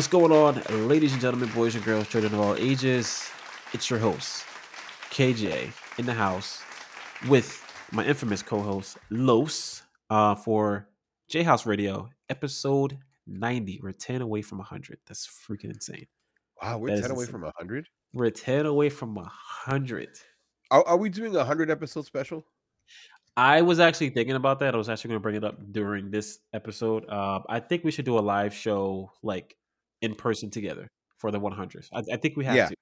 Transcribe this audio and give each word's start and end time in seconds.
What's 0.00 0.08
going 0.08 0.32
on, 0.32 0.62
ladies 0.88 1.12
and 1.12 1.20
gentlemen, 1.20 1.50
boys 1.50 1.74
and 1.74 1.84
girls, 1.84 2.08
children 2.08 2.32
of 2.32 2.40
all 2.40 2.56
ages? 2.56 3.28
It's 3.74 3.90
your 3.90 3.98
host, 3.98 4.46
KJ, 5.10 5.70
in 5.98 6.06
the 6.06 6.14
house 6.14 6.62
with 7.28 7.62
my 7.92 8.06
infamous 8.06 8.42
co-host 8.42 8.96
Los 9.10 9.82
uh, 10.08 10.36
for 10.36 10.88
JHouze 11.30 11.66
Radio, 11.66 12.08
episode 12.30 12.96
90. 13.26 13.80
We're 13.82 13.92
10 13.92 14.22
away 14.22 14.40
from 14.40 14.56
100. 14.56 15.00
That's 15.06 15.26
freaking 15.26 15.66
insane. 15.66 16.06
Wow, 16.62 16.78
we're 16.78 16.86
That 16.86 16.94
is 16.94 17.00
10 17.02 17.10
away 17.10 17.24
insane. 17.24 17.32
from 17.32 17.42
100. 17.42 17.88
We're 18.14 18.30
10 18.30 18.64
away 18.64 18.88
from 18.88 19.14
100. 19.16 20.08
Are, 20.70 20.82
are 20.88 20.96
we 20.96 21.10
doing 21.10 21.34
a 21.34 21.40
100 21.40 21.70
episode 21.70 22.06
special? 22.06 22.46
I 23.36 23.60
was 23.60 23.78
actually 23.80 24.10
thinking 24.10 24.36
about 24.36 24.60
that. 24.60 24.74
I 24.74 24.78
was 24.78 24.88
actually 24.88 25.08
going 25.08 25.20
to 25.20 25.22
bring 25.22 25.36
it 25.36 25.44
up 25.44 25.58
during 25.72 26.10
this 26.10 26.38
episode. 26.54 27.06
Uh, 27.06 27.40
I 27.50 27.60
think 27.60 27.84
we 27.84 27.90
should 27.90 28.06
do 28.06 28.18
a 28.18 28.20
live 28.20 28.54
show, 28.54 29.12
like 29.22 29.56
in 30.02 30.14
person 30.14 30.50
together 30.50 30.88
for 31.18 31.30
the 31.30 31.40
100s. 31.40 31.88
I, 31.92 32.02
I 32.14 32.16
think 32.16 32.36
we 32.36 32.44
have 32.46 32.56
Yeah. 32.56 32.68
to. 32.68 32.76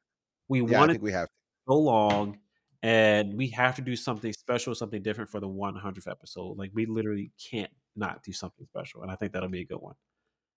We 0.49 0.63
Yeah, 0.63 0.79
I 0.79 0.79
want 0.81 0.91
it 0.93 0.95
think 0.95 1.03
we 1.05 1.13
have. 1.13 1.29
so 1.69 1.75
long, 1.79 2.39
and 2.83 3.37
we 3.37 3.49
have 3.51 3.77
to 3.77 3.83
do 3.83 3.97
something 3.97 4.33
special, 4.33 4.75
something 4.75 5.03
different 5.03 5.31
for 5.31 5.41
the 5.41 5.49
100th 5.49 6.09
episode. 6.09 6.59
Like 6.59 6.71
we 6.75 6.87
literally 6.87 7.33
can't 7.51 7.71
not 7.97 8.23
do 8.23 8.33
something 8.33 8.67
special, 8.67 9.03
and 9.03 9.11
I 9.11 9.17
think 9.17 9.33
that'll 9.33 9.49
be 9.49 9.61
a 9.63 9.67
good 9.67 9.81
one. 9.81 9.95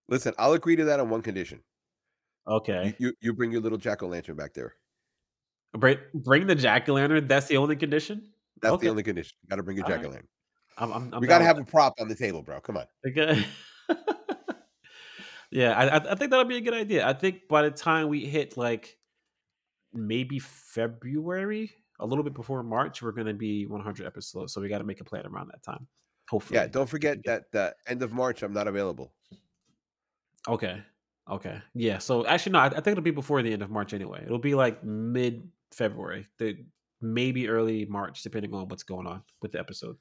Listen, 0.10 0.34
I'll 0.38 0.54
agree 0.54 0.76
to 0.76 0.86
that 0.86 1.00
on 1.00 1.10
one 1.10 1.22
condition. 1.22 1.62
Okay, 2.48 2.96
you, 3.00 3.14
you 3.22 3.34
bring 3.34 3.52
your 3.52 3.62
little 3.62 3.78
jack 3.78 4.04
o' 4.04 4.08
lantern 4.08 4.36
back 4.36 4.54
there. 4.54 4.76
bring 5.74 5.98
bring 6.14 6.48
the 6.48 6.56
jack 6.56 6.88
o' 6.90 6.94
lantern. 6.94 7.28
That's 7.28 7.48
the 7.48 7.58
only 7.58 7.76
condition. 7.76 8.32
That's 8.62 8.74
Okay. 8.74 8.86
the 8.88 8.92
only 8.92 9.04
condition. 9.04 9.32
Got 9.50 9.58
to 9.58 9.64
bring 9.64 9.78
your 9.78 9.86
jack 9.86 10.00
o' 10.00 10.04
right. 10.04 10.12
lantern. 10.12 10.28
I'm, 10.78 10.92
I'm, 10.94 11.14
I'm 11.14 11.22
We 11.22 11.28
got 11.28 11.40
to 11.40 11.46
have 11.46 11.58
with 11.58 11.68
a 11.68 11.72
prop 11.72 11.94
on 12.00 12.08
the 12.08 12.16
table, 12.16 12.42
bro. 12.42 12.60
Come 12.62 12.78
on. 12.78 12.86
Okay. 13.08 13.46
yeah, 15.52 15.74
I, 15.74 16.12
I 16.12 16.16
think 16.16 16.32
that'll 16.32 16.46
be 16.46 16.58
a 16.58 16.62
good 16.62 16.74
idea. 16.74 17.08
I 17.08 17.14
think 17.14 17.48
by 17.48 17.64
the 17.64 17.72
time 17.72 18.08
we 18.08 18.26
hit 18.26 18.58
like 18.58 18.98
maybe 19.94 20.40
February, 20.40 21.72
a 22.00 22.06
little 22.06 22.24
bit 22.24 22.34
before 22.34 22.64
March, 22.64 23.02
we're 23.02 23.12
gonna 23.12 23.34
be 23.34 23.66
100 23.66 24.08
episodes. 24.08 24.54
So 24.54 24.62
we 24.62 24.70
got 24.70 24.80
to 24.80 24.84
make 24.84 25.02
a 25.02 25.04
plan 25.04 25.26
around 25.28 25.50
that 25.50 25.62
time. 25.64 25.88
Hopefully. 26.30 26.60
Yeah, 26.60 26.68
don't 26.68 26.88
forget 26.88 27.18
that 27.26 27.52
the 27.52 27.76
end 27.88 28.02
of 28.02 28.14
March, 28.14 28.42
I'm 28.42 28.54
not 28.54 28.68
available. 28.68 29.14
Okay. 30.48 30.82
Okay. 31.30 31.62
Yeah. 31.74 31.98
So 31.98 32.26
actually, 32.26 32.54
no, 32.54 32.60
I, 32.60 32.66
I 32.68 32.70
think 32.70 32.88
it'll 32.88 33.02
be 33.02 33.12
before 33.12 33.42
the 33.42 33.52
end 33.52 33.62
of 33.62 33.70
March 33.70 33.94
anyway. 33.94 34.24
It'll 34.26 34.40
be 34.40 34.56
like 34.56 34.84
mid 34.84 35.50
February, 35.72 36.28
the 36.38 36.58
maybe 37.02 37.50
early 37.50 37.86
March, 37.86 38.24
depending 38.24 38.54
on 38.54 38.68
what's 38.70 38.84
going 38.84 39.08
on 39.08 39.24
with 39.42 39.52
the 39.52 39.60
episode. 39.60 39.98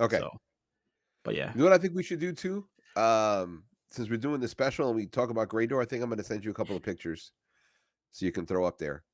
Okay. 0.00 0.18
So, 0.18 0.30
but 1.24 1.34
yeah. 1.34 1.52
You 1.54 1.58
know 1.58 1.64
what 1.64 1.72
I 1.72 1.78
think 1.78 1.94
we 1.94 2.02
should 2.02 2.20
do 2.20 2.32
too? 2.32 2.66
Um, 2.96 3.64
since 3.92 4.08
we're 4.08 4.16
doing 4.16 4.40
the 4.40 4.48
special 4.48 4.88
and 4.88 4.96
we 4.96 5.06
talk 5.06 5.30
about 5.30 5.48
Grey 5.48 5.64
I 5.64 5.84
think 5.84 6.02
I'm 6.02 6.08
going 6.08 6.18
to 6.18 6.24
send 6.24 6.44
you 6.44 6.50
a 6.50 6.54
couple 6.54 6.76
of 6.76 6.82
pictures 6.82 7.32
so 8.10 8.26
you 8.26 8.32
can 8.32 8.46
throw 8.46 8.64
up 8.64 8.78
there, 8.78 9.04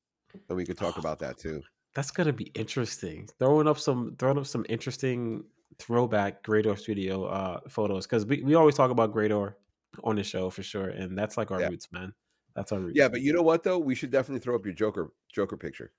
and 0.48 0.56
we 0.56 0.64
could 0.64 0.78
talk 0.78 0.98
about 0.98 1.18
that 1.20 1.38
too. 1.38 1.62
That's 1.94 2.10
gonna 2.10 2.32
be 2.32 2.46
interesting. 2.54 3.28
Throwing 3.38 3.66
up 3.66 3.78
some 3.78 4.14
throwing 4.18 4.38
up 4.38 4.46
some 4.46 4.64
interesting 4.68 5.44
throwback 5.78 6.42
Gray 6.42 6.62
Door 6.62 6.76
Studio 6.76 7.24
uh 7.24 7.60
photos 7.68 8.06
because 8.06 8.26
we, 8.26 8.42
we 8.42 8.54
always 8.54 8.74
talk 8.74 8.90
about 8.90 9.12
Gray 9.12 9.28
Door 9.28 9.56
on 10.04 10.16
the 10.16 10.22
show 10.22 10.50
for 10.50 10.62
sure, 10.62 10.88
and 10.88 11.16
that's 11.16 11.36
like 11.36 11.50
our 11.50 11.60
Yeah. 11.60 11.68
roots, 11.68 11.90
man. 11.92 12.12
That's 12.54 12.72
our 12.72 12.78
roots. 12.80 12.96
Yeah, 12.96 13.08
but 13.08 13.20
you 13.20 13.32
know 13.32 13.42
what 13.42 13.62
though? 13.62 13.78
We 13.78 13.94
should 13.94 14.10
definitely 14.10 14.40
throw 14.40 14.54
up 14.54 14.64
your 14.64 14.74
Joker 14.74 15.12
Joker 15.32 15.56
picture. 15.56 15.92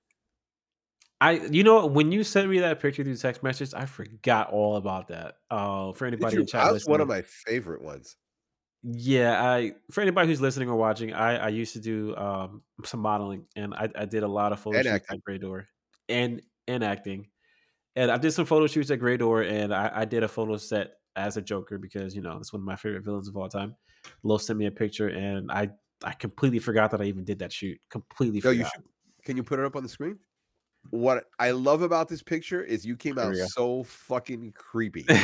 I 1.20 1.32
you 1.32 1.64
know 1.64 1.86
when 1.86 2.12
you 2.12 2.24
sent 2.24 2.48
me 2.48 2.60
that 2.60 2.80
picture 2.80 3.04
through 3.04 3.16
text 3.16 3.42
message, 3.42 3.74
I 3.74 3.84
forgot 3.86 4.50
all 4.50 4.76
about 4.76 5.08
that. 5.08 5.36
Uh, 5.50 5.92
for 5.92 6.06
anybody 6.06 6.36
you? 6.36 6.40
in 6.42 6.46
chat, 6.46 6.64
That 6.64 6.72
was 6.72 6.86
one 6.86 7.00
of 7.00 7.08
my 7.08 7.22
favorite 7.22 7.82
ones. 7.82 8.16
Yeah, 8.82 9.42
I 9.42 9.72
for 9.90 10.00
anybody 10.00 10.28
who's 10.28 10.40
listening 10.40 10.70
or 10.70 10.76
watching, 10.76 11.12
I 11.12 11.36
I 11.36 11.48
used 11.48 11.74
to 11.74 11.80
do 11.80 12.16
um 12.16 12.62
some 12.84 13.00
modeling 13.00 13.46
and 13.54 13.74
I, 13.74 13.90
I 13.94 14.04
did 14.06 14.22
a 14.22 14.28
lot 14.28 14.52
of 14.52 14.60
photo 14.60 14.78
And 14.78 14.86
shoots 14.86 15.04
acting. 15.04 15.18
at 15.18 15.24
Grey 15.24 15.38
Door 15.38 15.66
and 16.08 16.40
and 16.66 16.82
acting. 16.82 17.28
And 17.96 18.10
I 18.10 18.18
did 18.18 18.32
some 18.32 18.46
photo 18.46 18.66
shoots 18.66 18.90
at 18.90 19.00
Grey 19.00 19.16
Door 19.18 19.42
and 19.42 19.74
I, 19.74 19.90
I 19.94 20.04
did 20.06 20.22
a 20.22 20.28
photo 20.28 20.56
set 20.56 20.94
as 21.16 21.36
a 21.36 21.42
Joker 21.42 21.78
because 21.78 22.14
you 22.16 22.22
know 22.22 22.38
it's 22.38 22.52
one 22.52 22.60
of 22.62 22.66
my 22.66 22.76
favorite 22.76 23.04
villains 23.04 23.28
of 23.28 23.36
all 23.36 23.48
time. 23.48 23.76
Lo 24.22 24.38
sent 24.38 24.58
me 24.58 24.66
a 24.66 24.70
picture 24.70 25.08
and 25.08 25.52
I 25.52 25.70
I 26.04 26.12
completely 26.12 26.58
forgot 26.60 26.92
that 26.92 27.02
I 27.02 27.04
even 27.04 27.24
did 27.24 27.40
that 27.40 27.52
shoot. 27.52 27.78
Completely 27.90 28.40
No, 28.42 28.50
you 28.50 28.64
should. 28.64 28.84
Can 29.24 29.36
you 29.36 29.42
put 29.42 29.58
it 29.58 29.66
up 29.66 29.76
on 29.76 29.82
the 29.82 29.88
screen? 29.90 30.18
What 30.90 31.26
I 31.38 31.50
love 31.50 31.82
about 31.82 32.08
this 32.08 32.22
picture 32.22 32.62
is 32.62 32.86
you 32.86 32.96
came 32.96 33.18
out 33.18 33.36
so 33.36 33.82
fucking 33.84 34.52
creepy. 34.52 35.06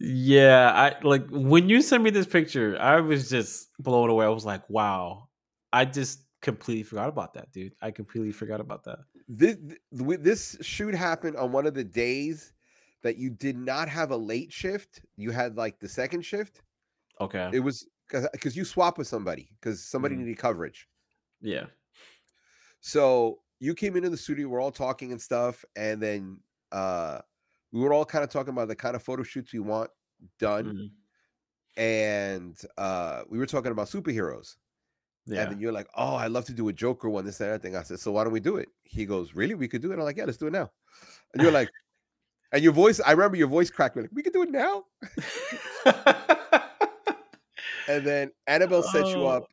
yeah, 0.00 0.70
I 0.74 1.04
like 1.04 1.26
when 1.30 1.68
you 1.68 1.82
sent 1.82 2.02
me 2.02 2.10
this 2.10 2.26
picture, 2.26 2.78
I 2.80 3.00
was 3.00 3.28
just 3.28 3.70
blown 3.78 4.10
away. 4.10 4.24
I 4.26 4.28
was 4.28 4.44
like, 4.44 4.68
wow. 4.70 5.28
I 5.72 5.84
just 5.84 6.20
completely 6.40 6.82
forgot 6.84 7.08
about 7.08 7.34
that, 7.34 7.50
dude. 7.52 7.74
I 7.82 7.90
completely 7.90 8.32
forgot 8.32 8.60
about 8.60 8.84
that. 8.84 9.00
this 9.28 9.56
th- 9.56 9.78
th- 9.98 10.20
this 10.20 10.56
shoot 10.62 10.94
happened 10.94 11.36
on 11.36 11.52
one 11.52 11.66
of 11.66 11.74
the 11.74 11.84
days 11.84 12.52
that 13.02 13.16
you 13.16 13.28
did 13.30 13.56
not 13.56 13.88
have 13.88 14.10
a 14.10 14.16
late 14.16 14.52
shift. 14.52 15.02
You 15.16 15.30
had 15.30 15.56
like 15.56 15.78
the 15.78 15.88
second 15.88 16.22
shift. 16.22 16.62
Okay. 17.20 17.50
It 17.52 17.60
was 17.60 17.86
because 18.32 18.56
you 18.56 18.64
swap 18.64 18.96
with 18.98 19.06
somebody 19.06 19.50
because 19.60 19.84
somebody 19.84 20.14
Mhm. 20.14 20.18
needed 20.20 20.38
coverage. 20.38 20.88
yeah. 21.42 21.66
So 22.80 23.40
you 23.60 23.74
came 23.74 23.96
into 23.96 24.08
the 24.08 24.16
studio, 24.16 24.48
we're 24.48 24.60
all 24.62 24.70
talking 24.70 25.12
and 25.12 25.20
stuff, 25.20 25.64
and 25.76 26.00
then 26.02 26.38
uh 26.72 27.20
we 27.72 27.80
were 27.80 27.92
all 27.92 28.04
kind 28.04 28.24
of 28.24 28.30
talking 28.30 28.52
about 28.52 28.68
the 28.68 28.76
kind 28.76 28.96
of 28.96 29.02
photo 29.02 29.22
shoots 29.22 29.52
we 29.52 29.58
want 29.60 29.90
done, 30.38 30.64
Mhm. 30.66 30.90
and 31.76 32.60
uh 32.76 33.22
we 33.28 33.38
were 33.38 33.46
talking 33.46 33.72
about 33.72 33.88
superheroes. 33.88 34.56
Yeah. 35.26 35.42
And 35.42 35.52
then 35.52 35.60
you're 35.60 35.72
like, 35.72 35.88
oh, 35.94 36.14
I'd 36.16 36.30
love 36.30 36.46
to 36.46 36.54
do 36.54 36.68
a 36.68 36.72
Joker 36.72 37.10
one, 37.10 37.26
this 37.26 37.40
and 37.40 37.50
that 37.52 37.60
thing. 37.60 37.76
I 37.76 37.82
said, 37.82 38.00
so 38.00 38.10
why 38.12 38.24
don't 38.24 38.32
we 38.32 38.40
do 38.40 38.56
it? 38.56 38.70
He 38.84 39.04
goes, 39.04 39.34
really? 39.34 39.54
We 39.54 39.68
could 39.68 39.82
do 39.82 39.92
it? 39.92 39.96
I'm 39.96 40.00
like, 40.00 40.16
yeah, 40.16 40.24
let's 40.24 40.38
do 40.38 40.46
it 40.46 40.52
now. 40.54 40.70
And 41.34 41.42
you're 41.42 41.52
like, 41.52 41.68
and 42.52 42.62
your 42.64 42.72
voice, 42.72 42.98
I 43.04 43.10
remember 43.12 43.36
your 43.36 43.46
voice 43.48 43.68
cracked. 43.70 43.94
You're 43.94 44.04
like, 44.04 44.12
we 44.14 44.22
could 44.22 44.32
do 44.32 44.42
it 44.42 44.50
now. 44.50 44.84
And 47.88 48.06
then 48.06 48.30
Annabelle 48.46 48.82
set 48.82 49.06
you 49.06 49.22
Oh. 49.22 49.28
up, 49.28 49.44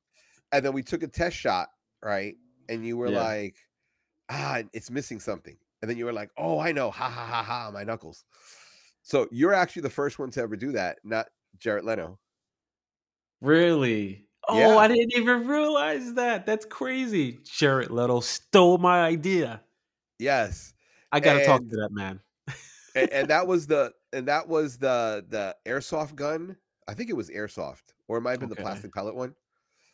and 0.52 0.64
then 0.66 0.74
we 0.74 0.84
took 0.84 1.04
a 1.04 1.08
test 1.08 1.38
shot, 1.38 1.70
right? 2.04 2.36
And 2.68 2.86
you 2.86 2.98
were 2.98 3.08
Yeah. 3.10 3.22
like, 3.24 3.56
ah, 4.30 4.62
it's 4.74 4.92
missing 4.92 5.22
something. 5.22 5.58
And 5.82 5.90
then 5.90 5.98
you 5.98 6.06
were 6.06 6.14
like, 6.14 6.32
oh, 6.38 6.60
I 6.60 6.72
know, 6.72 6.90
ha 6.92 7.10
ha 7.10 7.26
ha 7.26 7.44
ha, 7.44 7.72
my 7.72 7.84
knuckles. 7.84 8.24
So 9.04 9.28
you're 9.32 9.54
actually 9.54 9.84
the 9.84 9.90
first 9.90 10.18
one 10.18 10.32
to 10.32 10.42
ever 10.42 10.56
do 10.56 10.72
that, 10.72 10.98
not 11.04 11.28
Jared 11.60 11.84
Leto. 11.86 12.18
really? 13.42 14.28
Oh, 14.48 14.58
Yeah. 14.60 14.78
I 14.78 14.88
didn't 14.88 15.16
even 15.16 15.48
realize 15.48 16.14
that. 16.14 16.46
That's 16.46 16.66
crazy. 16.66 17.40
Jared 17.44 17.90
Leto 17.92 18.20
stole 18.20 18.78
my 18.78 19.02
idea. 19.02 19.62
Yes. 20.20 20.74
I 21.12 21.20
gotta 21.20 21.44
talk 21.46 21.62
to 21.62 21.76
that 21.78 21.90
man. 21.92 22.20
and, 22.96 23.10
and 23.12 23.28
that 23.30 23.48
was 23.48 23.66
the 23.68 23.92
and 24.14 24.28
that 24.28 24.48
was 24.48 24.78
the 24.78 25.26
the 25.30 25.56
airsoft 25.66 26.16
gun. 26.16 26.56
I 26.88 26.94
think 26.94 27.10
it 27.10 27.16
was 27.16 27.30
airsoft, 27.30 27.82
or 28.08 28.18
it 28.18 28.22
might 28.22 28.32
have 28.32 28.40
been 28.42 28.52
Okay. 28.52 28.62
the 28.62 28.66
plastic 28.68 28.94
pellet 28.94 29.16
one. 29.16 29.34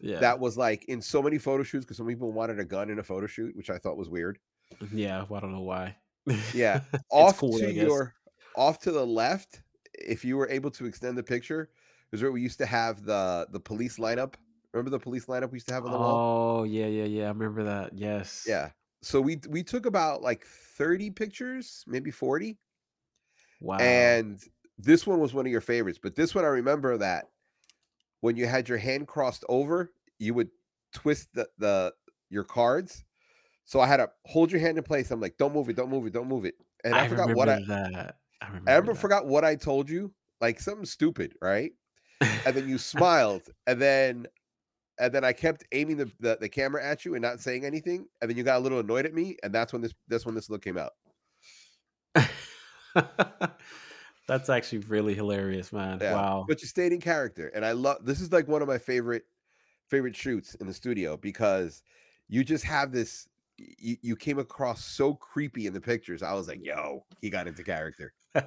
Yeah. 0.01 0.19
That 0.19 0.39
was 0.39 0.57
like 0.57 0.83
in 0.85 1.01
so 1.01 1.21
many 1.21 1.37
photo 1.37 1.63
shoots 1.63 1.85
because 1.85 1.97
some 1.97 2.07
people 2.07 2.31
wanted 2.33 2.59
a 2.59 2.65
gun 2.65 2.89
in 2.89 2.99
a 2.99 3.03
photo 3.03 3.27
shoot, 3.27 3.55
which 3.55 3.69
I 3.69 3.77
thought 3.77 3.97
was 3.97 4.09
weird. 4.09 4.39
Yeah. 4.93 5.25
Well, 5.27 5.37
I 5.37 5.41
don't 5.41 5.53
know 5.53 5.61
why. 5.61 5.95
Yeah. 6.53 6.81
Off 7.11 7.39
cool, 7.39 7.57
to 7.59 7.71
your 7.71 8.13
off 8.55 8.79
to 8.79 8.91
the 8.91 9.05
left, 9.05 9.61
if 9.93 10.25
you 10.25 10.37
were 10.37 10.49
able 10.49 10.71
to 10.71 10.85
extend 10.85 11.17
the 11.17 11.23
picture, 11.23 11.69
is 12.11 12.21
where 12.21 12.31
we 12.31 12.41
used 12.41 12.57
to 12.59 12.65
have 12.65 13.03
the 13.03 13.47
the 13.51 13.59
police 13.59 13.97
lineup. 13.97 14.35
Remember 14.73 14.89
the 14.89 14.99
police 14.99 15.25
lineup 15.25 15.51
we 15.51 15.57
used 15.57 15.67
to 15.67 15.73
have 15.73 15.85
on 15.85 15.91
the 15.91 15.97
wall? 15.97 16.59
Oh 16.61 16.63
yeah, 16.63 16.87
yeah, 16.87 17.05
yeah. 17.05 17.25
I 17.25 17.29
remember 17.29 17.63
that. 17.63 17.91
Yes. 17.93 18.45
Yeah. 18.47 18.69
So 19.01 19.19
we 19.19 19.39
we 19.49 19.63
took 19.63 19.85
about 19.85 20.21
like 20.21 20.45
30 20.45 21.11
pictures, 21.11 21.83
maybe 21.87 22.11
40. 22.11 22.57
Wow. 23.59 23.77
And 23.77 24.39
this 24.77 25.05
one 25.05 25.19
was 25.19 25.33
one 25.33 25.45
of 25.45 25.51
your 25.51 25.61
favorites, 25.61 25.99
but 26.01 26.15
this 26.15 26.33
one 26.33 26.45
I 26.45 26.49
remember 26.49 26.97
that 26.97 27.25
when 28.21 28.37
you 28.37 28.47
had 28.47 28.69
your 28.69 28.77
hand 28.77 29.07
crossed 29.07 29.43
over, 29.49 29.91
you 30.19 30.33
would 30.33 30.49
twist 30.93 31.29
the, 31.33 31.47
the 31.57 31.93
your 32.29 32.43
cards. 32.43 33.03
So 33.65 33.79
I 33.79 33.87
had 33.87 33.97
to 33.97 34.09
hold 34.25 34.51
your 34.51 34.59
hand 34.59 34.77
in 34.77 34.83
place. 34.83 35.11
I'm 35.11 35.21
like, 35.21 35.37
don't 35.37 35.53
move 35.53 35.69
it, 35.69 35.75
don't 35.75 35.89
move 35.89 36.05
it, 36.05 36.13
don't 36.13 36.27
move 36.27 36.45
it. 36.45 36.55
And 36.83 36.93
I, 36.93 37.07
forgot 37.07 37.33
what 37.35 37.49
I, 37.49 37.59
that. 37.67 38.15
I 38.41 38.47
remember. 38.47 38.69
I 38.69 38.73
remember 38.75 38.93
forgot 38.95 39.25
what 39.27 39.45
I 39.45 39.55
told 39.55 39.89
you, 39.89 40.13
like 40.39 40.59
something 40.59 40.85
stupid, 40.85 41.35
right? 41.41 41.71
And 42.45 42.55
then 42.55 42.67
you 42.67 42.77
smiled, 42.79 43.43
and 43.67 43.81
then 43.81 44.27
and 44.99 45.13
then 45.13 45.23
I 45.23 45.33
kept 45.33 45.63
aiming 45.71 45.97
the, 45.97 46.11
the 46.19 46.37
the 46.41 46.49
camera 46.49 46.83
at 46.83 47.05
you 47.05 47.15
and 47.15 47.21
not 47.21 47.39
saying 47.39 47.65
anything, 47.65 48.07
and 48.21 48.29
then 48.29 48.37
you 48.37 48.43
got 48.43 48.57
a 48.57 48.59
little 48.59 48.79
annoyed 48.79 49.05
at 49.05 49.13
me, 49.13 49.37
and 49.43 49.53
that's 49.53 49.73
when 49.73 49.81
this 49.81 49.93
that's 50.07 50.25
when 50.25 50.35
this 50.35 50.49
look 50.49 50.63
came 50.63 50.77
out. 50.77 50.93
That's 54.27 54.49
actually 54.49 54.79
really 54.79 55.13
hilarious, 55.13 55.73
man. 55.73 55.99
Yeah. 56.01 56.13
Wow. 56.13 56.45
But 56.47 56.61
you 56.61 56.67
stayed 56.67 56.93
in 56.93 57.01
character. 57.01 57.51
And 57.53 57.65
I 57.65 57.73
love 57.73 58.05
this 58.05 58.21
is 58.21 58.31
like 58.31 58.47
one 58.47 58.61
of 58.61 58.67
my 58.67 58.77
favorite 58.77 59.23
favorite 59.89 60.15
shoots 60.15 60.55
in 60.55 60.67
the 60.67 60.73
studio 60.73 61.17
because 61.17 61.83
you 62.29 62.43
just 62.43 62.63
have 62.63 62.93
this 62.93 63.27
you, 63.79 63.97
you 64.01 64.15
came 64.15 64.39
across 64.39 64.83
so 64.83 65.13
creepy 65.13 65.67
in 65.67 65.73
the 65.73 65.81
pictures. 65.81 66.23
I 66.23 66.33
was 66.33 66.47
like, 66.47 66.63
yo, 66.63 67.05
he 67.21 67.29
got 67.29 67.47
into 67.47 67.63
character. 67.63 68.13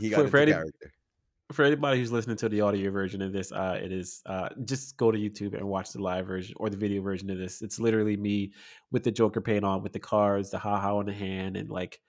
He 0.00 0.08
got 0.08 0.16
For- 0.16 0.20
into 0.22 0.30
for 0.30 0.38
any- 0.38 0.52
character. 0.52 0.92
for 1.52 1.64
anybody 1.66 1.98
who's 1.98 2.10
listening 2.10 2.38
to 2.38 2.48
the 2.48 2.62
audio 2.62 2.90
version 2.90 3.20
of 3.20 3.32
this, 3.32 3.52
uh, 3.52 3.78
it 3.82 3.92
is 3.92 4.22
uh, 4.24 4.48
just 4.64 4.96
go 4.96 5.10
to 5.12 5.18
YouTube 5.18 5.54
and 5.54 5.68
watch 5.68 5.92
the 5.92 6.00
live 6.00 6.26
version 6.26 6.54
or 6.58 6.70
the 6.70 6.78
video 6.78 7.02
version 7.02 7.28
of 7.28 7.36
this. 7.36 7.60
It's 7.60 7.78
literally 7.78 8.16
me 8.16 8.52
with 8.90 9.04
the 9.04 9.10
Joker 9.10 9.42
paint 9.42 9.64
on, 9.64 9.82
with 9.82 9.92
the 9.92 10.00
cards, 10.00 10.50
the 10.50 10.58
ha 10.58 10.80
ha 10.80 10.96
on 10.96 11.04
the 11.06 11.12
hand, 11.12 11.58
and 11.58 11.68
like 11.68 12.00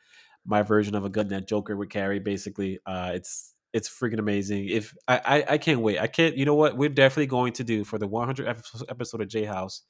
my 0.46 0.62
version 0.62 0.96
of 0.96 1.04
a 1.04 1.10
gun 1.10 1.28
that 1.30 1.46
Joker 1.48 1.76
would 1.76 1.90
carry. 1.90 2.20
Basically, 2.20 2.80
uh, 2.86 3.12
it's 3.16 3.54
it's 3.74 3.90
freaking 3.90 4.20
amazing. 4.20 4.70
If 4.70 4.94
I, 5.10 5.18
I 5.26 5.46
I 5.54 5.58
can't 5.58 5.82
wait, 5.82 6.00
I 6.00 6.08
can't. 6.08 6.38
You 6.38 6.46
know 6.46 6.56
what? 6.56 6.78
We're 6.78 6.88
definitely 6.88 7.28
going 7.28 7.52
to 7.54 7.66
do 7.66 7.84
for 7.84 7.98
the 7.98 8.08
100 8.08 8.48
episode 8.48 9.20
of 9.22 9.28
JHouze. 9.28 9.82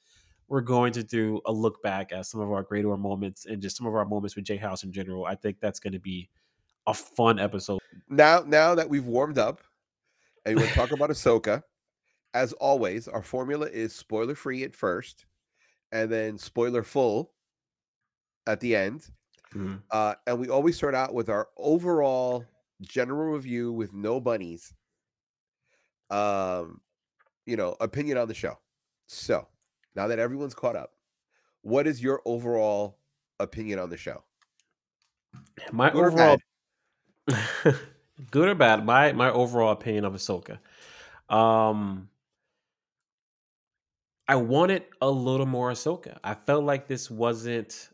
We're 0.48 0.60
going 0.60 0.92
to 0.92 1.02
do 1.02 1.40
a 1.46 1.52
look 1.52 1.82
back 1.82 2.12
at 2.12 2.26
some 2.26 2.40
of 2.40 2.50
our 2.52 2.62
Gray 2.62 2.82
Door 2.82 2.98
moments 2.98 3.46
and 3.46 3.62
just 3.62 3.76
some 3.76 3.86
of 3.86 3.94
our 3.94 4.04
moments 4.04 4.36
with 4.36 4.44
JHouze 4.44 4.84
in 4.84 4.92
general. 4.92 5.24
I 5.24 5.34
think 5.34 5.58
that's 5.60 5.80
going 5.80 5.94
to 5.94 5.98
be 5.98 6.28
a 6.86 6.94
fun 6.94 7.38
episode. 7.38 7.80
Now, 8.08 8.44
now 8.46 8.74
that 8.74 8.88
we've 8.88 9.06
warmed 9.06 9.38
up, 9.38 9.62
and 10.44 10.56
we're 10.56 10.66
talk 10.68 10.92
about 10.92 11.10
Ahsoka, 11.10 11.62
as 12.34 12.52
always, 12.54 13.08
our 13.08 13.22
formula 13.22 13.66
is 13.66 13.94
spoiler 13.94 14.34
free 14.34 14.64
at 14.64 14.74
first, 14.74 15.24
and 15.92 16.10
then 16.10 16.36
spoiler 16.36 16.82
full 16.82 17.32
at 18.46 18.60
the 18.60 18.76
end. 18.76 19.08
Mm-hmm. 19.54 19.76
Uh, 19.90 20.14
and 20.26 20.38
we 20.38 20.48
always 20.48 20.76
start 20.76 20.94
out 20.94 21.14
with 21.14 21.28
our 21.28 21.48
overall 21.56 22.44
general 22.82 23.32
review 23.32 23.72
with 23.72 23.94
no 23.94 24.20
bunnies. 24.20 24.74
Um, 26.10 26.80
you 27.46 27.56
know, 27.56 27.76
opinion 27.80 28.18
on 28.18 28.28
the 28.28 28.34
show. 28.34 28.58
So 29.06 29.46
now 29.94 30.08
that 30.08 30.18
everyone's 30.18 30.54
caught 30.54 30.76
up, 30.76 30.92
what 31.62 31.86
is 31.86 32.02
your 32.02 32.20
overall 32.24 32.98
opinion 33.40 33.78
on 33.78 33.90
the 33.90 33.96
show? 33.96 34.22
My 35.72 35.90
Good 35.90 35.98
or 35.98 36.06
overall, 36.08 36.38
good 38.30 38.48
or 38.48 38.54
bad, 38.54 38.84
my 38.84 39.12
my 39.12 39.30
overall 39.30 39.72
opinion 39.72 40.04
of 40.04 40.14
Ahsoka. 40.14 40.58
Um, 41.34 42.08
I 44.28 44.36
wanted 44.36 44.84
a 45.00 45.10
little 45.10 45.46
more 45.46 45.70
Ahsoka. 45.70 46.18
I 46.24 46.34
felt 46.34 46.64
like 46.64 46.86
this 46.86 47.10
wasn't 47.10 47.90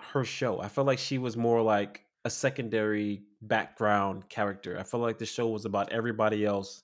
her 0.00 0.24
show. 0.24 0.60
I 0.60 0.68
felt 0.68 0.86
like 0.86 0.98
she 0.98 1.18
was 1.18 1.36
more 1.36 1.62
like 1.62 2.04
a 2.24 2.30
secondary 2.30 3.24
background 3.40 4.28
character. 4.28 4.78
I 4.78 4.82
felt 4.82 5.02
like 5.02 5.18
the 5.18 5.26
show 5.26 5.48
was 5.48 5.64
about 5.64 5.92
everybody 5.92 6.44
else 6.44 6.82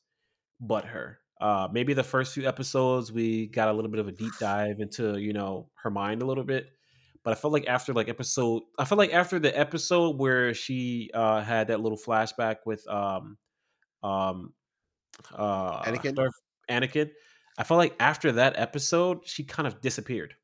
but 0.61 0.85
her. 0.87 1.19
Uh, 1.41 1.69
maybe 1.71 1.95
the 1.95 2.03
first 2.03 2.35
few 2.35 2.49
episodes 2.49 3.13
we 3.13 3.47
got 3.47 3.69
a 3.69 3.73
little 3.73 3.91
bit 3.91 4.01
of 4.01 4.09
a 4.09 4.13
deep 4.13 4.33
dive 4.41 4.81
into 4.81 5.19
you 5.19 5.33
know 5.33 5.69
her 5.83 5.91
mind 5.91 6.21
a 6.23 6.27
little 6.27 6.45
bit, 6.45 6.67
but 7.23 7.31
I 7.31 7.35
felt 7.35 7.53
like 7.53 7.67
after 7.69 7.93
like 7.93 8.09
episode, 8.09 8.63
I 8.79 8.85
felt 8.85 8.99
like 8.99 9.13
after 9.13 9.39
the 9.39 9.57
episode 9.57 10.19
where 10.19 10.53
she 10.55 11.11
uh, 11.15 11.41
had 11.43 11.69
that 11.69 11.81
little 11.81 11.99
flashback 11.99 12.57
with 12.67 12.87
um 12.89 13.37
um 14.03 14.53
uh 15.35 15.83
Anakin? 15.83 16.15
Darth- 16.15 16.43
Anakin. 16.71 17.11
I 17.57 17.65
felt 17.65 17.79
like 17.79 17.95
after 18.01 18.33
that 18.33 18.59
episode, 18.59 19.27
she 19.27 19.45
kind 19.45 19.67
of 19.67 19.81
disappeared, 19.81 20.35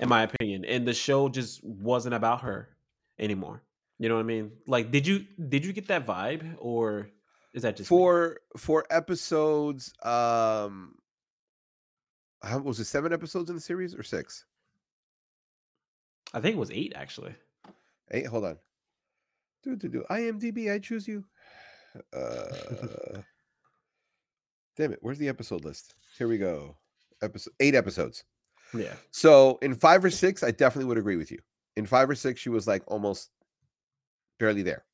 in 0.00 0.08
my 0.08 0.22
opinion, 0.24 0.64
and 0.64 0.86
the 0.86 0.94
show 0.94 1.28
just 1.28 1.62
wasn't 1.64 2.14
about 2.14 2.42
her 2.42 2.76
anymore. 3.18 3.62
You 3.98 4.08
know 4.08 4.16
what 4.16 4.22
I 4.22 4.24
mean? 4.24 4.50
Like, 4.66 4.90
did 4.90 5.06
you 5.06 5.24
did 5.48 5.64
you 5.64 5.72
get 5.72 5.88
that 5.88 6.06
vibe, 6.06 6.56
or 6.58 7.10
is 7.54 7.62
that 7.62 7.76
just 7.76 7.90
me? 7.90 7.96
for 7.96 8.38
for 8.56 8.84
episodes 8.90 9.92
um 10.02 10.96
how 12.42 12.58
was 12.58 12.78
it 12.78 12.84
seven 12.84 13.12
episodes 13.12 13.48
in 13.48 13.56
the 13.56 13.62
series 13.62 13.94
or 13.94 14.02
six? 14.02 14.44
I 16.34 16.40
think 16.40 16.56
it 16.56 16.58
was 16.58 16.70
eight 16.72 16.92
actually. 16.94 17.34
eight? 18.10 18.26
Hold 18.26 18.44
on. 18.44 18.58
Do 19.62 19.76
do 19.76 19.88
do. 19.88 20.04
Imdb 20.10 20.70
i 20.70 20.78
choose 20.78 21.08
you? 21.08 21.24
Uh 22.12 23.20
damn 24.76 24.92
it. 24.92 24.98
Where's 25.00 25.18
the 25.18 25.28
episode 25.28 25.64
list? 25.64 25.94
Here 26.18 26.26
we 26.26 26.38
go. 26.38 26.76
Episode 27.22 27.52
eight 27.60 27.76
episodes. 27.76 28.24
Yeah. 28.76 28.94
so 29.12 29.60
in 29.62 29.72
five 29.76 30.04
or 30.04 30.10
six 30.10 30.42
i 30.42 30.50
definitely 30.50 30.86
would 30.86 30.98
agree 30.98 31.16
with 31.16 31.30
you. 31.30 31.38
In 31.76 31.86
five 31.86 32.10
or 32.10 32.16
six 32.16 32.40
she 32.40 32.48
was 32.48 32.66
like 32.66 32.82
almost 32.88 33.30
barely 34.40 34.62
there 34.62 34.84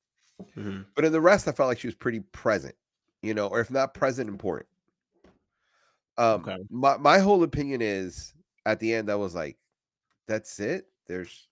Mhm. 0.57 0.87
but 0.95 1.05
in 1.05 1.13
the 1.13 1.21
rest 1.21 1.49
i 1.49 1.53
felt 1.53 1.69
like 1.69 1.79
she 1.79 1.87
was 1.87 1.95
pretty 1.95 2.21
present 2.33 2.75
you 3.23 3.35
know 3.35 3.47
or 3.49 3.61
if 3.61 3.71
not 3.71 3.95
present 3.95 4.29
important 4.29 4.67
um 6.19 6.41
Okay. 6.43 6.57
my, 6.71 6.97
my 6.97 7.19
whole 7.19 7.43
opinion 7.43 7.81
is 7.83 8.35
at 8.67 8.79
the 8.81 8.93
end 8.95 9.11
i 9.11 9.15
was 9.15 9.35
like 9.35 9.57
that's 10.27 10.61
it 10.61 10.87
there's 11.07 11.49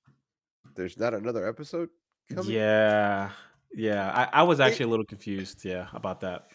there's 0.74 0.98
not 0.98 1.14
another 1.14 1.46
episode 1.48 1.88
coming 2.32 2.50
Yeah. 2.52 3.30
Yeah. 3.74 4.10
I, 4.32 4.40
I 4.40 4.42
was 4.44 4.60
It- 4.60 4.64
actually 4.64 4.84
a 4.86 4.88
little 4.88 5.04
confused. 5.04 5.64
Yeah, 5.64 5.88
about 5.92 6.20
that. 6.20 6.48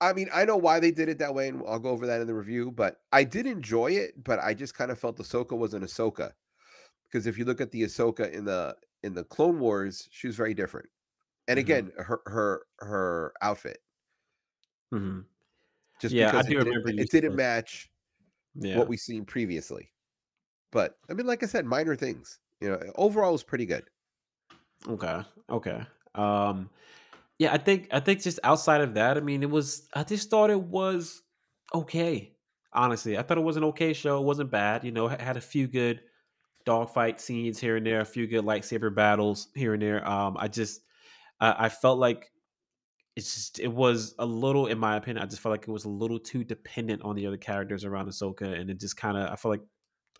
i 0.00 0.12
mean 0.12 0.28
i 0.32 0.44
know 0.44 0.56
why 0.56 0.78
they 0.80 0.90
did 0.92 1.08
it 1.08 1.18
that 1.18 1.34
way 1.34 1.48
and 1.48 1.62
i'll 1.66 1.78
go 1.78 1.90
over 1.90 2.06
that 2.06 2.20
in 2.20 2.26
the 2.26 2.34
review 2.34 2.70
but 2.70 3.00
i 3.12 3.24
did 3.24 3.46
enjoy 3.46 3.90
it 3.92 4.22
but 4.22 4.38
i 4.40 4.54
just 4.54 4.74
kind 4.74 4.90
of 4.92 4.98
felt 4.98 5.18
ahsoka 5.18 5.56
was 5.58 5.74
an 5.74 5.82
ahsoka 5.82 6.32
because 7.06 7.26
if 7.26 7.36
you 7.38 7.44
look 7.44 7.60
at 7.60 7.70
the 7.72 7.82
ahsoka 7.82 8.30
in 8.32 8.44
the 8.44 8.76
in 9.02 9.12
the 9.14 9.24
clone 9.24 9.58
wars 9.58 10.08
she 10.12 10.26
was 10.28 10.36
very 10.36 10.54
different 10.54 10.88
and 11.48 11.58
again 11.60 11.92
her 11.98 12.22
her 12.26 12.66
her 12.80 13.34
outfit 13.42 13.78
hmm 14.92 15.20
just 16.00 16.16
Yeah, 16.16 16.32
I 16.36 16.42
because 16.42 16.48
do 16.48 16.58
it 16.58 16.62
didn't, 16.62 16.82
remember 16.84 16.90
it 16.96 17.10
didn't 17.10 17.36
match 17.36 17.90
Yeah. 18.54 18.72
what 18.72 18.88
we've 18.88 19.00
seen 19.00 19.24
previously. 19.26 19.92
But 20.72 20.98
I 21.10 21.14
mean, 21.14 21.26
like 21.26 21.42
I 21.42 21.46
said, 21.46 21.66
minor 21.66 21.96
things. 21.96 22.40
You 22.60 22.70
know, 22.70 22.92
overall 22.96 23.30
it 23.30 23.32
was 23.32 23.44
pretty 23.44 23.66
good. 23.66 23.90
Okay. 24.86 25.22
Okay. 25.50 25.82
Um 26.14 26.70
yeah, 27.38 27.52
I 27.54 27.58
think 27.58 27.88
I 27.92 28.00
think 28.00 28.22
just 28.22 28.40
outside 28.44 28.80
of 28.82 28.94
that, 28.94 29.16
I 29.16 29.20
mean, 29.20 29.42
it 29.42 29.50
was 29.50 29.88
I 29.94 30.04
just 30.04 30.30
thought 30.30 30.50
it 30.50 30.60
was 30.62 31.22
okay. 31.74 32.36
Honestly, 32.72 33.18
I 33.18 33.22
thought 33.22 33.38
it 33.38 33.42
was 33.42 33.56
an 33.58 33.64
okay 33.64 33.92
show. 33.94 34.20
It 34.20 34.24
wasn't 34.26 34.50
bad. 34.50 34.84
You 34.84 34.92
know, 34.92 35.08
it 35.08 35.20
had 35.20 35.36
a 35.36 35.42
few 35.42 35.68
good 35.68 36.02
dogfight 36.64 37.20
scenes 37.20 37.60
here 37.60 37.76
and 37.76 37.86
there, 37.86 38.00
a 38.00 38.06
few 38.06 38.26
good 38.26 38.44
lightsaber 38.44 38.94
battles 38.94 39.48
here 39.54 39.74
and 39.74 39.82
there. 39.82 40.06
Um, 40.08 40.36
I 40.38 40.48
just 40.48 40.82
I, 41.40 41.66
I 41.66 41.68
felt 41.68 41.98
like 41.98 42.30
it's 43.16 43.34
just 43.34 43.58
it 43.58 43.72
was 43.72 44.14
a 44.18 44.26
little, 44.26 44.66
in 44.66 44.78
my 44.78 44.96
opinion, 44.96 45.22
I 45.22 45.26
just 45.26 45.42
felt 45.42 45.50
like 45.52 45.66
it 45.66 45.72
was 45.72 45.84
a 45.84 45.88
little 45.88 46.20
too 46.20 46.44
dependent 46.44 47.02
on 47.02 47.16
the 47.16 47.26
other 47.26 47.36
characters 47.36 47.84
around 47.84 48.08
Ahsoka, 48.08 48.58
and 48.58 48.70
it 48.70 48.78
just 48.78 48.96
kind 48.96 49.16
of 49.16 49.28
I 49.28 49.36
felt 49.36 49.50
like 49.52 49.66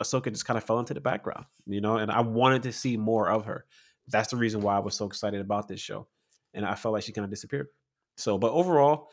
Ahsoka 0.01 0.33
just 0.33 0.47
kind 0.47 0.59
of 0.59 0.65
fell 0.65 0.79
into 0.81 0.95
the 0.95 1.01
background, 1.01 1.47
you 1.67 1.81
know. 1.81 1.99
And 1.99 2.11
I 2.11 2.21
wanted 2.21 2.65
to 2.65 2.73
see 2.73 2.97
more 2.97 3.29
of 3.29 3.45
her. 3.45 3.67
That's 4.09 4.31
the 4.31 4.37
reason 4.37 4.63
why 4.63 4.77
I 4.77 4.81
was 4.81 4.97
so 4.97 5.07
excited 5.07 5.41
about 5.41 5.69
this 5.69 5.81
show, 5.81 6.09
and 6.55 6.67
I 6.67 6.75
felt 6.75 6.93
like 6.93 7.05
she 7.05 7.13
kind 7.13 7.25
of 7.25 7.31
disappeared. 7.31 7.69
So, 8.17 8.37
but 8.37 8.51
overall, 8.51 9.11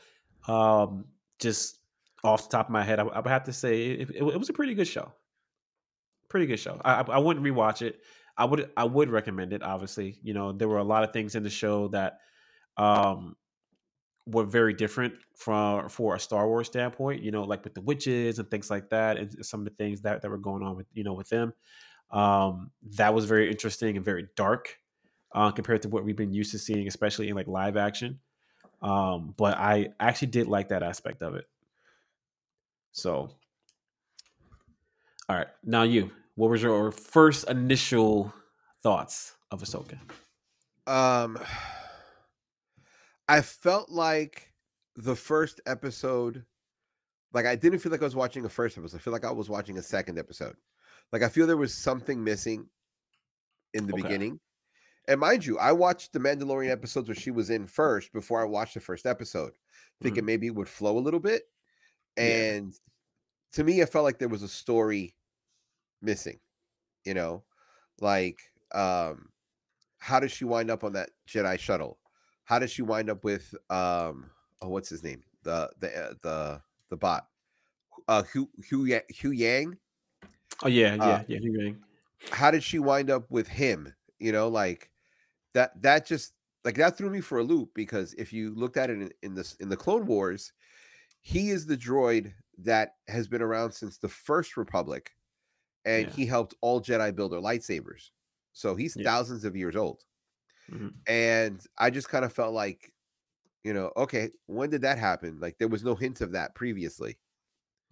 um, 0.48 1.06
just 1.40 1.78
off 2.24 2.50
the 2.50 2.58
top 2.58 2.68
of 2.68 2.72
my 2.72 2.82
head, 2.84 3.00
I, 3.00 3.04
I 3.04 3.20
would 3.20 3.28
have 3.28 3.44
to 3.44 3.54
say 3.54 3.92
it, 3.92 4.10
it, 4.10 4.16
it 4.16 4.40
was 4.40 4.50
a 4.50 4.54
pretty 4.54 4.74
good 4.74 4.88
show. 4.88 5.14
Pretty 6.28 6.48
good 6.48 6.60
show. 6.60 6.82
I 6.84 7.02
I 7.02 7.20
wouldn't 7.20 7.46
rewatch 7.46 7.84
it. 7.84 8.02
I 8.38 8.46
would 8.46 8.70
I 8.76 8.84
would 8.84 9.10
recommend 9.10 9.54
it. 9.54 9.64
Obviously, 9.64 10.18
you 10.24 10.34
know 10.34 10.52
there 10.52 10.68
were 10.68 10.80
a 10.80 10.84
lot 10.84 11.04
of 11.04 11.14
things 11.14 11.36
in 11.36 11.44
the 11.44 11.50
show 11.50 11.88
that 11.90 12.20
um 12.78 13.36
were 14.28 14.44
very 14.44 14.74
different 14.74 15.16
from 15.36 15.88
for 15.90 16.16
a 16.16 16.20
Star 16.20 16.48
Wars 16.48 16.68
standpoint. 16.68 17.22
You 17.22 17.32
know, 17.32 17.44
like 17.44 17.64
with 17.64 17.74
the 17.74 17.82
witches 17.82 18.40
and 18.40 18.50
things 18.50 18.70
like 18.70 18.90
that, 18.90 19.18
and 19.18 19.46
some 19.46 19.62
of 19.62 19.66
the 19.66 19.76
things 19.76 20.02
that 20.02 20.22
that 20.22 20.30
were 20.30 20.38
going 20.38 20.64
on 20.64 20.76
with 20.76 20.88
you 20.94 21.04
know 21.04 21.14
with 21.14 21.30
them. 21.30 21.54
Um, 22.12 22.72
that 22.98 23.14
was 23.14 23.26
very 23.26 23.50
interesting 23.50 23.96
and 23.96 24.06
very 24.06 24.28
dark 24.36 24.80
uh, 25.34 25.52
compared 25.52 25.82
to 25.84 25.90
what 25.90 26.04
we've 26.04 26.16
been 26.16 26.34
used 26.34 26.52
to 26.52 26.60
seeing, 26.60 26.88
especially 26.88 27.30
in 27.30 27.36
like 27.36 27.48
live 27.48 27.78
action. 27.78 28.20
Um, 28.82 29.34
but 29.38 29.58
I 29.58 29.90
actually 30.00 30.30
did 30.30 30.48
like 30.48 30.70
that 30.70 30.84
aspect 30.84 31.22
of 31.24 31.36
it. 31.36 31.46
So, 32.92 33.30
all 35.28 35.36
right, 35.36 35.48
now 35.64 35.84
you. 35.84 36.12
What 36.36 36.50
was 36.50 36.62
your 36.62 36.92
first 36.92 37.50
initial 37.50 38.34
thoughts 38.84 39.36
of 39.52 39.62
Ahsoka? 39.62 39.98
Um, 40.88 41.40
I 43.28 43.42
felt 43.42 43.90
like 43.90 44.54
the 44.96 45.16
first 45.16 45.62
episode, 45.66 46.46
like 47.34 47.46
I 47.46 47.56
didn't 47.56 47.80
feel 47.80 47.92
like 47.92 48.02
I 48.02 48.06
was 48.06 48.16
watching 48.16 48.46
a 48.46 48.50
first 48.50 48.78
episode. 48.78 48.98
I 48.98 49.00
feel 49.00 49.14
like 49.14 49.26
I 49.26 49.32
was 49.32 49.50
watching 49.50 49.78
a 49.78 49.82
second 49.82 50.20
episode. 50.20 50.56
Like 51.12 51.24
I 51.24 51.30
feel 51.30 51.48
there 51.48 51.58
was 51.58 51.74
something 51.74 52.24
missing 52.24 52.70
in 53.74 53.88
the 53.88 53.94
Okay. 53.94 54.04
beginning. 54.04 54.40
And 55.08 55.20
mind 55.20 55.46
you, 55.46 55.58
I 55.60 55.72
watched 55.72 56.14
the 56.14 56.20
Mandalorian 56.20 56.72
episodes 56.72 57.08
where 57.08 57.16
she 57.16 57.32
was 57.32 57.50
in 57.50 57.68
first 57.68 58.12
before 58.12 58.42
I 58.42 58.46
watched 58.46 58.74
the 58.74 58.80
first 58.80 59.06
episode, 59.06 59.54
thinking 60.02 60.26
maybe 60.26 60.48
it 60.48 60.56
would 60.56 60.68
flow 60.68 60.98
a 60.98 61.00
little 61.00 61.20
bit. 61.20 61.44
Yeah. 62.18 62.24
And 62.24 62.74
to 63.54 63.64
me, 63.64 63.82
I 63.82 63.86
felt 63.86 64.04
like 64.04 64.18
there 64.18 64.28
was 64.30 64.44
a 64.44 64.48
story 64.48 65.16
missing, 66.06 66.40
you 67.06 67.14
know, 67.14 67.44
like 68.02 68.40
um 68.74 69.30
how 70.00 70.20
does 70.20 70.32
she 70.32 70.46
wind 70.46 70.70
up 70.72 70.84
on 70.84 70.94
that 70.94 71.12
Jedi 71.28 71.60
shuttle? 71.60 72.00
How 72.46 72.60
does 72.60 72.72
she 72.72 72.84
wind 72.84 73.10
up 73.10 73.24
with 73.24 73.54
um 73.70 74.32
oh 74.62 74.70
what's 74.70 74.90
his 74.90 75.04
name? 75.04 75.24
The 75.44 75.72
the 75.80 75.98
uh, 75.98 76.14
the 76.22 76.64
the 76.90 76.98
bot. 76.98 77.28
Uh 78.08 78.24
Hu 78.24 78.50
Hu, 78.70 78.86
Ya- 78.86 79.00
Huyang. 79.14 79.78
Oh 80.64 80.68
yeah, 80.68 80.96
yeah, 80.96 81.20
Uh, 81.20 81.24
yeah. 81.28 81.40
Hugh 81.40 81.54
Grant. 81.58 81.78
How 82.32 82.52
did 82.52 82.64
she 82.64 82.80
wind 82.80 83.10
up 83.10 83.30
with 83.32 83.48
him? 83.48 83.94
You 84.20 84.32
know, 84.32 84.48
like 84.48 84.92
that 85.54 85.82
that 85.82 86.06
just 86.06 86.34
like 86.64 86.76
that 86.76 86.98
threw 86.98 87.10
me 87.10 87.22
for 87.22 87.40
a 87.40 87.44
loop 87.44 87.72
because 87.74 88.14
if 88.16 88.34
you 88.34 88.54
looked 88.56 88.78
at 88.78 88.90
it 88.90 89.02
in, 89.02 89.12
in 89.24 89.36
this 89.36 89.56
in 89.56 89.70
the 89.70 89.78
Clone 89.78 90.06
Wars, 90.06 90.54
he 91.22 91.50
is 91.50 91.66
the 91.66 91.78
droid 91.78 92.34
that 92.60 92.96
has 93.08 93.28
been 93.28 93.42
around 93.42 93.72
since 93.72 93.98
the 93.98 94.10
first 94.10 94.58
Republic, 94.58 95.15
and 95.86 96.08
Yeah. 96.08 96.14
he 96.14 96.26
helped 96.26 96.56
all 96.62 96.82
Jedi 96.82 97.16
build 97.16 97.32
their 97.32 97.40
lightsabers. 97.42 98.12
So 98.54 98.76
he's 98.76 98.96
Yeah. 98.96 99.04
thousands 99.04 99.46
of 99.46 99.56
years 99.56 99.76
old. 99.76 100.06
Mhm. 100.70 100.94
And 101.08 101.66
I 101.78 101.90
just 101.90 102.10
kind 102.10 102.26
of 102.26 102.34
felt 102.34 102.54
like, 102.54 102.94
you 103.64 103.74
know, 103.74 103.92
okay, 103.98 104.32
when 104.48 104.70
did 104.70 104.82
that 104.82 104.98
happen? 104.98 105.40
Like 105.40 105.58
there 105.58 105.68
was 105.68 105.84
no 105.84 105.96
hint 105.96 106.22
of 106.22 106.32
that 106.32 106.56
previously. 106.56 107.18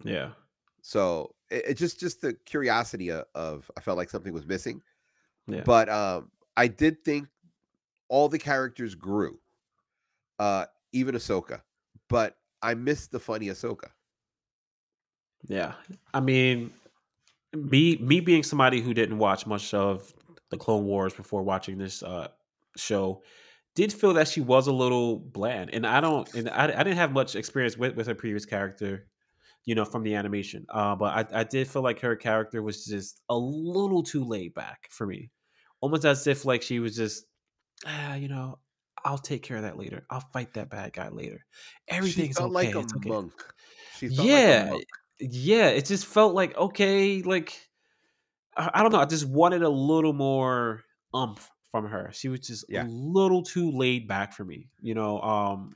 Yeah. 0.02 0.32
So 0.82 1.34
it, 1.50 1.64
it 1.70 1.74
just 1.74 2.00
just 2.00 2.20
the 2.20 2.34
curiosity 2.34 3.10
of, 3.10 3.26
of 3.34 3.70
I 3.76 3.80
felt 3.80 3.96
like 3.96 4.10
something 4.10 4.32
was 4.32 4.46
missing. 4.46 4.82
Yeah. 5.46 5.62
But 5.64 5.88
um 5.88 6.30
I 6.56 6.68
did 6.68 7.04
think 7.04 7.28
all 8.08 8.28
the 8.28 8.38
characters 8.38 8.94
grew. 8.94 9.40
Uh 10.38 10.66
even 10.92 11.14
Ahsoka. 11.14 11.62
But 12.08 12.38
I 12.62 12.74
missed 12.74 13.10
the 13.12 13.20
funny 13.20 13.46
Ahsoka. 13.46 13.90
Yeah. 15.46 15.74
I 16.14 16.20
mean, 16.20 16.72
me 17.54 17.96
me 17.98 18.20
being 18.20 18.42
somebody 18.42 18.80
who 18.80 18.94
didn't 18.94 19.18
watch 19.18 19.46
much 19.46 19.74
of 19.74 20.12
the 20.50 20.56
Clone 20.56 20.84
Wars 20.84 21.14
before 21.14 21.42
watching 21.42 21.78
this 21.78 22.02
uh 22.02 22.28
show 22.76 23.22
did 23.74 23.92
feel 23.92 24.14
that 24.14 24.28
she 24.28 24.40
was 24.40 24.66
a 24.68 24.72
little 24.72 25.18
bland. 25.18 25.70
And 25.72 25.86
I 25.86 26.00
don't 26.00 26.32
and 26.34 26.48
I, 26.50 26.64
I 26.64 26.84
didn't 26.84 26.96
have 26.96 27.12
much 27.12 27.34
experience 27.36 27.76
with 27.76 27.96
with 27.96 28.06
her 28.06 28.14
previous 28.14 28.46
character, 28.46 29.08
you 29.64 29.74
know, 29.74 29.84
from 29.84 30.02
the 30.02 30.14
animation. 30.14 30.66
Uh 30.68 30.96
but 30.96 31.32
I, 31.34 31.40
I 31.40 31.44
did 31.44 31.68
feel 31.68 31.82
like 31.82 32.00
her 32.00 32.16
character 32.16 32.62
was 32.62 32.84
just 32.86 33.20
a 33.28 33.36
little 33.36 34.02
too 34.02 34.24
laid 34.24 34.54
back 34.54 34.88
for 34.90 35.06
me. 35.06 35.30
Almost 35.80 36.04
as 36.04 36.26
if 36.26 36.44
like 36.44 36.62
she 36.62 36.80
was 36.80 36.96
just 36.96 37.26
ah, 37.86 38.14
you 38.14 38.28
know, 38.28 38.58
I'll 39.04 39.18
take 39.18 39.42
care 39.42 39.56
of 39.58 39.64
that 39.64 39.78
later. 39.78 40.06
I'll 40.10 40.20
fight 40.32 40.54
that 40.54 40.70
bad 40.70 40.92
guy 40.92 41.08
later. 41.10 41.44
Everything's 41.88 42.38
felt 42.38 42.54
okay. 42.56 42.72
like 42.72 42.74
a 42.74 42.78
okay. 42.80 43.08
monk. 43.08 43.32
She 43.90 44.08
felt 44.08 44.30
like 44.32 44.46
a 44.48 44.54
Yeah, 44.54 44.64
monk. 44.70 44.84
Yeah, 45.20 45.68
it 45.68 45.86
just 45.86 46.06
felt 46.06 46.34
like 46.34 46.56
okay, 46.56 47.22
like 47.22 47.68
I, 48.56 48.70
I 48.74 48.82
don't 48.82 48.92
know. 48.92 49.00
I 49.00 49.06
just 49.06 49.26
wanted 49.28 49.62
a 49.62 49.68
little 49.68 50.12
more 50.12 50.84
umph 51.14 51.50
from 51.70 51.86
her. 51.86 52.10
She 52.12 52.28
was 52.28 52.40
just 52.40 52.64
a 52.72 52.80
little 52.80 53.42
too 53.42 53.70
laid 53.70 54.08
back 54.08 54.32
for 54.32 54.44
me. 54.44 54.70
You 54.80 54.94
know, 54.94 55.20
um, 55.20 55.74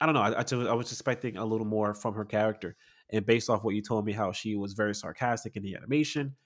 I 0.00 0.06
don't 0.06 0.14
know. 0.14 0.22
I, 0.22 0.40
I, 0.40 0.42
just- 0.44 0.68
I 0.68 0.74
was 0.74 0.92
expecting 0.92 1.36
a 1.36 1.44
little 1.44 1.66
more 1.66 1.94
from 1.94 2.14
her 2.14 2.24
character, 2.24 2.76
and 3.10 3.26
based 3.26 3.50
off 3.50 3.64
what 3.64 3.74
you 3.74 3.82
told 3.82 4.04
me, 4.06 4.12
how 4.12 4.32
she 4.32 4.56
was 4.56 4.74
very 4.74 4.94
sarcastic 4.94 5.56
in 5.56 5.62
the 5.62 5.74
animation. 5.76 6.36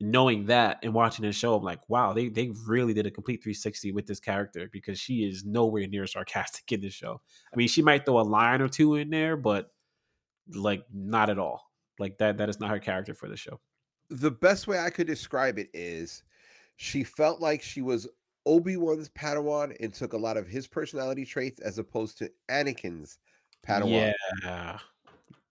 Knowing 0.00 0.46
that 0.46 0.80
and 0.82 0.94
watching 0.94 1.24
the 1.24 1.32
show, 1.32 1.54
I'm 1.54 1.62
like, 1.62 1.88
wow, 1.88 2.12
they 2.12 2.28
they 2.28 2.50
really 2.66 2.92
did 2.92 3.06
a 3.06 3.10
complete 3.12 3.42
360 3.42 3.92
with 3.92 4.06
this 4.06 4.18
character 4.20 4.68
because 4.72 4.98
she 4.98 5.24
is 5.24 5.44
nowhere 5.44 5.86
near 5.86 6.06
sarcastic 6.08 6.72
in 6.72 6.80
this 6.80 6.94
show. 6.94 7.22
I 7.52 7.56
mean, 7.56 7.68
she 7.68 7.82
might 7.82 8.04
throw 8.04 8.18
a 8.20 8.22
line 8.22 8.60
or 8.62 8.68
two 8.68 8.96
in 8.96 9.10
there, 9.10 9.36
but 9.36 9.72
like 10.54 10.84
not 10.92 11.30
at 11.30 11.38
all. 11.38 11.71
Like 11.98 12.18
that 12.18 12.38
that 12.38 12.48
is 12.48 12.58
not 12.60 12.70
her 12.70 12.78
character 12.78 13.14
for 13.14 13.28
the 13.28 13.36
show. 13.36 13.60
The 14.08 14.30
best 14.30 14.66
way 14.66 14.78
I 14.78 14.90
could 14.90 15.06
describe 15.06 15.58
it 15.58 15.70
is 15.72 16.22
she 16.76 17.04
felt 17.04 17.40
like 17.40 17.62
she 17.62 17.82
was 17.82 18.08
Obi-Wan's 18.44 19.08
Padawan 19.10 19.76
and 19.80 19.94
took 19.94 20.12
a 20.14 20.18
lot 20.18 20.36
of 20.36 20.46
his 20.48 20.66
personality 20.66 21.24
traits 21.24 21.60
as 21.60 21.78
opposed 21.78 22.18
to 22.18 22.30
Anakin's 22.50 23.18
Padawan. 23.66 24.12
Yeah. 24.42 24.78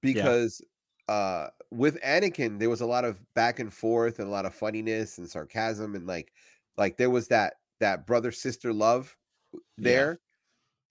because 0.01 0.62
uh 1.07 1.48
with 1.71 2.00
Anakin 2.01 2.60
there 2.60 2.69
was 2.69 2.81
a 2.81 2.86
lot 2.86 3.05
of 3.05 3.21
back 3.33 3.60
and 3.60 3.74
forth 3.74 4.19
and 4.19 4.27
a 4.27 4.31
lot 4.31 4.45
of 4.45 4.53
funniness 4.53 5.17
and 5.17 5.29
sarcasm 5.29 5.95
and 5.95 6.05
like 6.05 6.33
like 6.77 6.98
there 6.98 7.10
was 7.10 7.27
that 7.29 7.55
that 7.79 8.05
brother 8.05 8.31
sister 8.31 8.71
love 8.74 9.17
Yeah. 9.53 9.60
there 9.77 10.19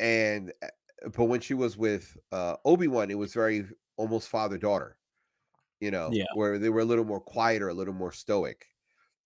and 0.00 0.52
uh, 0.62 0.68
but 1.16 1.24
when 1.26 1.40
she 1.40 1.54
was 1.54 1.76
with 1.76 2.16
uh 2.32 2.56
Obi-Wan 2.64 3.10
it 3.10 3.18
was 3.18 3.32
very 3.34 3.64
almost 3.96 4.28
father 4.28 4.58
daughter 4.58 4.96
you 5.80 5.90
know 5.90 6.10
Yeah. 6.12 6.26
where 6.34 6.58
they 6.58 6.68
were 6.68 6.80
a 6.80 6.84
little 6.84 7.04
more 7.04 7.20
quieter 7.20 7.68
a 7.68 7.74
little 7.74 7.94
more 7.94 8.12
stoic 8.12 8.66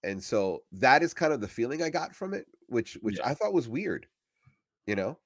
and 0.03 0.23
so 0.23 0.63
that 0.73 1.03
is 1.03 1.15
kind 1.15 1.33
of 1.33 1.41
the 1.41 1.49
feeling 1.49 1.83
I 1.83 1.91
got 1.91 2.15
from 2.15 2.35
it 2.35 2.47
which 2.69 2.95
which 3.03 3.19
Yeah. 3.19 3.29
I 3.29 3.35
thought 3.35 3.53
was 3.53 3.69
weird 3.69 4.07
you 4.87 4.95
know 4.97 5.19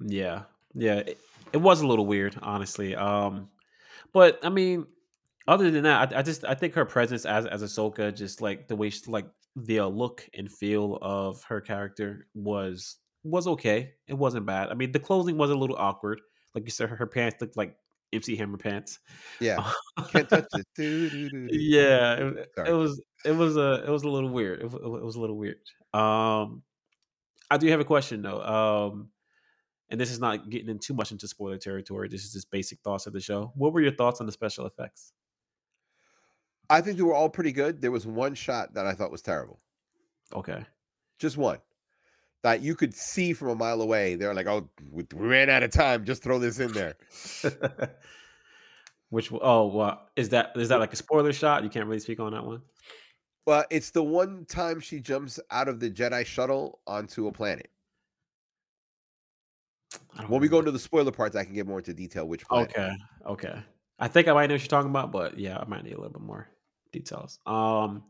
Yeah. 0.00 0.44
Yeah. 0.74 0.96
It, 0.98 1.18
it 1.52 1.58
was 1.58 1.80
a 1.80 1.86
little 1.86 2.04
weird, 2.06 2.36
honestly. 2.42 2.94
Um, 2.96 3.48
but 4.12 4.38
I 4.42 4.48
mean, 4.50 4.84
other 5.48 5.70
than 5.70 5.84
that, 5.84 6.12
I, 6.12 6.18
I 6.18 6.22
just 6.22 6.44
I 6.44 6.54
think 6.54 6.74
her 6.74 6.84
presence 6.84 7.24
as 7.24 7.46
as 7.46 7.62
Ahsoka, 7.62 8.14
just 8.14 8.40
like 8.42 8.66
the 8.68 8.76
way 8.76 8.90
she 8.90 9.00
like 9.10 9.26
the 9.54 9.78
uh, 9.80 9.86
look 9.86 10.28
and 10.34 10.50
feel 10.52 10.98
of 11.00 11.42
her 11.44 11.60
character 11.60 12.26
was 12.34 12.96
was 13.22 13.46
okay. 13.46 13.94
It 14.08 14.14
wasn't 14.14 14.44
bad. 14.44 14.68
I 14.70 14.74
mean, 14.74 14.92
the 14.92 14.98
clothing 15.00 15.38
was 15.38 15.50
a 15.50 15.56
little 15.56 15.76
awkward. 15.78 16.20
Like 16.54 16.64
you 16.64 16.70
said, 16.72 16.90
her, 16.90 16.96
her 16.96 17.06
pants 17.06 17.40
looked 17.40 17.56
like 17.56 17.76
MC 18.12 18.36
Hammer 18.36 18.58
pants. 18.58 18.98
yeah 19.40 19.70
can't 20.10 20.28
touch 20.28 20.46
it 20.54 20.66
Doo-doo-doo-doo. 20.74 21.48
yeah, 21.50 22.14
it, 22.14 22.50
it 22.68 22.72
was 22.72 23.02
it 23.24 23.32
was 23.32 23.56
a 23.56 23.84
it 23.86 23.90
was 23.90 24.04
a 24.04 24.08
little 24.08 24.30
weird. 24.30 24.60
It, 24.60 24.66
it 24.66 25.04
was 25.04 25.16
a 25.16 25.20
little 25.20 25.36
weird. 25.36 25.58
Um, 25.92 26.62
I 27.50 27.58
do 27.58 27.68
have 27.68 27.80
a 27.80 27.84
question 27.84 28.22
though. 28.22 28.42
Um, 28.42 29.10
and 29.88 30.00
this 30.00 30.10
is 30.10 30.18
not 30.20 30.50
getting 30.50 30.68
in 30.68 30.78
too 30.78 30.94
much 30.94 31.12
into 31.12 31.28
spoiler 31.28 31.58
territory. 31.58 32.08
This 32.08 32.24
is 32.24 32.32
just 32.32 32.50
basic 32.50 32.80
thoughts 32.80 33.06
of 33.06 33.12
the 33.12 33.20
show. 33.20 33.52
What 33.54 33.72
were 33.72 33.80
your 33.80 33.92
thoughts 33.94 34.20
on 34.20 34.26
the 34.26 34.32
special 34.32 34.66
effects? 34.66 35.12
I 36.68 36.80
think 36.80 36.96
they 36.96 37.04
were 37.04 37.14
all 37.14 37.28
pretty 37.28 37.52
good. 37.52 37.80
There 37.80 37.92
was 37.92 38.06
one 38.06 38.34
shot 38.34 38.74
that 38.74 38.86
I 38.86 38.94
thought 38.94 39.12
was 39.12 39.22
terrible. 39.22 39.60
Okay. 40.34 40.64
Just 41.20 41.36
one 41.36 41.58
that 42.46 42.62
you 42.62 42.76
could 42.76 42.94
see 42.94 43.32
from 43.32 43.48
a 43.48 43.56
mile 43.56 43.82
away. 43.82 44.14
They're 44.14 44.32
like, 44.32 44.46
"Oh, 44.46 44.70
we 44.92 45.04
ran 45.12 45.50
out 45.50 45.64
of 45.64 45.72
time. 45.72 46.04
Just 46.04 46.22
throw 46.22 46.38
this 46.38 46.60
in 46.60 46.70
there." 46.70 46.96
Which 49.10 49.32
oh, 49.32 49.66
well, 49.66 50.08
is 50.14 50.28
that 50.28 50.52
is 50.54 50.68
that 50.68 50.78
like 50.78 50.92
a 50.92 50.96
spoiler 50.96 51.32
shot? 51.32 51.64
You 51.64 51.70
can't 51.70 51.86
really 51.86 51.98
speak 51.98 52.20
on 52.20 52.32
that 52.34 52.46
one. 52.46 52.62
Well, 53.46 53.64
it's 53.68 53.90
the 53.90 54.04
one 54.04 54.44
time 54.44 54.78
she 54.78 55.00
jumps 55.00 55.40
out 55.50 55.66
of 55.66 55.80
the 55.80 55.90
Jedi 55.90 56.24
shuttle 56.24 56.78
onto 56.86 57.26
a 57.26 57.32
planet. 57.32 57.68
When 60.28 60.40
we 60.40 60.46
go 60.46 60.60
into 60.60 60.70
the 60.70 60.78
spoiler 60.78 61.10
parts, 61.10 61.34
I 61.34 61.42
can 61.42 61.52
get 61.52 61.66
more 61.66 61.78
into 61.78 61.94
detail 61.94 62.28
which 62.28 62.46
planet. 62.46 62.70
Okay. 62.70 62.92
Okay. 63.26 63.58
I 63.98 64.06
think 64.06 64.28
I 64.28 64.32
might 64.32 64.46
know 64.46 64.54
what 64.54 64.60
you're 64.60 64.68
talking 64.68 64.90
about, 64.90 65.10
but 65.10 65.36
yeah, 65.36 65.58
I 65.58 65.64
might 65.64 65.82
need 65.82 65.94
a 65.94 65.96
little 65.96 66.12
bit 66.12 66.22
more 66.22 66.48
details. 66.92 67.40
Um, 67.44 68.04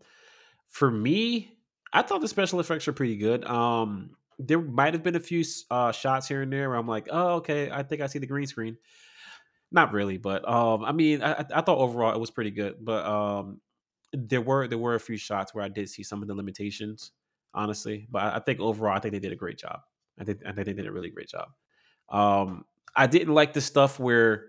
for 0.69 0.91
me, 0.91 1.57
I 1.91 2.03
thought 2.03 2.21
the 2.21 2.29
special 2.29 2.61
effects 2.61 2.87
were 2.87 2.93
pretty 2.93 3.17
good. 3.17 3.43
Um, 3.47 4.11
there 4.39 4.61
might 4.61 4.95
have 4.95 5.03
been 5.03 5.17
a 5.17 5.21
few 5.21 5.45
uh, 5.71 5.93
shots 5.93 6.29
here 6.29 6.43
and 6.43 6.53
there 6.53 6.69
where 6.69 6.79
I'm 6.79 6.87
like, 6.87 7.09
oh, 7.11 7.37
okay, 7.37 7.71
I 7.71 7.83
think 7.83 8.03
I 8.03 8.07
see 8.07 8.19
the 8.19 8.27
green 8.27 8.47
screen. 8.47 8.77
Not 9.73 9.93
really, 9.93 10.17
but 10.19 10.49
um, 10.49 10.85
I 10.85 10.93
mean, 10.93 11.23
I, 11.23 11.45
I 11.55 11.61
thought 11.61 11.79
overall 11.79 12.15
it 12.15 12.21
was 12.21 12.31
pretty 12.31 12.53
good. 12.53 12.77
But 12.85 13.05
um, 13.05 13.61
there 14.13 14.41
were 14.41 14.69
there 14.69 14.79
were 14.79 14.95
a 14.95 15.01
few 15.01 15.17
shots 15.17 15.55
where 15.55 15.65
I 15.65 15.69
did 15.69 15.89
see 15.89 16.03
some 16.03 16.23
of 16.23 16.29
the 16.29 16.35
limitations, 16.35 17.13
honestly. 17.53 18.07
But 18.11 18.23
I, 18.23 18.37
I 18.37 18.39
think 18.41 18.61
overall, 18.61 18.97
I 18.97 19.01
think 19.01 19.13
they 19.13 19.19
did 19.21 19.33
a 19.33 19.37
great 19.37 19.59
job. 19.59 19.81
I 20.19 20.25
think 20.25 20.41
I 20.47 20.53
think 20.53 20.67
they 20.67 20.73
did 20.73 20.87
a 20.87 20.93
really 20.93 21.11
great 21.11 21.29
job. 21.29 21.49
Um, 22.09 22.65
I 22.95 23.07
didn't 23.07 23.35
like 23.35 23.53
the 23.53 23.61
stuff 23.61 23.99
where, 23.99 24.47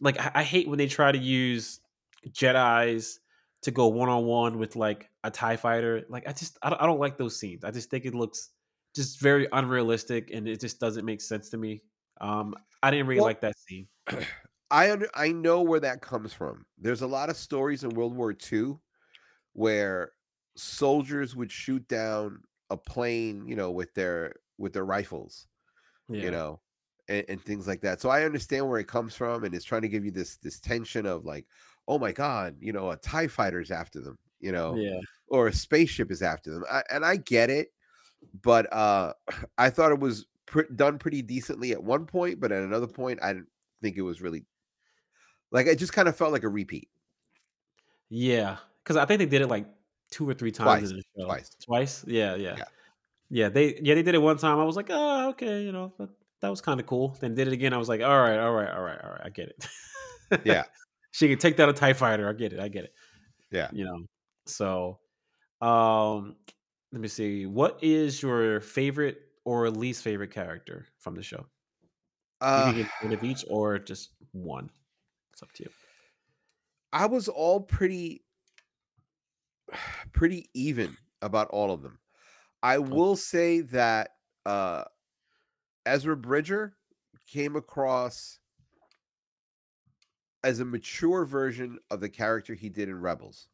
like, 0.00 0.20
I, 0.20 0.30
I 0.34 0.42
hate 0.42 0.68
when 0.68 0.78
they 0.78 0.86
try 0.86 1.10
to 1.10 1.18
use 1.18 1.80
Jedi's 2.28 3.20
to 3.62 3.70
go 3.70 3.88
one 3.88 4.10
on 4.10 4.24
one 4.24 4.58
with 4.58 4.76
like 4.76 5.08
a 5.24 5.30
Tie 5.30 5.56
fighter. 5.56 6.02
Like, 6.10 6.28
I 6.28 6.32
just 6.32 6.58
I 6.62 6.68
don't, 6.68 6.82
I 6.82 6.86
don't 6.86 7.00
like 7.00 7.16
those 7.16 7.38
scenes. 7.38 7.64
I 7.64 7.70
just 7.70 7.90
think 7.90 8.04
it 8.04 8.14
looks 8.14 8.50
just 8.94 9.20
very 9.20 9.48
unrealistic, 9.52 10.30
and 10.32 10.48
it 10.48 10.60
just 10.60 10.80
doesn't 10.80 11.04
make 11.04 11.20
sense 11.20 11.50
to 11.50 11.56
me. 11.58 11.82
Um, 12.20 12.54
I 12.82 12.90
didn't 12.90 13.06
really 13.08 13.20
Well, 13.20 13.24
like 13.24 13.40
that 13.42 13.58
scene. 13.58 13.88
I 14.70 14.90
under, 14.92 15.08
I 15.14 15.32
know 15.32 15.62
where 15.62 15.80
that 15.80 16.02
comes 16.02 16.32
from. 16.32 16.66
There's 16.78 17.02
a 17.02 17.06
lot 17.06 17.30
of 17.30 17.36
stories 17.36 17.84
in 17.84 17.94
World 17.94 18.14
War 18.16 18.32
II 18.32 18.80
where 19.54 20.12
soldiers 20.56 21.36
would 21.36 21.52
shoot 21.52 21.86
down 21.88 22.44
a 22.70 22.76
plane, 22.76 23.46
you 23.48 23.56
know, 23.56 23.72
with 23.72 23.94
their 23.94 24.36
with 24.58 24.74
their 24.74 24.86
rifles, 24.86 25.48
Yeah, 26.08 26.20
you 26.20 26.32
know, 26.32 26.62
and, 27.08 27.26
and 27.30 27.42
things 27.42 27.68
like 27.68 27.82
that. 27.82 28.02
So 28.02 28.10
I 28.10 28.24
understand 28.24 28.68
where 28.70 28.80
it 28.80 28.88
comes 28.88 29.16
from, 29.16 29.44
and 29.44 29.54
it's 29.54 29.66
trying 29.66 29.82
to 29.84 29.90
give 29.90 30.06
you 30.06 30.12
this 30.12 30.38
this 30.38 30.60
tension 30.60 31.06
of 31.06 31.26
like, 31.26 31.48
oh 31.88 31.98
my 32.00 32.12
god, 32.12 32.56
you 32.60 32.72
know, 32.74 32.92
a 32.92 32.98
Tie 32.98 33.28
fighter's 33.28 33.72
after 33.72 34.00
them, 34.02 34.18
you 34.40 34.52
know, 34.52 34.82
yeah, 34.82 35.00
or 35.28 35.48
a 35.48 35.54
spaceship 35.54 36.12
is 36.12 36.22
after 36.22 36.52
them. 36.52 36.64
I, 36.70 36.84
and 36.92 37.04
I 37.06 37.16
get 37.18 37.50
it, 37.50 37.73
but 38.42 38.72
uh 38.72 39.12
I 39.58 39.70
thought 39.70 39.92
it 39.92 40.00
was 40.00 40.26
pre- 40.46 40.64
done 40.74 40.98
pretty 40.98 41.22
decently 41.22 41.72
at 41.72 41.82
one 41.82 42.06
point, 42.06 42.40
but 42.40 42.52
at 42.52 42.62
another 42.62 42.86
point, 42.86 43.18
I 43.22 43.32
didn't 43.34 43.48
think 43.82 43.96
it 43.96 44.02
was 44.02 44.20
really 44.20 44.44
like 45.50 45.66
it 45.66 45.78
just 45.78 45.92
kind 45.92 46.08
of 46.08 46.16
felt 46.16 46.32
like 46.32 46.42
a 46.44 46.48
repeat 46.48 46.88
yeah. 48.10 48.58
Because 48.82 48.96
I 48.96 49.06
think 49.06 49.18
they 49.18 49.26
did 49.26 49.40
it 49.42 49.48
like 49.48 49.66
two 50.10 50.28
or 50.28 50.34
three 50.34 50.50
times 50.52 50.66
twice, 50.66 50.90
in 50.90 50.96
the 50.98 51.02
show. 51.18 51.24
twice. 51.26 51.50
Twice? 51.64 52.04
Yeah, 52.06 52.34
yeah, 52.34 52.54
Yeah. 52.58 52.64
yeah. 53.30 53.48
They 53.48 53.78
yeah 53.82 53.94
they 53.94 54.02
did 54.02 54.14
it 54.14 54.18
one 54.22 54.36
time. 54.36 54.58
I 54.58 54.64
was 54.64 54.76
like, 54.76 54.88
oh 54.90 55.30
okay, 55.30 55.62
you 55.62 55.72
know 55.72 55.92
that, 55.98 56.10
that 56.40 56.48
was 56.50 56.60
kind 56.60 56.78
of 56.80 56.86
cool. 56.86 57.16
Then 57.20 57.34
did 57.34 57.46
it 57.48 57.52
again. 57.54 57.72
I 57.72 57.78
was 57.78 57.88
like, 57.88 58.02
all 58.02 58.20
right, 58.20 58.38
all 58.38 58.52
right, 58.52 58.70
all 58.70 58.82
right, 58.82 58.98
all 59.02 59.10
right. 59.10 59.20
I 59.24 59.30
get 59.30 59.48
it. 59.48 60.40
Yeah, 60.44 60.64
she 61.12 61.28
can 61.28 61.38
take 61.38 61.56
down 61.56 61.68
a 61.70 61.72
Tie 61.72 61.94
Fighter. 61.94 62.28
I 62.28 62.34
get 62.34 62.52
it. 62.52 62.60
I 62.60 62.68
get 62.68 62.84
it. 62.84 62.94
yeah. 63.50 63.68
You 63.72 63.84
know. 63.86 63.98
So, 64.46 64.98
um, 65.66 66.36
let 66.94 67.00
me 67.00 67.08
see. 67.08 67.44
What 67.46 67.82
is 67.82 68.22
your 68.22 68.60
favorite 68.60 69.20
or 69.44 69.68
least 69.70 70.02
favorite 70.02 70.30
character 70.30 70.86
from 70.98 71.14
the 71.16 71.22
show? 71.22 71.46
You 72.54 72.62
Uh, 72.62 72.72
can 72.72 72.74
give 72.74 72.88
one 73.00 73.12
of 73.12 73.22
each 73.24 73.44
or 73.48 73.78
just 73.78 74.14
one. 74.32 74.70
It's 75.32 75.42
up 75.42 75.52
to 75.54 75.64
you. 75.64 75.70
I 76.94 77.04
was 77.06 77.28
all 77.28 77.60
pretty 77.60 78.24
pretty 80.12 80.50
even 80.54 80.96
about 81.22 81.48
all 81.48 81.70
of 81.72 81.82
them. 81.82 81.98
I 82.62 82.78
will 82.78 83.16
say 83.16 83.62
that 83.62 84.12
uh 84.46 84.84
Ezra 85.86 86.16
Bridger 86.16 86.76
came 87.26 87.56
across 87.56 88.38
as 90.42 90.60
a 90.60 90.64
mature 90.64 91.24
version 91.24 91.78
of 91.90 92.00
the 92.00 92.08
character 92.08 92.54
he 92.54 92.68
did 92.68 92.88
in 92.88 93.00
Rebels. 93.00 93.48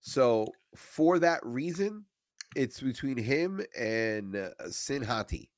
So 0.00 0.60
for 0.76 1.18
that 1.20 1.44
reason, 1.44 2.06
it's 2.56 2.80
between 2.80 3.16
him 3.16 3.60
and 3.78 4.36
uh, 4.36 4.50
Shin 4.72 5.02
Hati 5.02 5.50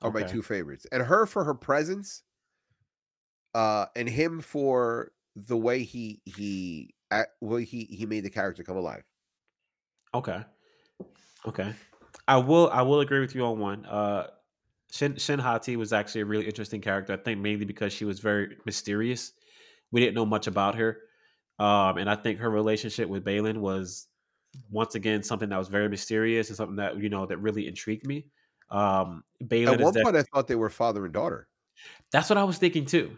are 0.00 0.10
my 0.10 0.22
two 0.22 0.42
favorites. 0.42 0.86
And 0.90 1.02
her 1.02 1.26
for 1.26 1.44
her 1.44 1.54
presence, 1.54 2.22
uh, 3.54 3.86
and 3.96 4.08
him 4.08 4.40
for 4.40 5.12
the 5.36 5.56
way 5.56 5.82
he 5.82 6.20
he 6.24 6.94
well 7.40 7.58
he 7.58 7.84
he 7.84 8.06
made 8.06 8.24
the 8.24 8.30
character 8.30 8.62
come 8.62 8.76
alive. 8.76 9.02
Okay. 10.14 10.42
Okay. 11.46 11.74
I 12.28 12.36
will 12.36 12.70
I 12.70 12.82
will 12.82 13.00
agree 13.00 13.20
with 13.20 13.34
you 13.34 13.44
on 13.44 13.58
one. 13.58 13.86
Uh 13.86 14.28
Shin 14.90 15.16
Shin 15.16 15.38
Hati 15.38 15.76
was 15.76 15.92
actually 15.92 16.20
a 16.22 16.26
really 16.26 16.46
interesting 16.46 16.80
character. 16.80 17.14
I 17.14 17.16
think 17.16 17.40
mainly 17.40 17.64
because 17.64 17.92
she 17.92 18.04
was 18.04 18.20
very 18.20 18.56
mysterious. 18.66 19.32
We 19.90 20.00
didn't 20.00 20.14
know 20.14 20.26
much 20.26 20.46
about 20.46 20.74
her. 20.74 20.98
Um, 21.58 21.98
and 21.98 22.10
I 22.10 22.16
think 22.16 22.40
her 22.40 22.50
relationship 22.50 23.08
with 23.08 23.24
Baylan 23.24 23.58
was 23.58 24.06
once 24.70 24.94
again 24.94 25.22
something 25.22 25.48
that 25.50 25.58
was 25.58 25.68
very 25.68 25.88
mysterious 25.88 26.48
and 26.48 26.56
something 26.56 26.76
that 26.76 26.98
you 26.98 27.08
know 27.08 27.26
that 27.26 27.38
really 27.38 27.66
intrigued 27.68 28.06
me. 28.06 28.26
Um, 28.70 29.24
At 29.40 29.48
Baylan 29.48 29.80
is 29.80 29.84
one 29.84 29.94
point, 29.94 30.16
I 30.16 30.22
thought 30.22 30.48
they 30.48 30.54
were 30.56 30.70
father 30.70 31.04
and 31.04 31.12
daughter. 31.14 31.48
that's 32.10 32.28
what 32.28 32.38
I 32.38 32.44
was 32.44 32.58
thinking 32.58 32.84
too. 32.84 33.16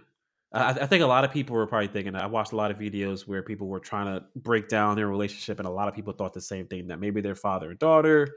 I, 0.52 0.70
I 0.70 0.86
think 0.86 1.02
a 1.02 1.06
lot 1.06 1.24
of 1.24 1.32
people 1.32 1.56
were 1.56 1.66
probably 1.66 1.88
thinking. 1.88 2.14
I 2.14 2.26
watched 2.26 2.52
a 2.52 2.56
lot 2.56 2.70
of 2.70 2.78
videos 2.78 3.26
where 3.26 3.42
people 3.42 3.66
were 3.66 3.80
trying 3.80 4.06
to 4.06 4.24
break 4.36 4.68
down 4.68 4.96
their 4.96 5.08
relationship, 5.08 5.58
and 5.58 5.66
a 5.66 5.70
lot 5.70 5.88
of 5.88 5.94
people 5.94 6.12
thought 6.12 6.32
the 6.32 6.40
same 6.40 6.66
thing 6.66 6.88
that 6.88 7.00
maybe 7.00 7.20
they're 7.20 7.34
father 7.34 7.70
and 7.70 7.78
daughter. 7.78 8.28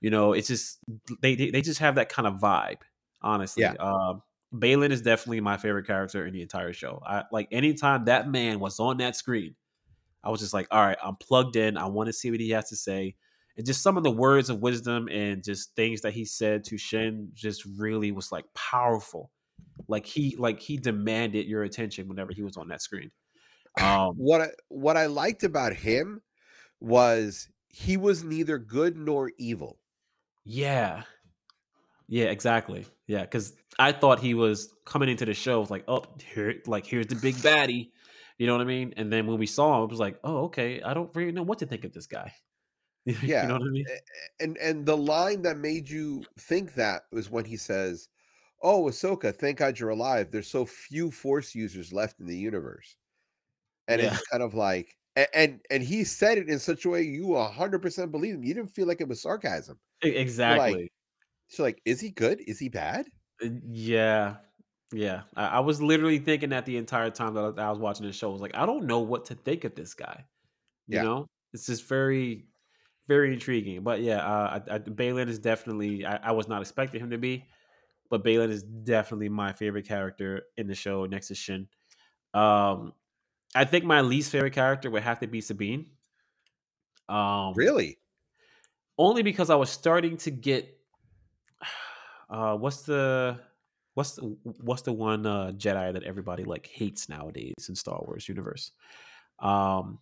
You 0.00 0.10
know, 0.10 0.32
it's 0.32 0.48
just 0.48 0.78
they 1.20 1.34
they, 1.36 1.50
they 1.50 1.62
just 1.62 1.80
have 1.80 1.94
that 1.96 2.08
kind 2.08 2.26
of 2.26 2.34
vibe. 2.40 2.80
Honestly, 3.22 3.62
Yeah. 3.62 3.74
um, 3.78 4.22
Baylan 4.52 4.90
is 4.90 5.00
definitely 5.02 5.40
my 5.40 5.56
favorite 5.56 5.86
character 5.86 6.26
in 6.26 6.34
the 6.34 6.42
entire 6.42 6.72
show. 6.72 7.00
I 7.06 7.24
like 7.30 7.48
anytime 7.52 8.06
that 8.06 8.28
man 8.28 8.58
was 8.58 8.80
on 8.80 8.96
that 8.98 9.14
screen, 9.16 9.54
I 10.24 10.30
was 10.30 10.40
just 10.40 10.54
like, 10.54 10.68
all 10.70 10.84
right, 10.84 10.98
I'm 11.02 11.16
plugged 11.16 11.56
in. 11.56 11.76
I 11.76 11.86
want 11.86 12.06
to 12.08 12.12
see 12.12 12.30
what 12.30 12.40
he 12.40 12.50
has 12.50 12.68
to 12.70 12.76
say. 12.76 13.16
And 13.56 13.66
just 13.66 13.82
some 13.82 13.96
of 13.96 14.02
the 14.02 14.10
words 14.10 14.48
of 14.50 14.60
wisdom 14.60 15.08
and 15.08 15.44
just 15.44 15.74
things 15.76 16.00
that 16.02 16.14
he 16.14 16.24
said 16.24 16.64
to 16.64 16.78
Shin 16.78 17.30
just 17.34 17.64
really 17.78 18.10
was 18.12 18.32
like 18.32 18.46
powerful. 18.54 19.30
Like 19.88 20.06
he 20.06 20.36
like 20.38 20.60
he 20.60 20.76
demanded 20.76 21.46
your 21.46 21.62
attention 21.64 22.08
whenever 22.08 22.32
he 22.32 22.42
was 22.42 22.56
on 22.56 22.68
that 22.68 22.82
screen. 22.82 23.10
Um 23.78 24.16
What 24.16 24.40
I 24.40 24.48
what 24.68 24.96
I 24.96 25.06
liked 25.06 25.44
about 25.44 25.74
him 25.74 26.22
was 26.80 27.48
he 27.68 27.96
was 27.96 28.24
neither 28.24 28.58
good 28.58 28.96
nor 28.96 29.32
evil. 29.38 29.78
yeah. 30.44 31.04
Yeah, 32.08 32.26
exactly. 32.26 32.86
Yeah, 33.06 33.22
because 33.22 33.54
I 33.78 33.92
thought 33.92 34.20
he 34.20 34.34
was 34.34 34.74
coming 34.84 35.08
into 35.08 35.24
the 35.24 35.34
show 35.34 35.60
was 35.60 35.70
like, 35.70 35.84
oh, 35.88 36.04
here, 36.34 36.60
like 36.66 36.84
here's 36.84 37.06
the 37.06 37.14
big 37.14 37.36
baddie. 37.36 37.90
You 38.42 38.48
know 38.48 38.54
what 38.54 38.62
I 38.62 38.64
mean? 38.64 38.92
And 38.96 39.12
then 39.12 39.26
when 39.28 39.38
we 39.38 39.46
saw 39.46 39.78
him, 39.78 39.84
it 39.84 39.90
was 39.90 40.00
like, 40.00 40.18
oh, 40.24 40.44
okay, 40.46 40.82
I 40.82 40.94
don't 40.94 41.14
really 41.14 41.32
know 41.32 41.44
what 41.44 41.58
to 41.60 41.66
think 41.66 41.84
of 41.84 41.92
this 41.92 42.06
guy. 42.06 42.32
Yeah. 43.22 43.42
you 43.42 43.48
know 43.48 43.54
what 43.54 43.62
I 43.68 43.70
mean? 43.70 43.86
And 44.40 44.58
and 44.58 44.86
the 44.86 44.96
line 44.96 45.42
that 45.42 45.58
made 45.58 45.88
you 45.88 46.24
think 46.38 46.74
that 46.74 47.02
was 47.12 47.30
when 47.30 47.44
he 47.44 47.56
says, 47.56 48.08
"Oh, 48.62 48.84
Ahsoka, 48.86 49.34
thank 49.34 49.58
God 49.58 49.78
you're 49.78 49.90
alive. 49.90 50.30
There's 50.30 50.48
so 50.50 50.64
few 50.66 51.10
Force 51.10 51.54
users 51.54 51.92
left 51.92 52.20
in 52.20 52.26
the 52.26 52.36
universe." 52.38 52.96
And 53.88 54.00
it's 54.02 54.12
Yeah. 54.12 54.18
just 54.18 54.30
kind 54.30 54.42
of 54.42 54.54
like 54.54 54.96
a- 55.16 55.34
and 55.36 55.60
and 55.70 55.82
he 55.82 56.04
said 56.04 56.38
it 56.38 56.48
in 56.50 56.58
such 56.60 56.84
a 56.84 56.90
way 56.90 57.02
you 57.02 57.36
100% 57.36 58.12
believe 58.12 58.34
him. 58.36 58.44
You 58.44 58.54
didn't 58.54 58.74
feel 58.74 58.86
like 58.88 59.00
it 59.02 59.08
was 59.08 59.22
sarcasm. 59.22 59.80
E- 60.04 60.08
You're 60.46 60.56
like, 60.56 60.78
Exactly. 60.78 60.92
so 61.48 61.62
like, 61.64 61.82
is 61.86 62.00
he 62.00 62.10
good? 62.12 62.40
Is 62.48 62.58
he 62.60 62.68
bad? 62.70 63.06
Uh, 63.42 63.48
Yeah, 63.68 64.36
yeah. 64.92 65.22
I, 65.36 65.46
I 65.46 65.60
was 65.60 65.80
literally 65.82 66.18
thinking 66.18 66.50
that 66.50 66.66
the 66.66 66.76
entire 66.76 67.10
time 67.10 67.34
that 67.34 67.44
I, 67.44 67.50
that 67.50 67.64
I 67.64 67.70
was 67.70 67.78
watching 67.78 68.06
the 68.06 68.12
show. 68.12 68.30
I 68.30 68.32
was 68.32 68.42
like, 68.42 68.56
I 68.56 68.66
don't 68.66 68.86
know 68.86 69.00
what 69.00 69.26
to 69.26 69.34
think 69.34 69.64
of 69.64 69.74
this 69.74 69.94
guy. 69.94 70.26
You 70.88 70.98
Yeah. 70.98 71.02
know, 71.02 71.28
it's 71.52 71.66
just 71.66 71.88
very, 71.88 72.48
very 73.08 73.32
intriguing. 73.32 73.82
But 73.82 74.02
yeah, 74.02 74.18
uh, 74.26 74.60
I, 74.70 74.74
I, 74.76 74.78
Baylan 74.80 75.28
is 75.28 75.38
definitely. 75.38 76.06
I, 76.06 76.16
I 76.16 76.32
was 76.32 76.48
not 76.48 76.62
expecting 76.62 77.00
him 77.00 77.10
to 77.10 77.18
be, 77.18 77.48
but 78.10 78.24
Baylan 78.24 78.50
is 78.50 78.62
definitely 78.64 79.30
my 79.30 79.52
favorite 79.52 79.86
character 79.88 80.44
in 80.56 80.68
the 80.68 80.74
show 80.74 81.06
next 81.06 81.28
to 81.28 81.34
Shin. 81.36 81.68
Um, 82.34 82.94
I 83.54 83.64
think 83.66 83.84
my 83.84 84.02
least 84.02 84.32
favorite 84.32 84.54
character 84.54 84.90
would 84.90 85.02
have 85.04 85.20
to 85.20 85.26
be 85.28 85.40
Sabine. 85.40 85.92
Um, 87.08 87.54
Really? 87.54 87.98
only 88.98 89.22
because 89.22 89.50
I 89.50 89.54
was 89.56 89.70
starting 89.70 90.16
to 90.18 90.30
get 90.30 90.78
uh 92.30 92.56
what's 92.56 92.82
the 92.82 93.40
what's 93.94 94.12
the 94.12 94.36
what's 94.60 94.82
the 94.82 94.92
one 94.92 95.26
uh 95.26 95.52
Jedi 95.56 95.92
that 95.92 96.04
everybody 96.04 96.44
like 96.44 96.66
hates 96.66 97.08
nowadays 97.08 97.66
in 97.68 97.74
Star 97.74 98.00
Wars 98.04 98.28
universe? 98.28 98.72
Um 99.38 99.98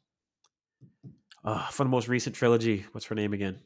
uh, 1.44 1.66
for 1.68 1.85
the 1.85 1.90
most 1.90 2.09
recent 2.09 2.37
trilogy, 2.37 2.85
what's 2.92 3.07
her 3.07 3.14
name 3.14 3.33
again? 3.33 3.59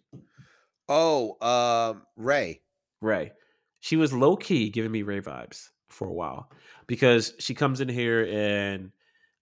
Oh, 0.89 1.37
um, 1.41 2.03
Rey. 2.17 2.61
Rey. 3.01 3.33
She 3.81 3.97
was 3.97 4.13
low 4.13 4.37
key 4.37 4.71
giving 4.71 4.93
me 4.93 5.03
Rey 5.03 5.21
vibes 5.21 5.71
for 5.89 6.09
a 6.09 6.13
while 6.13 6.51
because 6.87 7.35
she 7.39 7.55
comes 7.55 7.81
in 7.81 7.89
here 7.89 8.27
and 8.27 8.91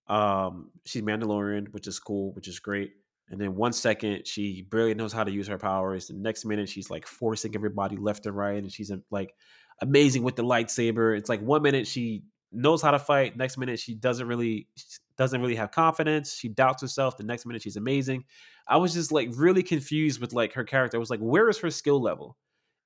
um 0.08 0.70
she's 0.84 1.02
Mandalorian, 1.02 1.72
which 1.72 1.86
is 1.86 1.98
cool, 1.98 2.32
which 2.32 2.48
is 2.48 2.58
great. 2.58 2.92
And 3.30 3.40
then 3.40 3.54
one 3.54 3.72
second 3.72 4.26
she 4.26 4.62
barely 4.62 4.94
knows 4.94 5.12
how 5.12 5.24
to 5.24 5.30
use 5.30 5.46
her 5.46 5.58
powers. 5.58 6.08
The 6.08 6.14
next 6.14 6.44
minute 6.44 6.68
she's 6.68 6.90
like 6.90 7.06
forcing 7.06 7.54
everybody 7.54 7.96
left 7.96 8.26
and 8.26 8.36
right, 8.36 8.62
and 8.62 8.72
she's 8.72 8.90
like 9.10 9.34
amazing 9.82 10.22
with 10.22 10.36
the 10.36 10.44
lightsaber. 10.44 11.16
It's 11.16 11.28
like 11.28 11.42
one 11.42 11.60
minute 11.62 11.86
she 11.86 12.22
knows 12.52 12.80
how 12.80 12.92
to 12.92 12.98
fight, 12.98 13.36
next 13.36 13.58
minute 13.58 13.78
she 13.78 13.94
doesn't 13.94 14.26
really 14.26 14.68
she 14.76 14.98
doesn't 15.18 15.40
really 15.40 15.56
have 15.56 15.70
confidence. 15.70 16.34
She 16.34 16.48
doubts 16.48 16.80
herself. 16.80 17.18
The 17.18 17.24
next 17.24 17.44
minute 17.44 17.60
she's 17.60 17.76
amazing. 17.76 18.24
I 18.66 18.78
was 18.78 18.94
just 18.94 19.12
like 19.12 19.28
really 19.34 19.62
confused 19.62 20.20
with 20.20 20.32
like 20.32 20.54
her 20.54 20.64
character. 20.64 20.96
I 20.96 21.00
was 21.00 21.10
like, 21.10 21.20
where 21.20 21.48
is 21.50 21.58
her 21.58 21.70
skill 21.70 22.00
level? 22.00 22.36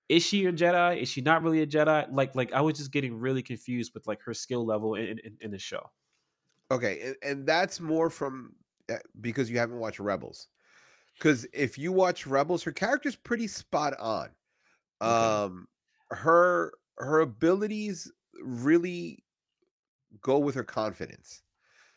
Is 0.08 0.22
she 0.22 0.46
a 0.46 0.52
Jedi? 0.52 1.02
Is 1.02 1.08
she 1.08 1.20
not 1.20 1.42
really 1.42 1.62
a 1.62 1.66
Jedi? 1.66 2.06
Like, 2.10 2.34
like 2.34 2.52
I 2.52 2.60
was 2.60 2.78
just 2.78 2.92
getting 2.92 3.18
really 3.18 3.42
confused 3.42 3.92
with 3.92 4.06
like 4.06 4.22
her 4.22 4.34
skill 4.34 4.64
level 4.64 4.94
in 4.94 5.18
in, 5.22 5.36
in 5.40 5.50
the 5.50 5.58
show. 5.58 5.90
Okay, 6.70 7.00
and, 7.00 7.16
and 7.22 7.46
that's 7.46 7.78
more 7.78 8.10
from 8.10 8.54
uh, 8.90 8.96
because 9.20 9.50
you 9.50 9.58
haven't 9.58 9.78
watched 9.78 10.00
Rebels. 10.00 10.48
Because 11.18 11.46
if 11.52 11.78
you 11.78 11.92
watch 11.92 12.26
Rebels, 12.26 12.62
her 12.64 12.72
character's 12.72 13.16
pretty 13.16 13.46
spot 13.46 13.94
on. 13.98 14.28
Okay. 15.00 15.10
Um, 15.10 15.68
her 16.10 16.72
her 16.98 17.20
abilities 17.20 18.10
really 18.42 19.24
go 20.22 20.38
with 20.38 20.54
her 20.54 20.64
confidence. 20.64 21.42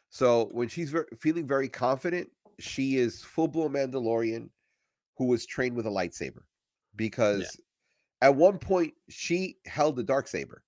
So 0.10 0.50
when 0.52 0.68
she's 0.68 0.94
feeling 1.20 1.48
very 1.48 1.70
confident, 1.70 2.30
she 2.60 2.98
is 2.98 3.24
full 3.24 3.48
blown 3.48 3.74
Mandalorian 3.74 4.50
who 5.18 5.26
was 5.26 5.46
trained 5.46 5.76
with 5.76 5.86
a 5.86 5.92
lightsaber. 5.92 6.42
Because 6.96 7.60
at 8.22 8.36
one 8.36 8.58
point 8.58 8.94
she 9.10 9.58
held 9.66 9.96
the 9.96 10.04
dark 10.04 10.28
saber 10.28 10.64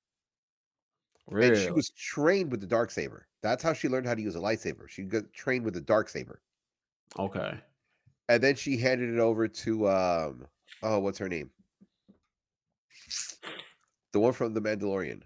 and 1.30 1.58
she 1.58 1.72
was 1.72 1.90
trained 1.92 2.52
with 2.52 2.62
the 2.62 2.68
dark 2.68 2.92
saber. 2.92 3.28
That's 3.42 3.64
how 3.64 3.74
she 3.74 3.90
learned 3.90 4.06
how 4.06 4.14
to 4.14 4.22
use 4.22 4.36
a 4.36 4.40
lightsaber. 4.40 4.88
She 4.88 5.04
got 5.04 5.32
trained 5.34 5.66
with 5.66 5.74
the 5.74 5.82
dark 5.82 6.10
saber. 6.10 6.42
Okay. 7.18 7.54
And 8.30 8.42
then 8.42 8.56
she 8.56 8.78
handed 8.78 9.14
it 9.14 9.20
over 9.20 9.48
to 9.48 9.90
um 9.90 10.46
oh 10.84 11.00
what's 11.00 11.18
her 11.18 11.30
name? 11.30 11.50
The 14.14 14.20
one 14.20 14.34
from 14.34 14.54
the 14.54 14.62
Mandalorian. 14.62 15.24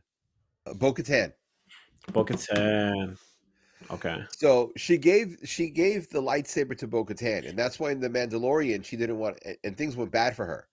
Uh, 0.65 0.73
Bo-Katan. 0.75 1.33
Bo-Katan. 2.13 3.17
Okay. 3.91 4.23
So 4.29 4.71
she 4.77 4.97
gave 4.97 5.37
she 5.43 5.69
gave 5.69 6.09
the 6.09 6.21
lightsaber 6.21 6.77
to 6.79 6.87
Bo-Katan, 6.87 7.47
and 7.47 7.57
that's 7.57 7.79
why 7.79 7.91
in 7.91 7.99
the 7.99 8.09
Mandalorian 8.09 8.83
she 8.83 8.97
didn't 8.97 9.19
want 9.19 9.39
and, 9.63 9.77
things 9.77 9.95
went 9.95 10.11
bad 10.11 10.35
for 10.35 10.45
her. 10.45 10.69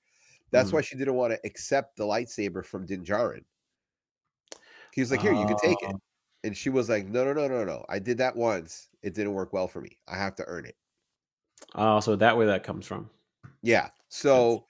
That's 0.52 0.70
Mhm. 0.70 0.74
why 0.74 0.80
she 0.82 0.96
didn't 0.96 1.14
want 1.16 1.32
to 1.32 1.40
accept 1.46 1.96
the 1.96 2.04
lightsaber 2.04 2.64
from 2.64 2.86
Din 2.86 3.04
Djarin. 3.04 3.44
He 4.92 5.00
was 5.00 5.10
like, 5.10 5.20
"Here, 5.22 5.32
you 5.32 5.46
can 5.46 5.56
take 5.56 5.82
it," 5.82 5.94
Oh, 5.94 6.00
and 6.44 6.56
she 6.56 6.70
was 6.70 6.88
like, 6.88 7.06
"No, 7.06 7.24
no, 7.24 7.32
no, 7.32 7.48
no, 7.48 7.64
no. 7.64 7.84
I 7.88 7.98
did 7.98 8.18
that 8.18 8.36
once. 8.36 8.88
It 9.02 9.14
didn't 9.14 9.34
work 9.34 9.52
well 9.52 9.68
for 9.68 9.80
me. 9.80 9.98
I 10.06 10.16
have 10.16 10.34
to 10.36 10.44
earn 10.46 10.66
it." 10.66 10.76
Oh, 11.74 12.00
so 12.00 12.16
that 12.16 12.36
way 12.36 12.46
that 12.46 12.64
comes 12.64 12.86
from. 12.86 13.10
Yeah. 13.62 13.90
So 14.08 14.66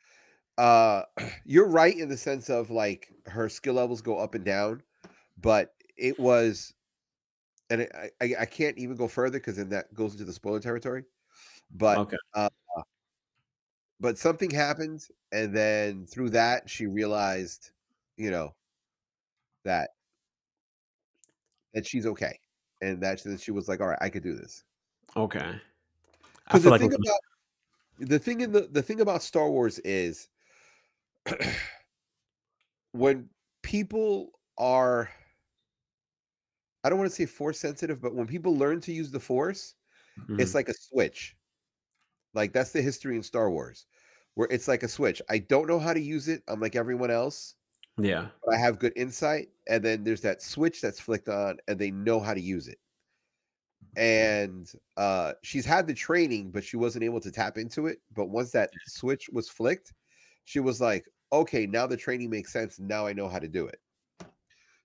uh 0.59 1.05
you're 1.45 1.69
right 1.69 1.97
in 1.97 2.09
the 2.09 2.17
sense 2.17 2.51
of 2.51 2.71
like 2.71 3.13
her 3.27 3.49
skill 3.49 3.75
levels 3.75 4.03
go 4.03 4.19
up 4.19 4.35
and 4.35 4.45
down, 4.45 4.83
but 5.39 5.75
it 5.97 6.19
was 6.19 6.75
and 7.71 7.83
it, 7.83 7.93
I 7.95 8.11
I 8.23 8.35
I 8.43 8.47
can't 8.47 8.79
even 8.79 8.97
go 8.97 9.09
further 9.09 9.39
because 9.39 9.57
then 9.57 9.71
that 9.71 9.95
goes 9.95 10.13
into 10.15 10.25
the 10.25 10.33
spoiler 10.33 10.61
territory. 10.61 11.05
But 11.73 12.05
Okay. 12.05 12.17
uh 12.35 12.49
but 14.01 14.19
something 14.19 14.51
happened, 14.51 15.07
and 15.31 15.55
then 15.55 16.07
through 16.07 16.31
that, 16.31 16.69
she 16.69 16.87
realized, 16.87 17.71
you 18.17 18.31
know, 18.31 18.55
that 19.65 19.91
that 21.75 21.87
she's 21.87 22.07
okay, 22.07 22.39
and 22.81 23.03
that 23.03 23.23
then 23.25 23.39
she 23.39 23.51
was 23.51 23.69
like, 23.69 23.81
"Alright, 23.81 23.99
I 24.01 24.11
could 24.11 24.23
do 24.23 24.35
this." 24.35 24.65
Okay. 25.17 25.61
I 26.49 26.57
Because 26.57 26.59
feel 26.59 26.71
the 26.71 26.73
like 26.73 26.83
thing 26.83 26.93
about 26.95 27.21
the 27.99 28.19
thing 28.21 28.43
in 28.43 28.53
the 28.53 28.63
the 28.63 28.83
thing 28.83 29.01
about 29.01 29.23
Star 29.23 29.51
Wars 29.51 29.79
is 29.81 30.29
when 32.93 33.31
people 33.63 34.33
are 34.59 35.11
I 36.85 36.89
don't 36.91 36.99
wanna 36.99 37.11
say 37.11 37.27
force 37.27 37.59
sensitive, 37.61 38.01
but 38.01 38.15
when 38.15 38.27
people 38.27 38.57
learn 38.57 38.81
to 38.83 38.93
use 38.93 39.11
the 39.11 39.21
Force, 39.21 39.75
it's 40.39 40.55
Mhm. 40.55 40.55
like 40.55 40.69
a 40.69 40.75
switch. 40.75 41.37
Like, 42.35 42.53
that's 42.53 42.73
the 42.73 42.83
history 42.83 43.17
in 43.17 43.23
Star 43.23 43.51
Wars, 43.51 43.87
where 44.35 44.49
it's 44.51 44.69
like 44.69 44.83
a 44.85 44.89
switch. 44.89 45.23
I 45.31 45.39
don't 45.41 45.69
know 45.69 45.79
how 45.81 45.95
to 45.95 46.01
use 46.01 46.29
it, 46.29 46.43
I'm 46.49 46.61
like 46.61 46.77
everyone 46.77 47.11
else, 47.11 47.57
Yeah. 47.99 48.31
but 48.45 48.55
I 48.57 48.59
have 48.59 48.79
good 48.81 48.95
insight, 48.97 49.51
and 49.69 49.85
then 49.85 50.05
there's 50.05 50.23
that 50.23 50.43
switch 50.43 50.81
that's 50.83 51.01
flicked 51.01 51.29
on, 51.31 51.59
and 51.69 51.79
they 51.81 51.91
know 51.93 52.21
how 52.21 52.35
to 52.35 52.41
use 52.43 52.69
it. 52.69 52.79
And, 53.97 54.71
uh, 54.97 55.35
she's 55.43 55.67
had 55.67 55.87
the 55.87 55.95
training, 55.95 56.51
but 56.51 56.65
she 56.65 56.77
wasn't 56.77 57.05
able 57.05 57.21
to 57.21 57.31
tap 57.31 57.59
into 57.59 57.87
it, 57.87 58.01
but 58.11 58.27
once 58.27 58.51
that 58.53 58.79
switch 58.87 59.29
was 59.31 59.49
flicked, 59.51 59.93
she 60.45 60.61
was 60.61 60.81
like, 60.81 61.12
"Okay, 61.33 61.67
now 61.67 61.87
the 61.87 61.97
training 61.97 62.31
makes 62.31 62.53
sense, 62.53 62.79
now 62.81 63.07
I 63.07 63.13
know 63.15 63.29
how 63.29 63.39
to 63.41 63.49
do 63.49 63.67
it." 63.67 63.81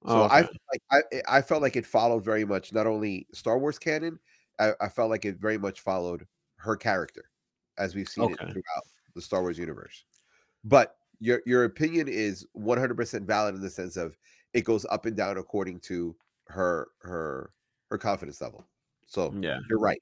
So 0.06 0.22
Oh, 0.22 0.26
I 0.30 0.44
okay. 0.44 0.44
felt 0.44 0.62
like 0.72 0.82
I 0.92 1.02
eh, 1.16 1.22
I 1.28 1.42
felt 1.42 1.62
like 1.62 1.76
it 1.76 1.86
followed 1.86 2.24
very 2.24 2.46
much 2.46 2.72
not 2.74 2.88
only 2.88 3.28
Star 3.34 3.60
Wars 3.60 3.78
canon, 3.80 4.20
I 4.60 4.74
I 4.82 4.90
felt 4.90 5.10
like 5.10 5.26
it 5.26 5.38
very 5.38 5.58
much 5.58 5.82
followed 5.82 6.28
her 6.60 6.76
character 6.78 7.30
as 7.78 7.94
we've 7.96 8.08
seen 8.10 8.32
it 8.32 8.40
throughout 8.52 8.84
the 9.16 9.22
Star 9.22 9.42
Wars 9.42 9.58
universe. 9.58 10.06
But 10.66 10.98
your 11.20 11.42
your 11.48 11.66
opinion 11.66 12.08
is 12.10 12.48
100% 12.54 13.28
valid 13.28 13.56
in 13.56 13.62
the 13.62 13.70
sense 13.72 13.98
of 13.98 14.18
it 14.54 14.64
goes 14.66 14.86
up 14.88 15.06
and 15.08 15.18
down 15.18 15.38
according 15.40 15.82
to 15.82 16.18
her 16.48 16.90
her 17.02 17.54
her 17.92 17.98
confidence 18.00 18.42
level. 18.42 18.68
So, 19.08 19.40
Yeah. 19.42 19.60
you're 19.70 19.80
right. 19.80 20.02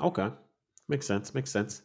Okay. 0.00 0.30
Makes 0.88 1.06
sense, 1.06 1.34
makes 1.34 1.50
sense. 1.50 1.82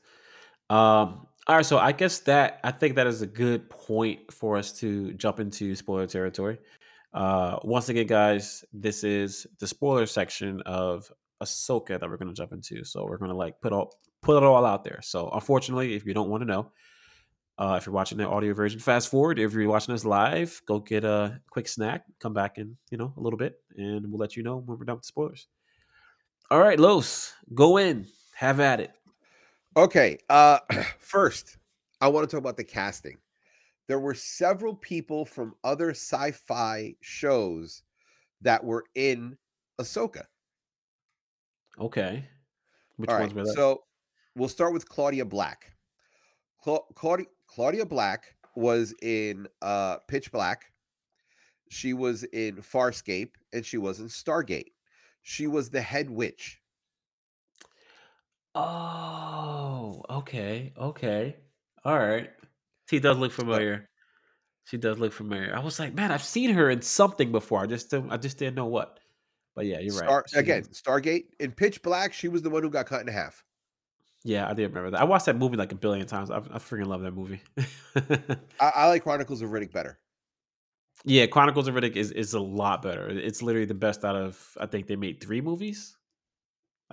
Um, 0.70 1.28
alright, 1.50 1.66
so 1.66 1.78
I 1.78 1.92
guess 1.92 2.20
that 2.20 2.60
I 2.64 2.72
think 2.72 2.96
that 2.96 3.08
is 3.08 3.22
a 3.22 3.28
good 3.28 3.70
point 3.70 4.32
for 4.32 4.58
us 4.58 4.72
to 4.80 5.14
jump 5.14 5.40
into 5.40 5.76
spoiler 5.76 6.08
territory. 6.08 6.60
Uh, 7.14 7.60
once 7.64 7.90
again, 7.90 8.08
guys, 8.08 8.66
this 8.74 9.04
is 9.04 9.46
the 9.60 9.68
spoiler 9.68 10.06
section 10.06 10.62
of 10.62 11.12
Ahsoka 11.42 12.00
that 12.00 12.10
we're 12.10 12.18
gonna 12.18 12.34
jump 12.34 12.54
into. 12.54 12.84
So 12.84 13.06
we're 13.06 13.18
gonna 13.18 13.36
like 13.36 13.60
put 13.62 13.74
all 13.74 14.00
put 14.22 14.38
it 14.38 14.44
all 14.44 14.66
out 14.66 14.84
there. 14.84 15.00
So 15.04 15.30
unfortunately, 15.30 15.96
if 15.96 16.06
you 16.06 16.14
don't 16.14 16.30
want 16.30 16.42
to 16.42 16.48
know, 16.48 16.72
uh, 17.58 17.76
if 17.80 17.86
you're 17.86 17.94
watching 17.94 18.18
the 18.18 18.28
audio 18.28 18.54
version, 18.54 18.80
fast 18.80 19.10
forward. 19.10 19.38
If 19.38 19.54
you're 19.54 19.70
watching 19.70 19.94
us 19.94 20.06
live, 20.06 20.60
go 20.66 20.80
get 20.80 21.04
a 21.04 21.40
quick 21.52 21.68
snack, 21.68 22.06
come 22.20 22.34
back 22.34 22.58
in, 22.58 22.76
you 22.90 22.98
know, 22.98 23.14
a 23.16 23.22
little 23.22 23.38
bit, 23.38 23.60
and 23.78 24.10
we'll 24.10 24.20
let 24.20 24.36
you 24.36 24.44
know 24.44 24.58
when 24.58 24.80
we're 24.80 24.86
done 24.86 24.96
with 24.96 25.04
the 25.04 25.08
spoilers. 25.08 25.48
All 26.50 26.60
right, 26.60 26.80
Los, 26.80 27.34
go 27.54 27.78
in, 27.78 28.08
have 28.34 28.60
at 28.60 28.80
it. 28.80 28.92
Okay, 29.76 30.18
uh, 30.30 30.60
first, 31.00 31.58
I 32.02 32.08
wanna 32.08 32.28
talk 32.28 32.40
about 32.40 32.58
the 32.58 32.64
casting. 32.64 33.18
There 33.88 34.00
were 34.00 34.14
several 34.14 34.76
people 34.76 35.26
from 35.26 35.56
other 35.64 35.90
sci-fi 35.92 36.96
shows 37.02 37.84
that 38.42 38.64
were 38.64 38.86
in 38.96 39.38
Ahsoka. 39.80 40.24
Okay. 41.80 42.24
Which 42.98 43.10
Alright, 43.10 43.24
ones 43.24 43.34
were 43.34 43.44
that? 43.46 43.54
so 43.56 43.84
we'll 44.36 44.50
start 44.50 44.74
with 44.74 44.88
Claudia 44.88 45.26
Black. 45.26 45.74
Clau 46.64 46.82
Claudia 46.96 47.26
Claudia 47.48 47.86
Black 47.86 48.36
was 48.56 48.94
in, 49.02 49.48
uh, 49.62 49.98
Pitch 50.08 50.32
Black. 50.32 50.72
She 51.70 51.94
was 51.94 52.24
in 52.26 52.58
Farscape, 52.58 53.32
and 53.52 53.66
she 53.66 53.78
was 53.78 54.00
in 54.00 54.08
Stargate. 54.08 54.72
She 55.24 55.48
was 55.48 55.70
the 55.70 55.82
head 55.82 56.10
witch. 56.10 56.62
Oh, 58.56 60.04
okay, 60.10 60.74
okay. 60.78 61.38
Alright. 61.86 62.32
She 62.90 63.00
does 63.00 63.18
look 63.18 63.32
So 63.52 63.58
familiar. 63.58 63.90
She 64.66 64.78
does 64.78 65.00
look 65.00 65.14
familiar. 65.14 65.56
I 65.56 65.60
was 65.62 65.80
like, 65.80 65.94
"Man, 65.96 66.12
I've 66.12 66.24
seen 66.24 66.52
her 66.54 66.70
in 66.70 66.82
something 66.84 67.32
before." 67.32 67.62
I 67.64 67.68
just 67.68 67.92
don't 67.92 68.12
I 68.12 68.18
just 68.18 68.38
didn't 68.40 68.56
know 68.56 68.68
what. 68.68 69.00
But 69.56 69.66
yeah, 69.68 69.80
you're 69.80 69.96
right. 69.96 70.12
Star 70.12 70.26
She 70.26 70.40
again, 70.40 70.64
is 70.64 70.70
Stargate, 70.70 71.26
in 71.40 71.52
Pitch 71.52 71.82
Black, 71.82 72.14
she 72.14 72.28
was 72.28 72.42
the 72.42 72.50
one 72.50 72.64
who 72.64 72.70
got 72.70 72.86
cut 72.88 73.02
in 73.02 73.08
half. 73.08 73.44
Yeah, 74.26 74.50
I 74.50 74.54
did 74.54 74.68
remember 74.70 74.92
that. 74.92 75.02
I 75.02 75.04
watched 75.04 75.26
that 75.26 75.36
movie 75.36 75.58
like 75.58 75.72
a 75.74 75.76
billion 75.76 76.08
times. 76.08 76.32
I 76.32 76.38
I 76.38 76.60
freaking 76.60 76.88
love 76.88 77.02
that 77.02 77.12
movie. 77.12 77.42
I 78.60 78.72
I 78.76 78.88
like 78.88 79.04
Chronicles 79.04 79.42
of 79.42 79.50
Riddick 79.50 79.72
better. 79.72 80.00
Yeah, 81.06 81.26
Chronicles 81.28 81.68
of 81.68 81.76
Riddick 81.76 81.96
is 81.96 82.12
is 82.12 82.34
a 82.34 82.40
lot 82.40 82.82
better. 82.82 83.10
It's 83.10 83.42
literally 83.42 83.66
the 83.66 83.74
best 83.74 84.06
out 84.06 84.16
of 84.16 84.58
I 84.60 84.66
think 84.68 84.88
they 84.88 84.96
made 84.96 85.22
3 85.22 85.42
movies? 85.42 85.98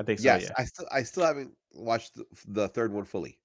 I 0.01 0.03
think 0.03 0.19
so, 0.19 0.35
Yes, 0.35 0.35
yeah. 0.35 0.55
I 0.59 0.65
still 0.65 0.87
I 0.93 1.03
still 1.03 1.25
haven't 1.25 1.57
watched 1.73 2.15
the 2.15 2.27
the 2.47 2.69
3rd 2.69 2.93
one 2.93 3.05
fully. 3.05 3.41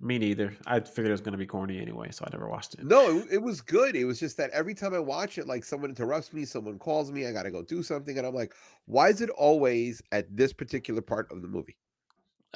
Me 0.00 0.18
neither. 0.18 0.56
I 0.66 0.80
figured 0.80 1.08
it 1.08 1.12
was 1.12 1.20
gonna 1.20 1.36
be 1.36 1.46
corny 1.46 1.80
anyway, 1.80 2.10
so 2.10 2.24
I 2.24 2.30
never 2.32 2.48
watched 2.48 2.74
it. 2.74 2.80
No, 2.80 3.18
it 3.18 3.32
it 3.34 3.38
was 3.42 3.60
good. 3.60 3.94
It 3.96 4.04
was 4.04 4.18
just 4.20 4.36
that 4.36 4.50
every 4.50 4.74
time 4.74 4.94
I 4.94 4.98
watch 5.00 5.38
it, 5.38 5.46
like, 5.46 5.64
someone 5.64 5.90
interrupts 5.90 6.32
me, 6.32 6.44
someone 6.44 6.78
calls 6.78 7.10
me, 7.12 7.26
I 7.26 7.32
gotta 7.32 7.50
go 7.50 7.62
do 7.62 7.82
something, 7.82 8.16
and 8.18 8.26
I'm 8.26 8.34
like, 8.34 8.54
"Why 8.86 9.08
is 9.10 9.20
it 9.20 9.30
always 9.30 10.00
at 10.12 10.36
this 10.36 10.52
particular 10.52 11.02
part 11.02 11.30
of 11.32 11.42
the 11.42 11.48
movie?" 11.48 11.76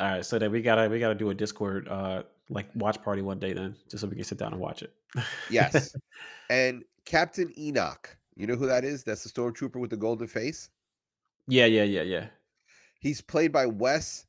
Alright, 0.00 0.24
so 0.24 0.38
then 0.38 0.50
we 0.52 0.62
gotta 0.62 0.88
we 0.88 0.98
gotta 0.98 1.14
do 1.14 1.30
a 1.30 1.34
Discord, 1.34 1.86
uh, 1.88 2.22
like, 2.48 2.68
watch 2.74 3.02
party 3.02 3.20
one 3.22 3.38
day 3.38 3.52
then, 3.52 3.76
just 3.90 4.00
so 4.00 4.08
we 4.08 4.14
can 4.16 4.24
sit 4.24 4.38
down 4.38 4.52
and 4.52 4.60
watch 4.60 4.82
it. 4.82 4.92
Yes, 5.48 5.94
and 6.50 6.84
Captain 7.04 7.52
Enoch, 7.58 8.16
you 8.34 8.46
know 8.46 8.56
who 8.56 8.66
that 8.66 8.84
is? 8.84 9.04
That's 9.04 9.24
the 9.24 9.30
stormtrooper 9.30 9.80
with 9.80 9.90
the 9.90 9.96
golden 9.96 10.26
face? 10.26 10.70
Yeah, 11.46 11.66
yeah, 11.66 11.84
yeah, 11.84 12.02
yeah. 12.02 12.28
He's 13.02 13.20
played 13.20 13.50
by 13.50 13.66
Wes 13.66 14.26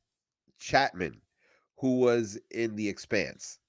Chatham, 0.58 1.22
who 1.78 2.00
was 2.00 2.36
in 2.50 2.74
The 2.74 2.88
Expanse. 2.88 3.60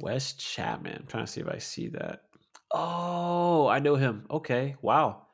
Wes 0.00 0.32
Chatham. 0.32 0.86
I'm 0.86 1.06
trying 1.06 1.26
to 1.26 1.30
see 1.30 1.42
if 1.42 1.46
I 1.46 1.58
see 1.58 1.88
that. 1.88 2.24
Oh, 2.72 3.66
I 3.66 3.78
know 3.78 3.96
him. 3.96 4.26
Okay, 4.30 4.76
wow. 4.80 5.26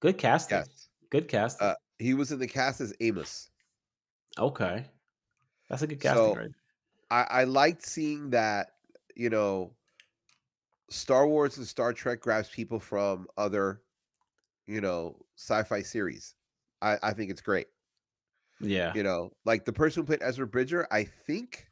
Good 0.00 0.18
casting. 0.18 0.58
Yes. 0.58 0.90
Good 1.08 1.28
casting. 1.28 1.68
Uh, 1.68 1.74
he 1.98 2.12
was 2.12 2.30
in 2.30 2.38
the 2.38 2.46
cast 2.46 2.82
as 2.82 2.92
Amos. 3.00 3.48
Okay. 4.38 4.84
That's 5.70 5.80
a 5.80 5.86
good 5.86 6.00
casting, 6.00 6.34
So, 6.34 6.34
right? 6.34 6.50
I 7.10 7.22
I 7.22 7.44
liked 7.44 7.86
seeing 7.86 8.30
that, 8.30 8.72
you 9.16 9.30
know 9.30 9.72
Star 10.90 11.26
Wars 11.26 11.56
and 11.58 11.66
Star 11.66 11.92
Trek 11.92 12.20
grabs 12.20 12.48
people 12.50 12.78
from 12.78 13.26
other, 13.36 13.82
you 14.66 14.80
know, 14.80 15.16
sci-fi 15.36 15.82
series. 15.82 16.34
I 16.84 16.98
I 17.02 17.14
think 17.14 17.30
it's 17.32 17.42
great. 17.42 17.68
Yeah. 18.60 18.94
You 18.94 19.02
know, 19.02 19.32
like, 19.44 19.64
the 19.64 19.72
person 19.72 20.02
who 20.02 20.06
played 20.06 20.22
Ezra 20.22 20.46
Bridger, 20.46 20.86
I 20.90 21.04
think 21.04 21.66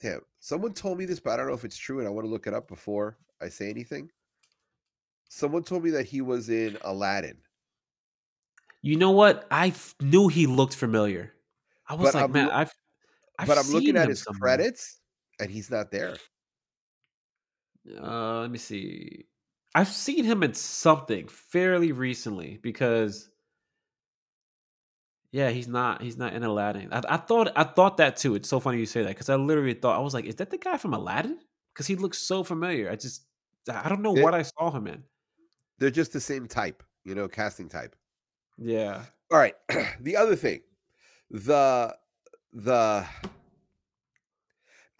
damn, 0.00 0.20
someone 0.40 0.72
told 0.74 0.98
me 0.98 1.04
this, 1.04 1.20
but 1.20 1.32
I 1.32 1.36
don't 1.36 1.46
know 1.48 1.54
if 1.54 1.64
it's 1.64 1.76
true, 1.76 1.98
and 1.98 2.06
I 2.08 2.10
wanna 2.10 2.28
look 2.28 2.46
it 2.46 2.54
up 2.54 2.68
before 2.68 3.18
I 3.40 3.48
say 3.48 3.70
anything. 3.70 4.10
Someone 5.28 5.64
told 5.64 5.84
me 5.84 5.90
that 5.90 6.06
he 6.06 6.20
was 6.22 6.48
in 6.48 6.78
Aladdin. 6.82 7.42
You 8.82 8.96
know 8.96 9.10
what? 9.10 9.46
I 9.50 9.68
f 9.68 9.94
knew 10.00 10.28
he 10.28 10.46
looked 10.46 10.74
familiar. 10.76 11.34
I 11.86 11.94
was 11.94 12.12
But 12.12 12.14
like, 12.14 12.28
I'm 12.28 12.32
"Man, 12.32 12.50
I've 12.50 12.72
I've 13.38 13.52
but 13.52 13.58
I'm 13.58 13.70
looking 13.70 13.96
at 13.96 14.08
his 14.08 14.24
somewhere." 14.24 14.40
credits, 14.40 15.00
and 15.40 15.50
he's 15.50 15.70
not 15.70 15.90
there. 15.90 16.22
Uh, 18.00 18.40
let 18.40 18.50
me 18.50 18.58
see. 18.58 19.26
I've 19.74 19.88
seen 19.88 20.24
him 20.24 20.42
in 20.42 20.54
something 20.54 21.28
fairly 21.28 21.92
recently 21.92 22.58
because 22.58 23.30
Yeah, 25.34 25.50
he's 25.50 25.66
not 25.66 26.00
he's 26.00 26.16
not 26.16 26.32
in 26.32 26.44
Aladdin. 26.44 26.92
I 26.92 27.02
I 27.08 27.16
thought 27.16 27.50
I 27.56 27.64
thought 27.64 27.96
that 27.96 28.16
too. 28.16 28.36
It's 28.36 28.48
so 28.48 28.60
funny 28.60 28.78
you 28.78 28.86
say 28.86 29.02
that 29.02 29.08
because 29.08 29.28
I 29.28 29.34
literally 29.34 29.74
thought 29.74 29.96
I 29.96 30.00
was 30.00 30.14
like, 30.14 30.26
"Is 30.26 30.36
that 30.36 30.50
the 30.50 30.58
guy 30.58 30.76
from 30.76 30.94
Aladdin?" 30.94 31.40
Because 31.72 31.88
he 31.88 31.96
looks 31.96 32.18
so 32.18 32.44
familiar. 32.44 32.88
I 32.88 32.94
just 32.94 33.26
I 33.68 33.88
don't 33.88 34.00
know 34.00 34.12
what 34.12 34.32
I 34.32 34.42
saw 34.42 34.70
him 34.70 34.86
in. 34.86 35.02
They're 35.80 35.90
just 35.90 36.12
the 36.12 36.20
same 36.20 36.46
type, 36.46 36.84
you 37.04 37.16
know, 37.16 37.26
casting 37.26 37.68
type. 37.68 37.96
Yeah. 38.58 39.06
Alright, 39.32 39.56
the 40.00 40.16
other 40.16 40.36
thing, 40.36 40.60
the 41.32 41.96
the 42.52 43.04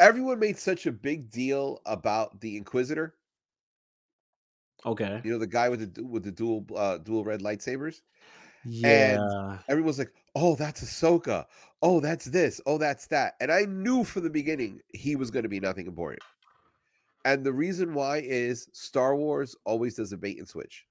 everyone 0.01 0.41
made 0.41 0.59
such 0.59 0.87
a 0.87 0.91
big 0.93 1.31
deal 1.31 1.81
about 1.87 2.41
the 2.41 2.57
Inquisitor. 2.57 3.15
Okay. 4.85 5.21
You 5.23 5.31
know, 5.31 5.39
the 5.39 5.47
guy 5.47 5.69
with 5.69 5.95
the 5.95 6.05
with 6.05 6.25
the 6.25 6.33
dual 6.33 6.67
uh, 6.75 6.99
dual 6.99 7.23
red 7.23 7.41
lightsabers? 7.41 8.01
And 8.65 8.83
Yeah. 8.83 9.59
everyone's 9.69 9.99
like, 10.01 10.13
"Oh, 10.35 10.55
that's 10.57 10.85
Ahsoka. 10.85 11.45
Oh, 11.83 12.01
that's 12.01 12.27
this. 12.27 12.61
Oh, 12.67 12.79
that's 12.79 13.07
that." 13.09 13.35
And 13.41 13.53
I 13.53 13.63
knew 13.63 14.05
from 14.05 14.23
the 14.25 14.31
beginning 14.31 14.81
he 14.93 15.17
was 15.17 15.31
gonna 15.31 15.49
be 15.49 15.61
nothing 15.61 15.87
important. 15.87 16.23
And 17.25 17.45
the 17.45 17.53
reason 17.53 17.95
why 17.95 18.19
is 18.19 18.69
Star 18.73 19.17
Wars 19.17 19.57
always 19.65 19.95
does 19.95 20.13
a 20.13 20.17
bait 20.17 20.39
and 20.39 20.47
switch. 20.47 20.85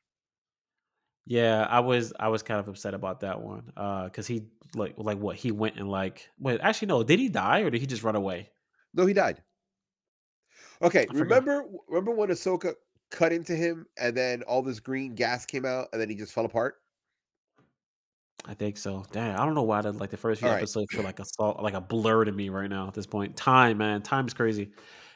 Yeah, 1.26 1.66
I 1.70 1.80
was 1.80 2.12
I 2.20 2.28
was 2.28 2.44
kind 2.44 2.60
of 2.60 2.68
upset 2.68 2.94
about 2.94 3.22
that 3.22 3.42
one, 3.42 3.72
uh, 3.78 4.06
because 4.06 4.28
he 4.28 4.44
like 4.76 4.96
like 4.98 5.20
what, 5.20 5.36
he 5.38 5.52
went 5.52 5.78
and 5.78 5.90
like 5.90 6.30
wait, 6.40 6.60
actually, 6.62 6.88
no, 6.88 7.04
did 7.04 7.20
he 7.20 7.30
die 7.30 7.62
or 7.62 7.70
did 7.70 7.80
he 7.80 7.88
just 7.88 8.04
run 8.04 8.16
away? 8.16 8.50
No, 8.94 9.06
he 9.06 9.14
died. 9.14 9.42
Okay, 10.82 11.04
I 11.10 11.14
forgot. 11.14 11.22
remember 11.22 11.66
remember 11.88 12.12
when 12.12 12.30
Ahsoka 12.30 12.74
cut 13.10 13.32
into 13.32 13.56
him 13.56 13.86
and 13.98 14.18
then 14.18 14.42
all 14.44 14.62
this 14.62 14.80
green 14.80 15.16
gas 15.16 15.46
came 15.46 15.66
out 15.66 15.88
and 15.94 16.02
then 16.02 16.10
he 16.10 16.16
just 16.16 16.34
fell 16.34 16.46
apart? 16.46 16.76
I 18.46 18.54
think 18.54 18.78
so. 18.78 19.06
Dang, 19.12 19.36
I 19.36 19.46
don't 19.46 19.56
know 19.56 19.64
why 19.64 19.82
the 19.82 19.94
like, 19.94 20.10
the 20.10 20.18
first 20.18 20.42
few 20.42 20.50
episodes 20.50 20.92
feel 20.92 21.04
like 21.04 21.20
a 21.20 21.26
salt 21.26 21.62
like 21.62 21.74
a 21.74 21.82
blur 21.82 22.26
to 22.26 22.32
me 22.32 22.50
right 22.50 22.70
now 22.70 22.88
at 22.88 22.94
this 22.94 23.06
point. 23.06 23.38
Time, 23.38 23.78
man, 23.78 24.02
time's 24.02 24.34
crazy. 24.34 24.72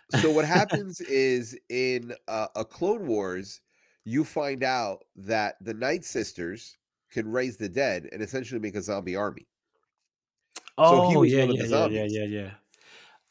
So 0.10 0.32
what 0.32 0.46
happens 0.58 1.02
is 1.02 1.58
in, 1.70 2.16
uh, 2.30 2.48
a 2.56 2.64
Clone 2.64 3.06
Wars, 3.06 3.60
you 4.06 4.24
find 4.24 4.64
out 4.64 5.04
that 5.18 5.56
the 5.60 5.74
Night 5.74 6.06
Sisters 6.06 6.78
can 7.12 7.30
raise 7.30 7.58
the 7.58 7.68
dead 7.68 8.08
and 8.14 8.22
essentially 8.22 8.60
make 8.62 8.76
a 8.76 8.82
zombie 8.82 9.16
army. 9.16 9.48
Oh, 10.78 11.22
was 11.22 11.34
yeah, 11.34 11.44
yeah, 11.44 11.64
yeah, 11.66 11.88
yeah, 11.88 12.06
yeah, 12.08 12.24
yeah. 12.24 12.52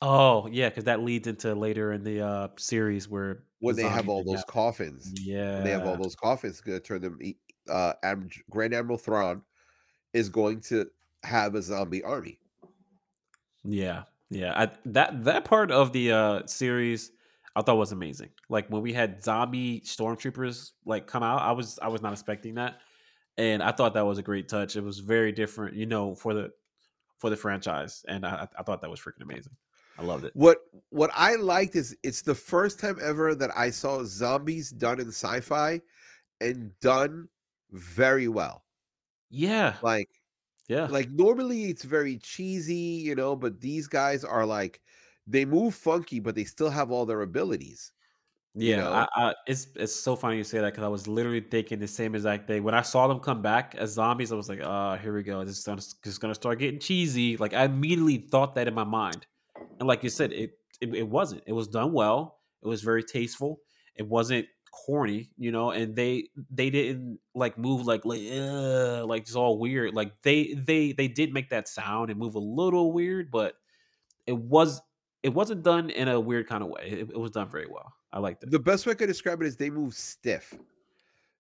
Oh, 0.03 0.47
yeah, 0.49 0.69
because 0.69 0.85
that 0.85 1.01
leads 1.03 1.27
into 1.27 1.55
later 1.55 1.93
in 1.93 2.05
the, 2.05 2.21
uh, 2.21 2.49
series 2.59 3.09
where 3.09 3.35
the 3.35 3.43
when 3.61 3.77
they 3.77 3.89
have 3.89 4.09
all 4.09 4.23
those 4.25 4.41
happens. 4.41 4.53
coffins. 4.53 5.15
When 5.55 5.65
they 5.65 5.71
have 5.71 5.87
all 5.87 5.97
those 5.97 6.15
coffins, 6.17 6.61
gonna 6.61 6.81
turn 6.81 7.01
them 7.01 7.19
uh, 7.71 7.95
Grand 8.51 8.75
Admiral 8.75 8.99
Thrawn 8.99 9.43
is 10.17 10.29
going 10.31 10.61
to 10.61 10.87
have 11.23 11.55
a 11.55 11.63
zombie 11.63 12.03
army. 12.03 12.39
Yeah, 13.65 14.05
yeah. 14.31 14.53
I 14.57 14.71
that 14.87 15.25
that 15.25 15.45
part 15.45 15.71
of 15.71 15.93
the 15.93 16.13
uh 16.13 16.47
series 16.47 17.13
I 17.55 17.63
thought 17.63 17.77
was 17.77 17.93
amazing. 17.93 18.31
Like 18.49 18.69
when 18.69 18.83
we 18.83 18.93
had 18.93 19.23
zombie 19.23 19.81
stormtroopers 19.81 20.73
like 20.85 21.07
come 21.07 21.23
out, 21.23 21.43
I 21.43 21.53
was 21.53 21.79
I 21.81 21.89
was 21.89 22.03
not 22.03 22.13
expecting 22.13 22.55
that. 22.55 22.81
And 23.39 23.63
I 23.63 23.73
thought 23.73 23.95
that 23.95 24.07
was 24.07 24.19
a 24.19 24.23
great 24.23 24.49
touch. 24.49 24.77
It 24.77 24.85
was 24.85 24.99
very 25.01 25.33
different, 25.33 25.75
you 25.75 25.87
know, 25.87 26.15
for 26.15 26.33
the 26.33 26.51
for 27.19 27.29
the 27.29 27.37
franchise. 27.37 28.05
And 28.09 28.25
I 28.25 28.49
I 28.59 28.63
thought 28.63 28.81
that 28.83 28.91
was 28.91 29.01
freaking 29.01 29.23
amazing. 29.23 29.53
I 29.99 30.03
loved 30.03 30.25
it. 30.25 30.33
What 30.35 30.59
what 30.91 31.11
I 31.15 31.37
liked 31.37 31.77
is 31.77 31.97
it's 32.03 32.23
the 32.23 32.35
first 32.35 32.79
time 32.79 32.99
ever 33.03 33.35
that 33.35 33.51
I 33.57 33.71
saw 33.71 34.05
zombies 34.05 34.71
done 34.71 35.01
in 35.01 35.09
sci-fi 35.09 35.81
and 36.41 36.79
done 36.81 37.29
very 37.73 38.29
well. 38.29 38.66
Yeah. 39.31 39.79
Like 39.81 40.09
Yeah. 40.69 40.91
like 40.91 41.11
normally 41.11 41.67
it's 41.67 41.85
very 41.85 42.19
cheesy, 42.19 42.75
you 42.77 43.15
know, 43.17 43.37
but 43.37 43.61
these 43.61 43.89
guys 43.89 44.25
are 44.25 44.47
like 44.47 44.83
they 45.27 45.45
move 45.47 45.75
funky, 45.75 46.21
but 46.21 46.35
they 46.37 46.45
still 46.45 46.71
have 46.71 46.91
all 46.93 47.07
their 47.07 47.23
abilities, 47.23 47.93
you 48.61 48.75
Yeah, 48.75 48.85
know? 48.85 49.09
I, 49.17 49.29
I 49.29 49.35
it's 49.47 49.67
it's 49.77 49.95
so 49.95 50.17
funny 50.17 50.39
you 50.39 50.45
say 50.45 50.59
that 50.61 50.73
because 50.73 50.85
I 50.85 50.89
was 50.89 51.07
literally 51.07 51.43
thinking 51.43 51.79
the 51.79 51.87
same 51.87 52.15
exact 52.15 52.47
thing. 52.47 52.63
When 52.63 52.75
I 52.75 52.81
saw 52.81 53.07
them 53.07 53.21
come 53.21 53.43
back 53.43 53.75
as 53.75 53.91
zombies, 53.93 54.33
I 54.33 54.35
was 54.37 54.49
like, 54.49 54.61
"Oh, 54.63 54.97
here 54.97 55.15
we 55.15 55.23
go. 55.23 55.45
This 55.45 55.59
is 55.59 55.65
gonna, 55.65 55.83
just 56.03 56.21
gonna 56.23 56.35
start 56.35 56.59
getting 56.59 56.81
cheesy." 56.81 57.37
Like 57.37 57.53
I 57.53 57.65
immediately 57.65 58.17
thought 58.17 58.55
that 58.55 58.67
in 58.67 58.73
my 58.73 58.85
mind, 58.85 59.27
and 59.79 59.87
like 59.87 60.03
you 60.03 60.09
said, 60.09 60.33
it, 60.33 60.59
it 60.81 60.95
it 60.95 61.03
wasn't. 61.09 61.45
It 61.47 61.53
was 61.53 61.69
done 61.69 61.93
well. 61.93 62.41
It 62.63 62.69
was 62.69 62.83
very 62.83 63.05
tasteful. 63.05 63.61
It 63.95 64.09
wasn't 64.09 64.49
corny, 64.85 65.31
you 65.39 65.51
know. 65.51 65.71
And 65.71 65.97
they 65.97 66.29
they 66.51 66.71
didn't 66.71 67.19
like 67.35 67.57
move 67.57 67.87
like 67.87 68.05
like 68.05 68.21
"Ugh," 68.21 69.09
like 69.09 69.25
just 69.25 69.37
all 69.37 69.59
weird. 69.59 69.95
Like 69.95 70.13
they 70.23 70.55
they 70.55 70.93
they 70.93 71.09
did 71.09 71.33
make 71.33 71.51
that 71.51 71.69
sound 71.69 72.11
and 72.11 72.19
move 72.19 72.35
a 72.35 72.41
little 72.41 72.93
weird, 72.93 73.31
but 73.31 73.55
it 74.27 74.37
was 74.37 74.81
it 75.23 75.31
wasn't 75.31 75.63
done 75.63 75.91
in 75.91 76.09
a 76.09 76.21
weird 76.21 76.49
kind 76.49 76.63
of 76.63 76.69
way. 76.69 76.83
It, 76.87 77.11
it 77.11 77.19
was 77.19 77.31
done 77.31 77.49
very 77.49 77.67
well. 77.67 77.93
I 78.13 78.19
liked 78.19 78.43
it. 78.43 78.51
The 78.51 78.59
best 78.59 78.87
way 78.87 78.93
I 78.93 78.95
could 78.95 79.09
describe 79.09 79.41
it 79.43 79.47
is 79.47 79.57
they 79.57 79.71
move 79.71 79.95
stiff, 79.95 80.55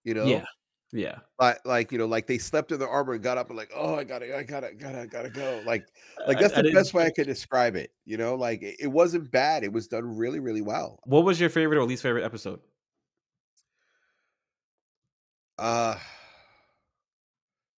you 0.04 0.14
know? 0.14 0.24
yeah. 0.24 0.44
Yeah. 0.92 1.18
Like 1.38 1.58
like, 1.64 1.92
you 1.92 1.98
know, 1.98 2.06
like 2.06 2.26
they 2.26 2.38
slept 2.38 2.70
in 2.72 2.78
their 2.78 2.88
armor 2.88 3.14
and 3.14 3.22
got 3.22 3.38
up 3.38 3.48
and 3.48 3.56
like, 3.56 3.72
"Oh, 3.74 3.96
I 3.96 4.04
gotta 4.04 4.36
I 4.36 4.44
gotta 4.44 4.72
gotta 4.72 5.06
gotta 5.06 5.30
go." 5.30 5.60
Like 5.66 5.84
like 6.26 6.38
that's 6.38 6.54
I 6.54 6.58
the 6.58 6.62
didn't 6.64 6.76
best 6.76 6.94
way 6.94 7.04
I 7.04 7.10
could 7.10 7.26
describe 7.26 7.74
it, 7.76 7.90
you 8.04 8.16
know? 8.16 8.34
Like 8.36 8.62
it, 8.62 8.76
it 8.78 8.86
wasn't 8.86 9.30
bad. 9.30 9.64
It 9.64 9.72
was 9.72 9.88
done 9.88 10.16
really, 10.16 10.38
really 10.38 10.62
well. 10.62 11.00
what 11.04 11.24
was 11.24 11.40
your 11.40 11.50
favorite 11.50 11.78
or 11.78 11.84
least 11.84 12.02
favorite 12.02 12.24
episode? 12.24 12.60
Uh 15.58 15.98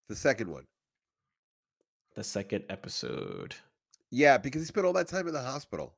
the 0.09 0.17
second 0.17 0.51
one. 0.51 0.67
The 2.17 2.23
second 2.23 2.67
episode. 2.69 3.55
Yeah, 4.11 4.37
because 4.37 4.61
he 4.63 4.67
spent 4.67 4.85
all 4.87 4.93
that 4.95 5.09
time 5.09 5.27
in 5.29 5.33
the 5.33 5.41
hospital, 5.43 5.97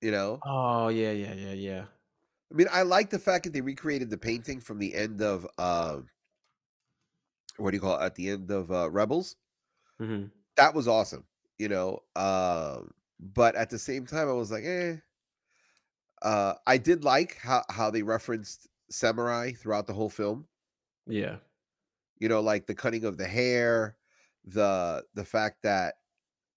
you 0.00 0.10
know? 0.10 0.44
Oh, 0.44 0.88
yeah, 0.88 1.10
yeah, 1.12 1.34
yeah, 1.34 1.52
yeah. 1.52 1.86
I 2.52 2.54
mean, 2.54 2.68
I 2.70 2.82
like 2.82 3.10
the 3.10 3.18
fact 3.18 3.44
that 3.44 3.52
they 3.52 3.60
recreated 3.60 4.10
the 4.10 4.18
painting 4.18 4.60
from 4.60 4.78
the 4.78 4.94
end 4.94 5.20
of 5.20 5.46
um 5.58 6.10
what 7.56 7.70
do 7.70 7.76
you 7.76 7.80
call 7.80 7.98
it? 8.00 8.04
At 8.04 8.14
the 8.14 8.30
end 8.30 8.50
of 8.50 8.70
uh 8.70 8.90
Rebels. 8.90 9.36
Mhm. 9.98 10.30
That 10.56 10.74
was 10.74 10.88
awesome, 10.88 11.26
you 11.58 11.68
know. 11.68 12.00
Um, 12.14 12.92
but 13.18 13.54
at 13.56 13.70
the 13.70 13.78
same 13.78 14.06
time, 14.06 14.28
I 14.28 14.32
was 14.32 14.50
like, 14.50 14.64
eh. 14.64 14.96
Uh, 16.22 16.54
I 16.66 16.78
did 16.78 17.04
like 17.04 17.36
how 17.36 17.62
how 17.70 17.90
they 17.90 18.02
referenced 18.02 18.68
samurai 18.90 19.52
throughout 19.52 19.86
the 19.86 19.94
whole 19.94 20.10
film. 20.10 20.48
Yeah. 21.06 21.38
You 22.18 22.28
know, 22.28 22.40
like 22.40 22.66
the 22.66 22.74
cutting 22.74 23.04
of 23.04 23.18
the 23.18 23.26
hair, 23.28 23.96
the 24.44 25.04
the 25.14 25.24
fact 25.24 25.62
that 25.62 25.96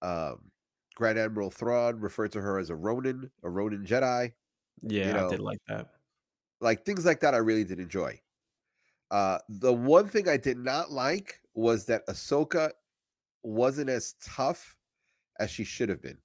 um 0.01 0.51
Grand 0.95 1.19
Admiral 1.19 1.51
Thrawn 1.51 1.99
referred 2.01 2.33
to 2.33 2.41
her 2.41 2.59
as 2.59 2.69
a 2.71 2.75
Ronin, 2.77 3.31
a 3.43 3.49
Ronin 3.49 3.85
Jedi, 3.85 4.33
you 5.01 5.13
Yeah, 5.13 5.19
I 5.19 5.23
did 5.23 5.39
like 5.39 5.59
that. 5.67 5.89
like 6.61 6.85
things 6.85 7.05
like 7.05 7.19
that 7.21 7.33
I 7.33 7.37
really 7.37 7.63
did 7.63 7.79
enjoy. 7.79 8.21
Uh 9.11 9.39
the 9.49 9.73
one 9.73 10.09
thing 10.09 10.29
I 10.29 10.37
did 10.37 10.57
not 10.57 10.91
like 10.91 11.41
was 11.55 11.85
that 11.87 12.07
Ahsoka 12.07 12.73
wasn't 13.43 13.89
as 13.89 14.15
tough 14.21 14.77
as 15.39 15.51
she 15.51 15.63
should 15.65 15.89
have 15.89 16.01
been. 16.01 16.19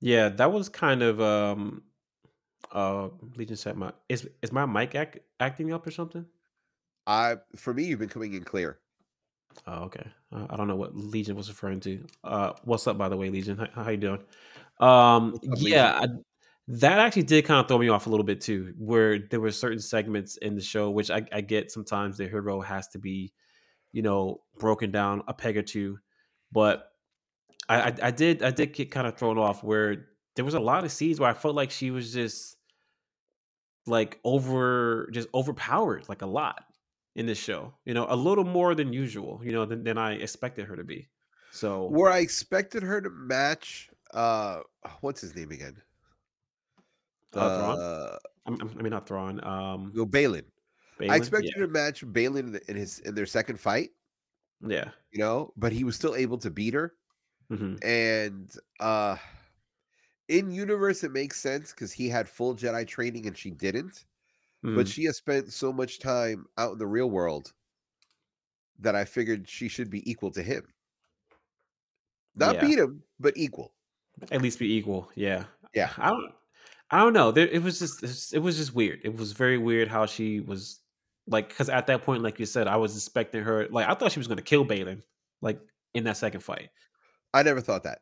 Yeah, 0.00 0.28
that 0.28 0.52
was 0.52 0.68
kind 0.68 1.02
of, 1.02 1.20
um, 1.20 1.84
uh, 2.74 3.08
Legion 3.36 3.56
said 3.56 3.76
my 3.76 3.92
is 4.08 4.28
is 4.42 4.52
my 4.52 4.66
mic 4.66 4.94
act 4.94 5.18
acting 5.40 5.72
up 5.72 5.86
or 5.86 5.90
something? 5.90 6.26
I 7.06 7.36
for 7.56 7.72
me, 7.72 7.84
you've 7.84 8.00
been 8.00 8.08
coming 8.08 8.34
in 8.34 8.44
clear. 8.44 8.78
Oh, 9.66 9.84
okay. 9.84 10.04
Uh, 10.32 10.46
I 10.50 10.56
don't 10.56 10.66
know 10.66 10.76
what 10.76 10.96
Legion 10.96 11.36
was 11.36 11.48
referring 11.48 11.80
to. 11.80 12.04
Uh, 12.24 12.52
what's 12.64 12.86
up, 12.86 12.98
by 12.98 13.08
the 13.08 13.16
way, 13.16 13.30
Legion? 13.30 13.56
How, 13.56 13.84
how 13.84 13.90
you 13.90 13.96
doing? 13.96 14.20
Um, 14.80 15.34
up, 15.34 15.58
yeah, 15.58 16.00
I, 16.00 16.06
that 16.66 16.98
actually 16.98 17.22
did 17.22 17.44
kind 17.44 17.60
of 17.60 17.68
throw 17.68 17.78
me 17.78 17.88
off 17.88 18.06
a 18.06 18.10
little 18.10 18.24
bit 18.24 18.40
too, 18.40 18.74
where 18.76 19.18
there 19.18 19.40
were 19.40 19.52
certain 19.52 19.78
segments 19.78 20.36
in 20.38 20.56
the 20.56 20.60
show, 20.60 20.90
which 20.90 21.10
I, 21.10 21.24
I 21.32 21.40
get 21.40 21.70
sometimes 21.70 22.16
the 22.16 22.26
hero 22.26 22.60
has 22.60 22.88
to 22.88 22.98
be, 22.98 23.32
you 23.92 24.02
know, 24.02 24.40
broken 24.58 24.90
down 24.90 25.22
a 25.28 25.34
peg 25.34 25.56
or 25.56 25.62
two, 25.62 25.98
but 26.50 26.90
I, 27.68 27.80
I, 27.80 27.94
I 28.02 28.10
did 28.10 28.42
I 28.42 28.50
did 28.50 28.72
get 28.72 28.90
kind 28.90 29.06
of 29.06 29.16
thrown 29.16 29.38
off 29.38 29.62
where 29.62 30.06
there 30.34 30.44
was 30.44 30.54
a 30.54 30.60
lot 30.60 30.84
of 30.84 30.90
scenes 30.90 31.20
where 31.20 31.30
I 31.30 31.34
felt 31.34 31.54
like 31.54 31.70
she 31.70 31.92
was 31.92 32.12
just 32.12 32.56
like 33.86 34.20
over 34.24 35.08
just 35.12 35.28
overpowered 35.34 36.08
like 36.08 36.22
a 36.22 36.26
lot 36.26 36.64
in 37.14 37.26
this 37.26 37.38
show. 37.38 37.74
You 37.84 37.94
know, 37.94 38.06
a 38.08 38.16
little 38.16 38.44
more 38.44 38.74
than 38.74 38.92
usual. 38.92 39.40
You 39.44 39.52
know, 39.52 39.64
than, 39.66 39.84
than 39.84 39.98
I 39.98 40.14
expected 40.14 40.66
her 40.66 40.76
to 40.76 40.84
be. 40.84 41.08
So 41.50 41.86
Where 41.86 42.10
I 42.10 42.18
expected 42.18 42.82
her 42.82 43.00
to 43.00 43.10
match, 43.10 43.90
uh, 44.12 44.60
what's 45.00 45.20
his 45.20 45.34
name 45.36 45.50
again? 45.52 45.82
uh, 47.34 47.56
Thrawn. 47.58 47.76
The 47.78 48.20
I'm, 48.46 48.54
I'm- 48.60 48.76
I 48.78 48.82
mean, 48.82 48.90
not 48.90 49.06
Thrawn. 49.08 49.42
Um, 49.44 49.92
no 49.94 50.06
Baylan. 50.06 50.44
I 51.00 51.16
expected 51.16 51.52
Yeah, 51.56 51.62
her 51.62 51.66
to 51.66 51.72
match 51.72 52.04
Baylan 52.06 52.60
in, 52.68 52.76
his 52.76 53.00
in 53.00 53.14
their 53.14 53.26
second 53.26 53.58
fight, 53.58 53.90
yeah. 54.60 54.90
you 55.10 55.18
know, 55.18 55.52
but 55.56 55.72
he 55.72 55.82
was 55.82 55.96
still 55.96 56.14
able 56.14 56.38
to 56.38 56.50
beat 56.50 56.72
her. 56.74 56.94
hmm 57.48 57.76
And 57.82 58.50
uh 58.80 59.16
in 60.28 60.50
universe, 60.50 61.04
it 61.04 61.12
makes 61.12 61.40
sense 61.40 61.72
because 61.72 61.92
he 61.92 62.08
had 62.08 62.28
full 62.28 62.54
Jedi 62.56 62.86
training 62.86 63.26
and 63.26 63.36
she 63.36 63.50
didn't. 63.50 64.04
But 64.74 64.86
hmm 64.86 64.88
she 64.88 65.04
has 65.04 65.18
spent 65.18 65.52
so 65.52 65.72
much 65.72 66.00
time 66.00 66.46
out 66.58 66.72
in 66.74 66.78
the 66.78 66.86
real 66.88 67.10
world 67.10 67.54
that 68.78 68.94
I 68.94 69.04
figured 69.04 69.48
she 69.48 69.66
should 69.68 69.90
be 69.90 70.08
equal 70.08 70.30
to 70.32 70.42
him. 70.42 70.72
Not 72.34 72.54
Yeah. 72.54 72.60
beat 72.60 72.78
him, 72.78 73.02
but 73.20 73.36
equal. 73.36 73.74
At 74.30 74.42
least 74.42 74.58
be 74.58 74.72
equal. 74.74 75.10
Yeah. 75.14 75.46
Yeah. 75.74 75.92
I 75.98 76.10
don't. 76.10 76.34
I 76.90 76.98
don't 77.00 77.12
know. 77.12 77.32
There, 77.32 77.48
it 77.48 77.62
was 77.62 77.78
just 77.78 78.34
it 78.34 78.38
was 78.40 78.56
just 78.56 78.74
weird. 78.74 79.00
It 79.04 79.16
was 79.16 79.32
very 79.32 79.58
weird 79.58 79.88
how 79.88 80.06
she 80.06 80.40
was 80.40 80.80
like 81.26 81.48
because 81.48 81.68
at 81.68 81.86
that 81.88 82.02
point, 82.04 82.22
like 82.22 82.38
you 82.38 82.46
said, 82.46 82.68
I 82.68 82.76
was 82.76 82.94
expecting 82.96 83.42
her. 83.42 83.68
Like 83.68 83.88
I 83.88 83.94
thought 83.94 84.12
she 84.12 84.20
was 84.20 84.28
going 84.28 84.36
to 84.38 84.44
kill 84.44 84.64
Baylan, 84.64 85.02
like 85.40 85.60
in 85.94 86.04
that 86.04 86.16
second 86.18 86.42
fight. 86.42 86.70
I 87.34 87.42
never 87.42 87.60
thought 87.60 87.84
that. 87.84 88.00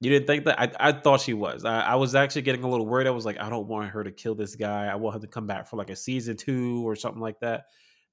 You 0.00 0.10
didn't 0.10 0.26
think 0.26 0.44
that? 0.44 0.60
I, 0.60 0.88
I 0.88 0.92
thought 0.92 1.20
she 1.22 1.32
was. 1.34 1.64
I, 1.64 1.80
I 1.80 1.94
was 1.94 2.14
actually 2.14 2.42
getting 2.42 2.64
a 2.64 2.68
little 2.68 2.86
worried. 2.86 3.06
I 3.06 3.10
was 3.10 3.24
like, 3.24 3.40
I 3.40 3.48
don't 3.48 3.66
want 3.66 3.90
her 3.90 4.04
to 4.04 4.10
kill 4.12 4.34
this 4.34 4.54
guy. 4.54 4.86
I 4.86 4.94
want 4.96 5.14
her 5.14 5.20
to 5.20 5.26
come 5.26 5.46
back 5.46 5.66
for 5.68 5.76
like 5.76 5.90
a 5.90 5.96
season 5.96 6.36
two 6.36 6.86
or 6.86 6.96
something 6.96 7.20
like 7.20 7.40
that 7.40 7.64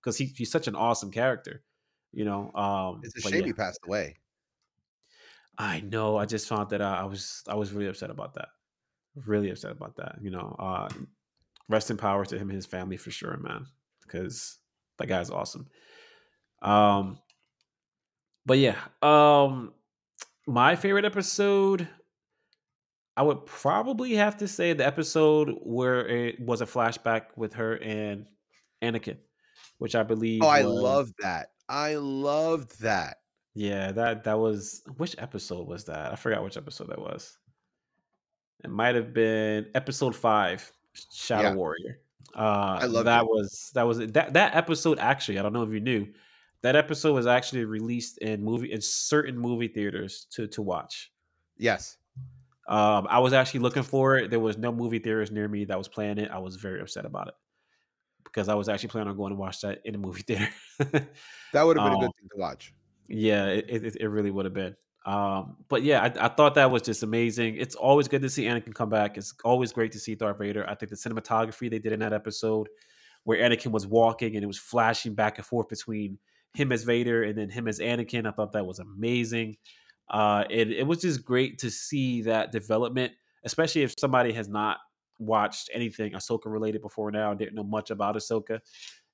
because 0.01 0.17
he, 0.17 0.25
he's 0.25 0.51
such 0.51 0.67
an 0.67 0.75
awesome 0.75 1.11
character, 1.11 1.63
you 2.13 2.23
know. 2.25 2.51
Um, 2.53 3.01
It's 3.03 3.17
a 3.17 3.21
shame 3.29 3.41
yeah, 3.41 3.45
he 3.47 3.53
passed 3.53 3.79
away. 3.85 4.15
I 5.57 5.81
know. 5.81 6.17
I 6.17 6.25
just 6.25 6.47
found 6.47 6.69
that 6.71 6.81
I, 6.81 7.01
I 7.01 7.03
was 7.03 7.43
I 7.47 7.55
was 7.55 7.71
really 7.73 7.89
upset 7.89 8.09
about 8.09 8.35
that. 8.35 8.49
Really 9.25 9.49
upset 9.51 9.71
about 9.71 9.97
that. 9.97 10.17
You 10.21 10.31
know, 10.31 10.55
uh, 10.57 10.89
rest 11.69 11.91
in 11.91 11.97
power 11.97 12.25
to 12.25 12.35
him 12.37 12.49
and 12.49 12.55
his 12.55 12.65
family 12.65 12.97
for 12.97 13.11
sure, 13.11 13.37
man. 13.37 13.67
because 14.03 14.59
that 14.97 15.07
guy's 15.07 15.29
awesome. 15.29 15.67
Um, 16.61 17.19
but 18.45 18.57
yeah, 18.57 18.77
um, 19.01 19.73
my 20.47 20.75
favorite 20.75 21.05
episode, 21.05 21.87
I 23.15 23.23
would 23.23 23.45
probably 23.45 24.13
have 24.15 24.37
to 24.37 24.47
say 24.47 24.73
the 24.73 24.85
episode 24.85 25.57
where 25.61 26.07
it 26.07 26.39
was 26.39 26.61
a 26.61 26.65
flashback 26.65 27.25
with 27.35 27.53
her 27.53 27.77
and 27.81 28.25
Anakin, 28.81 29.17
which 29.77 29.95
I 29.95 30.03
believe. 30.03 30.41
Oh, 30.43 30.47
I 30.47 30.63
was 30.63 30.73
love 30.81 31.11
that. 31.19 31.49
I 31.69 31.95
loved 31.95 32.81
that. 32.81 33.17
yeah 33.55 33.91
that 33.93 34.23
that 34.25 34.37
was 34.39 34.81
which 34.97 35.15
episode 35.19 35.67
was 35.67 35.85
that? 35.85 36.11
I 36.11 36.15
forgot 36.15 36.43
which 36.43 36.57
episode 36.57 36.89
that 36.89 36.99
was. 36.99 37.37
It 38.63 38.69
might 38.69 38.95
have 38.95 39.13
been 39.13 39.67
episode 39.75 40.15
five, 40.15 40.71
Shadow 41.13 41.49
Yeah, 41.49 41.55
Warrior. 41.55 41.99
I 42.35 42.83
Uh, 42.83 42.87
loved 42.87 43.07
that 43.07 43.21
it. 43.23 43.27
was 43.27 43.71
that 43.75 43.83
was 43.83 43.99
that 43.99 44.33
that 44.33 44.55
episode. 44.55 44.99
Actually, 44.99 45.39
I 45.39 45.41
don't 45.43 45.53
know 45.53 45.63
if 45.63 45.71
you 45.71 45.79
knew 45.81 46.07
that 46.63 46.75
episode 46.75 47.13
was 47.13 47.27
actually 47.27 47.65
released 47.65 48.17
in 48.19 48.43
movie 48.43 48.71
in 48.71 48.81
certain 48.81 49.37
movie 49.37 49.67
theaters 49.67 50.25
to 50.31 50.47
to 50.47 50.61
watch. 50.61 51.11
Yes. 51.57 51.97
Um, 52.67 53.07
I 53.09 53.19
was 53.19 53.33
actually 53.33 53.59
looking 53.59 53.83
for 53.83 54.15
it. 54.15 54.31
There 54.31 54.39
was 54.39 54.57
no 54.57 54.71
movie 54.71 54.99
theaters 54.99 55.31
near 55.31 55.47
me 55.47 55.65
that 55.65 55.77
was 55.77 55.89
playing 55.89 56.17
it. 56.17 56.31
I 56.31 56.39
was 56.39 56.55
very 56.55 56.81
upset 56.81 57.05
about 57.05 57.27
it 57.27 57.33
because 58.23 58.47
I 58.47 58.55
was 58.55 58.69
actually 58.69 58.89
planning 58.89 59.09
on 59.09 59.17
going 59.17 59.31
to 59.31 59.35
watch 59.35 59.59
that 59.61 59.81
in 59.83 59.95
a 59.95 59.97
movie 59.97 60.21
theater. 60.27 60.47
That 61.51 61.63
would 61.63 61.77
have 61.77 61.85
been 61.85 61.93
a 61.93 61.97
um, 61.97 62.01
good 62.01 62.11
thing 62.17 62.29
to 62.31 62.37
watch. 62.37 62.73
yeah, 63.09 63.47
it, 63.47 63.65
it, 63.69 63.95
it 63.97 64.07
really 64.07 64.31
would 64.31 64.45
have 64.45 64.53
been. 64.53 64.75
Um, 65.05 65.57
but 65.67 65.83
yeah, 65.83 66.01
I, 66.01 66.25
I 66.25 66.27
thought 66.29 66.55
that 66.55 66.71
was 66.71 66.81
just 66.81 67.03
amazing. 67.03 67.57
It's 67.57 67.75
always 67.75 68.07
good 68.07 68.21
to 68.21 68.29
see 68.29 68.45
Anakin 68.45 68.73
come 68.73 68.89
back. 68.89 69.17
It's 69.17 69.33
always 69.43 69.73
great 69.73 69.91
to 69.91 69.99
see 69.99 70.15
Darth 70.15 70.39
Vader. 70.39 70.67
I 70.67 70.75
think 70.75 70.89
the 70.89 70.95
cinematography 70.95 71.69
they 71.69 71.79
did 71.79 71.91
in 71.91 71.99
that 71.99 72.13
episode, 72.13 72.69
where 73.25 73.37
Anakin 73.37 73.71
was 73.71 73.85
walking 73.85 74.35
and 74.35 74.43
it 74.43 74.47
was 74.47 74.57
flashing 74.57 75.13
back 75.13 75.37
and 75.37 75.45
forth 75.45 75.67
between 75.67 76.17
him 76.53 76.71
as 76.71 76.83
Vader 76.83 77.23
and 77.23 77.37
then 77.37 77.49
him 77.49 77.67
as 77.67 77.79
Anakin, 77.79 78.27
I 78.27 78.31
thought 78.31 78.53
that 78.53 78.65
was 78.65 78.79
amazing. 78.79 79.57
Uh, 80.09 80.43
it 80.49 80.71
it 80.71 80.87
was 80.87 81.01
just 81.01 81.23
great 81.23 81.59
to 81.59 81.71
see 81.71 82.21
that 82.23 82.51
development, 82.51 83.13
especially 83.45 83.83
if 83.83 83.95
somebody 83.97 84.33
has 84.33 84.47
not 84.47 84.77
watched 85.19 85.69
anything 85.73 86.11
Ahsoka 86.13 86.45
related 86.47 86.81
before 86.81 87.11
now, 87.11 87.33
didn't 87.33 87.55
know 87.55 87.63
much 87.63 87.89
about 87.89 88.15
Ahsoka 88.15 88.59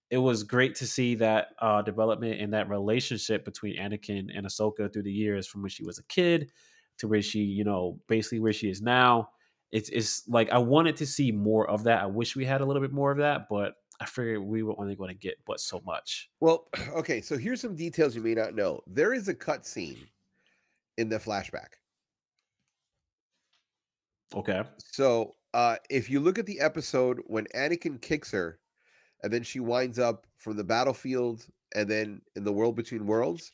it 0.10 0.17
was 0.17 0.43
great 0.43 0.75
to 0.75 0.88
see 0.88 1.15
that 1.15 1.49
uh, 1.60 1.82
development 1.82 2.41
and 2.41 2.54
that 2.54 2.69
relationship 2.69 3.45
between 3.45 3.78
Anakin 3.78 4.28
and 4.36 4.45
Ahsoka 4.45 4.91
through 4.91 5.04
the 5.04 5.12
years, 5.12 5.47
from 5.47 5.62
when 5.62 5.69
she 5.69 5.84
was 5.84 5.99
a 5.99 6.04
kid 6.06 6.52
to 6.97 7.08
where 7.08 7.21
she, 7.21 7.39
you 7.39 7.63
know, 7.63 7.99
basically 8.08 8.39
where 8.39 8.54
she 8.54 8.69
is 8.69 8.82
now. 8.82 9.30
It's 9.71 9.89
it's 9.89 10.28
like 10.28 10.49
I 10.49 10.58
wanted 10.58 10.95
to 10.97 11.06
see 11.06 11.32
more 11.32 11.69
of 11.69 11.84
that. 11.84 12.02
I 12.02 12.08
wish 12.08 12.36
we 12.36 12.45
had 12.45 12.62
a 12.62 12.65
little 12.65 12.82
bit 12.82 12.91
more 12.91 13.12
of 13.12 13.19
that, 13.19 13.41
but 13.49 13.73
I 14.00 14.06
figured 14.06 14.42
we 14.42 14.64
were 14.64 14.80
only 14.80 14.96
going 14.96 15.10
to 15.10 15.20
get 15.20 15.38
but 15.46 15.60
so 15.60 15.82
much. 15.86 16.30
Well, 16.40 16.68
okay, 16.96 17.22
so 17.22 17.38
here's 17.38 17.62
some 17.62 17.76
details 17.76 18.16
you 18.16 18.22
may 18.22 18.34
not 18.34 18.56
know. 18.56 18.82
There 18.88 19.14
is 19.14 19.28
a 19.28 19.34
cut 19.34 19.66
scene 19.66 20.08
in 20.98 21.10
the 21.10 21.18
flashback. 21.18 21.78
Okay. 24.36 24.64
So, 24.78 25.36
uh, 25.54 25.78
if 25.90 26.10
you 26.10 26.20
look 26.20 26.38
at 26.38 26.46
the 26.46 26.60
episode 26.60 27.22
when 27.26 27.46
Anakin 27.56 28.00
kicks 28.00 28.32
her, 28.32 28.60
and 29.24 29.34
then 29.34 29.44
she 29.44 29.60
winds 29.60 30.00
up 30.00 30.28
from 30.38 30.56
the 30.56 30.64
battlefield, 30.64 31.46
and 31.76 31.90
then 31.90 32.22
in 32.36 32.44
the 32.44 32.54
world 32.54 32.76
between 32.76 33.08
worlds, 33.08 33.52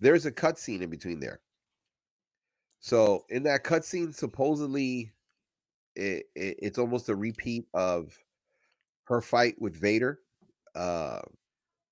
there's 0.00 0.26
a 0.26 0.32
cut 0.32 0.58
scene 0.58 0.82
in 0.82 0.90
between 0.90 1.20
there. 1.20 1.40
So, 2.80 3.24
in 3.28 3.42
that 3.44 3.64
cut 3.64 3.84
scene, 3.84 4.12
supposedly, 4.12 5.12
it, 5.94 6.26
it, 6.34 6.56
it's 6.60 6.78
almost 6.78 7.08
a 7.08 7.14
repeat 7.14 7.66
of 7.74 8.18
her 9.04 9.20
fight 9.20 9.54
with 9.60 9.74
Vader 9.78 10.20
uh, 10.74 11.20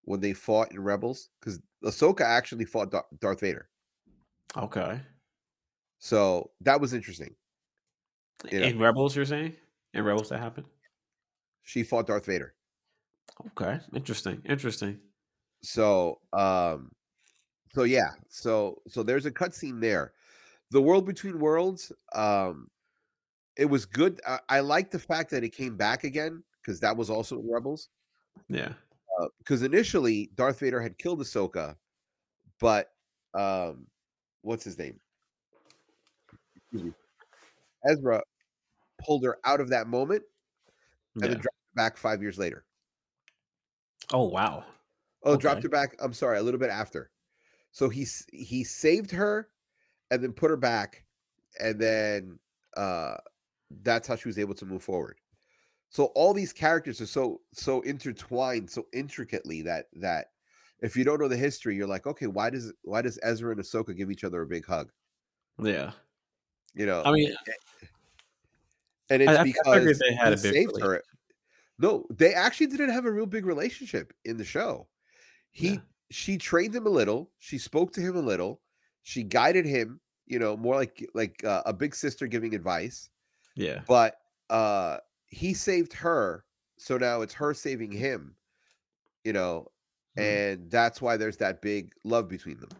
when 0.05 0.21
they 0.21 0.33
fought 0.33 0.73
in 0.73 0.81
Rebels, 0.81 1.31
because 1.41 1.61
Ahsoka 1.85 2.23
actually 2.23 2.65
fought 2.65 2.91
Dar- 2.91 3.07
Darth 3.21 3.41
Vader. 3.41 3.69
Okay. 4.57 5.01
So 5.99 6.51
that 6.61 6.81
was 6.81 6.93
interesting. 6.95 7.35
You 8.51 8.61
know, 8.61 8.67
In 8.67 8.79
Rebels, 8.79 9.15
you're 9.15 9.25
saying? 9.25 9.55
In 9.95 10.05
Rebels, 10.05 10.29
that 10.31 10.41
happened. 10.41 10.67
she 11.63 11.83
fought 11.85 12.07
Darth 12.07 12.27
Vader. 12.27 12.55
Okay. 13.49 13.79
Interesting. 13.95 14.43
Interesting. 14.47 14.99
So, 15.63 16.21
um, 16.33 16.91
so 17.73 17.85
yeah, 17.85 18.11
so 18.29 18.83
so 18.89 19.03
there's 19.03 19.27
a 19.27 19.31
cutscene 19.31 19.81
there. 19.81 20.13
The 20.71 20.83
world 20.83 21.07
between 21.07 21.39
worlds, 21.39 21.93
um, 22.15 22.69
it 23.57 23.67
was 23.67 23.87
good. 23.87 24.21
I, 24.27 24.39
I 24.49 24.61
like 24.61 24.91
the 24.91 24.99
fact 24.99 25.31
that 25.31 25.45
it 25.45 25.51
came 25.51 25.77
back 25.77 26.05
again 26.05 26.43
because 26.63 26.81
that 26.81 26.97
was 26.97 27.11
also 27.11 27.43
Rebels. 27.43 27.89
Yeah. 28.49 28.73
Because 29.39 29.63
initially 29.63 30.31
Darth 30.35 30.61
Vader 30.61 30.81
had 30.81 30.99
killed 30.99 31.21
Ahsoka, 31.21 31.77
but 32.59 32.93
um, 33.35 33.87
what's 34.41 34.65
his 34.65 34.79
name? 34.79 35.01
Excuse 36.57 36.85
me. 36.85 36.93
Ezra 37.85 38.23
pulled 39.05 39.25
her 39.25 39.39
out 39.45 39.61
of 39.61 39.69
that 39.69 39.87
moment 39.87 40.23
and 41.15 41.25
Yeah. 41.25 41.29
then 41.31 41.39
dropped 41.41 41.57
her 41.57 41.75
back 41.75 41.97
five 41.97 42.23
years 42.23 42.39
later. 42.39 42.65
Oh 44.13 44.25
wow. 44.25 44.65
Oh, 45.25 45.37
dropped 45.37 45.63
her 45.63 45.69
back. 45.69 45.95
I'm 46.01 46.13
sorry, 46.13 46.39
a 46.39 46.43
little 46.43 46.61
bit 46.61 46.71
after. 46.71 47.11
So 47.71 47.89
he 47.89 48.07
he 48.33 48.65
saved 48.65 49.11
her 49.13 49.51
and 50.11 50.23
then 50.23 50.33
put 50.33 50.51
her 50.51 50.57
back, 50.57 51.05
and 51.61 51.81
then 51.81 52.39
uh 52.77 53.17
that's 53.83 54.07
how 54.09 54.17
she 54.17 54.29
was 54.29 54.39
able 54.39 54.55
to 54.55 54.67
move 54.67 54.83
forward. 54.83 55.19
So 55.93 56.07
all 56.15 56.33
these 56.33 56.55
characters 56.55 57.03
are 57.03 57.07
so 57.07 57.43
so 57.53 57.83
intertwined, 57.83 58.71
so 58.71 58.87
intricately 58.95 59.61
that 59.63 59.87
that 59.97 60.29
if 60.81 60.97
you 60.97 61.05
don't 61.05 61.21
know 61.21 61.29
the 61.29 61.37
history, 61.37 61.77
you're 61.77 61.87
like, 61.87 62.07
okay, 62.07 62.27
why 62.27 62.49
does 62.49 62.73
why 62.83 63.03
does 63.03 63.19
Ezra 63.23 63.53
and 63.53 63.61
Ahsoka 63.61 63.95
give 63.95 64.11
each 64.11 64.25
other 64.25 64.41
a 64.41 64.47
big 64.47 64.67
hug? 64.67 64.91
Yeah. 65.63 65.93
You 66.75 66.87
know, 66.87 67.03
I 67.05 67.13
mean, 67.13 67.35
and 69.11 69.21
it's 69.21 69.31
I 69.31 69.43
because 69.45 69.99
they 69.99 70.15
had 70.15 70.33
a 70.33 70.37
big 70.37 70.55
saved 70.55 70.81
her. 70.81 71.03
No, 71.79 72.07
they 72.11 72.33
actually 72.33 72.69
didn't 72.69 72.91
have 72.91 73.05
a 73.05 73.13
real 73.13 73.27
big 73.27 73.45
relationship 73.45 74.15
in 74.25 74.39
the 74.39 74.45
show. 74.45 74.89
He 75.51 75.75
Yeah. 75.75 75.81
she 76.11 76.39
trained 76.39 76.75
him 76.75 76.87
a 76.87 76.91
little. 76.91 77.31
She 77.39 77.59
spoke 77.59 77.93
to 77.93 78.01
him 78.01 78.17
a 78.17 78.21
little. 78.21 78.63
She 79.03 79.23
guided 79.25 79.67
him, 79.67 80.01
you 80.25 80.39
know, 80.39 80.57
more 80.57 80.77
like 80.77 81.07
like 81.13 81.45
uh, 81.45 81.63
a 81.67 81.73
big 81.75 81.95
sister 81.95 82.27
giving 82.27 82.55
advice. 82.55 83.11
Yeah. 83.57 83.83
But 83.87 84.17
uh 84.49 84.97
he 85.33 85.55
saved 85.55 85.93
her, 85.95 86.45
so 86.77 86.99
now 86.99 87.23
it's 87.23 87.35
her 87.35 87.55
saving 87.55 87.91
him. 87.91 88.37
You 89.25 89.33
know, 89.33 89.67
Mhm. 90.17 90.23
and 90.23 90.71
that's 90.71 91.01
why 91.01 91.17
there's 91.17 91.39
that 91.39 91.63
big 91.63 91.93
love 92.05 92.29
between 92.29 92.61
them. 92.61 92.71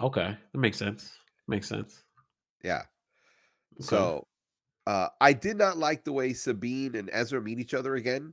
Okay. 0.00 0.36
That 0.52 0.58
makes 0.58 0.78
sense. 0.78 1.18
Makes 1.46 1.68
sense. 1.68 2.04
Yeah. 2.64 2.82
Okay. 3.74 3.82
So 3.84 4.26
uh 4.86 5.08
I 5.20 5.32
did 5.32 5.56
not 5.58 5.76
like 5.76 6.04
the 6.04 6.12
way 6.12 6.32
Sabine 6.32 6.96
and 6.96 7.10
Ezra 7.12 7.40
meet 7.40 7.58
each 7.58 7.74
other 7.74 7.96
again. 7.96 8.32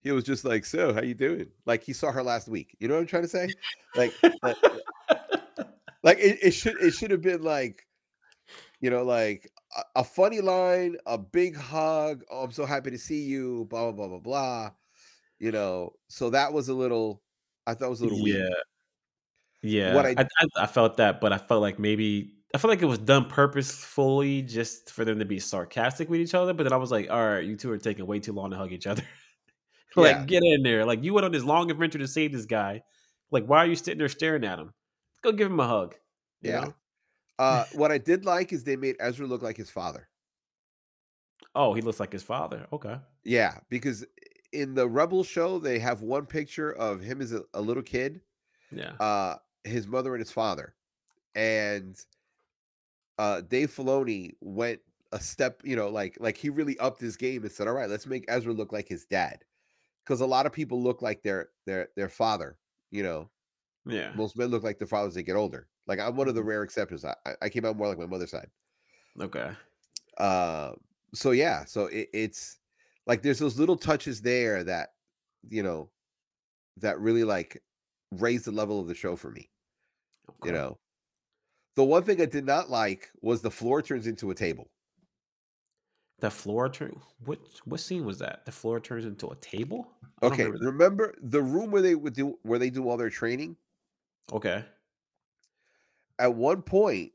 He 0.00 0.10
was 0.12 0.24
just 0.24 0.44
like, 0.44 0.64
"So, 0.66 0.92
how 0.92 1.02
you 1.02 1.14
doing?" 1.14 1.50
Like 1.64 1.82
he 1.82 1.92
saw 1.94 2.12
her 2.12 2.22
last 2.22 2.48
week. 2.48 2.76
You 2.80 2.88
know 2.88 2.94
what 2.94 3.00
I'm 3.00 3.06
trying 3.06 3.22
to 3.22 3.28
say? 3.28 3.48
Like, 3.94 4.12
like, 4.42 4.56
like 6.02 6.18
it, 6.18 6.38
it 6.42 6.50
should 6.50 6.76
it 6.80 6.92
should 6.92 7.10
have 7.10 7.22
been 7.22 7.42
like, 7.42 7.86
you 8.80 8.90
know, 8.90 9.02
like 9.04 9.50
a, 9.76 10.00
a 10.00 10.04
funny 10.04 10.40
line, 10.40 10.96
a 11.06 11.18
big 11.18 11.56
hug. 11.56 12.22
Oh, 12.30 12.44
I'm 12.44 12.52
so 12.52 12.66
happy 12.66 12.90
to 12.90 12.98
see 12.98 13.22
you. 13.22 13.66
Blah 13.70 13.92
blah 13.92 13.92
blah 13.92 14.08
blah 14.08 14.18
blah. 14.18 14.70
You 15.38 15.52
know, 15.52 15.92
so 16.08 16.30
that 16.30 16.52
was 16.52 16.68
a 16.68 16.74
little. 16.74 17.22
I 17.66 17.74
thought 17.74 17.86
it 17.86 17.90
was 17.90 18.00
a 18.00 18.04
little 18.04 18.26
yeah. 18.26 18.34
weak. 18.34 18.54
Yeah. 19.62 19.94
What 19.94 20.06
I- 20.06 20.14
I, 20.18 20.26
I 20.58 20.66
felt 20.66 20.98
that, 20.98 21.20
but 21.20 21.32
I 21.32 21.38
felt 21.38 21.62
like 21.62 21.78
maybe 21.78 22.34
I 22.54 22.58
felt 22.58 22.68
like 22.70 22.82
it 22.82 22.86
was 22.86 22.98
done 22.98 23.24
purposefully 23.24 24.42
just 24.42 24.90
for 24.90 25.04
them 25.04 25.18
to 25.18 25.24
be 25.24 25.40
sarcastic 25.40 26.08
with 26.08 26.20
each 26.20 26.34
other. 26.34 26.54
But 26.54 26.62
then 26.64 26.72
I 26.72 26.76
was 26.76 26.92
like, 26.92 27.10
all 27.10 27.26
right, 27.26 27.44
you 27.44 27.56
two 27.56 27.70
are 27.72 27.78
taking 27.78 28.06
way 28.06 28.20
too 28.20 28.32
long 28.32 28.50
to 28.52 28.56
hug 28.56 28.72
each 28.72 28.86
other. 28.86 29.02
like, 29.96 30.16
Yeah. 30.16 30.24
get 30.24 30.42
in 30.44 30.62
there. 30.62 30.84
Like, 30.84 31.02
you 31.02 31.14
went 31.14 31.24
on 31.24 31.32
this 31.32 31.42
long 31.42 31.68
adventure 31.70 31.98
to 31.98 32.06
save 32.06 32.32
this 32.32 32.46
guy. 32.46 32.82
Like, 33.32 33.46
why 33.46 33.58
are 33.58 33.66
you 33.66 33.74
sitting 33.74 33.98
there 33.98 34.08
staring 34.08 34.44
at 34.44 34.60
him? 34.60 34.72
Go 35.22 35.32
give 35.32 35.50
him 35.50 35.58
a 35.58 35.66
hug. 35.66 35.96
Yeah. 36.42 36.60
know? 36.60 36.74
Uh, 37.38 37.66
what 37.72 37.92
I 37.92 37.98
did 37.98 38.24
like 38.24 38.52
is 38.52 38.64
they 38.64 38.76
made 38.76 38.96
Ezra 39.00 39.26
look 39.26 39.42
like 39.42 39.56
his 39.56 39.70
father. 39.70 40.08
Oh, 41.54 41.74
he 41.74 41.82
looks 41.82 41.98
like 42.00 42.12
his 42.12 42.22
father. 42.22 42.66
Okay. 42.72 43.00
Yeah, 43.24 43.60
because 43.68 44.04
in 44.52 44.74
the 44.74 44.88
Rebel 44.88 45.24
show, 45.24 45.58
they 45.58 45.78
have 45.78 46.02
one 46.02 46.26
picture 46.26 46.70
of 46.72 47.00
him 47.00 47.20
as 47.20 47.32
a, 47.32 47.42
a 47.54 47.60
little 47.60 47.82
kid, 47.82 48.22
Yeah. 48.70 48.98
uh, 49.00 49.36
his 49.64 49.86
mother 49.88 50.14
and 50.14 50.20
his 50.20 50.32
father, 50.32 50.76
and 51.34 52.04
uh, 53.18 53.40
Dave 53.42 53.70
Filoni 53.70 54.36
went 54.40 54.80
a 55.12 55.20
step, 55.20 55.60
you 55.64 55.76
know, 55.76 55.88
like 55.88 56.16
like 56.20 56.36
he 56.36 56.50
really 56.50 56.78
upped 56.78 57.00
his 57.00 57.16
game 57.16 57.42
and 57.42 57.52
said, 57.52 57.68
"All 57.68 57.74
right, 57.74 57.88
let's 57.88 58.06
make 58.06 58.24
Ezra 58.28 58.52
look 58.52 58.72
like 58.72 58.88
his 58.88 59.06
dad," 59.06 59.44
because 60.04 60.20
a 60.22 60.26
lot 60.26 60.46
of 60.46 60.52
people 60.52 60.82
look 60.82 61.02
like 61.02 61.22
their 61.22 61.50
their 61.66 61.90
their 61.96 62.08
father. 62.10 62.58
You 62.90 63.02
know, 63.04 63.30
Yeah. 63.86 64.14
most 64.14 64.36
men 64.36 64.48
look 64.50 64.62
like 64.62 64.78
their 64.78 64.86
fathers 64.88 65.14
they 65.14 65.22
get 65.22 65.36
older. 65.36 65.68
Like 65.86 65.98
I'm 66.00 66.16
one 66.16 66.28
of 66.28 66.34
the 66.34 66.42
Mhm. 66.42 66.44
rare 66.44 66.62
exceptions. 66.62 67.04
I, 67.04 67.14
I- 67.42 67.48
came 67.50 67.64
out 67.64 67.76
more 67.76 67.88
like 67.88 67.98
my 67.98 68.06
mother's 68.06 68.30
side. 68.30 68.50
Okay. 69.20 69.56
Uh, 70.18 70.72
so 71.14 71.30
yeah, 71.30 71.64
so 71.64 71.86
it, 71.86 72.08
it's 72.12 72.58
like 73.06 73.22
there's 73.22 73.38
those 73.38 73.58
little 73.58 73.76
touches 73.76 74.22
there 74.22 74.64
that 74.64 74.90
you 75.48 75.62
know 75.62 75.90
that 76.78 77.00
really 77.00 77.24
like 77.24 77.62
raised 78.12 78.46
the 78.46 78.52
level 78.52 78.80
of 78.80 78.88
the 78.88 78.94
show 78.94 79.16
for 79.16 79.30
me. 79.30 79.50
You 80.42 80.52
know, 80.52 80.80
the 81.76 81.84
one 81.84 82.04
thing 82.04 82.20
I 82.22 82.26
did 82.26 82.46
not 82.46 82.70
like 82.70 83.10
was 83.22 83.42
the 83.42 83.50
floor 83.50 83.82
turns 83.82 84.06
into 84.08 84.30
a 84.30 84.34
table. 84.36 84.70
The 86.18 86.28
floor 86.30 86.68
turn 86.68 87.00
what 87.20 87.60
what 87.66 87.78
scene 87.78 88.04
was 88.04 88.18
that? 88.18 88.46
The 88.46 88.50
floor 88.52 88.80
turns 88.80 89.04
into 89.04 89.28
a 89.28 89.36
table? 89.36 89.96
I 90.22 90.22
Okay, 90.22 90.48
remember 90.50 90.58
remember 90.58 91.14
the 91.20 91.40
room 91.42 91.70
where 91.70 91.82
they 91.82 91.94
would 91.94 92.14
do 92.14 92.38
where 92.42 92.58
they 92.58 92.70
do 92.70 92.88
all 92.88 92.96
their 92.96 93.10
training? 93.10 93.58
Okay. 94.32 94.64
At 96.18 96.34
one 96.34 96.62
point, 96.62 97.12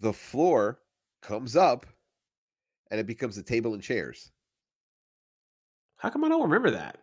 the 0.00 0.12
floor 0.12 0.80
comes 1.22 1.56
up 1.56 1.86
and 2.90 2.98
it 3.00 3.06
becomes 3.06 3.36
a 3.38 3.42
table 3.42 3.74
and 3.74 3.82
chairs 3.82 4.30
How 5.98 6.08
come 6.10 6.24
I 6.24 6.28
don't 6.28 6.42
remember 6.42 6.70
that? 6.72 6.98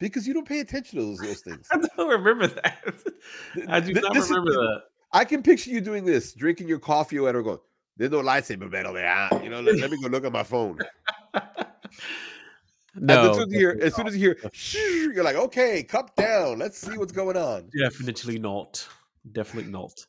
because 0.00 0.26
you 0.26 0.34
don't 0.34 0.46
pay 0.46 0.58
attention 0.60 0.98
to 0.98 1.04
those, 1.06 1.18
those 1.20 1.40
things. 1.44 1.66
I 1.72 1.78
don't 1.96 2.08
remember 2.10 2.48
that. 2.48 2.94
I 3.68 3.80
do 3.80 3.94
not 3.94 4.12
this 4.12 4.24
is- 4.24 4.30
remember 4.30 4.52
that. 4.52 4.82
I 5.12 5.24
can 5.24 5.42
picture 5.44 5.70
you 5.70 5.80
doing 5.80 6.04
this, 6.04 6.34
drinking 6.34 6.66
your 6.68 6.80
coffee 6.80 7.18
or 7.18 7.22
whatever, 7.22 7.44
going, 7.44 7.58
there's 7.96 8.10
no 8.10 8.20
lightsaber 8.20 8.68
battle 8.70 8.92
there. 8.92 9.08
ah, 9.08 9.40
You 9.40 9.48
know, 9.48 9.60
let, 9.60 9.76
let 9.76 9.88
me 9.92 9.96
go 10.02 10.08
look 10.08 10.24
at 10.24 10.32
my 10.32 10.42
phone. 10.42 10.78
No, 12.96 13.30
as, 13.30 13.36
soon 13.36 13.48
as, 13.48 13.52
you 13.52 13.58
hear, 13.58 13.78
as 13.82 13.94
soon 13.94 14.06
as 14.06 14.16
you 14.16 14.20
hear, 14.20 14.50
"Shh," 14.52 14.74
you're 15.14 15.24
like, 15.24 15.36
okay, 15.36 15.82
cup 15.82 16.14
down. 16.14 16.58
Let's 16.58 16.78
see 16.78 16.96
what's 16.96 17.12
going 17.12 17.36
on. 17.36 17.68
Definitely 17.76 18.38
not. 18.38 18.86
Definitely 19.32 19.72
not. 19.72 20.06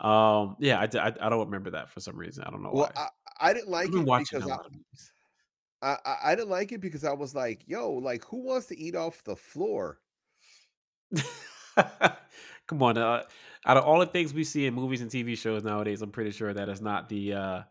Um, 0.00 0.56
yeah, 0.58 0.80
I 0.80 0.86
don't 0.86 1.46
remember 1.46 1.70
that 1.70 1.88
for 1.88 2.00
some 2.00 2.16
reason. 2.16 2.44
I 2.46 2.50
don't 2.50 2.62
know 2.62 2.70
Well, 2.72 2.90
why. 2.94 3.08
I, 3.40 3.50
I 3.50 3.52
didn't 3.54 3.68
like 3.68 3.88
it 3.88 4.04
because 4.04 4.44
a 4.44 4.46
I, 4.46 4.56
lot 4.56 4.66
of 4.66 4.72
movies. 4.72 5.12
I, 5.82 5.96
I 6.04 6.16
I 6.24 6.34
didn't 6.34 6.50
like 6.50 6.72
it 6.72 6.80
because 6.80 7.04
I 7.04 7.12
was 7.12 7.34
like, 7.34 7.62
yo, 7.66 7.92
like 7.92 8.24
who 8.24 8.38
wants 8.42 8.66
to 8.66 8.78
eat 8.78 8.94
off 8.94 9.24
the 9.24 9.36
floor? 9.36 10.00
Come 12.66 12.82
on, 12.82 12.98
uh, 12.98 13.22
out 13.64 13.76
of 13.76 13.84
all 13.84 14.00
the 14.00 14.06
things 14.06 14.34
we 14.34 14.44
see 14.44 14.66
in 14.66 14.74
movies 14.74 15.00
and 15.00 15.10
TV 15.10 15.38
shows 15.38 15.62
nowadays, 15.62 16.02
I'm 16.02 16.10
pretty 16.10 16.32
sure 16.32 16.52
that 16.52 16.68
is 16.68 16.80
not 16.80 17.08
the 17.08 17.34
uh, 17.34 17.62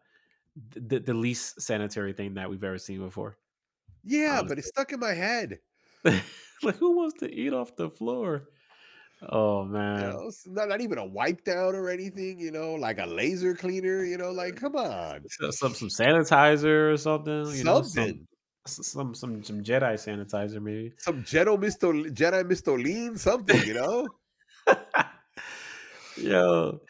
the, 0.76 1.00
the 1.00 1.14
least 1.14 1.62
sanitary 1.62 2.14
thing 2.14 2.36
that 2.36 2.50
we've 2.50 2.64
ever 2.64 2.78
seen 2.78 3.00
before. 3.00 3.38
Yeah, 4.06 4.42
but 4.44 4.52
Honestly. 4.52 4.58
it's 4.60 4.68
stuck 4.70 4.94
in 4.94 5.00
my 5.00 5.14
head. 5.14 5.60
like, 6.64 6.76
who 6.78 6.96
wants 6.96 7.20
to 7.20 7.32
eat 7.32 7.54
off 7.54 7.76
the 7.76 7.90
floor? 7.90 8.44
Oh 9.22 9.64
You 9.66 9.72
man, 9.72 10.12
know, 10.12 10.32
not, 10.48 10.68
not 10.70 10.82
even 10.82 10.98
a 10.98 11.06
wipe 11.06 11.44
down 11.46 11.74
or 11.74 11.90
anything, 11.90 12.38
you 12.40 12.52
know, 12.52 12.76
like 12.76 13.00
a 13.00 13.06
laser 13.06 13.56
cleaner, 13.56 14.04
you 14.04 14.18
know, 14.18 14.32
like 14.32 14.56
come 14.58 14.76
on. 14.76 15.26
Some 15.52 15.74
some 15.74 15.88
sanitizer 15.90 16.92
or 16.92 16.98
something. 16.98 17.46
You 17.56 17.64
know, 17.64 17.82
some 17.82 18.04
Something. 18.04 18.28
s- 18.68 18.86
some 18.88 19.16
some 19.16 19.44
some 19.44 19.64
Jedi 19.64 19.94
sanitizer 19.96 20.62
maybe. 20.62 20.94
Some 20.98 21.24
Jedi 21.24 21.58
Misto 21.60 21.94
Jedi 21.94 22.44
Mistoline, 22.44 23.18
something, 23.18 23.64
you 23.66 23.74
know? 23.74 24.08
Yo, 26.18 26.82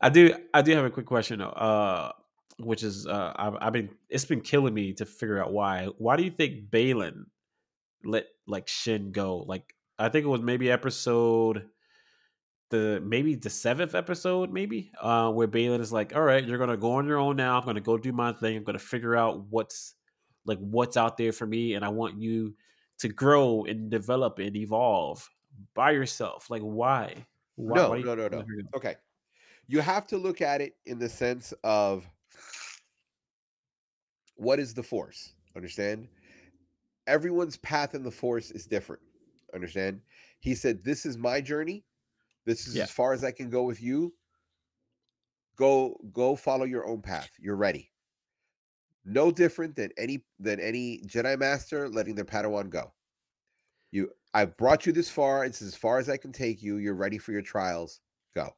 I 0.00 0.08
do. 0.08 0.34
I 0.52 0.62
do 0.62 0.72
have 0.74 0.84
a 0.84 0.90
quick 0.90 1.06
question, 1.06 1.38
though, 1.38 1.48
uh, 1.48 2.12
which 2.58 2.82
is 2.82 3.06
uh, 3.06 3.32
I've, 3.36 3.54
I've 3.60 3.72
been. 3.72 3.90
It's 4.08 4.24
been 4.24 4.40
killing 4.40 4.74
me 4.74 4.92
to 4.94 5.06
figure 5.06 5.42
out 5.42 5.52
why. 5.52 5.88
Why 5.98 6.16
do 6.16 6.22
you 6.22 6.30
think 6.30 6.70
Baylan 6.70 7.24
let 8.04 8.26
like 8.46 8.68
Shin 8.68 9.12
go? 9.12 9.38
Like 9.38 9.74
I 9.98 10.08
think 10.08 10.24
it 10.24 10.28
was 10.28 10.40
maybe 10.40 10.70
episode 10.70 11.66
the 12.70 13.00
maybe 13.04 13.34
the 13.36 13.50
seventh 13.50 13.94
episode, 13.94 14.52
maybe 14.52 14.90
uh, 15.00 15.30
where 15.30 15.48
Baylan 15.48 15.80
is 15.80 15.92
like, 15.92 16.14
"All 16.14 16.22
right, 16.22 16.44
you're 16.44 16.58
gonna 16.58 16.76
go 16.76 16.92
on 16.92 17.06
your 17.06 17.18
own 17.18 17.36
now. 17.36 17.58
I'm 17.58 17.64
gonna 17.64 17.80
go 17.80 17.96
do 17.96 18.12
my 18.12 18.32
thing. 18.32 18.56
I'm 18.56 18.64
gonna 18.64 18.78
figure 18.78 19.14
out 19.14 19.46
what's 19.50 19.94
like 20.44 20.58
what's 20.58 20.96
out 20.96 21.16
there 21.16 21.32
for 21.32 21.46
me, 21.46 21.74
and 21.74 21.84
I 21.84 21.90
want 21.90 22.18
you 22.18 22.54
to 22.98 23.08
grow 23.08 23.64
and 23.64 23.90
develop 23.90 24.38
and 24.38 24.56
evolve 24.56 25.28
by 25.74 25.92
yourself. 25.92 26.50
Like 26.50 26.62
why? 26.62 27.26
Why? 27.56 27.76
No, 27.76 27.90
why 27.90 28.00
no, 28.00 28.14
no, 28.14 28.28
no. 28.28 28.36
let 28.38 28.46
her 28.48 28.62
go? 28.62 28.76
Okay. 28.76 28.96
You 29.66 29.80
have 29.80 30.06
to 30.08 30.18
look 30.18 30.42
at 30.42 30.60
it 30.60 30.74
in 30.84 30.98
the 30.98 31.08
sense 31.08 31.54
of 31.62 32.06
what 34.36 34.58
is 34.58 34.74
the 34.74 34.82
force? 34.82 35.34
Understand? 35.56 36.08
Everyone's 37.06 37.56
path 37.58 37.94
in 37.94 38.02
the 38.02 38.10
force 38.10 38.50
is 38.50 38.66
different. 38.66 39.02
Understand? 39.54 40.00
He 40.40 40.54
said, 40.54 40.82
This 40.84 41.06
is 41.06 41.16
my 41.16 41.40
journey. 41.40 41.84
This 42.44 42.66
is 42.66 42.74
Yeah. 42.76 42.84
as 42.84 42.90
far 42.90 43.12
as 43.12 43.24
I 43.24 43.30
can 43.30 43.50
go 43.50 43.62
with 43.64 43.80
you. 43.82 44.14
Go, 45.56 45.96
go 46.12 46.34
follow 46.34 46.64
your 46.64 46.86
own 46.86 47.00
path. 47.00 47.30
You're 47.38 47.56
ready. 47.56 47.90
No 49.04 49.30
different 49.30 49.76
than 49.76 49.90
any 49.98 50.24
than 50.40 50.58
any 50.58 51.02
Jedi 51.06 51.38
Master 51.38 51.88
letting 51.88 52.14
their 52.14 52.24
Padawan 52.24 52.70
go. 52.70 52.92
You 53.90 54.10
I've 54.32 54.56
brought 54.56 54.86
you 54.86 54.92
this 54.92 55.10
far. 55.10 55.44
It's 55.44 55.60
as 55.62 55.76
far 55.76 55.98
as 55.98 56.08
I 56.08 56.16
can 56.16 56.32
take 56.32 56.62
you. 56.62 56.78
You're 56.78 56.94
ready 56.94 57.18
for 57.18 57.32
your 57.32 57.42
trials. 57.42 58.00
Go. 58.34 58.56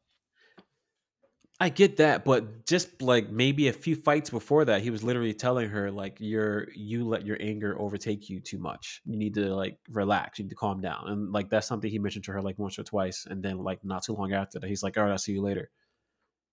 I 1.59 1.71
get 1.71 1.97
that, 1.97 2.27
but 2.27 2.67
just 2.67 3.01
like 3.01 3.31
maybe 3.31 3.69
a 3.69 3.73
few 3.73 3.97
fights 3.97 4.29
before 4.29 4.67
that, 4.67 4.83
he 4.83 4.91
was 4.91 5.03
literally 5.03 5.33
telling 5.33 5.71
her 5.71 5.91
like 5.91 6.19
you're 6.21 6.69
you 6.75 7.09
let 7.09 7.25
your 7.25 7.39
anger 7.41 7.81
overtake 7.81 8.29
you 8.29 8.41
too 8.41 8.59
much. 8.59 9.01
You 9.07 9.17
need 9.17 9.33
to 9.35 9.55
like 9.55 9.79
relax, 9.89 10.39
you 10.39 10.45
need 10.45 10.51
to 10.51 10.55
calm 10.57 10.83
down. 10.83 11.05
And 11.07 11.33
like 11.33 11.49
that's 11.49 11.67
something 11.67 11.91
he 11.91 11.99
mentioned 11.99 12.27
to 12.27 12.33
her 12.33 12.43
like 12.43 12.59
once 12.59 12.79
or 12.79 12.83
twice. 12.85 13.27
And 13.29 13.43
then 13.43 13.57
like 13.59 13.83
not 13.83 14.05
too 14.05 14.13
long 14.13 14.35
after 14.35 14.59
that, 14.59 14.69
he's 14.69 14.83
like, 14.83 14.99
All 14.99 15.05
right, 15.05 15.13
I'll 15.13 15.19
see 15.19 15.33
you 15.33 15.41
later. 15.41 15.71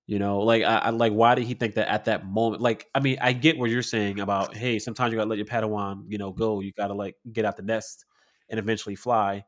You 0.07 0.19
know, 0.19 0.39
like 0.39 0.63
I, 0.63 0.77
I 0.77 0.89
like 0.91 1.11
why 1.11 1.35
did 1.35 1.45
he 1.45 1.53
think 1.53 1.75
that 1.75 1.89
at 1.89 2.05
that 2.05 2.25
moment? 2.25 2.61
Like, 2.61 2.87
I 2.95 3.01
mean, 3.01 3.17
I 3.21 3.33
get 3.33 3.57
what 3.57 3.69
you're 3.69 3.81
saying 3.81 4.21
about 4.21 4.55
hey, 4.55 4.79
sometimes 4.79 5.11
you 5.11 5.17
gotta 5.17 5.29
let 5.29 5.37
your 5.37 5.47
Padawan, 5.47 6.05
you 6.07 6.17
know, 6.17 6.31
go. 6.31 6.61
You 6.61 6.71
gotta 6.71 6.93
like 6.93 7.15
get 7.31 7.43
out 7.43 7.57
the 7.57 7.63
nest 7.63 8.05
and 8.49 8.57
eventually 8.57 8.95
fly. 8.95 9.43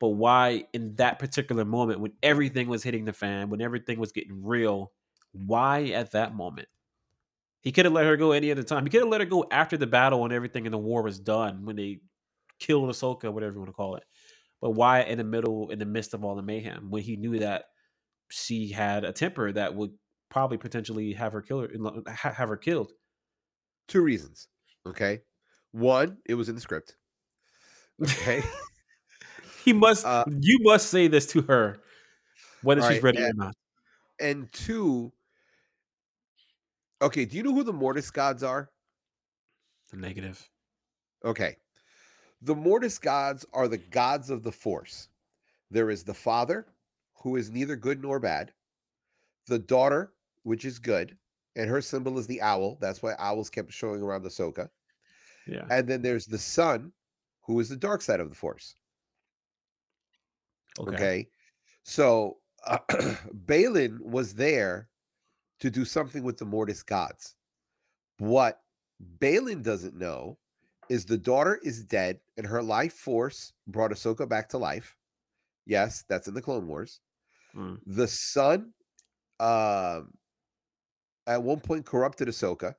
But 0.00 0.08
why 0.08 0.64
in 0.72 0.96
that 0.96 1.18
particular 1.18 1.64
moment 1.64 2.00
when 2.00 2.12
everything 2.22 2.68
was 2.68 2.82
hitting 2.82 3.04
the 3.04 3.12
fan, 3.12 3.48
when 3.48 3.60
everything 3.60 3.98
was 3.98 4.12
getting 4.12 4.44
real, 4.44 4.92
why 5.32 5.84
at 5.86 6.12
that 6.12 6.34
moment? 6.34 6.68
He 7.60 7.72
could 7.72 7.86
have 7.86 7.94
let 7.94 8.04
her 8.04 8.16
go 8.16 8.32
any 8.32 8.50
other 8.50 8.62
time. 8.62 8.84
He 8.84 8.90
could 8.90 9.00
have 9.00 9.08
let 9.08 9.22
her 9.22 9.26
go 9.26 9.46
after 9.50 9.76
the 9.78 9.86
battle 9.86 10.24
and 10.24 10.32
everything 10.32 10.66
in 10.66 10.72
the 10.72 10.78
war 10.78 11.02
was 11.02 11.18
done 11.18 11.64
when 11.64 11.76
they 11.76 12.00
killed 12.58 12.90
Ahsoka, 12.90 13.32
whatever 13.32 13.54
you 13.54 13.58
want 13.60 13.70
to 13.70 13.74
call 13.74 13.96
it. 13.96 14.04
But 14.60 14.70
why 14.70 15.02
in 15.02 15.18
the 15.18 15.24
middle, 15.24 15.70
in 15.70 15.78
the 15.78 15.86
midst 15.86 16.12
of 16.12 16.24
all 16.24 16.36
the 16.36 16.42
mayhem, 16.42 16.90
when 16.90 17.02
he 17.02 17.16
knew 17.16 17.38
that 17.38 17.64
she 18.28 18.70
had 18.70 19.04
a 19.04 19.12
temper 19.12 19.52
that 19.52 19.74
would 19.74 19.92
probably 20.30 20.58
potentially 20.58 21.12
have 21.14 21.32
her 21.32 21.40
kill 21.40 21.60
her, 21.60 21.68
ha- 22.08 22.32
have 22.32 22.48
her 22.48 22.56
killed? 22.56 22.92
Two 23.88 24.02
reasons. 24.02 24.48
Okay. 24.86 25.22
One, 25.72 26.18
it 26.26 26.34
was 26.34 26.48
in 26.48 26.54
the 26.54 26.60
script. 26.60 26.96
Okay. 28.02 28.42
He 29.64 29.72
must. 29.72 30.04
Uh, 30.04 30.24
you 30.40 30.58
must 30.60 30.90
say 30.90 31.08
this 31.08 31.26
to 31.28 31.42
her, 31.42 31.78
whether 32.62 32.82
she's 32.82 33.02
right, 33.02 33.02
ready 33.02 33.22
or 33.22 33.32
not. 33.32 33.54
and 34.20 34.52
two, 34.52 35.10
okay, 37.00 37.24
do 37.24 37.36
you 37.36 37.42
know 37.42 37.54
who 37.54 37.64
the 37.64 37.72
Mortis 37.72 38.10
gods 38.10 38.42
are? 38.42 38.70
The 39.90 39.96
negative. 39.96 40.46
Okay. 41.24 41.56
The 42.42 42.54
Mortis 42.54 42.98
gods 42.98 43.46
are 43.54 43.68
the 43.68 43.78
gods 43.78 44.28
of 44.28 44.42
the 44.42 44.52
Force. 44.52 45.08
There 45.70 45.88
is 45.88 46.04
the 46.04 46.12
father, 46.12 46.66
who 47.14 47.36
is 47.36 47.50
neither 47.50 47.74
good 47.74 48.02
nor 48.02 48.20
bad, 48.20 48.52
the 49.46 49.58
daughter, 49.58 50.12
which 50.42 50.66
is 50.66 50.78
good, 50.78 51.16
and 51.56 51.70
her 51.70 51.80
symbol 51.80 52.18
is 52.18 52.26
the 52.26 52.42
owl. 52.42 52.76
That's 52.82 53.02
why 53.02 53.14
owls 53.18 53.48
kept 53.48 53.72
showing 53.72 54.02
around 54.02 54.24
the 54.24 54.28
Ahsoka. 54.28 54.68
Yeah. 55.46 55.64
And 55.70 55.88
then 55.88 56.02
there's 56.02 56.26
the 56.26 56.38
son, 56.38 56.92
who 57.42 57.60
is 57.60 57.70
the 57.70 57.76
dark 57.76 58.02
side 58.02 58.20
of 58.20 58.28
the 58.28 58.34
Force. 58.34 58.74
Okay. 60.78 60.94
Okay. 60.94 61.28
So 61.84 62.38
uh, 62.66 62.78
Baylan 63.46 64.00
was 64.00 64.34
there 64.34 64.88
to 65.60 65.70
do 65.70 65.84
something 65.84 66.22
with 66.22 66.38
the 66.38 66.44
Mortis 66.44 66.82
gods. 66.82 67.36
What 68.18 68.60
Baylan 69.18 69.62
doesn't 69.62 69.96
know 69.96 70.38
is 70.88 71.04
the 71.04 71.18
daughter 71.18 71.60
is 71.62 71.84
dead 71.84 72.20
and 72.36 72.46
her 72.46 72.62
life 72.62 72.92
force 72.92 73.52
brought 73.66 73.90
Ahsoka 73.90 74.28
back 74.28 74.48
to 74.50 74.58
life. 74.58 74.96
Yes, 75.66 76.04
that's 76.08 76.28
in 76.28 76.34
the 76.34 76.42
Clone 76.42 76.66
Wars. 76.66 77.00
Mm. 77.56 77.78
The 77.86 78.08
son 78.08 78.72
um 79.40 80.12
at 81.26 81.42
one 81.42 81.60
point 81.60 81.86
corrupted 81.86 82.28
Ahsoka. 82.28 82.74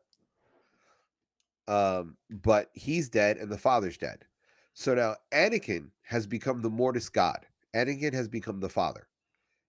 Um, 1.67 2.17
but 2.29 2.69
he's 2.73 3.09
dead 3.09 3.37
and 3.37 3.51
the 3.51 3.57
father's 3.57 3.97
dead. 3.97 4.25
So 4.73 4.93
now 4.93 5.15
Anakin 5.33 5.89
has 6.03 6.27
become 6.27 6.61
the 6.61 6.69
Mortis 6.69 7.09
god. 7.09 7.45
Anakin 7.75 8.13
has 8.13 8.27
become 8.27 8.59
the 8.59 8.69
father. 8.69 9.07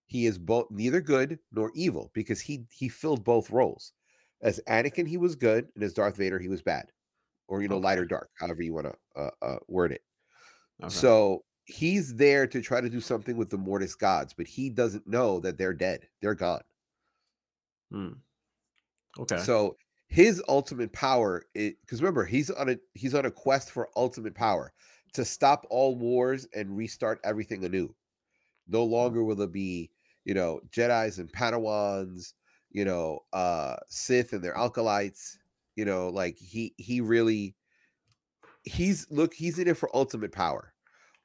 He 0.05 0.25
is 0.25 0.37
both 0.37 0.67
neither 0.71 1.01
good 1.01 1.39
nor 1.51 1.71
evil 1.75 2.11
because 2.13 2.39
he 2.39 2.65
he 2.71 2.87
filled 2.87 3.23
both 3.23 3.51
roles. 3.51 3.91
As 4.41 4.61
Anakin, 4.67 5.07
he 5.07 5.17
was 5.17 5.35
good, 5.35 5.67
and 5.75 5.83
as 5.83 5.93
Darth 5.93 6.15
Vader, 6.15 6.39
he 6.39 6.47
was 6.47 6.61
bad, 6.61 6.91
or 7.47 7.61
you 7.61 7.67
know, 7.67 7.77
light 7.77 7.99
or 7.99 8.05
dark, 8.05 8.29
however 8.39 8.61
you 8.61 8.73
want 8.73 8.87
to 8.87 9.21
uh, 9.21 9.31
uh, 9.41 9.57
word 9.67 9.91
it. 9.91 10.01
Okay. 10.81 10.93
So 10.93 11.43
he's 11.65 12.15
there 12.15 12.47
to 12.47 12.61
try 12.61 12.79
to 12.79 12.89
do 12.89 13.01
something 13.01 13.35
with 13.35 13.49
the 13.49 13.57
Mortis 13.57 13.95
gods, 13.95 14.33
but 14.33 14.47
he 14.47 14.69
doesn't 14.69 15.07
know 15.07 15.39
that 15.41 15.57
they're 15.57 15.73
dead; 15.73 16.07
they're 16.21 16.35
gone. 16.35 16.61
Mm. 17.93 18.17
Okay. 19.19 19.39
So 19.39 19.75
his 20.07 20.41
ultimate 20.47 20.93
power, 20.93 21.45
because 21.53 22.01
remember, 22.01 22.23
he's 22.23 22.49
on 22.49 22.69
a 22.69 22.77
he's 22.93 23.13
on 23.13 23.25
a 23.25 23.31
quest 23.31 23.71
for 23.71 23.89
ultimate 23.95 24.35
power. 24.35 24.71
To 25.13 25.25
stop 25.25 25.65
all 25.69 25.95
wars 25.95 26.47
and 26.53 26.77
restart 26.77 27.19
everything 27.23 27.65
anew. 27.65 27.95
No 28.67 28.83
longer 28.83 29.23
will 29.23 29.35
there 29.35 29.47
be, 29.47 29.91
you 30.25 30.33
know, 30.33 30.61
Jedi's 30.71 31.19
and 31.19 31.31
Padawans, 31.31 32.33
you 32.71 32.85
know, 32.85 33.21
uh 33.33 33.77
Sith 33.89 34.33
and 34.33 34.43
their 34.43 34.57
acolytes, 34.57 35.39
you 35.75 35.85
know, 35.85 36.09
like 36.09 36.37
he 36.37 36.73
he 36.77 37.01
really 37.01 37.55
he's 38.63 39.09
look, 39.09 39.33
he's 39.33 39.59
in 39.59 39.67
it 39.67 39.77
for 39.77 39.95
ultimate 39.95 40.31
power. 40.31 40.73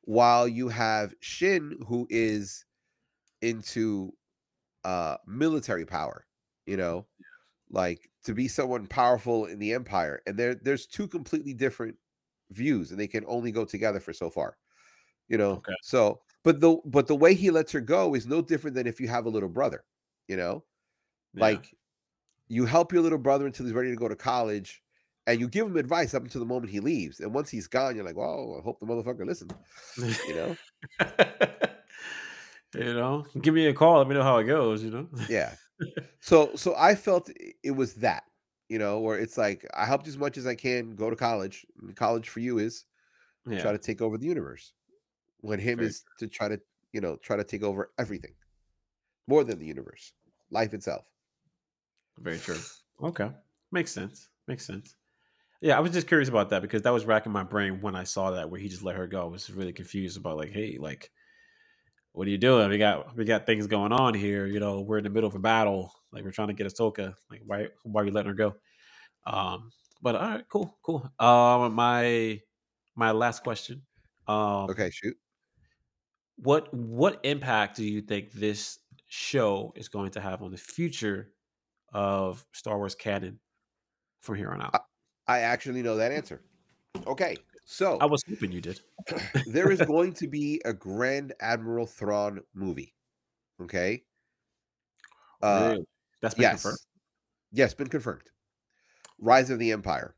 While 0.03 0.49
you 0.49 0.69
have 0.69 1.15
Shin 1.21 1.79
who 1.87 2.07
is 2.11 2.65
into 3.43 4.13
uh 4.85 5.19
military 5.27 5.87
power, 5.87 6.27
you 6.67 6.77
know, 6.77 7.07
like 7.71 8.11
to 8.25 8.35
be 8.35 8.49
someone 8.49 8.87
powerful 8.89 9.47
in 9.47 9.59
the 9.61 9.73
empire 9.75 10.23
and 10.27 10.39
there 10.39 10.55
there's 10.57 10.87
two 10.87 11.09
completely 11.09 11.55
different 11.55 11.97
views 12.53 12.91
and 12.91 13.01
they 13.01 13.07
can 13.07 13.25
only 13.27 13.51
go 13.53 13.65
together 13.65 14.01
for 14.01 14.13
so 14.13 14.29
far 14.31 14.57
you 15.29 15.39
know 15.39 15.53
Okay. 15.53 15.75
so 15.83 16.21
but 16.45 16.61
the 16.61 16.77
but 16.85 17.07
the 17.07 17.15
way 17.15 17.35
he 17.35 17.51
lets 17.51 17.73
her 17.73 17.81
go 17.81 18.15
is 18.15 18.27
no 18.27 18.41
different 18.43 18.75
than 18.75 18.87
if 18.87 19.01
you 19.01 19.09
have 19.09 19.27
a 19.27 19.31
little 19.31 19.49
brother 19.49 19.85
you 20.29 20.37
know 20.37 20.65
Yeah. 21.35 21.43
like 21.45 21.75
you 22.49 22.65
help 22.67 22.93
your 22.93 23.03
little 23.03 23.19
brother 23.19 23.47
until 23.47 23.65
he's 23.67 23.75
ready 23.75 23.91
to 23.91 23.97
go 23.97 24.09
to 24.09 24.17
college 24.17 24.83
and 25.27 25.41
you 25.41 25.49
give 25.49 25.67
him 25.67 25.77
advice 25.77 26.15
up 26.15 26.23
until 26.23 26.41
the 26.41 26.47
moment 26.47 26.71
he 26.73 26.81
leaves 26.81 27.21
and 27.21 27.33
once 27.33 27.49
he's 27.51 27.67
gone 27.69 27.95
you're 27.97 28.05
like 28.05 28.17
well 28.17 28.57
i 28.59 28.63
hope 28.63 28.79
the 28.81 28.87
motherfucker 28.87 29.27
listens 29.27 29.53
you 30.29 30.35
know 30.35 30.57
you 32.75 32.95
know, 32.95 33.25
give 33.43 33.55
me 33.55 33.67
a 33.67 33.75
call. 33.75 33.99
Let 33.99 34.09
me 34.09 34.15
know 34.15 34.23
how 34.23 34.39
it 34.39 34.45
goes. 34.45 34.83
You 34.83 34.91
know. 34.91 35.09
yeah 35.29 35.53
so 36.21 36.51
so 36.55 36.75
i 36.77 36.95
felt 36.95 37.29
it 37.63 37.71
was 37.73 37.95
that 37.95 38.25
you 38.73 38.79
know 38.79 39.01
where 39.01 39.19
it's 39.19 39.37
like 39.39 39.67
i 39.75 39.85
helped 39.85 40.09
as 40.09 40.19
much 40.25 40.37
as 40.39 40.47
i 40.47 40.55
can 40.55 40.97
go 40.97 41.11
to 41.11 41.17
college 41.17 41.67
and 41.81 41.95
college 41.97 42.29
for 42.29 42.41
you 42.41 42.59
is 42.59 42.87
try 43.59 43.73
to 43.73 43.79
take 43.79 44.01
over 44.01 44.17
the 44.19 44.27
universe 44.27 44.73
when 45.41 45.59
him 45.59 45.79
Very 45.79 45.89
is 45.89 46.05
to 46.19 46.27
try 46.29 46.49
to 46.49 46.61
you 46.93 47.01
know 47.01 47.17
try 47.17 47.37
to 47.37 47.45
take 47.45 47.63
over 47.63 47.93
everything 47.99 48.35
more 49.27 49.45
than 49.45 49.59
the 49.59 49.67
universe 49.67 50.13
life 50.51 50.75
itself 50.75 51.07
Very 52.19 52.39
true. 52.39 52.59
Okay. 53.03 53.31
Makes 53.73 53.91
sense. 53.91 54.29
Makes 54.47 54.65
sense. 54.65 54.95
Yeah, 55.61 55.77
I 55.77 55.81
was 55.81 55.93
just 55.93 56.07
curious 56.07 56.29
about 56.29 56.51
that 56.51 56.63
because 56.63 56.83
that 56.83 56.93
was 56.93 57.05
racking 57.05 57.33
my 57.33 57.43
brain 57.43 57.81
when 57.81 57.97
I 57.97 58.05
saw 58.05 58.31
that 58.33 58.49
where 58.51 58.61
he 58.61 58.69
just 58.69 58.85
let 58.85 58.95
her 58.97 59.09
go. 59.09 59.23
I 59.23 59.25
was 59.25 59.51
really 59.51 59.73
confused 59.73 60.17
about 60.17 60.37
like, 60.37 60.53
hey, 60.53 60.79
like, 60.79 61.11
what 62.13 62.27
are 62.27 62.31
you 62.31 62.39
doing? 62.39 62.69
We 62.71 62.79
got 62.79 63.17
we 63.17 63.25
got 63.25 63.47
things 63.47 63.67
going 63.67 63.93
on 63.93 64.15
here. 64.15 64.47
You 64.47 64.61
know, 64.61 64.81
we're 64.81 64.99
in 64.99 65.05
the 65.05 65.11
middle 65.11 65.29
of 65.29 65.35
a 65.35 65.39
battle. 65.39 65.93
Like 66.13 66.25
we're 66.25 66.31
trying 66.31 66.49
to 66.49 66.55
get 66.55 66.67
Ahsoka. 66.67 67.15
Like, 67.31 67.43
why 67.47 67.69
why 67.85 68.03
are 68.03 68.05
you 68.05 68.13
letting 68.13 68.31
her 68.31 68.35
go? 68.35 68.55
Um, 69.27 69.71
but 70.03 70.17
all 70.17 70.29
right, 70.29 70.45
cool, 70.49 70.77
cool. 70.83 71.11
Um, 71.19 71.75
my 71.75 72.41
my 72.95 73.13
last 73.13 73.43
question. 73.43 73.83
Um, 74.29 74.71
okay 74.71 74.91
shoot 74.91 75.17
what 76.37 76.73
what 76.73 77.21
impact 77.25 77.77
do 77.77 77.85
you 77.85 78.01
think 78.01 78.33
this 78.33 78.79
show 79.09 79.73
is 79.77 79.89
going 79.89 80.11
to 80.13 80.21
have 80.21 80.43
on 80.43 80.51
the 80.51 80.57
future 80.57 81.33
of 81.93 82.45
Star 82.53 82.79
Wars 82.79 82.95
canon 82.95 83.39
from 84.21 84.37
here 84.37 84.51
on 84.51 84.63
out? 84.63 84.85
i 85.27 85.41
actually 85.41 85.83
know 85.83 85.97
that 85.97 86.13
answer 86.13 86.43
okay 87.07 87.37
so 87.73 87.99
I 88.01 88.05
was 88.07 88.23
hoping 88.29 88.53
you 88.53 88.61
did. 88.61 88.81
there 89.47 89.71
is 89.71 89.81
going 89.95 90.13
to 90.15 90.29
be 90.29 90.61
a 90.65 90.73
grand 90.75 91.33
admiral 91.41 91.87
thrawn 91.87 92.41
movie 92.55 92.95
okay 93.63 94.03
uh 95.43 95.71
really? 95.71 95.87
That's 96.21 96.35
been 96.35 96.51
confirmed. 96.51 96.79
yes 97.53 97.71
yes 97.71 97.75
been 97.75 97.89
confirmed 97.89 98.23
rise 99.19 99.49
of 99.51 99.59
the 99.59 99.73
empire 99.73 100.15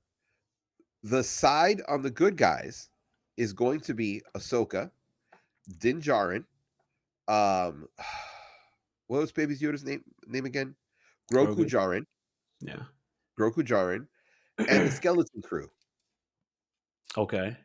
the 1.05 1.23
side 1.23 1.81
on 1.89 2.03
the 2.03 2.11
good 2.11 2.37
guys 2.37 2.89
is 3.37 3.53
going 3.53 3.81
to 3.81 3.95
be 3.95 4.23
ahsoka 4.37 4.91
din 5.79 6.01
Djarin, 6.01 6.45
um 7.29 7.87
what 9.07 9.21
was 9.21 9.33
baby's 9.33 9.61
yoda's 9.63 9.85
name 9.85 10.03
name 10.27 10.45
again 10.47 10.75
grogu 11.33 11.55
Grogu. 11.57 11.71
Djarin, 11.71 12.05
Yeah. 12.61 12.83
grogu 13.39 13.63
Djarin, 13.63 14.07
and 14.59 14.87
the 14.87 14.91
skeleton 15.01 15.43
crew 15.43 15.69
okay. 17.17 17.57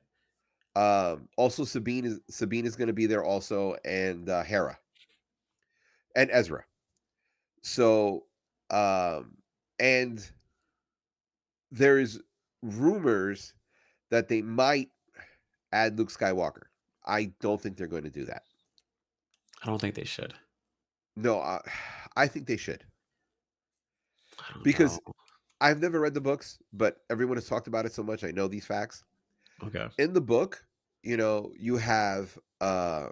Um, 0.75 1.27
also 1.37 1.65
Sabine 1.65 2.05
is 2.05 2.19
Sabine 2.29 2.65
is 2.65 2.75
going 2.75 2.87
to 2.87 2.93
be 2.93 3.05
there 3.05 3.23
also, 3.23 3.75
and 3.85 4.29
uh, 4.29 4.43
Hera 4.43 4.77
and 6.15 6.29
Ezra. 6.31 6.63
So, 7.63 8.25
um, 8.69 9.37
and 9.79 10.29
there's 11.71 12.19
rumors 12.61 13.53
that 14.09 14.27
they 14.27 14.41
might 14.41 14.89
add 15.71 15.97
Luke 15.97 16.11
Skywalker. 16.11 16.63
I 17.05 17.33
don't 17.41 17.61
think 17.61 17.77
they're 17.77 17.87
going 17.87 18.03
to 18.03 18.09
do 18.09 18.25
that. 18.25 18.43
I 19.61 19.65
don't 19.65 19.79
think 19.79 19.95
they 19.95 20.05
should. 20.05 20.33
No, 21.15 21.39
I, 21.39 21.59
I 22.15 22.27
think 22.27 22.47
they 22.47 22.57
should 22.57 22.83
because 24.63 24.99
know. 25.05 25.13
I've 25.61 25.81
never 25.81 25.99
read 25.99 26.13
the 26.13 26.21
books, 26.21 26.59
but 26.73 26.97
everyone 27.09 27.37
has 27.37 27.47
talked 27.47 27.67
about 27.67 27.85
it 27.85 27.93
so 27.93 28.03
much. 28.03 28.23
I 28.23 28.31
know 28.31 28.47
these 28.47 28.65
facts. 28.65 29.03
Okay. 29.63 29.89
In 29.97 30.13
the 30.13 30.21
book, 30.21 30.65
you 31.03 31.17
know, 31.17 31.51
you 31.57 31.77
have 31.77 32.37
uh 32.61 33.09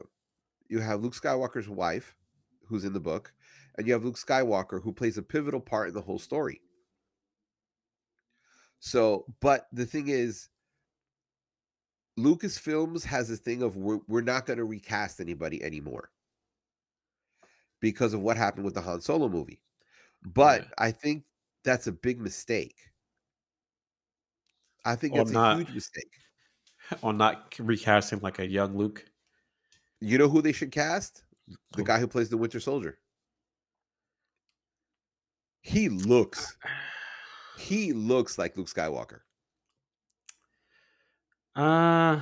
you 0.69 0.79
have 0.81 1.01
Luke 1.03 1.15
Skywalker's 1.15 1.69
wife, 1.69 2.15
who's 2.67 2.85
in 2.85 2.93
the 2.93 2.99
book, 3.01 3.33
and 3.77 3.87
you 3.87 3.93
have 3.93 4.05
Luke 4.05 4.17
Skywalker, 4.17 4.81
who 4.83 4.93
plays 4.93 5.17
a 5.17 5.23
pivotal 5.23 5.61
part 5.61 5.89
in 5.89 5.95
the 5.95 6.01
whole 6.01 6.19
story. 6.19 6.61
So, 8.79 9.25
but 9.39 9.67
the 9.71 9.85
thing 9.85 10.07
is, 10.07 10.49
Lucasfilms 12.19 13.03
has 13.05 13.29
this 13.29 13.39
thing 13.39 13.61
of 13.61 13.77
we're, 13.77 13.99
we're 14.09 14.19
not 14.21 14.45
going 14.45 14.57
to 14.57 14.65
recast 14.65 15.19
anybody 15.21 15.63
anymore 15.63 16.11
because 17.79 18.13
of 18.13 18.21
what 18.21 18.37
happened 18.37 18.65
with 18.65 18.73
the 18.73 18.81
Han 18.81 19.01
Solo 19.01 19.27
movie. 19.29 19.61
But 20.23 20.63
Yeah. 20.63 20.69
I 20.79 20.91
think 20.91 21.25
that's 21.63 21.87
a 21.87 21.91
big 21.93 22.19
mistake. 22.21 22.77
I 24.85 24.95
think 24.95 25.13
Or 25.13 25.17
it's 25.17 25.31
a 25.31 25.33
not. 25.33 25.57
huge 25.57 25.71
mistake. 25.71 26.11
Or 27.01 27.13
not 27.13 27.53
recasting 27.59 28.19
like 28.19 28.39
a 28.39 28.47
young 28.47 28.77
Luke. 28.77 29.05
You 29.99 30.17
know 30.17 30.29
who 30.29 30.41
they 30.41 30.51
should 30.51 30.71
cast? 30.71 31.23
The 31.75 31.83
guy 31.83 31.99
who 31.99 32.07
plays 32.07 32.29
the 32.29 32.37
Winter 32.37 32.59
Soldier. 32.59 32.97
He 35.61 35.89
looks 35.89 36.55
he 37.57 37.91
looks 37.93 38.37
like 38.37 38.55
Luke 38.55 38.67
Skywalker. 38.67 39.19
Uh 41.55 42.21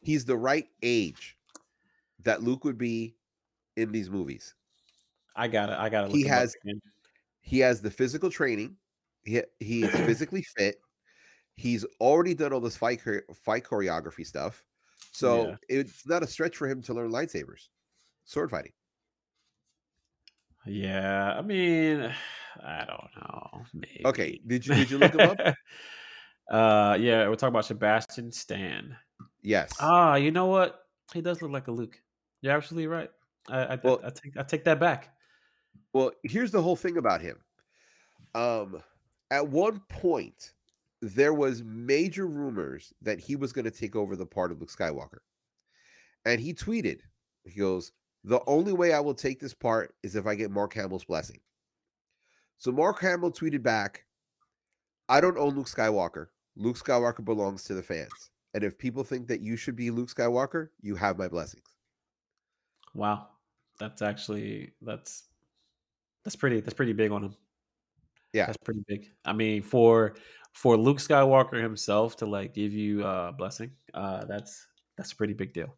He's 0.00 0.24
the 0.24 0.36
right 0.36 0.66
age 0.82 1.36
that 2.22 2.42
Luke 2.42 2.64
would 2.64 2.78
be 2.78 3.16
in 3.76 3.90
these 3.92 4.08
movies. 4.08 4.54
I 5.36 5.48
got 5.48 5.68
it. 5.70 5.78
I 5.78 5.88
got 5.88 6.06
it. 6.06 6.12
He 6.12 6.22
has- 6.24 6.54
He 7.40 7.58
has 7.60 7.80
the 7.82 7.90
physical 7.90 8.30
training. 8.30 8.76
He 9.24 9.42
he 9.60 9.82
is 9.84 9.90
physically 10.06 10.42
fit. 10.56 10.80
He's 11.58 11.84
already 12.00 12.34
done 12.34 12.52
all 12.52 12.60
this 12.60 12.76
fight 12.76 13.00
fight 13.34 13.64
choreography 13.64 14.24
stuff. 14.24 14.64
So 15.12 15.48
Yeah. 15.48 15.56
it's 15.68 16.06
not 16.06 16.22
a 16.22 16.26
stretch 16.26 16.56
for 16.56 16.68
him 16.68 16.80
to 16.82 16.94
learn 16.94 17.10
lightsabers, 17.10 17.68
sword 18.24 18.50
fighting. 18.50 18.72
Yeah, 20.66 21.34
I 21.36 21.42
mean, 21.42 22.14
I 22.62 22.84
don't 22.84 23.10
know. 23.16 23.62
Maybe. 23.74 24.02
Okay, 24.04 24.40
did 24.46 24.66
you 24.66 24.74
did 24.74 24.90
you 24.90 24.98
look 24.98 25.14
him 25.14 25.30
up? 25.30 25.38
uh, 26.50 26.96
yeah, 27.00 27.28
we're 27.28 27.34
talking 27.34 27.48
about 27.54 27.64
Sebastian 27.64 28.30
Stan. 28.32 28.96
Yes. 29.42 29.72
Ah, 29.80 30.14
you 30.16 30.30
know 30.30 30.46
what? 30.46 30.82
He 31.12 31.20
does 31.20 31.40
look 31.42 31.50
like 31.50 31.68
a 31.68 31.72
Luke. 31.72 32.00
You're 32.40 32.52
absolutely 32.54 32.86
right. 32.86 33.10
I, 33.48 33.58
I, 33.74 33.78
Well- 33.82 34.00
I 34.04 34.10
take 34.10 34.36
I 34.36 34.42
take 34.42 34.64
that 34.64 34.78
back. 34.78 35.08
Well, 35.92 36.12
here's 36.22 36.50
the 36.50 36.60
whole 36.62 36.76
thing 36.76 36.98
about 36.98 37.20
him. 37.22 37.38
Um, 38.34 38.82
at 39.30 39.48
one 39.48 39.80
point, 39.88 40.52
there 41.00 41.34
was 41.34 41.62
major 41.64 42.26
rumors 42.26 42.92
that 43.02 43.20
he 43.20 43.36
was 43.36 43.52
going 43.52 43.64
to 43.64 43.70
take 43.70 43.96
over 43.96 44.16
the 44.16 44.26
part 44.26 44.52
of 44.52 44.60
Luke 44.60 44.70
Skywalker, 44.70 45.18
and 46.24 46.40
he 46.40 46.54
tweeted, 46.54 47.00
"He 47.44 47.58
goes, 47.60 47.92
the 48.24 48.40
only 48.46 48.72
way 48.72 48.92
I 48.92 49.00
will 49.00 49.14
take 49.14 49.40
this 49.40 49.54
part 49.54 49.94
is 50.02 50.16
if 50.16 50.26
I 50.26 50.34
get 50.34 50.50
Mark 50.50 50.74
Hamill's 50.74 51.04
blessing." 51.04 51.40
So 52.58 52.72
Mark 52.72 53.00
Hamill 53.00 53.32
tweeted 53.32 53.62
back, 53.62 54.04
"I 55.08 55.20
don't 55.20 55.38
own 55.38 55.54
Luke 55.54 55.68
Skywalker. 55.68 56.28
Luke 56.56 56.76
Skywalker 56.76 57.24
belongs 57.24 57.64
to 57.64 57.74
the 57.74 57.82
fans, 57.82 58.30
and 58.54 58.64
if 58.64 58.76
people 58.78 59.04
think 59.04 59.28
that 59.28 59.40
you 59.40 59.56
should 59.56 59.76
be 59.76 59.90
Luke 59.90 60.08
Skywalker, 60.08 60.70
you 60.80 60.96
have 60.96 61.18
my 61.18 61.28
blessings." 61.28 61.74
Wow, 62.94 63.28
that's 63.78 64.02
actually 64.02 64.74
that's 64.82 65.28
that's 66.24 66.36
pretty 66.36 66.60
that's 66.60 66.74
pretty 66.74 66.92
big 66.92 67.12
on 67.12 67.24
him. 67.24 67.36
Yeah. 68.32 68.46
That's 68.46 68.58
pretty 68.58 68.84
big. 68.86 69.10
I 69.24 69.32
mean, 69.32 69.62
for 69.62 70.16
for 70.58 70.76
Luke 70.76 70.98
Skywalker 70.98 71.62
himself 71.62 72.16
to 72.16 72.26
like 72.26 72.52
give 72.52 72.72
you 72.72 73.04
a 73.04 73.32
blessing, 73.32 73.70
uh, 73.94 74.24
that's 74.24 74.66
that's 74.96 75.12
a 75.12 75.16
pretty 75.16 75.34
big 75.34 75.52
deal. 75.52 75.76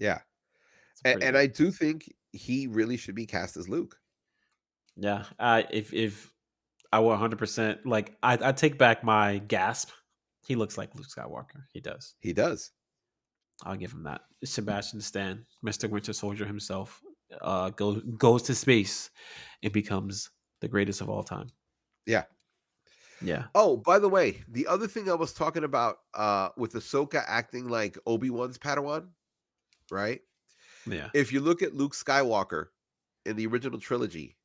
Yeah, 0.00 0.18
and, 1.04 1.22
and 1.22 1.38
I 1.38 1.46
do 1.46 1.70
think 1.70 2.12
he 2.32 2.66
really 2.66 2.96
should 2.96 3.14
be 3.14 3.26
cast 3.26 3.56
as 3.56 3.68
Luke. 3.68 3.96
yeah, 4.96 5.22
uh, 5.38 5.62
if 5.70 5.94
if 5.94 6.32
I 6.92 6.98
were 6.98 7.10
100 7.10 7.38
percent 7.38 7.86
like 7.86 8.16
I 8.20 8.38
I 8.42 8.52
take 8.52 8.76
back 8.76 9.04
my 9.04 9.38
gasp. 9.38 9.90
He 10.46 10.56
looks 10.56 10.78
like 10.78 10.94
Luke 10.94 11.06
Skywalker. 11.06 11.62
He 11.72 11.80
does. 11.80 12.14
He 12.20 12.32
does. 12.32 12.72
I'll 13.64 13.76
give 13.76 13.92
him 13.92 14.04
that. 14.04 14.22
Sebastian 14.44 15.00
Stan, 15.00 15.44
Mr. 15.64 15.90
Winter 15.90 16.14
Soldier 16.14 16.46
himself, 16.46 17.02
uh, 17.42 17.70
goes 17.70 18.02
goes 18.16 18.42
to 18.44 18.54
space 18.54 19.10
and 19.62 19.72
becomes 19.72 20.30
the 20.60 20.68
greatest 20.68 21.02
of 21.02 21.08
all 21.08 21.22
time. 21.22 21.48
Yeah. 22.06 22.24
Yeah. 23.20 23.46
Oh, 23.54 23.76
by 23.76 23.98
the 23.98 24.08
way, 24.08 24.42
the 24.48 24.66
other 24.66 24.86
thing 24.86 25.10
I 25.10 25.14
was 25.14 25.32
talking 25.32 25.64
about 25.64 25.98
uh 26.14 26.50
with 26.56 26.74
Ahsoka 26.74 27.24
acting 27.26 27.68
like 27.68 27.98
Obi-Wan's 28.06 28.58
Padawan, 28.58 29.08
right? 29.90 30.20
Yeah. 30.86 31.08
If 31.14 31.32
you 31.32 31.40
look 31.40 31.62
at 31.62 31.74
Luke 31.74 31.94
Skywalker 31.94 32.66
in 33.26 33.36
the 33.36 33.46
original 33.46 33.80
trilogy, 33.80 34.36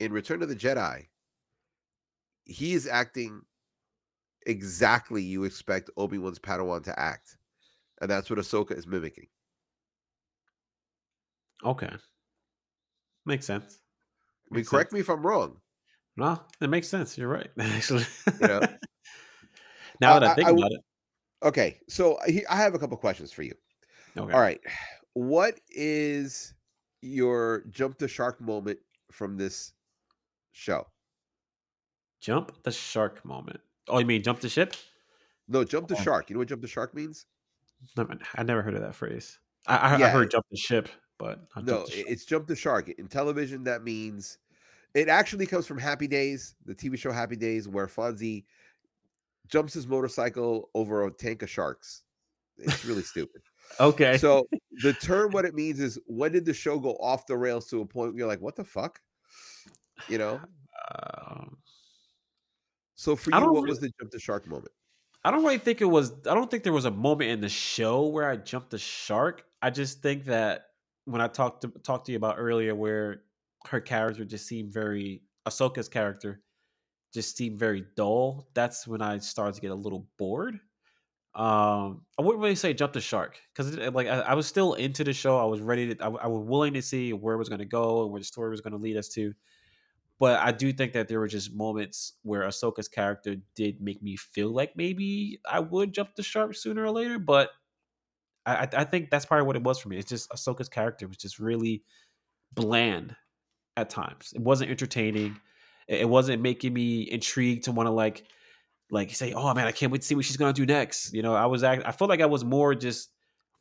in 0.00 0.12
Return 0.12 0.42
of 0.42 0.48
the 0.48 0.56
Jedi, 0.56 1.06
he 2.44 2.72
is 2.74 2.86
acting 2.86 3.42
exactly 4.46 5.22
you 5.22 5.44
expect 5.44 5.90
Obi-Wan's 5.96 6.38
Padawan 6.38 6.84
to 6.84 6.98
act. 6.98 7.36
And 8.00 8.10
that's 8.10 8.28
what 8.28 8.38
Ahsoka 8.38 8.76
is 8.76 8.86
mimicking. 8.86 9.28
Okay. 11.64 11.92
Makes 13.24 13.46
sense. 13.46 13.78
I 14.50 14.56
mean, 14.56 14.64
correct 14.64 14.90
sense. 14.90 14.94
me 14.94 15.00
if 15.00 15.08
I'm 15.08 15.24
wrong. 15.24 15.61
No, 16.16 16.40
it 16.60 16.68
makes 16.68 16.88
sense. 16.88 17.16
You're 17.16 17.28
right. 17.28 17.50
Actually. 17.58 18.04
Know? 18.40 18.60
now 20.00 20.14
Uh, 20.14 20.18
that 20.20 20.28
I 20.28 20.32
I- 20.32 20.34
think 20.34 20.48
I 20.48 20.50
about 20.50 20.72
it. 20.72 20.80
Okay, 21.42 21.80
so 21.88 22.18
he- 22.26 22.46
I 22.46 22.56
have 22.56 22.74
a 22.74 22.78
couple 22.78 22.96
questions 22.96 23.32
for 23.32 23.42
you. 23.42 23.54
Okay. 24.16 24.32
All 24.32 24.40
right. 24.40 24.60
What 25.14 25.58
is 25.70 26.54
your 27.00 27.64
jump 27.70 27.98
the 27.98 28.06
shark 28.08 28.40
moment 28.40 28.78
from 29.10 29.36
this 29.36 29.72
show? 30.52 30.86
Jump 32.20 32.62
the 32.62 32.70
shark 32.70 33.24
moment. 33.24 33.60
Oh, 33.88 33.98
you 33.98 34.06
mean 34.06 34.22
jump 34.22 34.40
the 34.40 34.48
ship? 34.48 34.74
No, 35.48 35.64
jump 35.64 35.88
the 35.88 35.96
Oh. 35.98 36.02
shark. 36.02 36.30
You 36.30 36.34
know 36.34 36.40
what 36.40 36.48
jump 36.48 36.62
the 36.62 36.68
shark 36.68 36.94
means? 36.94 37.26
I 38.36 38.42
never 38.44 38.62
heard 38.62 38.74
of 38.74 38.82
that 38.82 38.94
phrase. 38.94 39.38
I, 39.66 39.76
I, 39.76 39.94
I 39.94 39.98
Yeah. 39.98 40.10
heard 40.10 40.30
jump 40.30 40.46
the 40.50 40.56
ship, 40.56 40.88
but 41.18 41.40
not 41.56 41.64
No, 41.64 41.72
jump 41.78 41.86
the 41.86 41.92
shark. 41.96 42.06
it's 42.08 42.24
jump 42.24 42.46
the 42.46 42.56
shark. 42.56 42.88
In 42.90 43.08
television, 43.08 43.64
that 43.64 43.82
means 43.82 44.38
it 44.94 45.08
actually 45.08 45.46
comes 45.46 45.66
from 45.66 45.78
Happy 45.78 46.06
Days, 46.06 46.54
the 46.64 46.74
TV 46.74 46.98
show 46.98 47.12
Happy 47.12 47.36
Days, 47.36 47.68
where 47.68 47.86
Fonzie 47.86 48.44
jumps 49.48 49.74
his 49.74 49.86
motorcycle 49.86 50.70
over 50.74 51.06
a 51.06 51.10
tank 51.10 51.42
of 51.42 51.50
sharks. 51.50 52.02
It's 52.58 52.84
really 52.84 53.02
stupid. 53.02 53.42
Okay. 53.80 54.18
So 54.18 54.46
the 54.82 54.92
term, 54.92 55.32
what 55.32 55.44
it 55.46 55.54
means 55.54 55.80
is 55.80 55.98
when 56.06 56.32
did 56.32 56.44
the 56.44 56.54
show 56.54 56.78
go 56.78 56.92
off 56.96 57.26
the 57.26 57.36
rails 57.36 57.68
to 57.68 57.80
a 57.80 57.86
point 57.86 58.12
where 58.12 58.18
you're 58.18 58.28
like, 58.28 58.40
what 58.40 58.56
the 58.56 58.64
fuck? 58.64 59.00
You 60.08 60.18
know? 60.18 60.40
Um, 60.94 61.56
So 62.94 63.16
for 63.16 63.30
you, 63.30 63.40
what 63.52 63.64
re- 63.64 63.68
was 63.70 63.80
the 63.80 63.90
jump 63.98 64.10
the 64.12 64.20
shark 64.20 64.46
moment? 64.46 64.72
I 65.24 65.30
don't 65.30 65.42
really 65.44 65.58
think 65.58 65.80
it 65.80 65.86
was. 65.86 66.12
I 66.28 66.34
don't 66.34 66.50
think 66.50 66.64
there 66.64 66.72
was 66.72 66.84
a 66.84 66.90
moment 66.90 67.30
in 67.30 67.40
the 67.40 67.48
show 67.48 68.06
where 68.06 68.28
I 68.28 68.36
jumped 68.36 68.70
the 68.70 68.78
shark. 68.78 69.44
I 69.60 69.70
just 69.70 70.02
think 70.02 70.24
that 70.26 70.66
when 71.04 71.20
I 71.20 71.28
talked 71.28 71.62
to 71.62 71.68
talked 71.82 72.06
to 72.06 72.12
you 72.12 72.16
about 72.16 72.36
earlier, 72.38 72.74
where 72.74 73.22
her 73.68 73.80
character 73.80 74.24
just 74.24 74.46
seemed 74.46 74.72
very 74.72 75.24
Ahsoka's 75.46 75.88
character 75.88 76.42
just 77.14 77.36
seemed 77.36 77.58
very 77.58 77.84
dull. 77.96 78.48
That's 78.54 78.86
when 78.86 79.02
I 79.02 79.18
started 79.18 79.54
to 79.56 79.60
get 79.60 79.70
a 79.70 79.74
little 79.76 80.08
bored. 80.18 80.60
Um, 81.34 82.04
I 82.18 82.22
wouldn't 82.22 82.42
really 82.42 82.54
say 82.56 82.74
jump 82.74 82.92
the 82.92 83.00
shark 83.00 83.40
because 83.54 83.76
like 83.94 84.06
I, 84.06 84.20
I 84.20 84.34
was 84.34 84.46
still 84.46 84.74
into 84.74 85.02
the 85.04 85.14
show. 85.14 85.38
I 85.38 85.44
was 85.44 85.60
ready 85.62 85.94
to. 85.94 86.04
I, 86.04 86.08
I 86.08 86.26
was 86.26 86.46
willing 86.46 86.74
to 86.74 86.82
see 86.82 87.12
where 87.14 87.34
it 87.34 87.38
was 87.38 87.48
going 87.48 87.60
to 87.60 87.64
go 87.64 88.02
and 88.02 88.12
where 88.12 88.20
the 88.20 88.24
story 88.26 88.50
was 88.50 88.60
going 88.60 88.72
to 88.72 88.78
lead 88.78 88.96
us 88.98 89.08
to. 89.10 89.34
But 90.18 90.40
I 90.40 90.52
do 90.52 90.72
think 90.72 90.92
that 90.92 91.08
there 91.08 91.18
were 91.20 91.28
just 91.28 91.52
moments 91.54 92.14
where 92.22 92.42
Ahsoka's 92.42 92.88
character 92.88 93.36
did 93.56 93.80
make 93.80 94.02
me 94.02 94.16
feel 94.16 94.50
like 94.50 94.76
maybe 94.76 95.40
I 95.50 95.60
would 95.60 95.92
jump 95.94 96.14
the 96.16 96.22
shark 96.22 96.54
sooner 96.54 96.84
or 96.84 96.90
later. 96.90 97.18
But 97.18 97.50
I, 98.44 98.68
I- 98.72 98.84
think 98.84 99.10
that's 99.10 99.26
probably 99.26 99.46
what 99.46 99.56
it 99.56 99.62
was 99.62 99.78
for 99.78 99.88
me. 99.88 99.98
It's 99.98 100.08
just 100.08 100.30
Ahsoka's 100.30 100.68
character 100.68 101.06
was 101.08 101.16
just 101.16 101.38
really 101.38 101.84
bland 102.52 103.16
at 103.76 103.90
times. 103.90 104.32
It 104.34 104.40
wasn't 104.40 104.70
entertaining. 104.70 105.38
It 105.88 106.08
wasn't 106.08 106.42
making 106.42 106.72
me 106.72 107.02
intrigued 107.02 107.64
to 107.64 107.72
want 107.72 107.86
to 107.86 107.90
like 107.90 108.24
like 108.90 109.14
say, 109.14 109.32
oh 109.32 109.54
man, 109.54 109.66
I 109.66 109.72
can't 109.72 109.90
wait 109.90 110.02
to 110.02 110.06
see 110.06 110.14
what 110.14 110.24
she's 110.24 110.36
gonna 110.36 110.52
do 110.52 110.66
next. 110.66 111.12
You 111.12 111.22
know, 111.22 111.34
I 111.34 111.46
was 111.46 111.64
act- 111.64 111.86
I 111.86 111.92
felt 111.92 112.10
like 112.10 112.20
I 112.20 112.26
was 112.26 112.44
more 112.44 112.74
just 112.74 113.10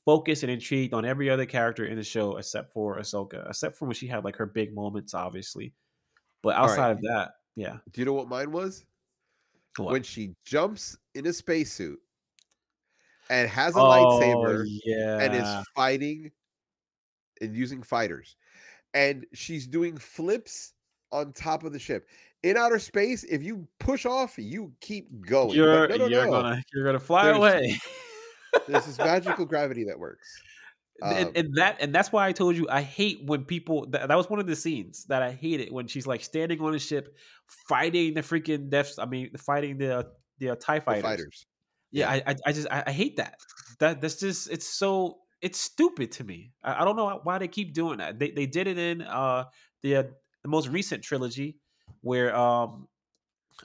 focused 0.05 0.43
and 0.43 0.51
intrigued 0.51 0.93
on 0.93 1.05
every 1.05 1.30
other 1.30 1.45
character 1.45 1.86
in 1.86 1.95
the 1.95 2.03
show 2.03 2.38
except 2.38 2.74
for 2.74 2.97
Ahsoka, 2.97 3.47
except 3.49 3.78
for 3.78 3.86
when 3.86 3.95
she 3.95 4.07
had 4.07 4.24
like 4.24 4.36
her 4.36 4.45
big 4.45 4.76
moments, 4.76 5.14
obviously. 5.14 5.74
But 6.43 6.55
All 6.55 6.64
right. 6.64 6.72
outside 6.72 6.91
of 6.91 7.01
that, 7.03 7.32
yeah. 7.55 7.78
Do 7.91 8.01
you 8.01 8.05
know 8.05 8.14
what 8.14 8.28
mine 8.28 8.51
was? 8.51 8.86
What? 9.78 9.93
When 9.93 10.03
she 10.03 10.36
jumps 10.43 10.97
in 11.16 11.26
a 11.28 11.34
spacesuit 11.34 11.99
and 13.30 13.49
has 13.49 13.76
a 13.76 13.80
oh, 13.80 13.84
lightsaber 13.84 14.66
yeah. 14.84 15.20
and 15.20 15.34
is 15.34 15.66
fighting 15.76 16.32
and 17.39 17.55
using 17.55 17.82
fighters. 17.82 18.36
And 18.93 19.25
she's 19.33 19.67
doing 19.67 19.97
flips 19.97 20.73
on 21.11 21.33
top 21.33 21.63
of 21.63 21.73
the 21.73 21.79
ship. 21.79 22.07
In 22.43 22.57
outer 22.57 22.79
space, 22.79 23.23
if 23.23 23.43
you 23.43 23.67
push 23.79 24.05
off, 24.05 24.33
you 24.37 24.73
keep 24.81 25.25
going. 25.25 25.55
You're 25.55 25.87
no, 25.87 25.95
no, 25.95 26.07
you're 26.07 26.25
no. 26.25 26.31
gonna 26.31 26.63
you're 26.73 26.85
gonna 26.85 26.99
fly 26.99 27.23
There's- 27.25 27.37
away. 27.37 27.79
There's 28.67 28.85
this 28.85 28.97
magical 28.97 29.45
gravity 29.53 29.85
that 29.85 29.97
works. 29.97 30.27
and, 31.01 31.27
Um, 31.27 31.31
and 31.35 31.53
that 31.55 31.77
and 31.79 31.95
that's 31.95 32.11
why 32.11 32.27
I 32.27 32.31
told 32.33 32.55
you 32.57 32.67
I 32.69 32.81
hate 32.81 33.21
when 33.25 33.45
people 33.45 33.85
that, 33.91 34.07
that 34.09 34.17
was 34.17 34.29
one 34.29 34.39
of 34.39 34.47
the 34.47 34.55
scenes 34.55 35.05
that 35.05 35.21
I 35.23 35.31
hated 35.31 35.71
when 35.71 35.87
she's 35.87 36.05
like 36.05 36.23
standing 36.23 36.59
on 36.61 36.75
a 36.75 36.79
ship 36.79 37.15
fighting 37.69 38.13
the 38.15 38.21
freaking 38.21 38.69
deaths. 38.69 38.99
I 38.99 39.05
mean, 39.05 39.31
fighting 39.37 39.77
the 39.77 40.07
the 40.39 40.49
uh, 40.49 40.55
Tie 40.59 40.79
the 40.79 40.85
fighters. 40.85 41.03
fighters. 41.03 41.45
Yeah, 41.91 42.09
I, 42.09 42.23
I 42.27 42.35
I 42.47 42.51
just 42.51 42.67
I, 42.71 42.83
I 42.87 42.91
hate 42.91 43.17
that. 43.17 43.35
That 43.79 44.01
that's 44.01 44.19
just 44.19 44.49
it's 44.51 44.67
so 44.67 45.19
it's 45.41 45.59
stupid 45.59 46.11
to 46.13 46.23
me. 46.23 46.53
I, 46.63 46.81
I 46.81 46.85
don't 46.85 46.95
know 46.95 47.19
why 47.23 47.37
they 47.39 47.47
keep 47.47 47.73
doing 47.73 47.97
that. 47.97 48.19
They 48.19 48.31
they 48.31 48.45
did 48.45 48.67
it 48.67 48.77
in 48.77 49.01
uh 49.01 49.45
the 49.81 49.95
uh, 49.97 50.03
the 50.43 50.49
most 50.49 50.67
recent 50.67 51.03
trilogy 51.03 51.57
where 52.01 52.35
um 52.35 52.87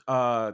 uh 0.07 0.51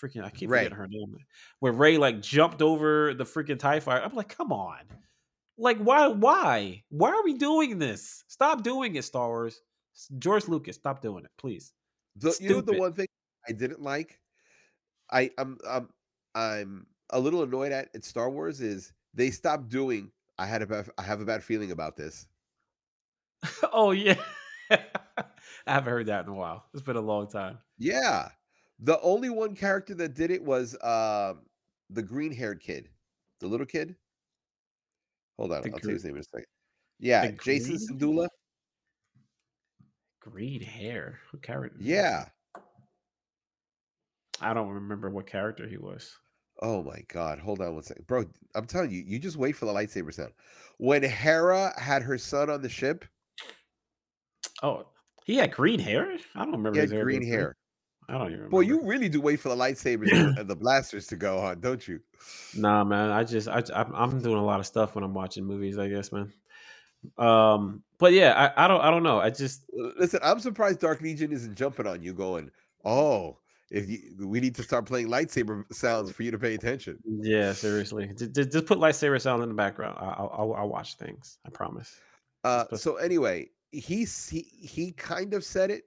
freaking 0.00 0.24
I 0.24 0.30
keep 0.30 0.50
Rey. 0.50 0.60
forgetting 0.60 0.78
her 0.78 0.88
name 0.88 1.16
where 1.60 1.72
Rey 1.72 1.98
like 1.98 2.20
jumped 2.20 2.62
over 2.62 3.14
the 3.14 3.24
freaking 3.24 3.58
Tie 3.58 3.80
fighter. 3.80 4.04
I'm 4.04 4.14
like, 4.14 4.36
come 4.36 4.52
on, 4.52 4.78
like 5.56 5.78
why 5.78 6.08
why 6.08 6.84
why 6.90 7.10
are 7.10 7.24
we 7.24 7.34
doing 7.34 7.78
this? 7.78 8.24
Stop 8.28 8.62
doing 8.62 8.96
it, 8.96 9.04
Star 9.04 9.28
Wars. 9.28 9.60
George 10.18 10.48
Lucas, 10.48 10.76
stop 10.76 11.00
doing 11.00 11.24
it, 11.24 11.30
please. 11.38 11.72
The, 12.16 12.36
you 12.40 12.50
know 12.50 12.60
the 12.60 12.74
one 12.78 12.92
thing 12.92 13.06
I 13.48 13.52
didn't 13.52 13.80
like, 13.80 14.18
I 15.10 15.30
I'm 15.38 15.58
I'm 15.68 15.88
I'm 16.34 16.86
a 17.10 17.20
little 17.20 17.42
annoyed 17.42 17.72
at 17.72 17.88
at 17.94 18.04
Star 18.04 18.30
Wars 18.30 18.60
is 18.60 18.92
they 19.14 19.30
stopped 19.30 19.68
doing. 19.68 20.10
I 20.38 20.46
had 20.46 20.62
a 20.62 20.66
bad, 20.66 20.88
I 20.98 21.02
have 21.02 21.20
a 21.20 21.24
bad 21.24 21.42
feeling 21.44 21.70
about 21.70 21.96
this. 21.96 22.26
oh 23.72 23.90
yeah, 23.92 24.16
I 24.70 24.78
haven't 25.66 25.90
heard 25.92 26.06
that 26.06 26.24
in 26.24 26.30
a 26.30 26.34
while. 26.34 26.64
It's 26.72 26.82
been 26.82 26.96
a 26.96 27.00
long 27.00 27.28
time. 27.28 27.58
Yeah, 27.78 28.28
the 28.80 29.00
only 29.00 29.30
one 29.30 29.54
character 29.54 29.94
that 29.94 30.14
did 30.14 30.30
it 30.30 30.42
was 30.42 30.76
um 30.82 31.42
the 31.90 32.02
green 32.02 32.32
haired 32.32 32.60
kid, 32.60 32.88
the 33.40 33.46
little 33.46 33.66
kid. 33.66 33.94
Hold 35.38 35.52
on, 35.52 35.62
The 35.62 35.72
I'll 35.72 35.78
tell 35.78 35.90
you 35.90 35.94
his 35.94 36.04
name 36.04 36.14
in 36.14 36.20
a 36.20 36.24
second. 36.24 36.46
Yeah, 37.00 37.30
Jacen 37.32 37.36
green- 37.36 37.78
Syndulla. 37.78 38.28
Green 40.20 40.62
hair. 40.62 41.18
Who 41.30 41.38
character? 41.38 41.76
Yeah. 41.78 42.26
I 44.40 44.54
don't 44.54 44.70
remember 44.70 45.10
what 45.10 45.26
character 45.26 45.68
he 45.68 45.76
was. 45.76 46.16
Oh 46.62 46.82
my 46.82 47.02
god, 47.08 47.38
hold 47.38 47.60
on 47.60 47.74
one 47.74 47.82
second, 47.82 48.06
bro. 48.06 48.24
I'm 48.54 48.66
telling 48.66 48.90
you, 48.90 49.02
you 49.06 49.18
just 49.18 49.36
wait 49.36 49.56
for 49.56 49.66
the 49.66 49.72
lightsaber 49.72 50.12
sound. 50.14 50.32
When 50.78 51.02
Hera 51.02 51.72
had 51.80 52.02
her 52.02 52.16
son 52.18 52.48
on 52.50 52.62
the 52.62 52.68
ship, 52.68 53.04
Oh, 54.62 54.86
he 55.24 55.36
had 55.36 55.52
green 55.52 55.80
hair. 55.80 56.16
I 56.34 56.40
don't 56.44 56.52
remember. 56.52 56.72
he 56.74 56.78
had 56.80 56.84
his 56.84 56.92
hair 56.92 57.02
green 57.04 57.20
being 57.20 57.30
green. 57.30 57.40
hair. 57.40 57.56
I 58.08 58.12
don't 58.12 58.22
even. 58.26 58.32
Remember. 58.36 58.50
Boy, 58.50 58.60
you 58.60 58.82
really 58.82 59.08
do 59.08 59.20
wait 59.20 59.40
for 59.40 59.48
the 59.48 59.56
lightsabers 59.56 60.12
and, 60.12 60.38
and 60.38 60.48
the 60.48 60.56
blasters 60.56 61.06
to 61.08 61.16
go 61.16 61.38
on, 61.38 61.60
don't 61.60 61.86
you? 61.86 62.00
Nah, 62.56 62.84
man. 62.84 63.10
I 63.10 63.24
just 63.24 63.48
I 63.48 63.62
I'm, 63.74 63.92
I'm 63.94 64.20
doing 64.22 64.36
a 64.36 64.44
lot 64.44 64.60
of 64.60 64.66
stuff 64.66 64.94
when 64.94 65.02
I'm 65.04 65.14
watching 65.14 65.44
movies. 65.44 65.78
I 65.78 65.88
guess, 65.88 66.12
man. 66.12 66.32
Um, 67.18 67.82
but 67.98 68.12
yeah, 68.12 68.52
I, 68.56 68.64
I 68.64 68.68
don't 68.68 68.80
I 68.80 68.90
don't 68.90 69.02
know. 69.02 69.18
I 69.20 69.30
just 69.30 69.64
Listen, 69.98 70.20
I'm 70.22 70.38
surprised 70.40 70.80
Dark 70.80 71.00
Legion 71.00 71.32
isn't 71.32 71.54
jumping 71.56 71.86
on 71.86 72.02
you, 72.02 72.12
going, 72.14 72.50
"Oh, 72.84 73.38
if 73.70 73.88
you, 73.88 74.26
we 74.26 74.40
need 74.40 74.54
to 74.56 74.62
start 74.62 74.86
playing 74.86 75.08
lightsaber 75.08 75.64
sounds 75.72 76.10
for 76.10 76.22
you 76.22 76.30
to 76.30 76.38
pay 76.38 76.54
attention." 76.54 76.98
yeah, 77.04 77.52
seriously, 77.52 78.10
just, 78.16 78.52
just, 78.52 78.66
put 78.66 78.78
lightsaber 78.78 79.20
sound 79.20 79.42
in 79.42 79.48
the 79.48 79.54
background. 79.54 79.96
I, 79.98 80.04
I'll, 80.04 80.34
I'll 80.36 80.54
I'll 80.54 80.68
watch 80.68 80.96
things. 80.96 81.38
I 81.46 81.50
promise. 81.50 82.00
Uh, 82.42 82.64
so 82.76 82.96
anyway, 82.96 83.48
he 83.72 84.06
he 84.30 84.42
he 84.60 84.92
kind 84.92 85.34
of 85.34 85.44
said 85.44 85.70
it. 85.70 85.84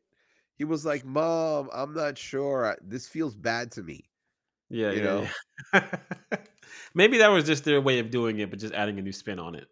He 0.55 0.63
was 0.63 0.85
like, 0.85 1.05
"Mom, 1.05 1.69
I'm 1.73 1.93
not 1.93 2.17
sure. 2.17 2.75
This 2.81 3.07
feels 3.07 3.35
bad 3.35 3.71
to 3.73 3.83
me." 3.83 4.09
Yeah, 4.69 4.91
You 4.91 4.97
yeah, 4.97 5.03
know? 5.03 5.27
yeah. 5.73 5.97
Maybe 6.93 7.17
that 7.19 7.29
was 7.29 7.45
just 7.45 7.63
their 7.63 7.79
way 7.79 7.99
of 7.99 8.09
doing 8.09 8.39
it, 8.39 8.49
but 8.49 8.59
just 8.59 8.73
adding 8.73 8.99
a 8.99 9.01
new 9.01 9.11
spin 9.11 9.39
on 9.39 9.55
it. 9.55 9.67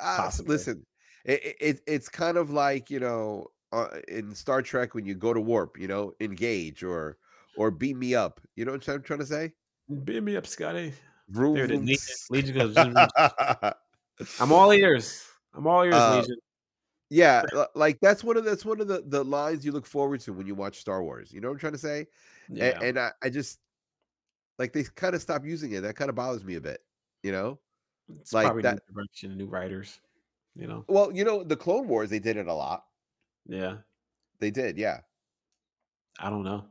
Uh, 0.00 0.16
Possibly. 0.16 0.54
listen, 0.54 0.86
it, 1.24 1.56
it 1.60 1.80
it's 1.86 2.08
kind 2.08 2.36
of 2.36 2.50
like 2.50 2.90
you 2.90 3.00
know 3.00 3.46
uh, 3.72 3.88
in 4.08 4.34
Star 4.34 4.62
Trek 4.62 4.94
when 4.94 5.04
you 5.04 5.14
go 5.14 5.32
to 5.32 5.40
warp, 5.40 5.78
you 5.78 5.88
know, 5.88 6.12
engage 6.20 6.82
or 6.82 7.18
or 7.56 7.70
beat 7.70 7.96
me 7.96 8.14
up. 8.14 8.40
You 8.56 8.64
know 8.64 8.72
what 8.72 8.88
I'm 8.88 9.02
trying 9.02 9.20
to 9.20 9.26
say? 9.26 9.52
Beat 10.04 10.22
me 10.22 10.36
up, 10.36 10.46
Scotty. 10.46 10.92
Vroom, 11.28 11.56
is. 11.56 11.68
vroom, 11.68 11.84
Legion- 11.86 12.14
Legion 12.30 12.54
goes 12.58 12.74
zoom, 12.74 12.94
zoom. 12.94 13.72
I'm 14.40 14.52
all 14.52 14.72
ears. 14.72 15.26
I'm 15.54 15.66
all 15.66 15.82
ears, 15.84 15.94
Uh, 15.94 16.18
Legion. 16.20 16.36
Yeah, 17.10 17.42
like 17.74 17.98
that's 18.00 18.24
one 18.24 18.36
of 18.36 18.44
that's 18.44 18.64
one 18.64 18.80
of 18.80 18.88
the 18.88 19.02
the 19.06 19.24
lines 19.24 19.64
you 19.64 19.72
look 19.72 19.86
forward 19.86 20.20
to 20.20 20.32
when 20.32 20.46
you 20.46 20.54
watch 20.54 20.78
Star 20.78 21.02
Wars. 21.02 21.32
You 21.32 21.40
know 21.40 21.48
what 21.48 21.54
I'm 21.54 21.60
trying 21.60 21.72
to 21.72 21.78
say? 21.78 22.06
And, 22.48 22.58
Yeah, 22.58 22.80
and 22.82 22.98
I, 22.98 23.12
I 23.22 23.30
just 23.30 23.60
like 24.58 24.72
they 24.72 24.84
kind 24.84 25.14
of 25.14 25.22
stopped 25.22 25.44
using 25.44 25.72
it. 25.72 25.82
That 25.82 25.96
kind 25.96 26.08
of 26.08 26.16
bothers 26.16 26.44
me 26.44 26.56
a 26.56 26.60
bit. 26.60 26.80
You 27.22 27.32
know, 27.32 27.58
it's 28.20 28.32
like 28.32 28.46
probably 28.46 28.62
new 28.62 28.68
that. 28.70 28.82
direction, 28.92 29.36
new 29.36 29.46
writers. 29.46 30.00
You 30.54 30.66
know, 30.66 30.84
Well, 30.88 31.12
you 31.12 31.22
know, 31.24 31.42
the 31.44 31.56
Clone 31.56 31.86
Wars 31.86 32.08
they 32.10 32.18
did 32.18 32.36
it 32.36 32.46
a 32.48 32.54
lot. 32.54 32.84
yeah. 33.46 33.76
They 34.38 34.50
did, 34.50 34.76
yeah. 34.78 35.00
I 36.18 36.28
don't 36.30 36.44
know. 36.44 36.64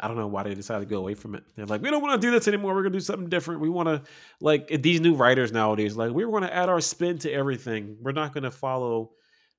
I 0.00 0.08
don't 0.08 0.16
know 0.16 0.26
why 0.26 0.42
they 0.42 0.54
decided 0.54 0.88
to 0.88 0.90
go 0.90 0.98
away 0.98 1.14
from 1.14 1.34
it. 1.34 1.44
They're 1.56 1.66
like, 1.66 1.82
we 1.82 1.90
don't 1.90 2.02
want 2.02 2.20
to 2.20 2.26
do 2.26 2.30
this 2.30 2.48
anymore. 2.48 2.74
We're 2.74 2.82
gonna 2.82 2.94
do 2.94 3.00
something 3.00 3.28
different. 3.28 3.60
We 3.60 3.68
want 3.68 3.88
to 3.88 4.02
like 4.40 4.68
these 4.82 5.00
new 5.00 5.14
writers 5.14 5.52
nowadays. 5.52 5.96
Like, 5.96 6.12
we 6.12 6.24
want 6.24 6.44
to 6.44 6.54
add 6.54 6.68
our 6.68 6.80
spin 6.80 7.18
to 7.18 7.32
everything. 7.32 7.96
We're 8.00 8.12
not 8.12 8.32
gonna 8.32 8.50
follow 8.50 9.12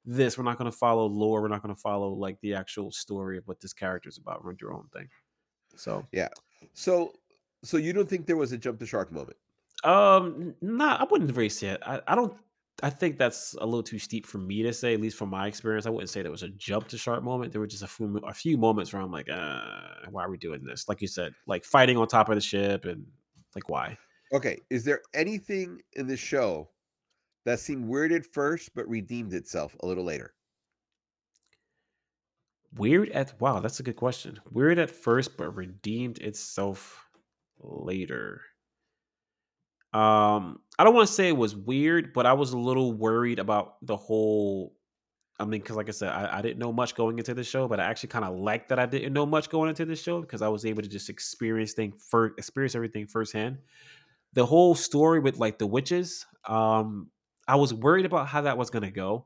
this. 0.06 0.38
We're 0.38 0.44
not 0.44 0.58
gonna 0.58 0.72
follow 0.72 1.06
lore. 1.06 1.42
We're 1.42 1.48
not 1.48 1.62
gonna 1.62 1.76
follow 1.76 2.10
like 2.10 2.40
the 2.42 2.56
actual 2.56 2.92
story 2.92 3.38
of 3.38 3.48
what 3.48 3.60
this 3.60 3.74
character 3.74 4.10
is 4.10 4.18
about. 4.18 4.44
Run 4.44 4.58
your 4.60 4.74
own 4.74 4.88
thing. 4.94 5.08
So, 5.76 6.06
Yeah. 6.12 6.30
So 6.74 7.14
so 7.64 7.78
you 7.78 7.94
don't 7.94 8.10
think 8.10 8.26
there 8.26 8.38
was 8.38 8.52
a 8.52 8.58
jump 8.58 8.80
the 8.80 8.86
shark 8.86 9.12
moment? 9.12 9.38
um, 9.84 10.54
not. 10.62 11.02
I 11.02 11.06
wouldn't 11.06 11.36
really 11.36 11.50
say 11.50 11.68
it. 11.68 11.82
I, 11.86 12.02
I 12.08 12.16
don't. 12.16 12.36
I 12.84 12.90
think 12.90 13.18
that's 13.18 13.54
a 13.60 13.66
little 13.66 13.84
too 13.84 14.00
steep 14.00 14.26
for 14.26 14.38
me 14.38 14.64
to 14.64 14.74
say. 14.74 14.94
At 14.94 15.02
least 15.02 15.18
from 15.18 15.30
my 15.30 15.48
experience, 15.48 15.86
I 15.86 15.90
wouldn't 15.90 16.10
say 16.10 16.22
there 16.22 16.32
was 16.32 16.44
a 16.44 16.50
jump 16.50 16.88
to 16.90 16.98
sharp 16.98 17.24
moment. 17.24 17.52
There 17.52 17.62
were 17.62 17.68
just 17.68 17.84
a 17.84 17.88
few 17.88 18.18
a 18.28 18.34
few 18.34 18.58
moments 18.58 18.92
where 18.92 19.02
I'm 19.02 19.12
like, 19.12 19.30
uh, 19.30 19.62
why 20.10 20.24
are 20.24 20.30
we 20.30 20.38
doing 20.38 20.64
this? 20.64 20.90
Like 20.90 21.02
you 21.02 21.08
said, 21.08 21.34
like 21.46 21.64
fighting 21.64 21.98
on 21.98 22.08
top 22.08 22.30
of 22.30 22.36
the 22.36 22.42
ship 22.42 22.86
and 22.86 23.06
like 23.56 23.70
why. 23.70 23.98
Okay. 24.34 24.58
Is 24.70 24.84
there 24.84 25.02
anything 25.14 25.82
in 25.94 26.08
the 26.08 26.18
show 26.18 26.70
that 27.46 27.60
seemed 27.60 27.88
weird 27.88 28.12
at 28.12 28.26
first 28.26 28.74
but 28.74 28.88
redeemed 28.88 29.34
itself 29.34 29.76
a 29.82 29.88
little 29.88 30.04
later? 30.06 30.34
Weird 32.76 33.10
at 33.10 33.40
wow, 33.42 33.60
that's 33.60 33.80
a 33.82 33.84
good 33.84 33.98
question. 33.98 34.40
Weird 34.50 34.80
at 34.80 34.90
first, 34.90 35.38
but 35.38 35.56
redeemed 35.56 36.20
itself 36.20 37.06
later. 37.60 38.42
Um, 39.94 40.60
I 40.80 40.84
don't 40.84 40.96
want 40.96 41.08
to 41.08 41.14
say 41.14 41.28
it 41.28 41.38
was 41.38 41.56
weird, 41.56 42.14
but 42.14 42.26
I 42.26 42.34
was 42.34 42.54
a 42.54 42.58
little 42.58 42.94
worried 42.94 43.40
about 43.40 43.76
the 43.86 43.98
whole. 43.98 44.74
I 45.40 45.46
mean, 45.46 45.62
because 45.62 45.76
like 45.76 45.90
I 45.90 45.92
said, 45.92 46.10
I, 46.10 46.38
I 46.38 46.42
didn't 46.42 46.60
know 46.60 46.72
much 46.72 46.96
going 46.96 47.18
into 47.18 47.34
the 47.34 47.44
show, 47.44 47.68
but 47.68 47.80
I 47.80 47.86
actually 47.86 48.10
kind 48.10 48.26
of 48.26 48.38
liked 48.38 48.70
that 48.70 48.78
I 48.78 48.86
didn't 48.86 49.14
know 49.14 49.26
much 49.26 49.50
going 49.50 49.70
into 49.70 49.86
the 49.86 49.96
show 49.96 50.22
because 50.22 50.42
I 50.42 50.48
was 50.50 50.66
able 50.66 50.84
to 50.84 50.88
just 50.88 51.10
experience 51.10 51.74
thing 51.74 51.94
first, 52.10 52.36
experience 52.38 52.76
everything 52.76 53.08
firsthand. 53.08 53.58
The 54.34 54.46
whole 54.46 54.76
story 54.76 55.20
with 55.20 55.38
like 55.38 55.58
the 55.58 55.68
witches, 55.68 56.26
um, 56.48 57.10
I 57.48 57.56
was 57.56 57.74
worried 57.74 58.06
about 58.06 58.28
how 58.28 58.42
that 58.42 58.58
was 58.58 58.70
gonna 58.70 58.92
go. 58.92 59.26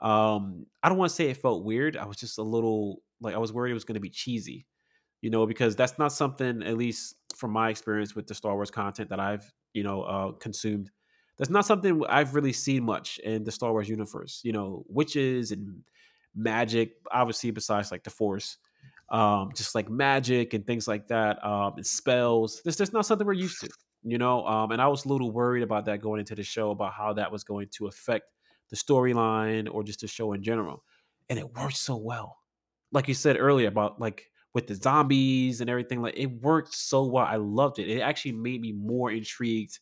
Um, 0.00 0.66
I 0.82 0.88
don't 0.88 0.98
want 0.98 1.10
to 1.10 1.14
say 1.14 1.30
it 1.30 1.38
felt 1.38 1.64
weird. 1.64 1.96
I 1.96 2.06
was 2.06 2.18
just 2.18 2.38
a 2.38 2.42
little 2.42 3.02
like 3.20 3.34
I 3.34 3.38
was 3.38 3.52
worried 3.52 3.70
it 3.70 3.74
was 3.74 3.84
going 3.84 3.94
to 3.94 4.00
be 4.00 4.10
cheesy, 4.10 4.66
you 5.20 5.30
know, 5.30 5.46
because 5.46 5.74
that's 5.74 5.98
not 5.98 6.12
something, 6.12 6.62
at 6.62 6.76
least 6.76 7.16
from 7.34 7.50
my 7.50 7.70
experience 7.70 8.14
with 8.14 8.26
the 8.26 8.34
Star 8.34 8.54
Wars 8.54 8.70
content 8.70 9.10
that 9.10 9.20
I've 9.20 9.50
you 9.76 9.82
know 9.82 10.02
uh, 10.02 10.32
consumed. 10.32 10.90
That's 11.36 11.50
not 11.50 11.66
something 11.66 12.02
I've 12.08 12.34
really 12.34 12.54
seen 12.54 12.82
much 12.84 13.18
in 13.18 13.44
the 13.44 13.52
Star 13.52 13.70
Wars 13.70 13.88
universe. 13.88 14.40
You 14.42 14.52
know, 14.52 14.84
witches 14.88 15.52
and 15.52 15.82
magic, 16.34 16.94
obviously, 17.12 17.50
besides 17.50 17.92
like 17.92 18.02
the 18.02 18.10
Force, 18.10 18.56
um, 19.10 19.50
just 19.54 19.74
like 19.74 19.90
magic 19.90 20.54
and 20.54 20.66
things 20.66 20.88
like 20.88 21.08
that, 21.08 21.44
um, 21.44 21.74
and 21.76 21.86
spells. 21.86 22.62
This 22.64 22.76
that's 22.76 22.94
not 22.94 23.04
something 23.04 23.26
we're 23.26 23.34
used 23.34 23.60
to, 23.60 23.68
you 24.02 24.16
know. 24.16 24.46
Um, 24.46 24.72
and 24.72 24.80
I 24.80 24.88
was 24.88 25.04
a 25.04 25.08
little 25.08 25.30
worried 25.30 25.62
about 25.62 25.84
that 25.84 26.00
going 26.00 26.20
into 26.20 26.34
the 26.34 26.42
show 26.42 26.70
about 26.70 26.94
how 26.94 27.12
that 27.12 27.30
was 27.30 27.44
going 27.44 27.68
to 27.72 27.86
affect 27.86 28.24
the 28.70 28.76
storyline 28.76 29.68
or 29.70 29.84
just 29.84 30.00
the 30.00 30.08
show 30.08 30.32
in 30.32 30.42
general. 30.42 30.82
And 31.28 31.38
it 31.38 31.54
worked 31.54 31.76
so 31.76 31.96
well. 31.96 32.38
Like 32.92 33.08
you 33.08 33.14
said 33.14 33.36
earlier 33.38 33.68
about 33.68 34.00
like 34.00 34.30
with 34.56 34.68
the 34.68 34.74
zombies 34.74 35.60
and 35.60 35.68
everything, 35.68 36.00
like 36.00 36.16
it 36.16 36.40
worked 36.40 36.72
so 36.72 37.04
well. 37.04 37.26
I 37.26 37.36
loved 37.36 37.78
it. 37.78 37.90
It 37.90 38.00
actually 38.00 38.32
made 38.32 38.62
me 38.62 38.72
more 38.72 39.10
intrigued 39.10 39.80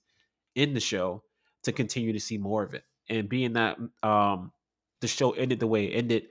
in 0.57 0.75
the 0.75 0.81
show 0.81 1.23
to 1.63 1.71
continue 1.71 2.13
to 2.13 2.19
see 2.19 2.39
more 2.39 2.65
of 2.65 2.75
it. 2.75 2.83
And 3.09 3.29
being 3.29 3.53
that 3.53 3.79
um 4.03 4.51
the 5.01 5.07
show 5.07 5.31
ended 5.31 5.61
the 5.61 5.69
way 5.69 5.85
it 5.85 5.97
ended, 5.97 6.27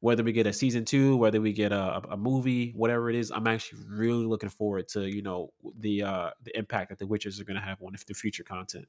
whether 0.00 0.24
we 0.24 0.32
get 0.32 0.48
a 0.48 0.52
season 0.52 0.84
two, 0.84 1.16
whether 1.16 1.40
we 1.40 1.52
get 1.52 1.70
a, 1.70 2.02
a 2.10 2.16
movie, 2.16 2.72
whatever 2.74 3.10
it 3.10 3.14
is, 3.14 3.30
I'm 3.30 3.46
actually 3.46 3.82
really 3.88 4.26
looking 4.26 4.48
forward 4.48 4.88
to 4.88 5.08
you 5.08 5.22
know 5.22 5.52
the 5.78 6.02
uh 6.02 6.30
the 6.42 6.58
impact 6.58 6.88
that 6.88 6.98
the 6.98 7.06
witches 7.06 7.40
are 7.40 7.44
going 7.44 7.60
to 7.60 7.64
have 7.64 7.80
on 7.80 7.92
the 8.08 8.14
future 8.14 8.42
content. 8.42 8.88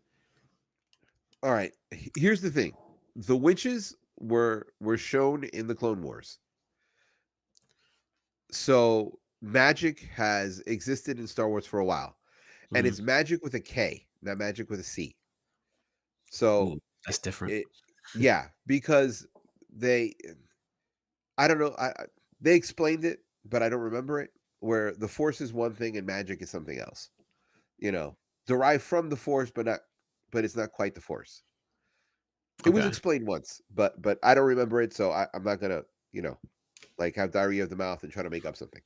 All 1.43 1.51
right. 1.51 1.73
Here's 2.17 2.41
the 2.41 2.49
thing. 2.49 2.73
The 3.15 3.37
witches 3.37 3.95
were 4.17 4.65
were 4.79 4.97
shown 4.97 5.43
in 5.43 5.67
the 5.67 5.75
Clone 5.75 6.01
Wars. 6.01 6.39
So 8.51 9.19
magic 9.41 9.99
has 9.99 10.59
existed 10.61 11.19
in 11.19 11.27
Star 11.27 11.47
Wars 11.49 11.65
for 11.67 11.79
a 11.79 11.85
while. 11.85 12.17
And 12.73 12.85
Mhm. 12.85 12.87
it's 12.87 13.01
magic 13.01 13.43
with 13.43 13.55
a 13.55 13.61
K, 13.61 14.07
not 14.21 14.37
magic 14.37 14.69
with 14.69 14.79
a 14.79 14.83
C. 14.83 15.17
So 16.31 16.75
Ooh, 16.75 16.79
that's 17.05 17.19
different. 17.19 17.55
it 17.57 17.67
yeah, 18.13 18.49
because 18.67 19.27
they 19.69 20.15
I 21.37 21.47
don't 21.47 21.59
know, 21.59 21.75
I, 21.77 21.93
they 22.41 22.55
explained 22.55 23.05
it, 23.05 23.19
but 23.45 23.61
I 23.63 23.69
don't 23.69 23.81
remember 23.81 24.19
it 24.21 24.31
where 24.59 24.93
the 24.95 25.07
force 25.07 25.41
is 25.41 25.53
one 25.53 25.73
thing 25.73 25.97
and 25.97 26.07
magic 26.07 26.41
is 26.41 26.49
something 26.49 26.79
else. 26.79 27.09
You 27.79 27.91
know, 27.91 28.17
derived 28.47 28.83
from 28.83 29.09
the 29.09 29.17
force 29.17 29.51
but 29.51 29.65
not 29.67 29.81
but 30.31 30.45
it's 30.45 30.55
not 30.57 30.73
quite 30.73 30.95
the 30.95 31.01
force. 31.01 31.43
It 32.65 32.69
was 32.71 32.85
explained 32.85 33.27
once, 33.27 33.61
but 33.69 34.01
but 34.01 34.19
I 34.23 34.33
don't 34.35 34.45
remember 34.47 34.81
it, 34.81 34.93
so 34.93 35.11
I, 35.11 35.27
I'm 35.33 35.43
not 35.43 35.59
gonna, 35.59 35.83
you 36.11 36.21
know, 36.21 36.39
like 36.97 37.15
have 37.15 37.31
diarrhea 37.31 37.63
of 37.63 37.69
the 37.69 37.75
mouth 37.75 38.03
and 38.03 38.11
try 38.11 38.23
to 38.23 38.29
make 38.29 38.45
up 38.45 38.55
something. 38.55 38.81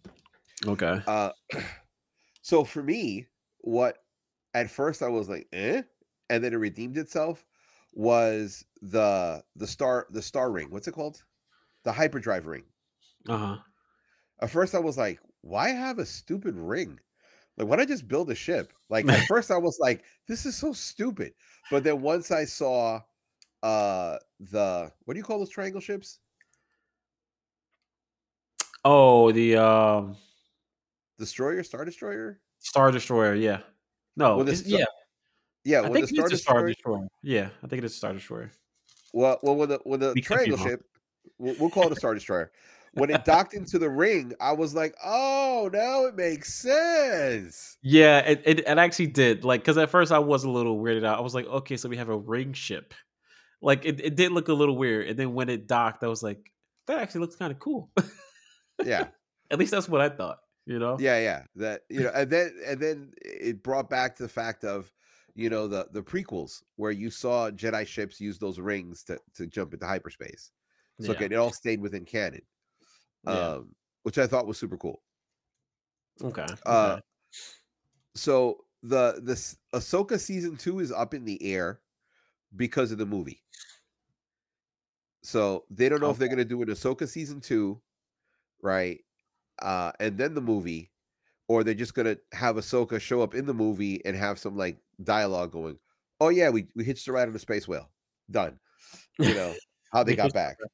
Okay. 0.65 1.01
Uh, 1.07 1.31
so 2.41 2.63
for 2.63 2.83
me, 2.83 3.27
what 3.59 3.97
at 4.53 4.69
first 4.69 5.01
I 5.01 5.07
was 5.07 5.29
like, 5.29 5.47
eh, 5.53 5.81
and 6.29 6.43
then 6.43 6.53
it 6.53 6.57
redeemed 6.57 6.97
itself 6.97 7.45
was 7.93 8.63
the 8.81 9.43
the 9.55 9.67
star 9.67 10.07
the 10.11 10.21
star 10.21 10.51
ring. 10.51 10.67
What's 10.69 10.87
it 10.87 10.93
called? 10.93 11.23
The 11.83 11.91
hyperdrive 11.91 12.45
ring. 12.45 12.63
Uh 13.27 13.37
huh. 13.37 13.57
At 14.41 14.51
first 14.51 14.75
I 14.75 14.79
was 14.79 14.97
like, 14.97 15.19
why 15.41 15.69
have 15.69 15.99
a 15.99 16.05
stupid 16.05 16.55
ring? 16.55 16.99
Like, 17.57 17.67
why 17.67 17.75
not 17.75 17.83
I 17.83 17.85
just 17.85 18.07
build 18.07 18.29
a 18.29 18.35
ship? 18.35 18.71
Like 18.89 19.07
at 19.07 19.25
first 19.27 19.51
I 19.51 19.57
was 19.57 19.77
like, 19.79 20.03
this 20.27 20.45
is 20.45 20.55
so 20.55 20.73
stupid. 20.73 21.33
But 21.71 21.83
then 21.83 22.01
once 22.01 22.31
I 22.31 22.45
saw 22.45 23.01
uh 23.61 24.17
the 24.39 24.91
what 25.03 25.13
do 25.13 25.17
you 25.17 25.23
call 25.23 25.39
those 25.39 25.49
triangle 25.49 25.81
ships? 25.81 26.19
Oh, 28.85 29.31
the 29.31 29.57
um, 29.57 30.15
Destroyer, 31.17 31.63
Star 31.63 31.85
Destroyer? 31.85 32.39
Star 32.59 32.91
Destroyer. 32.91 33.35
Yeah. 33.35 33.59
No. 34.15 34.43
The 34.43 34.61
yeah. 34.65 34.85
Yeah, 35.65 35.81
I 35.81 35.89
think 35.89 36.07
the 36.07 36.15
Star 36.15 36.25
it's 36.25 36.35
a 36.35 36.37
Star 36.37 36.67
Destroyer. 36.67 37.07
Yeah, 37.21 37.49
I 37.63 37.67
think 37.67 37.79
it 37.79 37.85
is 37.85 37.93
a 37.93 37.97
Star 37.97 38.13
Destroyer. 38.13 38.51
Well, 39.13 39.39
well, 39.41 39.55
when 39.55 39.69
the 39.69 39.79
when 39.83 39.99
the 39.99 40.13
we 40.13 40.21
triangle 40.21 40.57
ship, 40.57 40.83
we'll, 41.37 41.55
we'll 41.59 41.69
call 41.69 41.85
it 41.87 41.91
a 41.91 41.95
star 41.95 42.13
destroyer. 42.13 42.51
When 42.93 43.09
it 43.09 43.25
docked 43.25 43.53
into 43.53 43.79
the 43.79 43.89
ring, 43.89 44.33
I 44.39 44.51
was 44.51 44.75
like, 44.75 44.95
"Oh, 45.03 45.69
now 45.71 46.05
it 46.05 46.15
makes 46.15 46.53
sense." 46.53 47.77
Yeah, 47.81 48.19
it, 48.19 48.41
it, 48.45 48.59
it 48.59 48.77
actually 48.77 49.07
did. 49.07 49.43
Like, 49.43 49.61
because 49.61 49.77
at 49.77 49.89
first 49.89 50.11
I 50.11 50.19
was 50.19 50.43
a 50.43 50.49
little 50.49 50.77
weirded 50.77 51.05
out. 51.05 51.17
I 51.17 51.21
was 51.21 51.35
like, 51.35 51.45
okay, 51.47 51.77
so 51.77 51.89
we 51.89 51.97
have 51.97 52.09
a 52.09 52.17
ring 52.17 52.53
ship. 52.53 52.93
Like, 53.61 53.85
it, 53.85 53.99
it 53.99 54.15
did 54.15 54.31
look 54.31 54.47
a 54.47 54.53
little 54.53 54.77
weird. 54.77 55.07
And 55.07 55.19
then 55.19 55.33
when 55.33 55.49
it 55.49 55.67
docked, 55.67 56.03
I 56.03 56.07
was 56.07 56.23
like, 56.23 56.51
that 56.87 56.99
actually 56.99 57.21
looks 57.21 57.35
kind 57.35 57.51
of 57.51 57.59
cool. 57.59 57.91
Yeah, 58.85 59.07
At 59.51 59.59
least 59.59 59.71
that's 59.71 59.89
what 59.89 60.01
I 60.01 60.09
thought, 60.09 60.39
you 60.65 60.79
know? 60.79 60.97
yeah, 60.99 61.19
yeah. 61.19 61.43
That 61.55 61.81
you 61.89 62.03
know, 62.03 62.11
and 62.13 62.29
then 62.29 62.53
and 62.65 62.79
then 62.79 63.13
it 63.21 63.63
brought 63.63 63.89
back 63.89 64.15
to 64.17 64.23
the 64.23 64.29
fact 64.29 64.63
of, 64.63 64.91
you 65.35 65.49
know, 65.49 65.67
the 65.67 65.87
the 65.91 66.01
prequels 66.03 66.63
where 66.75 66.91
you 66.91 67.09
saw 67.09 67.49
Jedi 67.51 67.85
ships 67.87 68.19
use 68.21 68.37
those 68.39 68.59
rings 68.59 69.03
to 69.05 69.19
to 69.35 69.47
jump 69.47 69.73
into 69.73 69.85
hyperspace. 69.85 70.51
So 70.99 71.11
Yeah. 71.11 71.17
again, 71.17 71.31
it 71.31 71.35
all 71.35 71.51
stayed 71.51 71.81
within 71.81 72.05
canon, 72.05 72.41
Yeah. 73.23 73.55
um, 73.55 73.75
which 74.03 74.17
I 74.17 74.27
thought 74.27 74.47
was 74.47 74.57
super 74.57 74.77
cool. 74.77 75.01
okay. 76.23 76.45
Uh, 76.65 76.93
okay. 76.93 77.01
so 78.15 78.65
the 78.83 79.19
this 79.23 79.57
Ahsoka 79.73 80.19
season 80.19 80.57
two 80.57 80.79
is 80.79 80.91
up 80.91 81.13
in 81.13 81.25
the 81.25 81.41
air 81.43 81.81
because 82.55 82.91
of 82.91 82.97
the 82.97 83.05
movie. 83.05 83.43
So 85.21 85.65
they 85.69 85.89
don't 85.89 85.99
know 85.99 86.09
if 86.09 86.17
they're 86.17 86.27
going 86.29 86.37
to 86.37 86.45
do 86.45 86.61
an 86.61 86.69
Ahsoka 86.69 87.07
season 87.07 87.41
two, 87.41 87.81
right? 88.61 88.99
Uh, 89.61 89.91
and 89.99 90.17
then 90.17 90.33
the 90.33 90.41
movie, 90.41 90.91
or 91.47 91.63
they're 91.63 91.73
just 91.73 91.93
going 91.93 92.05
to 92.05 92.19
have 92.31 92.55
Ahsoka 92.55 92.99
show 92.99 93.21
up 93.21 93.33
in 93.35 93.45
the 93.45 93.53
movie 93.53 94.03
and 94.05 94.15
have 94.15 94.39
some 94.39 94.55
like 94.55 94.77
dialogue 95.03 95.51
going. 95.51 95.77
Oh 96.21 96.29
yeah, 96.29 96.49
we 96.49 96.67
we 96.75 96.83
hitched 96.83 97.07
a 97.07 97.11
ride 97.11 97.27
on 97.27 97.35
a 97.35 97.39
space 97.39 97.67
whale. 97.67 97.89
Done. 98.29 98.59
You 99.17 99.33
know 99.33 99.53
how 99.91 100.03
they 100.03 100.15
got 100.15 100.33
back. 100.33 100.57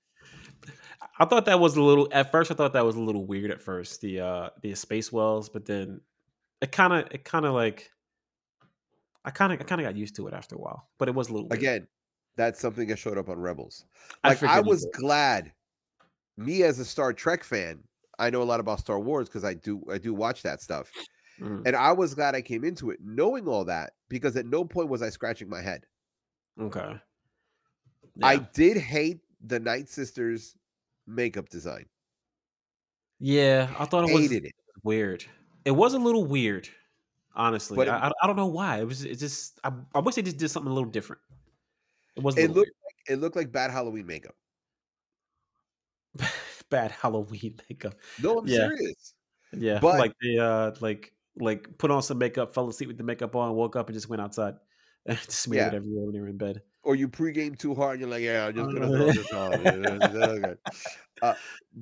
I 1.19 1.25
thought 1.25 1.45
that 1.45 1.59
was 1.59 1.77
a 1.77 1.81
little, 1.81 2.09
at 2.11 2.31
first, 2.31 2.51
I 2.51 2.55
thought 2.55 2.73
that 2.73 2.85
was 2.85 2.95
a 2.95 3.01
little 3.01 3.25
weird 3.25 3.51
at 3.51 3.61
first, 3.61 4.01
the, 4.01 4.19
uh, 4.19 4.49
the 4.61 4.75
space 4.75 5.11
wells, 5.11 5.47
but 5.49 5.65
then 5.65 6.01
it 6.61 6.71
kind 6.71 6.93
of, 6.93 7.07
it 7.11 7.23
kind 7.23 7.45
of 7.45 7.53
like, 7.53 7.89
I 9.23 9.31
kind 9.31 9.53
of, 9.53 9.61
I 9.61 9.63
kind 9.63 9.79
of 9.79 9.87
got 9.87 9.95
used 9.95 10.15
to 10.17 10.27
it 10.27 10.33
after 10.33 10.55
a 10.55 10.59
while, 10.59 10.89
but 10.97 11.07
it 11.07 11.15
was 11.15 11.29
a 11.29 11.33
little 11.33 11.47
weird. 11.47 11.59
Again, 11.59 11.87
that's 12.35 12.59
something 12.59 12.87
that 12.89 12.99
showed 12.99 13.17
up 13.17 13.29
on 13.29 13.39
Rebels. 13.39 13.85
I 14.23 14.29
Like 14.29 14.43
I 14.43 14.57
you 14.57 14.63
was 14.63 14.85
glad. 14.93 15.53
Me 16.37 16.63
as 16.63 16.79
a 16.79 16.85
Star 16.85 17.13
Trek 17.13 17.43
fan, 17.43 17.79
I 18.19 18.29
know 18.29 18.41
a 18.41 18.43
lot 18.43 18.59
about 18.59 18.79
Star 18.79 18.99
Wars 18.99 19.27
because 19.29 19.43
I 19.43 19.53
do 19.53 19.83
I 19.91 19.97
do 19.97 20.13
watch 20.13 20.41
that 20.43 20.61
stuff. 20.61 20.91
Mhm. 21.39 21.63
And 21.65 21.75
I 21.75 21.91
was 21.91 22.13
glad 22.13 22.33
I 22.35 22.41
came 22.41 22.63
into 22.63 22.91
it 22.91 22.99
knowing 23.03 23.47
all 23.47 23.65
that 23.65 23.93
because 24.09 24.35
at 24.37 24.45
no 24.45 24.63
point 24.63 24.89
was 24.89 25.01
I 25.01 25.09
scratching 25.09 25.49
my 25.49 25.61
head. 25.61 25.85
Okay. 26.59 26.99
I 28.23 28.37
did 28.37 28.77
hate 28.77 29.19
the 29.45 29.59
Night 29.59 29.89
Sisters 29.89 30.55
makeup 31.05 31.49
design. 31.49 31.85
Yeah, 33.19 33.73
I 33.77 33.85
thought 33.85 34.09
it 34.09 34.13
was 34.13 34.23
Hated 34.23 34.45
it. 34.45 34.53
weird. 34.83 35.25
It 35.65 35.71
was 35.71 35.93
a 35.93 35.99
little 35.99 36.25
weird, 36.25 36.69
honestly. 37.33 37.75
But 37.75 37.87
it- 37.87 37.91
I, 37.93 38.11
don't 38.27 38.35
know 38.35 38.47
why. 38.47 38.79
It 38.79 38.85
was 38.85 39.03
it 39.03 39.17
just 39.17 39.59
I, 39.63 39.71
I 39.93 39.99
wish 39.99 40.15
they 40.15 40.21
just 40.21 40.37
did 40.37 40.49
something 40.49 40.71
a 40.71 40.75
little 40.75 40.89
different. 40.89 41.21
It 42.15 42.23
was 42.23 42.37
It 42.37 42.51
looked 42.51 42.71
like 42.85 42.95
it 43.09 43.15
looked 43.19 43.35
like 43.35 43.51
bad 43.51 43.71
Halloween 43.71 44.05
makeup. 44.05 44.35
bad 46.69 46.91
Halloween 46.91 47.59
makeup. 47.69 47.95
No, 48.21 48.39
I'm 48.39 48.47
Yeah. 48.47 48.67
serious. 48.69 49.13
Yeah, 49.53 49.79
But- 49.79 49.99
like 49.99 50.13
they 50.21 50.37
uh 50.37 50.71
like 50.81 51.13
like 51.37 51.77
put 51.77 51.91
on 51.91 52.01
some 52.01 52.17
makeup, 52.17 52.53
fell 52.53 52.69
asleep 52.69 52.87
with 52.87 52.97
the 52.97 53.03
makeup 53.03 53.35
on, 53.35 53.53
woke 53.55 53.75
up 53.75 53.87
and 53.87 53.93
just 53.93 54.07
went 54.09 54.21
outside 54.21 54.55
and 55.05 55.17
just 55.17 55.31
smeared 55.31 55.71
Yeah. 55.73 55.77
it 55.77 55.81
everywhere 55.81 56.05
when 56.05 56.13
they 56.13 56.19
were 56.21 56.27
in 56.29 56.37
bed. 56.37 56.61
Or 56.83 56.95
you 56.95 57.07
pregame 57.09 57.57
too 57.57 57.73
hard 57.75 57.99
and 57.99 58.01
you're 58.01 58.09
like, 58.09 58.21
yeah, 58.21 58.45
I'm 58.47 58.55
just 58.55 58.73
gonna 58.73 58.87
throw 58.87 59.11
this 59.11 59.31
on. 59.33 59.51
Yeah, 59.51 59.97
it's 60.01 60.15
okay. 60.15 60.55
Uh, 61.21 61.33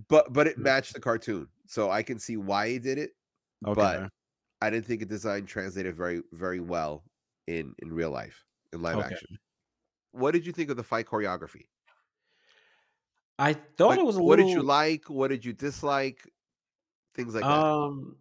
but 0.08 0.32
but 0.34 0.48
it 0.48 0.58
matched 0.58 0.94
the 0.94 1.00
cartoon. 1.00 1.48
So 1.68 1.90
I 1.92 2.04
can 2.04 2.20
see 2.20 2.38
why 2.38 2.70
he 2.70 2.80
did 2.80 2.98
it. 2.98 3.12
Okay. 3.66 3.74
But 3.76 4.10
I 4.62 4.70
didn't 4.70 4.86
think 4.86 5.02
the 5.02 5.06
design 5.06 5.46
translated 5.46 5.96
very, 5.96 6.22
very 6.32 6.60
well 6.62 7.04
in 7.48 7.74
in 7.80 7.92
real 7.92 8.12
life, 8.12 8.46
in 8.72 8.82
live 8.82 8.98
Okay. 8.98 9.08
action. 9.14 9.38
What 10.12 10.32
did 10.32 10.46
you 10.46 10.54
think 10.54 10.70
of 10.70 10.78
the 10.78 10.84
fight 10.84 11.06
choreography? 11.06 11.66
I 13.40 13.54
thought 13.54 13.90
Like, 13.90 14.00
it 14.00 14.06
was 14.06 14.18
a 14.18 14.22
what 14.22 14.40
little 14.40 14.48
did 14.50 14.52
you 14.52 14.62
like? 14.64 15.10
What 15.10 15.30
did 15.30 15.44
you 15.46 15.54
dislike? 15.54 16.30
Things 17.16 17.34
like 17.36 17.48
that. 17.50 17.50
Um, 17.50 18.18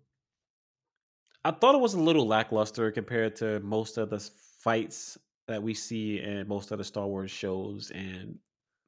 I 1.44 1.50
thought 1.50 1.74
it 1.74 1.80
was 1.80 1.94
a 1.94 2.00
little 2.00 2.26
lackluster 2.26 2.90
compared 2.92 3.36
to 3.36 3.60
most 3.60 3.98
of 3.98 4.10
the 4.10 4.20
fights 4.60 5.18
that 5.48 5.62
we 5.62 5.74
see 5.74 6.20
in 6.20 6.46
most 6.46 6.70
of 6.70 6.78
the 6.78 6.84
Star 6.84 7.06
Wars 7.06 7.30
shows 7.30 7.90
and 7.90 8.38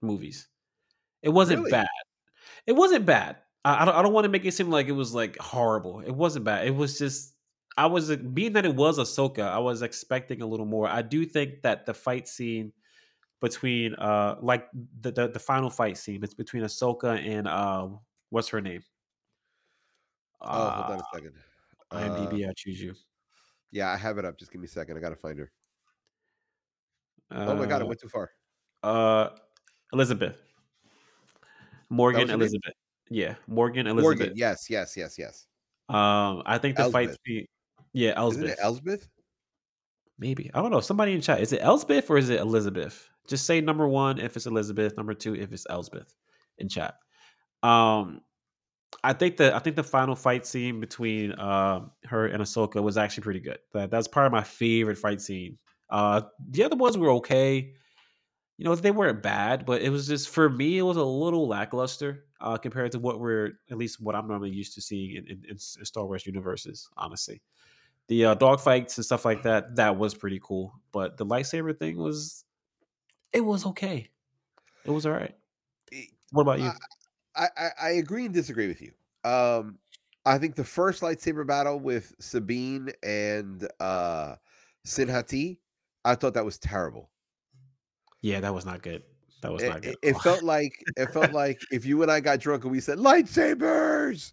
movies. 0.03 0.49
It 1.23 1.31
wasn't 1.31 1.61
Really? 1.61 1.71
bad. 1.71 1.89
It 2.67 2.73
wasn't 2.73 3.07
bad. 3.07 3.39
I, 3.65 3.83
I 3.83 3.85
don't, 3.85 3.95
I 3.97 4.03
don't 4.03 4.13
want 4.13 4.25
to 4.25 4.29
make 4.31 4.45
it 4.45 4.53
seem 4.53 4.71
like 4.71 4.89
it 4.89 4.93
was 4.93 5.15
like 5.15 5.39
horrible. 5.39 6.01
It 6.01 6.15
wasn't 6.15 6.45
bad. 6.45 6.67
It 6.67 6.77
was 6.77 6.99
just 6.99 7.35
I 7.77 7.87
was 7.87 8.15
being 8.17 8.53
that 8.55 8.65
it 8.67 8.77
was 8.77 8.99
Ahsoka. 8.99 9.43
I 9.49 9.59
was 9.59 9.83
expecting 9.83 10.43
a 10.43 10.47
little 10.47 10.67
more. 10.67 10.89
I 10.89 11.03
do 11.03 11.25
think 11.27 11.63
that 11.63 11.87
the 11.87 11.95
fight 11.95 12.29
scene 12.29 12.73
between 13.41 13.95
uh 13.97 14.37
like 14.41 14.69
the 15.01 15.11
the, 15.13 15.29
the 15.29 15.39
final 15.39 15.69
fight 15.71 15.99
scene 15.99 16.23
it's 16.25 16.35
between 16.35 16.63
Ahsoka 16.63 17.19
and 17.25 17.47
uh 17.47 17.89
what's 18.31 18.49
her 18.49 18.61
name? 18.61 18.83
oh, 20.41 20.71
hold 20.71 20.87
on 20.87 20.99
Uh, 20.99 21.01
a 21.01 21.05
second. 21.15 21.35
Uh, 21.91 21.97
IMDb, 21.97 22.49
I 22.49 22.53
choose 22.57 22.81
you. 22.81 22.95
yeah, 23.71 23.91
I 23.91 23.97
have 23.97 24.19
it 24.19 24.25
up. 24.25 24.39
Just 24.39 24.51
give 24.53 24.61
me 24.61 24.67
a 24.67 24.69
second. 24.69 24.97
I 24.97 25.01
gotta 25.01 25.17
find 25.17 25.39
her. 25.39 25.51
oh 27.31 27.55
my 27.55 27.67
god, 27.67 27.81
it 27.81 27.85
Uh, 27.85 27.89
went 27.89 28.01
too 28.01 28.09
far. 28.09 28.31
uh, 28.83 29.31
Elizabeth, 29.93 30.41
Morgan 31.91 32.23
her 32.23 32.27
name? 32.29 32.41
Elizabeth. 32.41 32.75
Yeah, 33.11 33.35
Morgan 33.47 33.87
Elizabeth. 33.87 34.19
Morgan. 34.19 34.33
Yes, 34.37 34.69
yes, 34.71 34.97
yes, 34.97 35.19
yes. 35.19 35.47
Um, 35.89 36.43
I 36.47 36.59
think 36.59 36.77
the 36.77 36.91
fight. 36.91 37.11
Yeah, 37.93 38.11
it 38.11 38.59
Elsbeth? 38.61 39.09
Maybe 40.19 40.51
I 40.55 40.63
don't 40.63 40.71
know. 40.71 40.81
Somebody 40.81 41.13
in 41.13 41.21
chat. 41.21 41.41
Is 41.41 41.53
it 41.53 41.61
Elsbeth 41.63 42.09
or 42.11 42.19
is 42.19 42.31
it 42.31 42.41
Elizabeth? 42.41 43.09
Just 43.27 43.47
say 43.47 43.61
number 43.61 43.89
one 43.89 44.19
if 44.19 44.37
it's 44.37 44.47
Elizabeth. 44.47 44.97
Number 44.97 45.15
two 45.15 45.35
if 45.35 45.53
it's 45.53 45.67
Elsbeth 45.69 46.15
in 46.59 46.69
chat. 46.69 46.97
Um, 47.63 48.21
I 49.03 49.13
think 49.13 49.39
the 49.39 49.55
I 49.55 49.59
think 49.59 49.77
the 49.77 49.83
final 49.83 50.15
fight 50.15 50.47
scene 50.47 50.81
between 50.81 51.33
uh, 51.33 51.81
her 52.05 52.27
and 52.27 52.43
Ahsoka 52.43 52.83
was 52.83 52.97
actually 52.97 53.23
pretty 53.23 53.41
good. 53.41 53.59
That 53.73 53.91
that's 53.91 54.09
probably 54.09 54.39
my 54.39 54.45
favorite 54.45 54.99
fight 54.99 55.21
scene. 55.21 55.59
Uh, 55.91 56.23
the 56.51 56.65
other 56.65 56.77
ones 56.77 56.97
were 56.97 57.11
okay. 57.13 57.73
You 58.57 58.65
know, 58.65 58.75
they 58.75 58.93
weren't 58.93 59.21
bad, 59.23 59.67
but 59.67 59.83
it 59.83 59.91
was 59.91 60.07
just 60.07 60.29
for 60.29 60.49
me, 60.49 60.79
it 60.79 60.83
was 60.83 60.97
a 60.97 61.05
little 61.05 61.49
lackluster 61.49 62.25
uh, 62.41 62.57
compared 62.57 62.93
to 62.93 63.01
what 63.01 63.19
we're 63.19 63.53
at 63.71 63.77
least 63.77 64.01
what 64.01 64.15
I'm 64.15 64.29
normally 64.29 64.51
used 64.51 64.75
to 64.75 64.81
seeing 64.81 65.17
in, 65.17 65.27
in, 65.27 65.43
in 65.51 65.59
Star 65.59 66.07
Wars 66.07 66.25
universes. 66.25 66.89
Honestly, 66.97 67.43
the 68.09 68.27
uh, 68.27 68.35
dog 68.35 68.61
fights 68.61 68.97
and 68.97 69.05
stuff 69.05 69.25
like 69.25 69.43
that 69.43 69.77
that 69.77 69.97
was 69.97 70.15
pretty 70.15 70.41
cool, 70.43 70.81
but 70.93 71.17
the 71.17 71.27
lightsaber 71.27 71.77
thing 71.77 71.97
was 71.97 72.44
it 73.35 73.41
was 73.41 73.67
okay. 73.67 74.09
It 74.85 74.91
was 74.91 75.05
all 75.07 75.13
right. 75.13 75.35
What 76.31 76.43
about 76.43 76.61
you? 76.61 76.71
I, 77.37 77.45
I, 77.45 77.49
I- 77.57 77.71
I 77.83 77.91
agree 77.91 78.25
and 78.25 78.35
disagree 78.35 78.69
with 78.69 78.81
you. 78.81 78.93
Um, 79.29 79.79
I 80.27 80.39
think 80.39 80.55
the 80.55 80.65
first 80.65 81.03
lightsaber 81.03 81.47
battle 81.47 81.79
with 81.79 82.15
Sabine 82.19 82.91
and 83.03 83.69
uh, 83.81 84.37
Shin 84.87 85.09
Hati, 85.09 85.61
I 86.05 86.15
thought 86.15 86.35
that 86.35 86.45
was 86.45 86.59
terrible. 86.59 87.11
Yeah, 88.23 88.41
that 88.41 88.55
was 88.55 88.65
not 88.65 88.83
good. 88.83 89.03
That 89.43 89.53
was 89.53 89.63
It, 89.63 89.69
not 89.69 89.83
good. 89.83 89.93
it- 89.93 89.99
it 90.03 90.17
felt 90.23 90.43
like 90.43 90.73
it 90.97 91.13
felt 91.13 91.33
like 91.33 91.61
if 91.71 91.85
you 91.85 92.03
and 92.03 92.11
I 92.11 92.21
got 92.21 92.41
drunk 92.41 92.63
and 92.65 92.73
we 92.73 92.81
said 92.81 92.99
lightsabers, 92.99 94.33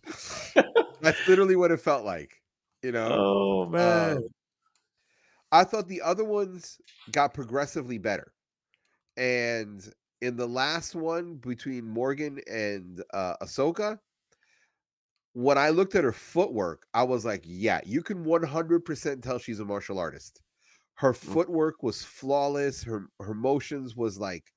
that's 1.02 1.28
literally 1.28 1.56
what 1.58 1.72
it 1.72 1.82
felt 1.82 2.06
like. 2.06 2.42
You 2.84 2.92
know, 2.94 3.10
oh 3.12 3.66
man. 3.70 4.18
Um, 4.18 4.24
I 5.52 5.64
thought 5.66 5.88
the 5.90 6.02
other 6.02 6.24
ones 6.24 6.80
got 7.12 7.34
progressively 7.34 7.98
better. 7.98 8.32
And 9.22 9.88
in 10.22 10.36
the 10.36 10.48
last 10.48 10.96
one 10.96 11.36
between 11.36 11.86
Morgan 11.86 12.40
and 12.52 13.04
uh 13.14 13.36
Ahsoka, 13.42 14.00
when 15.34 15.58
I 15.58 15.70
looked 15.70 15.96
at 15.96 16.04
her 16.04 16.12
footwork, 16.12 16.88
I 16.94 17.04
was 17.04 17.24
like, 17.24 17.44
yeah, 17.46 17.80
you 17.86 18.02
can 18.02 18.26
100% 18.26 19.22
tell 19.22 19.38
she's 19.38 19.60
a 19.60 19.66
martial 19.66 20.00
artist. 20.00 20.42
Her 20.96 21.14
footwork 21.14 21.84
was 21.84 22.04
flawless. 22.04 22.84
Her 22.84 23.08
her 23.22 23.34
motions 23.34 23.96
was 23.96 24.20
like 24.20 24.52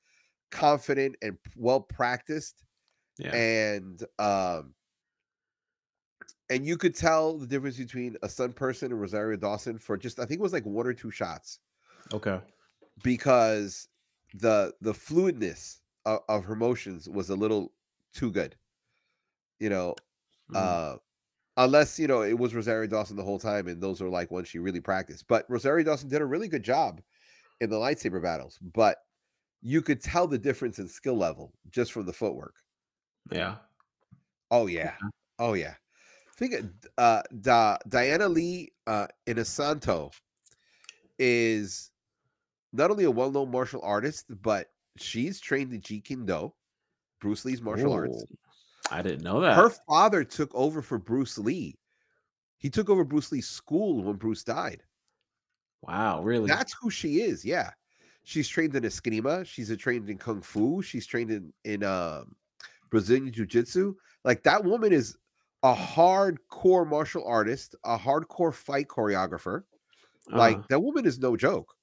confident 0.50 1.16
and 1.20 1.36
well 1.56 1.80
practiced 1.80 2.62
yeah. 3.18 3.34
and 3.34 4.04
um 4.18 4.72
and 6.50 6.64
you 6.66 6.76
could 6.76 6.94
tell 6.94 7.38
the 7.38 7.46
difference 7.46 7.76
between 7.76 8.16
a 8.22 8.28
Sun 8.28 8.52
person 8.52 8.92
and 8.92 9.00
Rosario 9.00 9.36
Dawson 9.36 9.78
for 9.78 9.96
just 9.96 10.20
I 10.20 10.26
think 10.26 10.38
it 10.38 10.42
was 10.42 10.52
like 10.52 10.66
one 10.66 10.86
or 10.86 10.92
two 10.92 11.10
shots 11.10 11.58
okay. 12.12 12.38
because 13.02 13.88
the 14.34 14.74
the 14.80 14.92
fluidness 14.92 15.80
of, 16.04 16.20
of 16.28 16.44
her 16.44 16.56
motions 16.56 17.08
was 17.08 17.30
a 17.30 17.36
little 17.36 17.72
too 18.14 18.30
good. 18.30 18.56
You 19.60 19.70
know, 19.70 19.94
Mhm. 20.50 20.56
uh 20.56 20.98
unless 21.56 21.98
you 21.98 22.06
know 22.08 22.22
it 22.22 22.38
was 22.38 22.54
Rosario 22.54 22.88
Dawson 22.88 23.16
the 23.16 23.24
whole 23.24 23.38
time 23.38 23.68
and 23.68 23.82
those 23.82 24.02
are 24.02 24.08
like 24.08 24.30
ones 24.30 24.48
she 24.48 24.58
really 24.58 24.80
practiced. 24.80 25.26
But 25.28 25.46
Rosario 25.48 25.84
Dawson 25.84 26.08
did 26.08 26.22
a 26.22 26.26
really 26.26 26.48
good 26.48 26.62
job 26.64 27.00
in 27.60 27.70
the 27.70 27.76
lightsaber 27.76 28.22
battles, 28.22 28.58
but 28.74 28.98
you 29.62 29.80
could 29.82 30.00
tell 30.02 30.26
the 30.26 30.38
difference 30.38 30.78
in 30.78 30.88
skill 30.88 31.16
level 31.16 31.54
just 31.70 31.92
from 31.92 32.06
the 32.06 32.12
footwork. 32.12 32.56
yeah. 33.30 33.56
Oh 34.50 34.66
yeah. 34.66 34.96
Oh 35.38 35.54
yeah. 35.54 35.74
I 35.76 36.32
Think 36.36 36.54
uh 36.98 37.22
da, 37.40 37.78
Diana 37.88 38.28
Lee 38.28 38.72
uh 38.86 39.06
Inosanto 39.26 40.12
is 41.18 41.90
not 42.74 42.90
only 42.90 43.04
a 43.04 43.10
well-known 43.10 43.50
martial 43.50 43.80
artist, 43.82 44.26
but 44.42 44.66
she's 44.96 45.40
trained 45.40 45.72
in 45.72 45.80
Jeet 45.80 46.04
Kune 46.04 46.26
Do, 46.26 46.52
Bruce 47.20 47.44
Lee's 47.44 47.62
martial 47.62 47.92
arts. 47.92 48.24
I 48.90 49.00
didn't 49.00 49.22
know 49.22 49.40
that. 49.40 49.56
Her 49.56 49.70
father 49.88 50.24
took 50.24 50.54
over 50.54 50.82
for 50.82 50.98
Bruce 50.98 51.38
Lee. 51.38 51.78
He 52.58 52.68
took 52.68 52.90
over 52.90 53.04
Bruce 53.04 53.32
Lee's 53.32 53.48
school 53.48 54.02
when 54.02 54.16
Bruce 54.16 54.44
died. 54.44 54.82
wow, 55.82 56.22
really? 56.22 56.48
That's 56.48 56.74
who 56.80 56.90
she 56.90 57.20
is. 57.22 57.44
Yeah. 57.44 57.70
She's 58.24 58.48
trained 58.48 58.74
in 58.74 58.84
Eskrima. 58.84 59.44
She's 59.46 59.68
a 59.70 59.76
trained 59.76 60.08
in 60.08 60.16
Kung 60.18 60.40
Fu. 60.40 60.80
She's 60.82 61.06
trained 61.06 61.30
in 61.30 61.52
in 61.64 61.84
um, 61.84 62.34
Brazilian 62.90 63.30
Jiu 63.32 63.44
Jitsu. 63.46 63.94
Like 64.24 64.42
that 64.44 64.64
woman 64.64 64.92
is 64.94 65.16
a 65.62 65.74
hardcore 65.74 66.88
martial 66.88 67.22
artist, 67.26 67.74
a 67.84 67.98
hardcore 67.98 68.52
fight 68.54 68.88
choreographer. 68.88 69.64
Like 70.30 70.56
Uh, 70.56 70.62
that 70.70 70.80
woman 70.80 71.04
is 71.04 71.18
no 71.18 71.36
joke. 71.36 71.74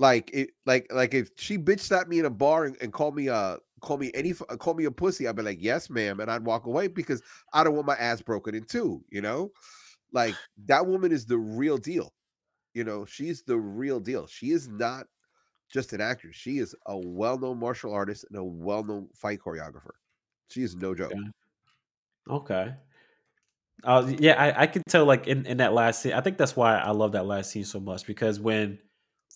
Like 0.00 0.30
it, 0.32 0.52
like 0.64 0.90
like 0.90 1.12
if 1.12 1.28
she 1.36 1.58
bitch 1.58 1.80
slapped 1.80 2.08
me 2.08 2.18
in 2.18 2.24
a 2.24 2.30
bar 2.30 2.64
and, 2.64 2.74
and 2.80 2.90
called 2.90 3.14
me 3.14 3.28
uh 3.28 3.58
call 3.82 3.98
me 3.98 4.10
any 4.14 4.32
call 4.32 4.72
me 4.72 4.86
a 4.86 4.90
pussy, 4.90 5.28
I'd 5.28 5.36
be 5.36 5.42
like, 5.42 5.58
yes, 5.60 5.90
ma'am, 5.90 6.20
and 6.20 6.30
I'd 6.30 6.42
walk 6.42 6.64
away 6.64 6.88
because 6.88 7.22
I 7.52 7.62
don't 7.62 7.74
want 7.74 7.86
my 7.86 7.96
ass 7.96 8.22
broken 8.22 8.54
in 8.54 8.64
two. 8.64 9.04
You 9.10 9.20
know, 9.20 9.52
like 10.10 10.34
that 10.64 10.86
woman 10.86 11.12
is 11.12 11.26
the 11.26 11.36
real 11.36 11.76
deal. 11.76 12.14
You 12.72 12.84
know, 12.84 13.04
she's 13.04 13.42
the 13.42 13.58
real 13.58 14.00
deal. 14.00 14.26
She 14.26 14.52
is 14.52 14.68
not 14.68 15.04
just 15.70 15.92
an 15.92 16.00
actress. 16.00 16.34
She 16.34 16.60
is 16.60 16.74
a 16.86 16.96
well-known 16.96 17.60
martial 17.60 17.92
artist 17.92 18.24
and 18.30 18.38
a 18.38 18.42
well-known 18.44 19.08
fight 19.14 19.40
choreographer. 19.44 19.92
She 20.48 20.62
is 20.62 20.76
no 20.76 20.94
joke. 20.94 21.12
Okay. 22.28 22.74
Uh, 23.84 24.10
yeah, 24.18 24.34
I, 24.40 24.62
I 24.62 24.66
could 24.66 24.82
tell 24.88 25.04
like 25.04 25.26
in, 25.26 25.44
in 25.44 25.58
that 25.58 25.74
last 25.74 26.00
scene. 26.00 26.14
I 26.14 26.22
think 26.22 26.38
that's 26.38 26.56
why 26.56 26.78
I 26.78 26.90
love 26.92 27.12
that 27.12 27.26
last 27.26 27.50
scene 27.50 27.64
so 27.64 27.80
much 27.80 28.06
because 28.06 28.40
when 28.40 28.78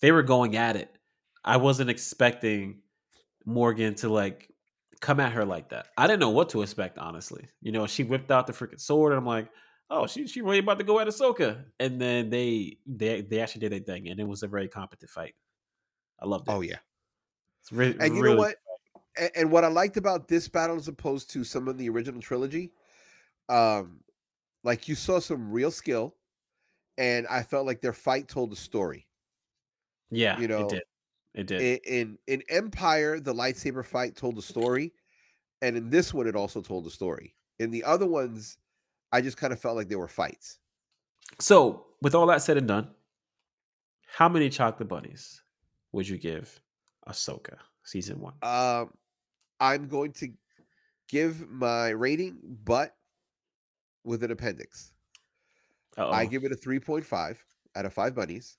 they 0.01 0.11
were 0.11 0.23
going 0.23 0.55
at 0.55 0.75
it, 0.75 0.95
I 1.43 1.57
wasn't 1.57 1.89
expecting 1.89 2.81
Morgan 3.45 3.95
to 3.95 4.09
like 4.09 4.51
come 5.01 5.19
at 5.19 5.33
her 5.33 5.45
like 5.45 5.69
that. 5.69 5.87
I 5.97 6.07
didn't 6.07 6.19
know 6.21 6.29
what 6.29 6.49
to 6.49 6.61
expect, 6.61 6.97
honestly. 6.97 7.47
You 7.61 7.71
know, 7.71 7.87
she 7.87 8.03
whipped 8.03 8.31
out 8.31 8.47
the 8.47 8.53
freaking 8.53 8.79
sword, 8.79 9.13
and 9.13 9.19
I'm 9.19 9.25
like, 9.25 9.49
oh, 9.89 10.07
she 10.07 10.27
she 10.27 10.41
really 10.41 10.59
about 10.59 10.79
to 10.79 10.85
go 10.85 10.99
at 10.99 11.07
Ahsoka. 11.07 11.65
And 11.79 11.99
then 12.01 12.29
they 12.29 12.79
they 12.85 13.21
they 13.21 13.39
actually 13.41 13.67
did 13.67 13.73
a 13.73 13.79
thing, 13.79 14.09
and 14.09 14.19
it 14.19 14.27
was 14.27 14.43
a 14.43 14.47
very 14.47 14.67
competent 14.67 15.09
fight. 15.11 15.35
I 16.19 16.25
loved 16.27 16.49
it. 16.49 16.51
Oh 16.51 16.61
yeah, 16.61 16.79
It's 17.61 17.71
re- 17.71 17.95
and 17.99 18.15
you 18.15 18.21
really 18.21 18.35
know 18.35 18.35
what? 18.35 18.55
And, 19.17 19.31
and 19.35 19.51
what 19.51 19.63
I 19.63 19.67
liked 19.67 19.97
about 19.97 20.27
this 20.27 20.47
battle, 20.47 20.75
as 20.75 20.87
opposed 20.87 21.29
to 21.31 21.43
some 21.43 21.67
of 21.67 21.77
the 21.77 21.89
original 21.89 22.21
trilogy, 22.21 22.73
um, 23.49 24.01
like 24.63 24.87
you 24.87 24.95
saw 24.95 25.19
some 25.19 25.51
real 25.51 25.71
skill, 25.71 26.15
and 26.97 27.27
I 27.27 27.43
felt 27.43 27.65
like 27.65 27.81
their 27.81 27.93
fight 27.93 28.27
told 28.27 28.53
a 28.53 28.55
story. 28.55 29.04
Yeah, 30.11 30.39
you 30.39 30.47
know, 30.47 30.61
it 30.61 30.69
did. 30.69 30.83
It 31.33 31.47
did. 31.47 31.61
In, 31.61 31.79
in 31.85 32.17
in 32.27 32.43
Empire, 32.49 33.19
the 33.19 33.33
lightsaber 33.33 33.85
fight 33.85 34.15
told 34.15 34.37
a 34.37 34.41
story, 34.41 34.93
and 35.61 35.75
in 35.75 35.89
this 35.89 36.13
one, 36.13 36.27
it 36.27 36.35
also 36.35 36.61
told 36.61 36.85
a 36.87 36.89
story. 36.89 37.35
In 37.59 37.71
the 37.71 37.83
other 37.83 38.05
ones, 38.05 38.57
I 39.11 39.21
just 39.21 39.37
kind 39.37 39.53
of 39.53 39.59
felt 39.59 39.75
like 39.75 39.87
they 39.87 39.95
were 39.95 40.07
fights. 40.07 40.59
so, 41.39 41.85
with 42.01 42.15
all 42.15 42.27
that 42.27 42.41
said 42.41 42.57
and 42.57 42.67
done, 42.67 42.89
how 44.07 44.29
many 44.29 44.49
chocolate 44.49 44.89
bunnies 44.89 45.41
would 45.91 46.07
you 46.07 46.17
give 46.17 46.59
Ahsoka 47.07 47.57
season 47.83 48.19
one? 48.19 48.33
Um, 48.41 48.91
I'm 49.59 49.87
going 49.87 50.11
to 50.13 50.29
give 51.09 51.49
my 51.49 51.89
rating, 51.89 52.37
but 52.63 52.95
with 54.03 54.23
an 54.23 54.31
appendix. 54.31 54.91
Uh-oh. 55.97 56.11
I 56.11 56.25
give 56.25 56.43
it 56.43 56.51
a 56.51 56.55
3.5 56.55 57.37
out 57.75 57.85
of 57.85 57.93
five 57.93 58.15
bunnies, 58.15 58.57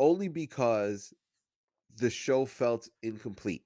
only 0.00 0.28
because 0.28 1.12
the 1.96 2.10
show 2.10 2.44
felt 2.44 2.88
incomplete. 3.02 3.64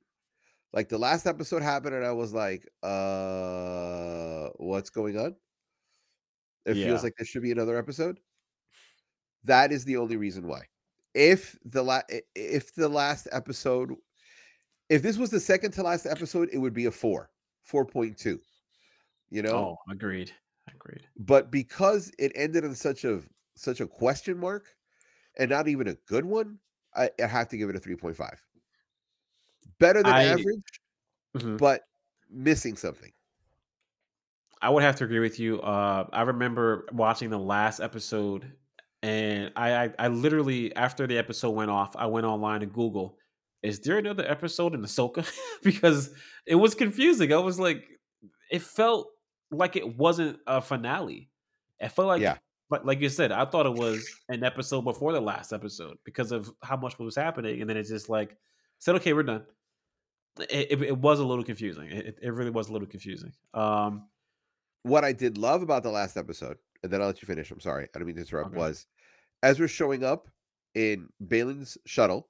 Like 0.73 0.89
the 0.89 0.99
last 0.99 1.27
episode 1.27 1.63
happened, 1.63 1.95
and 1.95 2.05
I 2.05 2.13
was 2.13 2.33
like, 2.35 2.69
uh, 2.83 4.51
what's 4.59 4.91
going 4.91 5.19
on? 5.19 5.35
It 6.67 6.77
Yeah. 6.77 6.87
feels 6.87 7.03
like 7.03 7.15
there 7.17 7.25
should 7.27 7.43
be 7.43 7.53
another 7.53 7.77
episode. 7.79 8.21
That 9.45 9.73
is 9.73 9.85
the 9.85 9.97
only 9.97 10.17
reason 10.17 10.47
why. 10.47 10.69
If 11.15 11.59
the 11.65 11.83
la- 11.83 12.03
if 12.35 12.75
the 12.75 12.89
last 12.89 13.29
episode, 13.33 13.95
if 14.91 15.01
this 15.03 15.17
was 15.17 15.31
the 15.31 15.41
second 15.41 15.73
to 15.73 15.83
last 15.83 16.05
episode, 16.07 16.51
it 16.53 16.59
would 16.59 16.75
be 16.75 16.85
a 16.87 16.91
four, 16.91 17.31
4.2. 17.63 18.39
You 19.31 19.43
know, 19.43 19.57
Oh, 19.57 19.77
agreed. 19.91 20.33
Agreed. 20.69 21.07
but 21.17 21.51
because 21.51 22.13
it 22.19 22.33
ended 22.35 22.65
on 22.65 22.75
such 22.75 23.05
a 23.05 23.23
such 23.57 23.81
a 23.81 23.87
question 23.87 24.37
mark 24.39 24.77
and 25.39 25.51
not 25.51 25.69
even 25.69 25.89
a 25.89 25.95
good 26.07 26.25
one, 26.25 26.59
I, 26.95 27.11
I 27.23 27.27
have 27.27 27.49
to 27.49 27.57
give 27.57 27.69
it 27.71 27.77
a 27.77 27.81
3.5. 27.81 28.17
Better 29.79 30.03
than 30.03 30.13
I- 30.13 30.25
average, 30.25 30.81
Mhm. 31.37 31.59
but 31.59 31.83
missing 32.31 32.77
something. 32.77 33.13
I 34.61 34.71
would 34.71 34.83
have 34.83 34.97
to 34.97 35.05
agree 35.05 35.21
with 35.21 35.39
you. 35.39 35.61
Uh, 35.61 36.09
I 36.13 36.23
remember 36.23 36.87
watching 36.93 37.31
the 37.31 37.39
last 37.39 37.79
episode, 37.81 38.53
and 39.03 39.53
I, 39.55 39.85
I, 39.85 39.91
I 39.99 40.09
literally 40.09 40.75
after 40.75 41.07
the 41.07 41.17
episode 41.17 41.51
went 41.51 41.71
off, 41.71 41.95
I 41.95 42.07
went 42.07 42.27
online 42.27 42.61
to 42.61 42.67
Google, 42.67 43.19
is 43.63 43.79
there 43.81 43.99
another 43.99 44.25
episode 44.29 44.75
in 44.75 44.83
Ahsoka? 44.83 45.29
because 45.63 46.11
it 46.47 46.57
was 46.57 46.75
confusing. 46.75 47.33
I 47.33 47.37
was 47.37 47.61
like, 47.61 47.85
it 48.51 48.63
felt 48.63 49.09
like 49.51 49.77
it 49.77 49.97
wasn't 49.97 50.39
a 50.47 50.61
finale. 50.61 51.31
It 51.79 51.91
felt 51.91 52.09
like, 52.09 52.23
Yeah. 52.23 52.39
Like, 52.71 52.85
like 52.85 53.01
you 53.01 53.09
said, 53.09 53.33
I 53.33 53.45
thought 53.47 53.67
it 53.67 53.75
was 53.75 54.07
an 54.29 54.45
episode 54.45 54.83
before 54.83 55.13
the 55.13 55.21
last 55.21 55.53
episode 55.53 55.97
because 56.05 56.33
of 56.33 56.51
how 56.63 56.77
much 56.77 56.99
was 56.99 57.17
happening, 57.17 57.61
and 57.61 57.69
then 57.71 57.77
it's 57.77 57.89
just 57.89 58.09
like 58.09 58.37
said, 58.79 58.95
okay, 58.97 59.13
we're 59.13 59.23
done. 59.23 59.45
It, 60.51 60.73
it, 60.73 60.83
it 60.83 60.99
was 60.99 61.19
a 61.19 61.25
little 61.25 61.43
confusing. 61.45 61.87
It, 61.91 62.19
it 62.23 62.31
really 62.33 62.51
was 62.51 62.69
a 62.69 62.73
little 62.73 62.87
confusing. 62.87 63.33
Um, 63.55 64.09
What 64.83 65.03
I 65.05 65.13
did 65.13 65.37
love 65.39 65.63
about 65.63 65.83
the 65.83 65.91
last 65.91 66.17
episode, 66.17 66.59
and 66.83 66.93
then 66.93 67.01
I'll 67.01 67.09
let 67.09 67.21
you 67.23 67.27
finish. 67.27 67.51
I'm 67.51 67.61
sorry, 67.61 67.89
I 67.95 67.99
don't 67.99 68.07
mean 68.07 68.17
to 68.17 68.23
interrupt. 68.23 68.51
Okay. 68.51 68.59
Was 68.59 68.87
Ezra 69.43 69.67
showing 69.67 70.05
up 70.05 70.29
in 70.75 71.09
Baylan's 71.27 71.79
shuttle 71.87 72.29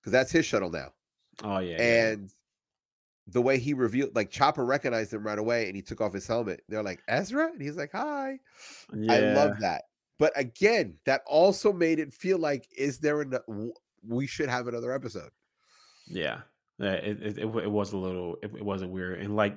because 0.00 0.12
that's 0.12 0.30
his 0.32 0.46
shuttle 0.46 0.70
now, 0.70 0.92
Oh 1.42 1.58
yeah. 1.58 1.76
and 1.82 2.30
the 3.26 3.40
way 3.40 3.58
he 3.58 3.72
revealed, 3.74 4.14
like 4.14 4.30
Chopper 4.30 4.64
recognized 4.64 5.12
him 5.12 5.24
right 5.24 5.38
away, 5.38 5.66
and 5.66 5.76
he 5.76 5.82
took 5.82 6.00
off 6.00 6.12
his 6.12 6.26
helmet. 6.26 6.62
They're 6.68 6.82
like 6.82 7.00
Ezra, 7.08 7.50
and 7.50 7.60
he's 7.60 7.76
like, 7.76 7.92
"Hi." 7.92 8.38
I 9.08 9.18
love 9.20 9.58
that. 9.60 9.84
But 10.18 10.32
again, 10.36 10.98
that 11.06 11.22
also 11.26 11.72
made 11.72 11.98
it 11.98 12.12
feel 12.12 12.38
like, 12.38 12.68
is 12.76 12.98
there 12.98 13.22
an? 13.22 13.36
We 14.06 14.26
should 14.26 14.48
have 14.48 14.68
another 14.68 14.92
episode. 14.92 15.30
Yeah, 16.06 16.42
yeah. 16.78 16.92
It 16.92 17.22
it, 17.22 17.38
it, 17.38 17.44
it 17.44 17.70
was 17.70 17.92
a 17.92 17.96
little. 17.96 18.36
It, 18.42 18.54
it 18.54 18.64
wasn't 18.64 18.92
weird, 18.92 19.20
and 19.20 19.34
like 19.34 19.56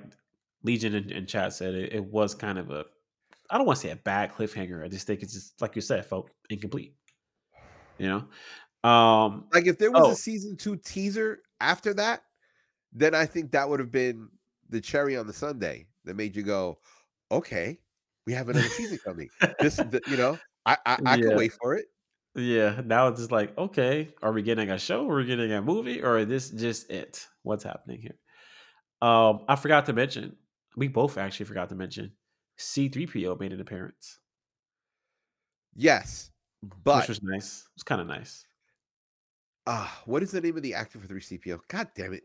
Legion 0.62 0.94
in, 0.94 1.10
in 1.10 1.26
chat 1.26 1.52
said, 1.52 1.74
it, 1.74 1.92
it 1.92 2.04
was 2.04 2.34
kind 2.34 2.58
of 2.58 2.70
a. 2.70 2.86
I 3.50 3.56
don't 3.58 3.66
want 3.66 3.78
to 3.78 3.86
say 3.86 3.92
a 3.92 3.96
bad 3.96 4.32
cliffhanger. 4.32 4.84
I 4.84 4.88
just 4.88 5.06
think 5.06 5.22
it's 5.22 5.32
just 5.34 5.60
like 5.60 5.76
you 5.76 5.82
said, 5.82 6.04
felt 6.06 6.30
incomplete. 6.50 6.94
You 7.98 8.08
know, 8.84 8.88
um, 8.88 9.46
Like 9.52 9.66
if 9.66 9.78
there 9.78 9.90
was 9.90 10.02
Oh. 10.04 10.10
a 10.12 10.14
season 10.14 10.56
two 10.56 10.76
teaser 10.76 11.42
after 11.60 11.92
that, 11.94 12.22
then 12.92 13.14
I 13.14 13.26
think 13.26 13.52
that 13.52 13.68
would 13.68 13.80
have 13.80 13.90
been 13.92 14.30
the 14.68 14.80
cherry 14.80 15.16
on 15.16 15.26
the 15.26 15.32
Sunday 15.32 15.88
that 16.04 16.16
made 16.16 16.36
you 16.36 16.42
go, 16.42 16.80
"Okay, 17.30 17.80
we 18.26 18.32
have 18.34 18.48
another 18.48 18.70
season 18.70 18.98
coming." 19.06 19.30
This, 19.60 19.80
you 20.06 20.16
know, 20.16 20.42
I 20.66 20.78
I, 20.86 20.98
I 21.06 21.16
Yeah. 21.16 21.24
can 21.24 21.34
wait 21.34 21.52
for 21.60 21.74
it. 21.74 21.86
yeah. 22.34 22.82
Now 22.84 23.08
it's 23.08 23.20
just 23.20 23.32
like, 23.32 23.56
okay, 23.58 24.14
are 24.22 24.32
we 24.32 24.42
getting 24.42 24.70
a 24.70 24.78
show? 24.78 25.08
Are 25.08 25.16
we 25.16 25.26
getting 25.26 25.52
a 25.52 25.62
movie? 25.62 26.02
Or 26.02 26.18
is 26.18 26.28
this 26.28 26.50
just 26.50 26.90
it? 26.90 27.28
What's 27.42 27.64
happening 27.64 28.00
here? 28.02 28.18
Um, 29.02 29.44
I 29.48 29.56
forgot 29.56 29.86
to 29.86 29.94
mention. 29.94 30.38
We 30.76 30.88
both 30.88 31.18
actually 31.18 31.46
forgot 31.46 31.70
to 31.70 31.76
mention. 31.76 32.14
C 32.58 32.88
three 32.88 33.06
PO 33.06 33.36
made 33.36 33.52
an 33.52 33.60
appearance, 33.60 34.20
Yes, 35.74 36.30
but 36.62 36.88
which 36.92 37.08
was 37.08 37.22
nice. 37.22 37.62
It 37.62 37.70
was 37.76 37.82
kind 37.84 38.00
of 38.00 38.06
nice. 38.06 38.46
ah, 39.66 40.02
what 40.06 40.22
is 40.22 40.30
the 40.32 40.40
name 40.40 40.56
of 40.56 40.62
the 40.62 40.74
actor 40.74 40.98
for 40.98 41.06
three 41.06 41.20
CPO? 41.20 41.58
God 41.68 41.90
damn 41.94 42.12
it! 42.12 42.24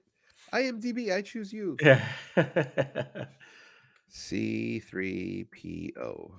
IMDb, 0.53 1.11
I 1.13 1.21
choose 1.21 1.51
you. 1.51 1.77
Yeah. 1.81 2.05
C 4.07 4.79
three 4.79 5.47
PO. 5.51 6.35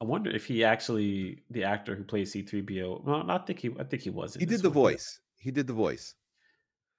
I 0.00 0.04
wonder 0.04 0.30
if 0.30 0.46
he 0.46 0.64
actually 0.64 1.42
the 1.50 1.62
actor 1.62 1.94
who 1.94 2.02
plays 2.02 2.34
C3PO. 2.34 3.04
Well, 3.04 3.30
I 3.30 3.38
think 3.38 3.60
he 3.60 3.70
I 3.78 3.84
think 3.84 4.02
he 4.02 4.10
was. 4.10 4.34
He 4.34 4.46
did 4.46 4.62
the 4.62 4.70
one, 4.70 4.92
voice. 4.92 5.20
He 5.38 5.50
did 5.50 5.66
the 5.66 5.72
voice. 5.72 6.14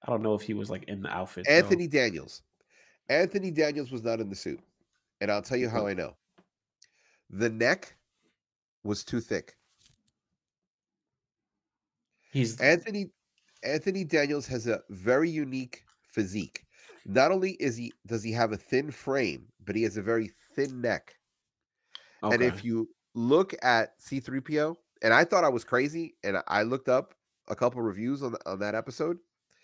I 0.06 0.12
don't 0.12 0.22
know 0.22 0.34
if 0.34 0.42
he 0.42 0.54
was 0.54 0.70
like 0.70 0.84
in 0.86 1.02
the 1.02 1.10
outfit. 1.10 1.46
though. 1.48 1.54
Anthony 1.54 1.88
Daniels. 1.88 2.44
Anthony 3.10 3.52
Daniels 3.52 3.92
was 3.92 4.04
not 4.04 4.20
in 4.20 4.30
the 4.30 4.36
suit. 4.36 4.60
And 5.20 5.32
I'll 5.32 5.42
tell 5.42 5.58
you 5.58 5.70
how 5.70 5.86
I 5.86 5.94
know. 5.94 6.16
The 7.30 7.50
neck 7.50 7.96
was 8.84 9.04
too 9.04 9.20
thick. 9.20 9.56
He's 12.32 12.60
Anthony 12.62 13.12
Anthony 13.64 14.04
Daniels 14.04 14.48
has 14.48 14.68
a 14.68 14.82
very 14.90 15.30
unique 15.30 15.84
physique. 16.04 16.66
Not 17.06 17.32
only 17.32 17.52
is 17.54 17.78
he 17.78 17.94
does 18.06 18.24
he 18.24 18.32
have 18.32 18.52
a 18.52 18.58
thin 18.58 18.92
frame, 18.92 19.48
but 19.66 19.76
he 19.76 19.84
has 19.84 19.98
a 19.98 20.02
very 20.02 20.32
thin 20.56 20.82
neck. 20.82 21.16
okay. 22.24 22.34
And 22.34 22.44
if 22.44 22.64
you 22.64 22.90
look 23.14 23.54
at 23.64 24.00
C3PO, 24.00 24.76
and 25.02 25.14
I 25.14 25.24
thought 25.24 25.44
I 25.44 25.50
was 25.50 25.64
crazy, 25.64 26.16
and 26.24 26.38
I 26.48 26.64
looked 26.64 26.90
up 26.90 27.14
a 27.48 27.56
couple 27.56 27.82
reviews 27.82 28.22
on 28.24 28.36
on 28.46 28.60
that 28.60 28.76
episode, 28.76 29.18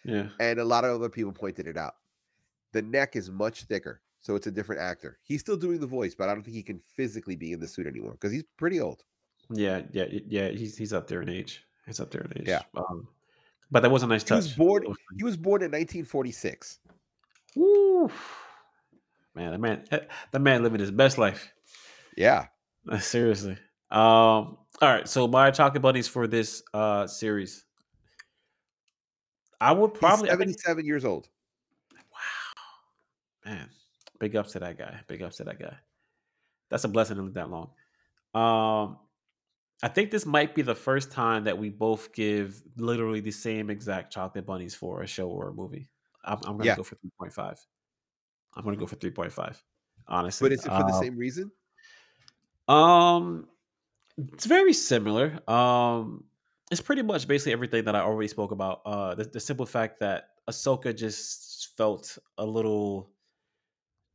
yeah, 0.04 0.28
and 0.40 0.60
a 0.60 0.66
lot 0.66 0.84
of 0.84 0.96
other 0.96 1.10
people 1.10 1.32
pointed 1.32 1.68
it 1.68 1.78
out. 1.78 1.94
The 2.74 2.82
neck 2.82 3.16
is 3.16 3.30
much 3.30 3.64
thicker, 3.64 4.02
so 4.20 4.36
it's 4.36 4.48
a 4.48 4.52
different 4.52 4.82
actor. 4.82 5.20
He's 5.24 5.42
still 5.42 5.58
doing 5.58 5.80
the 5.80 5.88
voice, 5.88 6.16
but 6.16 6.30
I 6.30 6.34
don't 6.34 6.44
think 6.44 6.56
he 6.56 6.64
can 6.64 6.80
physically 6.80 7.36
be 7.36 7.52
in 7.54 7.60
the 7.60 7.68
suit 7.68 7.88
anymore 7.88 8.14
because 8.14 8.32
he's 8.32 8.44
pretty 8.58 8.80
old. 8.80 9.04
yeah, 9.52 9.84
yeah, 9.92 10.06
yeah. 10.10 10.50
He's 10.50 10.76
he's 10.76 10.94
up 10.94 11.08
there 11.08 11.22
in 11.22 11.30
age. 11.30 11.64
He's 11.86 12.00
up 12.00 12.10
there 12.12 12.22
in 12.22 12.42
age. 12.42 12.48
Yeah. 12.48 12.64
Um, 12.76 13.08
but 13.72 13.82
that 13.84 13.90
was 13.90 14.04
a 14.04 14.08
nice 14.08 14.24
He 14.24 14.30
touch. 14.30 14.38
was 14.38 14.54
born. 14.54 14.84
He 15.18 15.24
was 15.24 15.38
born 15.38 15.62
in 15.62 15.72
1946. 15.72 16.80
Woo. 17.56 18.10
Man, 19.36 19.52
the 19.52 19.58
man, 19.58 19.86
the 20.32 20.40
man 20.40 20.64
living 20.64 20.80
his 20.80 20.92
best 20.92 21.18
life. 21.18 21.52
Yeah, 22.16 22.48
Seriously. 23.00 23.58
Um. 23.92 24.58
All 24.82 24.90
right. 24.94 25.08
So 25.08 25.28
my 25.28 25.50
chocolate 25.52 25.82
buddies 25.82 26.08
for 26.08 26.28
this 26.28 26.62
uh 26.74 27.08
series. 27.08 27.66
I 29.62 29.72
would 29.72 29.92
he's 29.92 30.00
probably. 30.00 30.28
Think- 30.30 30.40
77 30.60 30.86
years 30.86 31.06
old. 31.06 31.28
Wow. 31.94 33.52
Man, 33.52 33.70
big 34.20 34.36
ups 34.36 34.52
to 34.54 34.60
that 34.60 34.78
guy. 34.78 35.00
Big 35.08 35.22
ups 35.22 35.38
to 35.38 35.44
that 35.46 35.60
guy. 35.60 35.76
That's 36.70 36.84
a 36.84 36.88
blessing 36.90 37.16
to 37.18 37.24
live 37.24 37.34
that 37.36 37.50
long. 37.50 37.70
Um, 38.36 38.98
I 39.84 39.88
think 39.90 40.10
this 40.12 40.26
might 40.26 40.56
be 40.56 40.64
the 40.64 40.76
first 40.76 41.12
time 41.12 41.44
that 41.44 41.58
we 41.58 41.70
both 41.70 42.12
give 42.14 42.64
literally 42.78 43.20
the 43.22 43.32
same 43.32 43.70
exact 43.70 44.12
chocolate 44.12 44.46
bunnies 44.46 44.74
for 44.76 45.02
a 45.04 45.08
show 45.08 45.30
or 45.30 45.50
a 45.50 45.54
movie. 45.54 45.90
I'm, 46.26 46.40
I'm 46.46 46.58
gonna 46.58 46.66
Yeah. 46.66 46.76
go 46.76 46.84
for 46.84 46.96
three 46.96 47.12
point 47.20 47.34
five. 47.34 47.64
I'm 48.56 48.64
gonna 48.64 48.78
go 48.78 48.88
for 48.88 48.96
three 48.96 49.12
point 49.12 49.32
five. 49.32 49.64
Honestly, 50.08 50.48
But 50.48 50.52
is 50.54 50.66
it 50.66 50.74
for 50.74 50.84
the 50.84 50.94
Um, 50.94 51.04
same 51.06 51.18
reason? 51.18 51.52
Um, 52.68 53.48
it's 54.18 54.46
very 54.46 54.74
similar. 54.74 55.40
Um, 55.50 56.26
it's 56.72 56.82
pretty 56.82 57.02
much 57.04 57.28
basically 57.28 57.54
everything 57.54 57.86
that 57.86 57.96
I 57.96 58.02
already 58.02 58.28
spoke 58.28 58.52
about. 58.52 58.82
Uh, 58.86 59.16
the, 59.16 59.26
the 59.26 59.40
simple 59.40 59.66
fact 59.66 60.00
that 60.02 60.32
Ahsoka 60.50 60.96
just 60.96 61.78
felt 61.78 62.18
a 62.38 62.46
little, 62.46 63.14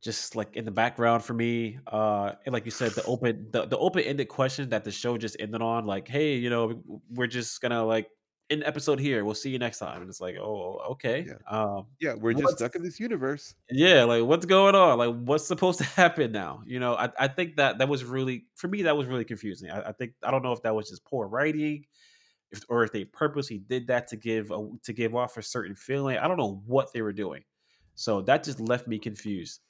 just 0.03 0.35
like 0.35 0.55
in 0.55 0.65
the 0.65 0.71
background 0.71 1.23
for 1.23 1.33
me. 1.33 1.79
Uh, 1.87 2.33
and 2.45 2.53
like 2.53 2.65
you 2.65 2.71
said, 2.71 2.91
the 2.91 3.03
open, 3.05 3.47
the, 3.51 3.65
the 3.65 3.77
open 3.77 4.03
ended 4.03 4.27
question 4.27 4.69
that 4.69 4.83
the 4.83 4.91
show 4.91 5.17
just 5.17 5.37
ended 5.39 5.61
on, 5.61 5.85
like, 5.85 6.07
hey, 6.07 6.35
you 6.35 6.49
know, 6.49 6.83
we're 7.09 7.27
just 7.27 7.61
gonna 7.61 7.83
like 7.83 8.09
in 8.49 8.63
episode 8.63 8.99
here. 8.99 9.23
We'll 9.23 9.35
see 9.35 9.49
you 9.49 9.59
next 9.59 9.79
time. 9.79 10.01
And 10.01 10.09
it's 10.09 10.19
like, 10.19 10.35
oh, 10.35 10.81
okay. 10.91 11.25
Yeah. 11.27 11.35
Um, 11.47 11.87
Yeah, 11.99 12.15
we're 12.15 12.33
just 12.33 12.57
stuck 12.57 12.75
in 12.75 12.83
this 12.83 12.99
universe. 12.99 13.55
yeah, 13.71 14.03
like 14.03 14.23
what's 14.23 14.45
going 14.45 14.75
on? 14.75 14.97
Like 14.97 15.15
what's 15.23 15.47
supposed 15.47 15.79
to 15.79 15.85
happen 16.01 16.31
now? 16.31 16.61
You 16.65 16.79
know, 16.79 16.95
I, 16.95 17.09
I 17.17 17.27
think 17.27 17.55
that 17.55 17.77
that 17.77 17.87
was 17.87 18.03
really 18.03 18.45
for 18.55 18.67
me 18.67 18.83
that 18.83 18.97
was 18.97 19.07
really 19.07 19.25
confusing. 19.25 19.71
I, 19.71 19.89
I 19.89 19.91
think 19.93 20.13
I 20.21 20.31
don't 20.31 20.43
know 20.43 20.51
if 20.51 20.61
that 20.63 20.75
was 20.75 20.89
just 20.89 21.05
poor 21.05 21.27
writing 21.27 21.85
if, 22.51 22.63
or 22.69 22.83
if 22.83 22.91
they 22.91 23.05
purposely 23.05 23.57
did 23.57 23.87
that 23.87 24.07
to 24.07 24.17
give 24.17 24.51
a, 24.51 24.69
to 24.83 24.93
give 24.93 25.15
off 25.15 25.37
a 25.37 25.41
certain 25.41 25.75
feeling. 25.75 26.17
I 26.17 26.27
don't 26.27 26.37
know 26.37 26.61
what 26.65 26.93
they 26.93 27.01
were 27.01 27.13
doing, 27.13 27.43
so 27.95 28.21
that 28.23 28.43
just 28.43 28.59
left 28.59 28.87
me 28.87 28.99
confused. 28.99 29.61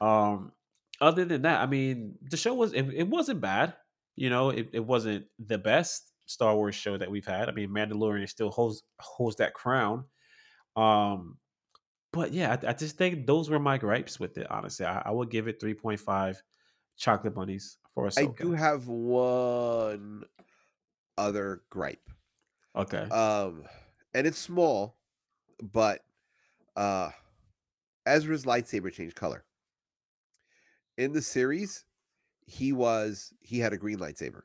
Um, 0.00 0.52
other 1.00 1.24
than 1.24 1.42
that, 1.42 1.60
I 1.60 1.66
mean, 1.66 2.16
the 2.22 2.36
show 2.36 2.54
was 2.54 2.72
it, 2.72 2.88
it 2.92 3.08
wasn't 3.08 3.40
bad. 3.40 3.74
You 4.16 4.30
know, 4.30 4.50
it, 4.50 4.70
it 4.72 4.84
wasn't 4.84 5.26
the 5.38 5.58
best 5.58 6.12
Star 6.26 6.54
Wars 6.54 6.74
show 6.74 6.96
that 6.96 7.10
we've 7.10 7.26
had. 7.26 7.48
I 7.48 7.52
mean, 7.52 7.70
Mandalorian 7.70 8.28
still 8.28 8.50
holds 8.50 8.82
holds 8.98 9.36
that 9.36 9.54
crown. 9.54 10.04
Um, 10.76 11.38
but 12.12 12.32
yeah, 12.32 12.56
I, 12.62 12.70
I 12.70 12.72
just 12.72 12.96
think 12.96 13.26
those 13.26 13.50
were 13.50 13.58
my 13.58 13.78
gripes 13.78 14.18
with 14.18 14.38
it. 14.38 14.50
Honestly, 14.50 14.86
I, 14.86 15.02
I 15.06 15.10
would 15.10 15.30
give 15.30 15.48
it 15.48 15.60
three 15.60 15.74
point 15.74 16.00
five 16.00 16.42
chocolate 16.96 17.34
bunnies 17.34 17.78
for 17.94 18.06
us. 18.06 18.18
I 18.18 18.26
do 18.26 18.52
have 18.52 18.88
one 18.88 20.24
other 21.16 21.62
gripe. 21.70 22.08
Okay, 22.76 23.08
Um, 23.10 23.64
and 24.14 24.26
it's 24.26 24.38
small, 24.38 24.98
but 25.60 26.00
uh 26.76 27.10
Ezra's 28.06 28.44
lightsaber 28.44 28.92
changed 28.92 29.16
color. 29.16 29.44
In 30.98 31.12
the 31.12 31.22
series, 31.22 31.84
he 32.44 32.72
was 32.72 33.32
he 33.40 33.58
had 33.58 33.72
a 33.72 33.78
green 33.78 33.98
lightsaber. 33.98 34.42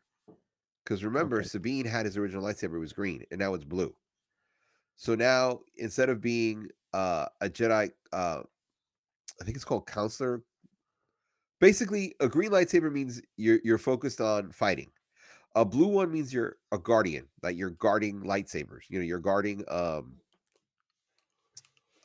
Because 0.83 1.03
remember, 1.03 1.39
okay, 1.39 1.47
Sabine 1.47 1.85
had 1.85 2.05
his 2.05 2.15
original 2.15 2.43
lightsaber 2.43 2.75
it 2.75 2.79
was 2.79 2.93
green, 2.93 3.23
and 3.31 3.39
now 3.39 3.53
it's 3.53 3.63
blue. 3.63 3.93
So 4.95 5.15
now 5.15 5.61
instead 5.77 6.09
of 6.09 6.21
being 6.21 6.67
uh, 6.93 7.25
a 7.41 7.49
Jedi, 7.49 7.89
uh, 8.11 8.41
I 9.41 9.43
think 9.43 9.55
it's 9.55 9.65
called 9.65 9.87
counselor. 9.87 10.43
Basically, 11.59 12.13
a 12.19 12.27
green 12.27 12.51
lightsaber 12.51 12.91
means 12.91 13.21
you're 13.35 13.59
you're 13.63 13.79
focused 13.79 14.21
on 14.21 14.51
fighting. 14.51 14.91
A 15.55 15.65
blue 15.65 15.87
one 15.87 16.11
means 16.11 16.31
you're 16.33 16.57
a 16.71 16.77
guardian, 16.77 17.27
like 17.41 17.57
you're 17.57 17.71
guarding 17.71 18.21
lightsabers. 18.21 18.81
You 18.89 18.99
know, 18.99 19.05
you're 19.05 19.19
guarding 19.19 19.63
um 19.69 20.17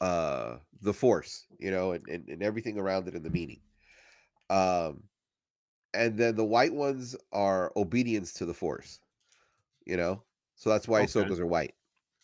uh 0.00 0.56
the 0.80 0.94
force, 0.94 1.46
you 1.58 1.70
know, 1.70 1.92
and, 1.92 2.08
and, 2.08 2.28
and 2.28 2.42
everything 2.42 2.78
around 2.78 3.08
it 3.08 3.14
in 3.14 3.22
the 3.22 3.30
meaning. 3.30 3.60
Um 4.50 5.04
and 5.94 6.18
then 6.18 6.36
the 6.36 6.44
white 6.44 6.74
ones 6.74 7.16
are 7.32 7.72
obedience 7.76 8.32
to 8.34 8.46
the 8.46 8.54
force, 8.54 9.00
you 9.86 9.96
know. 9.96 10.22
So 10.56 10.70
that's 10.70 10.88
why 10.88 11.02
okay, 11.02 11.06
Ahsoka's 11.06 11.40
are 11.40 11.46
white. 11.46 11.74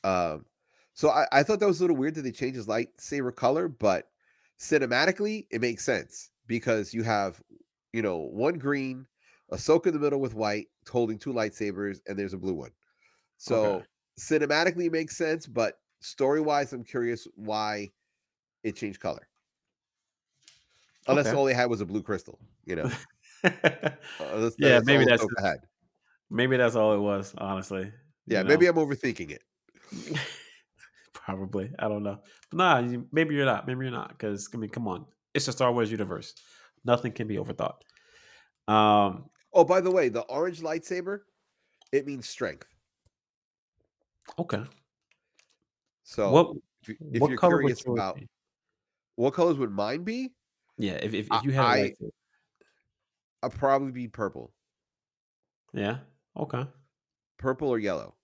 Um 0.05 0.47
so 0.95 1.11
I, 1.11 1.27
I 1.33 1.43
thought 1.43 1.61
that 1.61 1.67
was 1.67 1.81
a 1.81 1.83
little 1.85 1.97
weird 1.97 2.15
that 2.17 2.23
they 2.23 2.33
changed 2.33 2.57
his 2.57 2.67
lightsaber 2.67 3.35
color, 3.35 3.69
but 3.69 4.11
cinematically 4.59 5.47
it 5.51 5.61
makes 5.61 5.85
sense 5.85 6.31
because 6.47 6.95
you 6.95 7.03
have, 7.03 7.43
you 7.93 8.03
know, 8.03 8.19
one 8.19 8.59
green, 8.59 9.07
Ahsoka 9.53 9.87
in 9.89 9.95
the 9.95 9.99
middle 10.01 10.21
with 10.21 10.35
white, 10.35 10.69
holding 10.91 11.19
two 11.19 11.33
lightsabers, 11.33 12.01
and 12.07 12.19
there's 12.19 12.33
a 12.35 12.39
blue 12.39 12.55
one. 12.55 12.71
okay, 13.51 13.83
So 13.83 13.87
cinematically 14.19 14.87
it 14.87 14.93
makes 14.93 15.17
sense, 15.17 15.47
but 15.47 15.81
story 16.01 16.41
wise, 16.41 16.73
I'm 16.73 16.85
curious 16.85 17.27
why 17.35 17.93
it 18.63 18.77
changed 18.77 19.01
color. 19.01 19.29
Unless 21.07 21.27
okay. 21.29 21.37
all 21.37 21.45
they 21.45 21.55
had 21.55 21.69
was 21.69 21.81
a 21.81 21.87
blue 21.87 22.03
crystal, 22.03 22.39
you 22.65 22.77
know. 22.77 22.91
Uh, 23.45 24.39
that's, 24.39 24.57
yeah, 24.59 24.71
that's 24.71 24.87
maybe 24.87 25.05
that's 25.05 25.27
had. 25.43 25.59
maybe 26.31 26.57
that's 26.57 26.77
all 26.77 26.95
it 26.95 26.99
was. 26.99 27.35
Honestly, 27.37 27.93
Yeah, 28.27 28.39
you 28.39 28.45
know, 28.45 28.49
maybe 28.49 28.67
I'm 28.67 28.77
overthinking 28.77 29.33
it. 29.33 29.43
probably 31.13 31.71
I 31.79 31.89
don't 31.89 32.03
know. 32.03 32.21
But 32.51 32.57
nah, 32.57 32.79
you, 32.79 33.07
maybe 33.13 33.35
you're 33.35 33.45
not. 33.45 33.67
Maybe 33.67 33.85
you're 33.85 33.93
not. 33.93 34.09
Because 34.09 34.49
I 34.55 34.57
mean, 34.57 34.71
come 34.71 34.89
on, 34.89 35.05
it's 35.35 35.47
a 35.47 35.53
Star 35.53 35.71
Wars 35.75 35.91
universe. 35.91 36.35
Nothing 36.87 37.13
can 37.13 37.29
be 37.29 37.37
overthought. 37.37 37.83
Um, 38.67 39.27
Oh, 39.55 39.65
by 39.65 39.81
the 39.81 39.91
way, 39.91 40.09
the 40.09 40.23
orange 40.23 40.61
lightsaber, 40.61 41.21
it 41.93 42.07
means 42.07 42.29
strength. 42.29 42.75
okay. 44.37 44.63
So 46.03 46.31
What 46.31 46.57
if, 46.83 46.97
if 47.13 47.21
what 47.21 47.29
you're 47.31 47.39
color 47.39 47.59
curious 47.59 47.85
about 47.87 48.17
be? 48.17 48.29
what 49.15 49.33
colors 49.33 49.59
would 49.59 49.71
mine 49.71 50.03
be, 50.03 50.33
Yeah, 50.77 50.95
if 50.95 51.15
if, 51.15 51.29
if 51.31 51.45
you 51.45 51.53
had 51.53 51.65
a 51.65 51.69
I 51.69 51.79
lightsaber. 51.79 52.11
I'd 53.43 53.53
probably 53.53 53.93
be 53.93 54.09
purple, 54.09 54.53
Yeah. 55.73 55.99
Okay. 56.37 56.67
purple 57.39 57.69
or 57.69 57.79
yellow. 57.79 58.17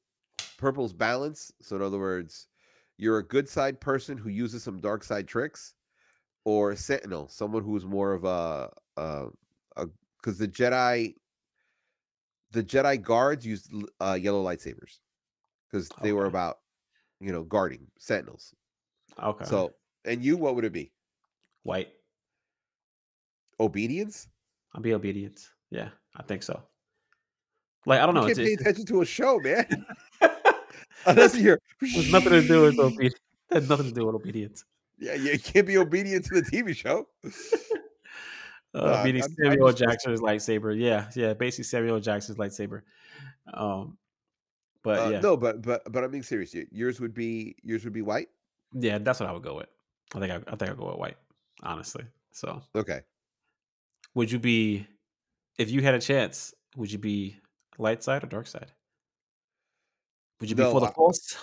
Purple's 0.58 0.92
balance. 0.92 1.52
So 1.60 1.76
in 1.76 1.82
other 1.82 1.98
words, 1.98 2.48
you're 2.96 3.18
a 3.18 3.26
good 3.26 3.48
side 3.48 3.80
person 3.80 4.18
who 4.18 4.30
uses 4.30 4.62
some 4.62 4.80
dark 4.80 5.04
side 5.04 5.28
tricks, 5.28 5.74
or 6.44 6.74
sentinel, 6.76 7.28
someone 7.28 7.62
who's 7.62 7.84
more 7.84 8.12
of 8.12 8.24
a 8.24 8.70
uh 8.96 9.28
a 9.76 9.86
because 10.18 10.38
the 10.38 10.48
Jedi 10.48 11.14
the 12.52 12.64
Jedi 12.64 13.00
guards 13.00 13.46
used 13.46 13.72
uh, 14.00 14.18
yellow 14.20 14.42
lightsabers 14.44 14.98
because 15.70 15.88
they 16.02 16.12
were 16.12 16.26
about 16.26 16.60
you 17.20 17.32
know 17.32 17.44
guarding 17.44 17.86
sentinels. 17.98 18.54
Okay. 19.22 19.44
So 19.44 19.74
and 20.04 20.24
you, 20.24 20.36
what 20.36 20.54
would 20.54 20.64
it 20.64 20.72
be? 20.72 20.92
White. 21.62 21.92
Obedience? 23.60 24.28
I'll 24.74 24.80
be 24.80 24.94
obedient. 24.94 25.38
Yeah, 25.70 25.90
I 26.16 26.22
think 26.24 26.42
so. 26.42 26.60
Like 27.86 28.00
I 28.00 28.06
don't 28.06 28.14
You 28.16 28.20
know. 28.22 28.26
It's, 28.26 28.38
can't 28.38 28.48
pay 28.48 28.54
attention 28.54 28.86
to 28.86 29.02
a 29.02 29.06
show, 29.06 29.38
man. 29.38 29.86
Unless 31.06 31.36
you're 31.38 31.60
has 31.80 32.10
nothing 32.12 32.30
to 32.32 32.46
do 32.46 32.62
with 32.62 32.78
obedience. 32.78 33.14
Has 33.52 33.68
nothing 33.68 33.86
to 33.86 33.92
do 33.92 34.06
with 34.06 34.14
obedience. 34.16 34.64
yeah, 34.98 35.14
you 35.14 35.38
can't 35.38 35.66
be 35.66 35.76
obedient 35.78 36.24
to 36.26 36.40
the 36.40 36.42
TV 36.42 36.74
show. 36.74 37.06
Uh, 38.72 39.02
meaning 39.04 39.20
I'm, 39.20 39.30
I'm 39.30 39.50
Samuel 39.50 39.72
Jackson's 39.72 40.20
lightsaber. 40.20 40.78
Yeah, 40.78 41.10
yeah. 41.16 41.34
Basically 41.34 41.64
Samuel 41.64 41.98
Jackson's 41.98 42.38
lightsaber. 42.38 42.82
Um, 43.52 43.98
but 44.84 44.98
Uh, 45.00 45.10
yeah, 45.10 45.20
no, 45.20 45.36
but 45.36 45.60
but 45.60 45.90
but 45.90 46.04
I'm 46.04 46.12
being 46.12 46.22
serious. 46.22 46.54
Yours 46.70 47.00
would 47.00 47.12
be 47.12 47.56
yours 47.64 47.82
would 47.82 47.92
be 47.92 48.02
white. 48.02 48.28
yeah. 48.72 48.98
That's 48.98 49.18
what 49.18 49.28
I 49.28 49.32
would 49.32 49.42
go 49.42 49.56
with. 49.56 49.66
I 50.14 50.20
think 50.20 50.30
I, 50.30 50.36
I 50.52 50.54
think 50.54 50.70
I'll 50.70 50.76
go 50.76 50.86
with 50.86 50.98
white. 50.98 51.16
Honestly. 51.64 52.04
So, 52.30 52.62
Okay. 52.76 53.00
Would 54.14 54.30
you 54.30 54.38
be 54.38 54.86
if 55.58 55.70
you 55.70 55.82
had 55.82 55.94
a 55.94 56.00
chance? 56.00 56.54
Would 56.76 56.92
you 56.92 56.98
be 56.98 57.38
light 57.78 58.02
side 58.02 58.24
or 58.24 58.28
dark 58.28 58.46
side? 58.46 58.72
Would 60.40 60.50
you 60.50 60.56
be 60.56 60.64
for 60.64 60.80
the 60.80 60.88
force? 60.88 61.36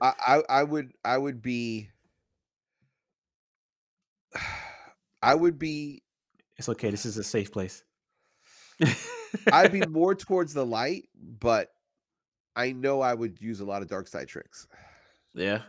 I 0.00 0.12
I 0.26 0.42
I 0.48 0.62
would 0.62 0.92
I 1.04 1.18
would 1.18 1.42
be 1.42 1.90
I 5.22 5.34
would 5.34 5.58
be 5.58 6.02
it's 6.56 6.68
okay. 6.70 6.90
This 6.90 7.04
is 7.04 7.18
a 7.18 7.24
safe 7.24 7.52
place. 7.52 7.84
I'd 9.50 9.72
be 9.72 9.82
more 9.86 10.14
towards 10.14 10.54
the 10.54 10.64
light, 10.64 11.08
but 11.14 11.72
I 12.56 12.72
know 12.72 13.00
I 13.00 13.14
would 13.14 13.40
use 13.40 13.60
a 13.60 13.64
lot 13.64 13.82
of 13.82 13.88
dark 13.88 14.08
side 14.08 14.28
tricks. 14.28 14.68
yeah. 15.34 15.62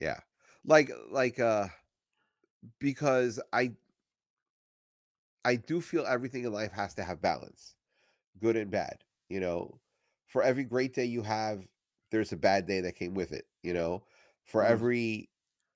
Yeah. 0.00 0.20
Like 0.64 0.90
like 1.10 1.38
uh 1.38 1.68
because 2.78 3.40
I 3.52 3.72
I 5.44 5.56
do 5.56 5.80
feel 5.80 6.06
everything 6.06 6.44
in 6.44 6.52
life 6.52 6.72
has 6.72 6.94
to 6.94 7.04
have 7.04 7.20
balance, 7.20 7.76
good 8.40 8.56
and 8.56 8.70
bad. 8.70 9.04
You 9.28 9.40
know, 9.40 9.80
for 10.26 10.42
every 10.42 10.64
great 10.64 10.94
day 10.94 11.06
you 11.06 11.22
have, 11.22 11.66
there's 12.10 12.32
a 12.32 12.36
bad 12.36 12.66
day 12.66 12.80
that 12.82 12.96
came 12.96 13.14
with 13.14 13.32
it. 13.32 13.46
You 13.62 13.74
know, 13.74 14.06
for 14.44 14.62
Mm, 14.62 14.64
every 14.64 15.30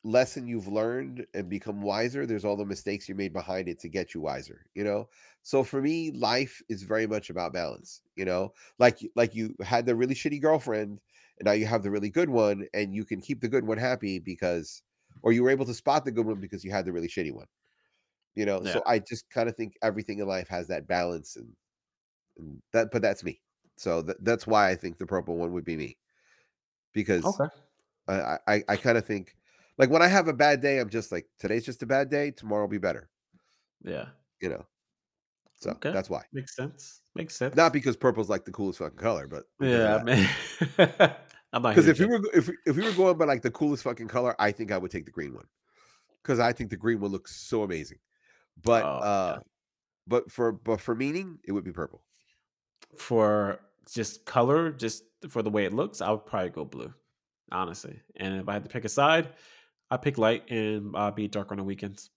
lesson 0.05 0.47
you've 0.47 0.69
learned 0.69 1.27
and 1.35 1.49
become 1.49 1.83
wiser, 1.83 2.27
there's 2.27 2.45
all 2.45 2.57
the 2.57 2.67
mistakes 2.67 3.09
you 3.09 3.15
made 3.15 3.33
behind 3.33 3.69
it 3.69 3.79
to 3.81 3.89
get 3.89 4.15
you 4.15 4.21
wiser. 4.21 4.67
You 4.75 4.85
know, 4.85 5.09
so 5.43 5.65
for 5.65 5.81
me, 5.83 6.11
life 6.13 6.63
is 6.69 6.83
very 6.83 7.07
much 7.07 7.31
about 7.31 7.53
balance. 7.55 8.03
You 8.17 8.25
know, 8.27 8.55
like 8.79 9.01
like 9.17 9.35
you 9.35 9.57
had 9.63 9.87
the 9.87 9.97
really 9.97 10.15
shitty 10.15 10.41
girlfriend, 10.43 11.01
and 11.39 11.47
now 11.47 11.53
you 11.53 11.67
have 11.67 11.83
the 11.83 11.91
really 11.91 12.11
good 12.11 12.31
one, 12.31 12.69
and 12.75 12.95
you 12.95 13.05
can 13.05 13.21
keep 13.21 13.41
the 13.41 13.49
good 13.49 13.67
one 13.67 13.79
happy 13.79 14.19
because, 14.19 14.83
or 15.23 15.33
you 15.33 15.43
were 15.43 15.51
able 15.51 15.67
to 15.67 15.75
spot 15.75 16.05
the 16.05 16.13
good 16.13 16.27
one 16.27 16.41
because 16.41 16.65
you 16.65 16.71
had 16.71 16.85
the 16.85 16.93
really 16.93 17.09
shitty 17.09 17.33
one 17.35 17.47
you 18.35 18.47
know 18.47 18.63
yeah. 18.63 18.73
so 18.73 18.83
i 18.87 18.99
just 18.99 19.29
kind 19.31 19.49
of 19.49 19.57
think 19.57 19.77
everything 19.83 20.19
in 20.19 20.27
life 20.29 20.49
has 20.49 20.69
that 20.69 20.87
balance 20.87 21.37
and, 21.37 21.55
and 22.39 22.63
that 22.73 22.91
but 22.93 23.03
that's 23.03 23.25
me 23.25 23.41
so 23.77 24.03
th- 24.03 24.19
that's 24.23 24.47
why 24.47 24.71
i 24.71 24.75
think 24.75 24.99
the 24.99 25.07
purple 25.07 25.37
one 25.37 25.53
would 25.53 25.65
be 25.65 25.77
me 25.77 25.99
because 26.93 27.25
Okay. 27.25 27.49
i 28.09 28.39
i, 28.49 28.65
I 28.69 28.77
kind 28.77 28.99
of 28.99 29.07
think 29.07 29.37
like 29.79 29.91
when 29.91 30.03
i 30.03 30.09
have 30.09 30.29
a 30.29 30.33
bad 30.35 30.61
day 30.63 30.79
i'm 30.79 30.91
just 30.91 31.13
like 31.13 31.29
today's 31.39 31.65
just 31.67 31.83
a 31.83 31.87
bad 31.87 32.11
day 32.11 32.31
tomorrow 32.33 32.65
will 32.65 32.69
be 32.69 32.79
better 32.79 33.11
Yeah. 33.85 34.11
you 34.41 34.49
know 34.49 34.67
So 35.57 35.71
Okay. 35.71 35.91
that's 35.93 36.11
why. 36.11 36.25
Makes 36.33 36.57
sense. 36.57 37.03
Makes 37.15 37.37
sense. 37.37 37.55
Not 37.57 37.73
because 37.73 37.97
purple's 37.97 38.29
like 38.29 38.45
the 38.45 38.53
coolest 38.53 38.79
fucking 38.81 38.99
color, 38.99 39.27
but 39.27 39.45
yeah, 39.61 39.99
man. 40.03 40.29
Because 41.69 41.89
if 41.89 41.99
you 41.99 42.09
were 42.09 42.21
if 42.35 42.49
if 42.67 42.77
we 42.77 42.83
were 42.83 42.93
going 42.93 43.17
by 43.19 43.25
like 43.25 43.43
the 43.43 43.51
coolest 43.51 43.83
fucking 43.83 44.09
color, 44.09 44.35
I 44.39 44.53
think 44.53 44.71
I 44.71 44.79
would 44.79 44.91
take 44.91 45.05
the 45.07 45.11
green 45.11 45.35
one. 45.35 45.47
Because 46.23 46.41
I 46.41 46.53
think 46.53 46.71
the 46.71 46.77
green 46.77 47.01
one 47.01 47.13
looks 47.13 47.37
so 47.37 47.63
amazing. 47.65 47.99
But 48.63 48.85
Oh, 48.85 48.99
yeah. 49.03 49.09
uh 49.09 49.39
but 50.07 50.31
for 50.31 50.53
but 50.53 50.81
for 50.81 50.95
meaning, 50.95 51.39
it 51.45 51.53
would 51.53 51.65
be 51.65 51.73
purple. 51.73 52.03
for 52.97 53.61
just 53.93 54.25
color, 54.27 54.71
just 54.71 55.03
for 55.29 55.43
the 55.43 55.51
way 55.51 55.65
it 55.65 55.73
looks, 55.73 56.01
I 56.01 56.11
would 56.11 56.27
probably 56.27 56.51
go 56.51 56.65
blue, 56.65 56.93
honestly. 57.53 58.01
And 58.17 58.41
if 58.41 58.49
I 58.49 58.55
had 58.55 58.65
to 58.65 58.71
pick 58.71 58.85
a 58.85 58.89
side, 58.89 59.29
I 59.91 59.97
pick 59.97 60.19
light 60.19 60.51
and 60.51 60.95
uh, 60.95 61.11
be 61.11 61.27
dark 61.29 61.51
on 61.53 61.59
the 61.59 61.65
weekends. 61.65 62.11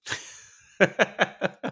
There- 0.80 1.64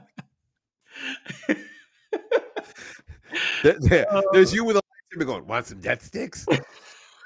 there- 3.79 4.05
there's 4.31 4.51
Oh. 4.53 4.55
you 4.55 4.63
with 4.65 4.77
a 4.77 4.81
lightsaber 5.13 5.25
going, 5.25 5.47
want 5.47 5.67
some 5.67 5.79
death 5.79 6.03
sticks? 6.03 6.45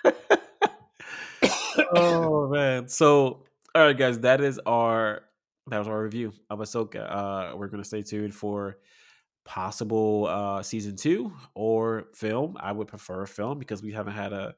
oh 1.94 2.48
man! 2.50 2.88
So, 2.88 3.44
all 3.76 3.84
right, 3.86 3.98
guys, 3.98 4.20
that 4.22 4.42
is 4.42 4.60
our 4.66 5.24
that 5.70 5.80
was 5.80 5.88
our 5.88 6.04
review 6.04 6.34
of 6.50 6.60
Ahsoka. 6.60 7.06
Uh, 7.10 7.58
we're 7.58 7.68
gonna 7.68 7.84
stay 7.84 8.02
tuned 8.02 8.34
for 8.34 8.78
possible 9.46 10.28
uh 10.28 10.62
season 10.62 10.96
two 10.96 11.34
or 11.56 12.06
film. 12.14 12.58
I 12.60 12.72
would 12.72 12.88
prefer 12.88 13.24
a 13.24 13.28
film 13.28 13.58
because 13.58 13.82
we 13.82 13.92
haven't 13.92 14.14
had 14.14 14.34
a 14.34 14.56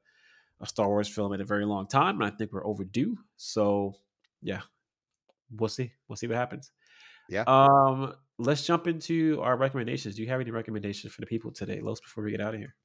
a 0.62 0.68
Star 0.68 0.88
Wars 0.88 1.08
film 1.08 1.34
in 1.34 1.42
a 1.42 1.46
very 1.46 1.66
long 1.66 1.88
time, 1.88 2.22
and 2.22 2.32
I 2.32 2.36
think 2.36 2.54
we're 2.54 2.66
overdue. 2.66 3.18
So, 3.36 3.96
yeah, 4.42 4.62
we'll 5.52 5.70
see. 5.70 5.92
We'll 6.08 6.16
see 6.16 6.28
what 6.28 6.38
happens. 6.38 6.72
Yeah. 7.30 7.44
Um, 7.48 8.14
let's 8.38 8.66
jump 8.66 8.88
into 8.88 9.40
our 9.42 9.58
recommendations. 9.58 10.16
Do 10.16 10.22
you 10.22 10.30
have 10.30 10.40
any 10.40 10.52
recommendations 10.52 11.14
for 11.14 11.22
the 11.22 11.28
people 11.28 11.52
today, 11.52 11.82
Los? 11.82 12.00
Before 12.00 12.24
we 12.24 12.32
get 12.32 12.42
out 12.42 12.54
of 12.54 12.60
here. 12.60 12.76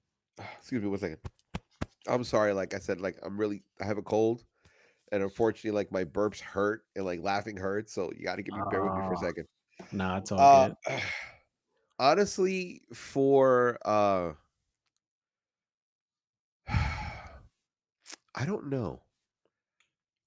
Excuse 0.59 0.83
me 0.83 0.89
one 0.89 0.99
second. 0.99 1.19
I'm 2.09 2.25
sorry, 2.25 2.53
like 2.53 2.75
I 2.75 2.79
said, 2.79 3.01
like 3.01 3.17
I'm 3.23 3.39
really 3.39 3.63
I 3.81 3.85
have 3.85 3.99
a 3.99 4.03
cold. 4.03 4.45
And 5.13 5.23
unfortunately, 5.23 5.71
like 5.73 5.93
my 5.93 6.05
burps 6.05 6.41
hurt 6.41 6.85
and 6.97 7.05
like 7.05 7.21
laughing 7.23 7.57
hurts. 7.57 7.93
So 7.93 8.13
you 8.17 8.25
gotta 8.25 8.43
give 8.43 8.55
me 8.55 8.63
bear 8.63 8.83
with 8.83 8.95
me 8.95 9.03
for 9.03 9.15
a 9.15 9.17
Ah, 9.17 9.19
second. 9.19 9.47
Nah, 9.93 10.19
it's 10.19 10.33
all 10.33 10.45
Uh, 10.45 10.47
good. 10.47 10.77
honestly, 11.99 12.83
for 12.93 13.79
uh 13.85 14.35
I 18.37 18.45
don't 18.45 18.67
know. 18.69 19.03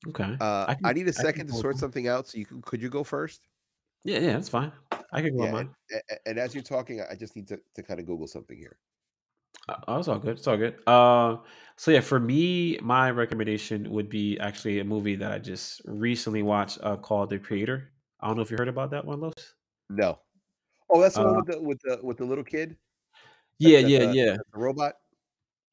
Okay. 0.08 0.40
Uh 0.40 0.68
I 0.68 0.78
I 0.84 0.94
need 0.94 1.08
a 1.08 1.14
second 1.14 1.48
to 1.48 1.54
sort 1.54 1.78
something 1.78 2.08
out. 2.08 2.28
So 2.28 2.38
you 2.38 2.46
can 2.46 2.62
could 2.62 2.82
you 2.82 2.90
go 2.90 3.04
first? 3.04 3.48
Yeah, 4.04 4.20
yeah, 4.20 4.34
that's 4.34 4.50
fine. 4.50 4.72
I 5.12 5.22
can 5.22 5.36
go 5.36 5.44
on 5.44 5.52
mine. 5.52 5.76
and, 5.92 6.20
and 6.26 6.40
as 6.40 6.54
you're 6.54 6.64
talking, 6.64 7.02
I 7.02 7.16
just 7.16 7.36
need 7.36 7.48
to, 7.50 7.62
to 7.76 7.84
kind 7.84 8.00
of 8.00 8.06
Google 8.06 8.28
something 8.28 8.58
here. 8.58 8.80
Uh, 9.70 9.76
Oh, 9.88 10.00
it's 10.00 10.08
all 10.08 10.20
good. 10.20 10.38
It's 10.38 10.48
all 10.48 10.58
good. 10.58 10.76
Uh, 10.88 11.38
so 11.76 11.91
yeah, 11.91 12.02
for 12.02 12.20
me, 12.20 12.78
my 12.82 13.12
recommendation 13.12 13.90
would 13.91 14.10
be 14.10 14.38
actually 14.40 14.80
a 14.80 14.84
movie 14.84 15.16
that 15.16 15.32
I 15.32 15.40
just 15.40 15.82
recently 15.86 16.44
watched 16.44 16.80
uh, 16.84 16.98
called 16.98 17.30
The 17.30 17.40
Creator. 17.40 17.90
I 18.20 18.28
don't 18.28 18.36
know 18.36 18.41
if 18.41 18.52
you 18.52 18.58
heard 18.58 18.68
about 18.68 18.91
that 18.91 19.06
one, 19.06 19.22
Los. 19.22 19.34
No. 19.90 20.20
Oh, 20.90 21.00
that's 21.02 21.16
the 21.16 21.24
one 21.24 21.36
Uh, 21.36 21.38
with 21.38 21.48
the 21.48 21.62
with 21.62 21.80
the 21.84 22.00
with 22.04 22.18
the 22.18 22.26
little 22.26 22.44
kid. 22.44 22.76
yeah, 23.60 23.80
that's 23.82 23.90
yeah, 23.91 24.00
a- 24.00 24.14
yeah, 24.14 24.32
that's 24.32 24.50
a 24.54 24.60
robot. 24.60 24.94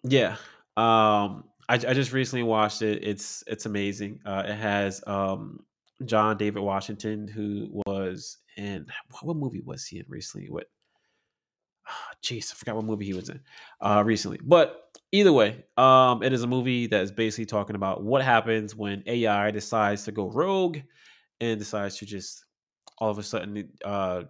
yeah. 0.05 0.37
Um, 0.77 1.45
I, 1.69 1.75
I 1.75 1.95
just 1.95 2.13
recently 2.13 2.43
watched 2.45 2.83
it. 2.83 3.03
It's 3.03 3.43
it's 3.47 3.67
amazing. 3.67 4.21
Uh, 4.25 4.45
it 4.47 4.55
has 4.55 5.03
um 5.07 5.65
John 6.05 6.37
David 6.37 6.61
Washington, 6.61 7.27
who 7.27 7.83
was 7.87 8.39
in 8.57 8.87
what, 9.11 9.25
what 9.25 9.37
movie 9.37 9.63
was 9.63 9.87
he 9.87 9.99
in 9.99 10.05
recently? 10.09 10.51
What 10.51 10.67
Jeez, 12.23 12.53
I 12.53 12.55
forgot 12.55 12.77
what 12.77 12.85
movie 12.85 13.05
he 13.07 13.15
was 13.15 13.29
in 13.29 13.41
uh, 13.81 14.03
recently. 14.05 14.39
But 14.43 14.83
either 15.13 15.33
way, 15.33 15.65
um, 15.77 16.23
it 16.23 16.33
is 16.33 16.43
a 16.43 16.47
movie 16.47 16.87
that 16.89 17.03
is 17.03 17.13
basically 17.13 17.47
talking 17.47 17.77
about 17.77 18.03
what 18.03 18.23
happens 18.23 18.75
when 18.75 19.03
AI 19.07 19.51
decides 19.51 20.05
to 20.05 20.13
go 20.13 20.31
rogue 20.31 20.79
and 21.41 21.59
decides 21.59 21.99
to 21.99 22.07
just 22.07 22.45
all 22.99 23.11
of 23.11 23.19
a 23.19 23.23
sudden 23.23 23.69
uh, 23.85 24.25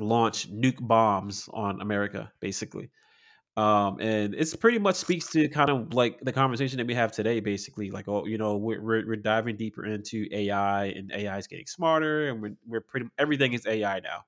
launch 0.00 0.50
nuke 0.52 0.86
bombs 0.86 1.48
on 1.52 1.80
America, 1.80 2.30
basically. 2.40 2.90
Um, 3.56 4.00
and 4.00 4.34
it's 4.34 4.56
pretty 4.56 4.78
much 4.78 4.96
speaks 4.96 5.30
to 5.30 5.48
kind 5.48 5.70
of 5.70 5.94
like 5.94 6.20
the 6.22 6.32
conversation 6.32 6.78
that 6.78 6.88
we 6.88 6.94
have 6.94 7.12
today, 7.12 7.38
basically. 7.38 7.90
Like, 7.90 8.08
oh, 8.08 8.26
you 8.26 8.36
know, 8.36 8.56
we're 8.56 8.82
we're, 8.82 9.06
we're 9.06 9.16
diving 9.16 9.56
deeper 9.56 9.86
into 9.86 10.26
AI, 10.32 10.86
and 10.86 11.12
AI 11.12 11.38
is 11.38 11.46
getting 11.46 11.66
smarter, 11.66 12.30
and 12.30 12.42
we're 12.42 12.56
we're 12.66 12.80
pretty 12.80 13.06
everything 13.16 13.52
is 13.52 13.64
AI 13.66 14.00
now 14.00 14.24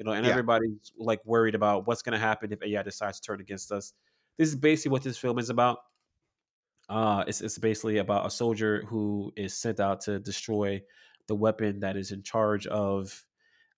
you 0.00 0.04
know, 0.06 0.12
and 0.12 0.26
Yeah. 0.26 0.30
everybody's 0.30 0.92
like 0.98 1.20
worried 1.26 1.54
about 1.54 1.86
what's 1.86 2.02
going 2.02 2.14
to 2.14 2.18
happen 2.18 2.52
if 2.52 2.62
AI 2.62 2.82
decides 2.82 3.20
to 3.20 3.26
turn 3.26 3.40
against 3.40 3.70
us. 3.70 3.92
This 4.38 4.48
is 4.48 4.56
basically 4.56 4.92
what 4.92 5.02
this 5.04 5.18
film 5.18 5.38
is 5.38 5.50
about. 5.50 5.80
Uh, 6.88 7.22
it's, 7.28 7.42
it's 7.42 7.58
basically 7.58 7.98
about 7.98 8.26
a 8.26 8.30
soldier 8.30 8.82
who 8.86 9.32
is 9.36 9.54
sent 9.54 9.78
out 9.78 10.00
to 10.02 10.18
destroy 10.18 10.82
the 11.28 11.36
weapon 11.36 11.80
that 11.80 11.96
is 11.98 12.12
in 12.12 12.22
charge 12.22 12.66
of 12.68 13.26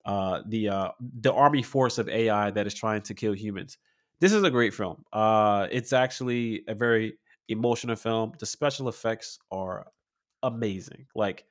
uh, 0.04 0.42
the 0.46 0.68
uh, 0.68 0.90
the 1.00 1.32
army 1.32 1.62
force 1.62 1.98
of 1.98 2.08
AI 2.08 2.52
that 2.52 2.66
is 2.66 2.74
trying 2.74 3.02
to 3.02 3.14
kill 3.14 3.34
humans. 3.34 3.78
This 4.20 4.32
is 4.32 4.44
a 4.44 4.50
great 4.50 4.74
film. 4.74 5.04
Uh, 5.12 5.68
it's 5.72 5.92
actually 5.92 6.64
a 6.68 6.74
very 6.74 7.18
emotional 7.48 7.96
film. 7.96 8.32
The 8.38 8.46
special 8.46 8.88
effects 8.88 9.38
are 9.50 9.92
amazing. 10.42 11.06
Like 11.14 11.46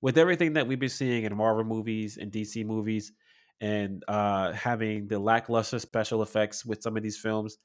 with 0.00 0.18
everything 0.18 0.54
that 0.54 0.66
we've 0.66 0.80
been 0.80 0.88
seeing 0.88 1.24
in 1.24 1.36
Marvel 1.36 1.64
movies 1.64 2.18
and 2.18 2.32
DC 2.32 2.64
movies, 2.64 3.12
and 3.60 4.04
uh, 4.08 4.52
having 4.52 5.08
the 5.08 5.18
lackluster 5.18 5.78
special 5.78 6.22
effects 6.22 6.64
with 6.64 6.82
some 6.82 6.96
of 6.96 7.02
these 7.02 7.18
films, 7.18 7.58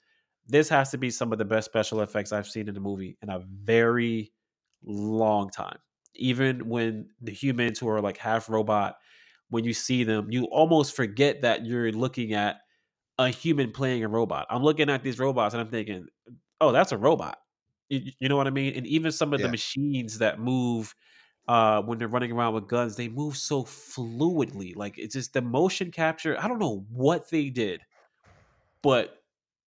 this 0.47 0.69
has 0.69 0.91
to 0.91 0.97
be 0.97 1.09
some 1.11 1.31
of 1.31 1.37
the 1.37 1.45
best 1.45 1.65
special 1.65 2.01
effects 2.01 2.31
I've 2.31 2.47
seen 2.47 2.67
in 2.69 2.77
a 2.77 2.79
movie 2.79 3.17
in 3.21 3.29
a 3.29 3.39
very 3.39 4.31
long 4.83 5.49
time. 5.49 5.77
Even 6.15 6.67
when 6.67 7.09
the 7.21 7.31
humans 7.31 7.79
who 7.79 7.87
are 7.89 8.01
like 8.01 8.17
half 8.17 8.49
robot, 8.49 8.97
when 9.49 9.63
you 9.63 9.73
see 9.73 10.03
them, 10.03 10.27
you 10.31 10.45
almost 10.45 10.95
forget 10.95 11.41
that 11.41 11.65
you're 11.65 11.91
looking 11.91 12.33
at 12.33 12.57
a 13.17 13.29
human 13.29 13.71
playing 13.71 14.03
a 14.03 14.07
robot. 14.07 14.47
I'm 14.49 14.63
looking 14.63 14.89
at 14.89 15.03
these 15.03 15.19
robots 15.19 15.53
and 15.53 15.61
I'm 15.61 15.69
thinking, 15.69 16.07
oh, 16.61 16.71
that's 16.71 16.91
a 16.91 16.97
robot. 16.97 17.37
You, 17.89 18.11
you 18.19 18.29
know 18.29 18.37
what 18.37 18.47
I 18.47 18.51
mean? 18.51 18.75
And 18.75 18.87
even 18.87 19.11
some 19.11 19.33
of 19.33 19.41
the 19.41 19.49
machines 19.49 20.19
that 20.19 20.39
move 20.39 20.95
uh, 21.49 21.81
when 21.81 21.97
they're 21.97 22.07
running 22.07 22.31
around 22.31 22.53
with 22.53 22.67
guns, 22.67 22.95
they 22.95 23.07
move 23.07 23.35
so 23.35 23.63
fluidly. 23.63 24.75
Like 24.75 24.99
it's 24.99 25.15
just 25.15 25.33
the 25.33 25.41
motion 25.41 25.89
capture. 25.89 26.39
I 26.39 26.47
don't 26.47 26.59
know 26.59 26.85
what 26.91 27.31
they 27.31 27.49
did, 27.49 27.81
but 28.83 29.23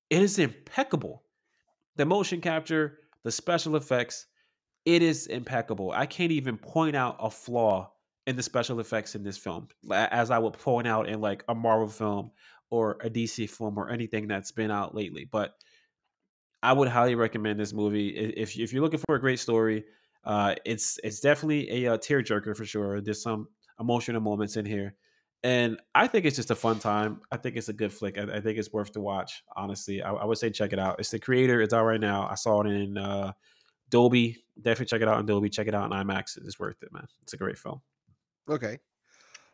it 0.08 0.22
is 0.22 0.38
impeccable. 0.38 1.24
The 1.96 2.06
motion 2.06 2.40
capture, 2.40 3.00
the 3.24 3.32
special 3.32 3.74
effects, 3.74 4.26
it 4.84 5.02
is 5.02 5.26
impeccable. 5.26 5.90
I 5.90 6.06
can't 6.06 6.30
even 6.30 6.56
point 6.56 6.94
out 6.94 7.16
a 7.18 7.28
flaw 7.28 7.90
in 8.28 8.36
the 8.36 8.44
special 8.44 8.78
effects 8.78 9.16
in 9.16 9.24
this 9.24 9.36
film, 9.36 9.66
as 9.90 10.30
I 10.30 10.38
would 10.38 10.52
point 10.52 10.86
out 10.86 11.08
in 11.08 11.20
like 11.20 11.42
a 11.48 11.54
Marvel 11.54 11.88
film 11.88 12.30
or 12.70 12.96
a 13.00 13.10
DC 13.10 13.50
film 13.50 13.76
or 13.76 13.90
anything 13.90 14.28
that's 14.28 14.52
been 14.52 14.70
out 14.70 14.94
lately. 14.94 15.24
But 15.24 15.56
I 16.62 16.74
would 16.74 16.86
highly 16.86 17.16
recommend 17.16 17.58
this 17.58 17.72
movie 17.72 18.10
if 18.10 18.56
if 18.56 18.72
you're 18.72 18.82
looking 18.84 19.02
for 19.04 19.16
a 19.16 19.20
great 19.20 19.40
story. 19.40 19.84
Uh, 20.24 20.54
it's 20.64 20.98
it's 21.02 21.20
definitely 21.20 21.84
a, 21.84 21.94
uh 21.94 21.98
tearjerker 21.98 22.56
for 22.56 22.64
sure. 22.64 23.00
There's 23.00 23.22
some 23.22 23.48
emotional 23.80 24.20
moments 24.20 24.56
in 24.56 24.64
here, 24.64 24.94
and 25.42 25.80
I 25.94 26.06
think 26.06 26.26
it's 26.26 26.36
just 26.36 26.50
a 26.50 26.54
fun 26.54 26.78
time. 26.78 27.20
I 27.32 27.36
think 27.36 27.56
it's 27.56 27.68
a 27.68 27.72
good 27.72 27.92
flick. 27.92 28.18
I, 28.18 28.36
I 28.36 28.40
think 28.40 28.58
it's 28.58 28.72
worth 28.72 28.92
to 28.92 29.00
watch. 29.00 29.42
Honestly, 29.56 30.02
I, 30.02 30.12
I 30.12 30.24
would 30.24 30.38
say 30.38 30.50
check 30.50 30.72
it 30.72 30.78
out. 30.78 30.96
It's 31.00 31.10
the 31.10 31.18
creator. 31.18 31.60
It's 31.60 31.74
out 31.74 31.84
right 31.84 32.00
now. 32.00 32.28
I 32.30 32.36
saw 32.36 32.62
it 32.62 32.68
in 32.68 32.96
uh, 32.96 33.32
Dolby. 33.90 34.44
Definitely 34.60 34.86
check 34.86 35.02
it 35.02 35.08
out 35.08 35.18
in 35.18 35.26
Dolby. 35.26 35.50
Check 35.50 35.66
it 35.66 35.74
out 35.74 35.84
in 35.84 35.90
IMAX. 35.90 36.38
It's 36.44 36.58
worth 36.58 36.82
it, 36.82 36.92
man. 36.92 37.06
It's 37.22 37.32
a 37.32 37.36
great 37.36 37.58
film. 37.58 37.80
Okay. 38.48 38.78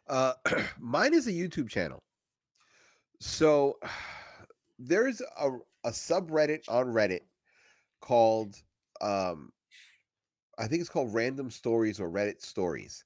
Uh 0.09 0.33
mine 0.79 1.15
is 1.15 1.27
a 1.27 1.33
YouTube 1.33 1.69
channel. 1.69 1.99
So 3.21 3.79
there's 4.79 5.21
a, 5.21 5.51
a 5.85 5.91
subreddit 5.91 6.63
on 6.69 6.87
Reddit 6.87 7.23
called 8.01 8.55
um 9.01 9.51
I 10.59 10.67
think 10.67 10.81
it's 10.81 10.91
called 10.91 11.15
random 11.15 11.51
stories 11.51 12.01
or 12.01 12.11
Reddit 12.11 12.43
stories. 12.43 13.05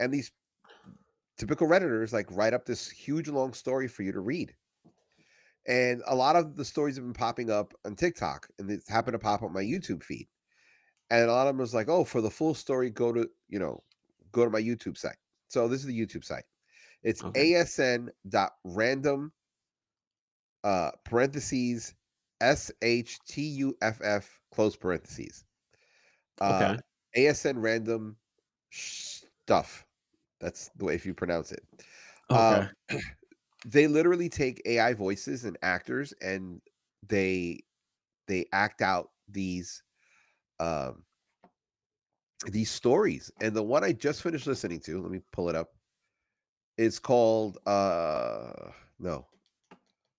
And 0.00 0.12
these 0.12 0.30
typical 1.36 1.66
redditors 1.66 2.12
like 2.12 2.30
write 2.30 2.54
up 2.54 2.64
this 2.66 2.88
huge 2.90 3.28
long 3.28 3.52
story 3.52 3.88
for 3.88 4.02
you 4.02 4.12
to 4.12 4.20
read. 4.20 4.54
And 5.66 6.02
a 6.06 6.14
lot 6.14 6.36
of 6.36 6.56
the 6.56 6.64
stories 6.64 6.96
have 6.96 7.04
been 7.04 7.12
popping 7.14 7.50
up 7.50 7.72
on 7.84 7.94
TikTok 7.94 8.48
and 8.58 8.70
it's 8.70 8.88
happened 8.88 9.14
to 9.14 9.18
pop 9.18 9.42
up 9.42 9.52
my 9.52 9.62
YouTube 9.62 10.02
feed. 10.02 10.28
And 11.10 11.28
a 11.28 11.32
lot 11.32 11.46
of 11.46 11.54
them 11.54 11.58
was 11.58 11.74
like, 11.74 11.88
"Oh, 11.88 12.04
for 12.04 12.20
the 12.20 12.30
full 12.30 12.54
story 12.54 12.90
go 12.90 13.12
to, 13.12 13.28
you 13.48 13.58
know, 13.58 13.84
go 14.32 14.44
to 14.44 14.50
my 14.50 14.60
YouTube 14.62 14.96
site." 14.96 15.18
So 15.48 15.68
this 15.68 15.80
is 15.80 15.86
the 15.86 15.98
YouTube 15.98 16.24
site. 16.24 16.44
It's 17.02 17.22
Okay. 17.22 17.32
asn.random 17.34 19.32
uh 20.64 20.90
parentheses 21.04 21.94
S 22.40 22.70
H 22.82 23.18
T 23.24 23.42
U 23.42 23.76
F 23.82 24.00
F 24.02 24.40
close 24.50 24.76
parentheses. 24.76 25.44
Uh 26.40 26.70
Okay. 26.70 26.82
ASN 27.16 27.58
random 27.58 28.16
stuff. 28.70 29.86
That's 30.40 30.70
the 30.76 30.84
way 30.86 30.94
if 30.94 31.06
you 31.06 31.14
pronounce 31.14 31.52
it. 31.52 31.64
Okay. 32.30 32.62
Um, 32.62 32.72
they 33.66 33.86
literally 33.88 34.28
take 34.28 34.62
AI 34.66 34.94
voices 34.94 35.44
and 35.44 35.58
actors 35.62 36.12
and 36.22 36.62
they 37.06 37.60
they 38.28 38.46
act 38.52 38.82
out 38.82 39.12
these 39.28 39.82
um 40.60 41.04
these 42.46 42.70
stories. 42.70 43.30
And 43.40 43.54
the 43.54 43.62
one 43.62 43.84
I 43.84 43.92
just 43.92 44.22
finished 44.22 44.46
listening 44.46 44.80
to, 44.80 45.00
let 45.00 45.10
me 45.10 45.20
pull 45.32 45.48
it 45.48 45.54
up. 45.54 45.74
It's 46.76 46.98
called 46.98 47.58
uh 47.66 48.72
no. 48.98 49.26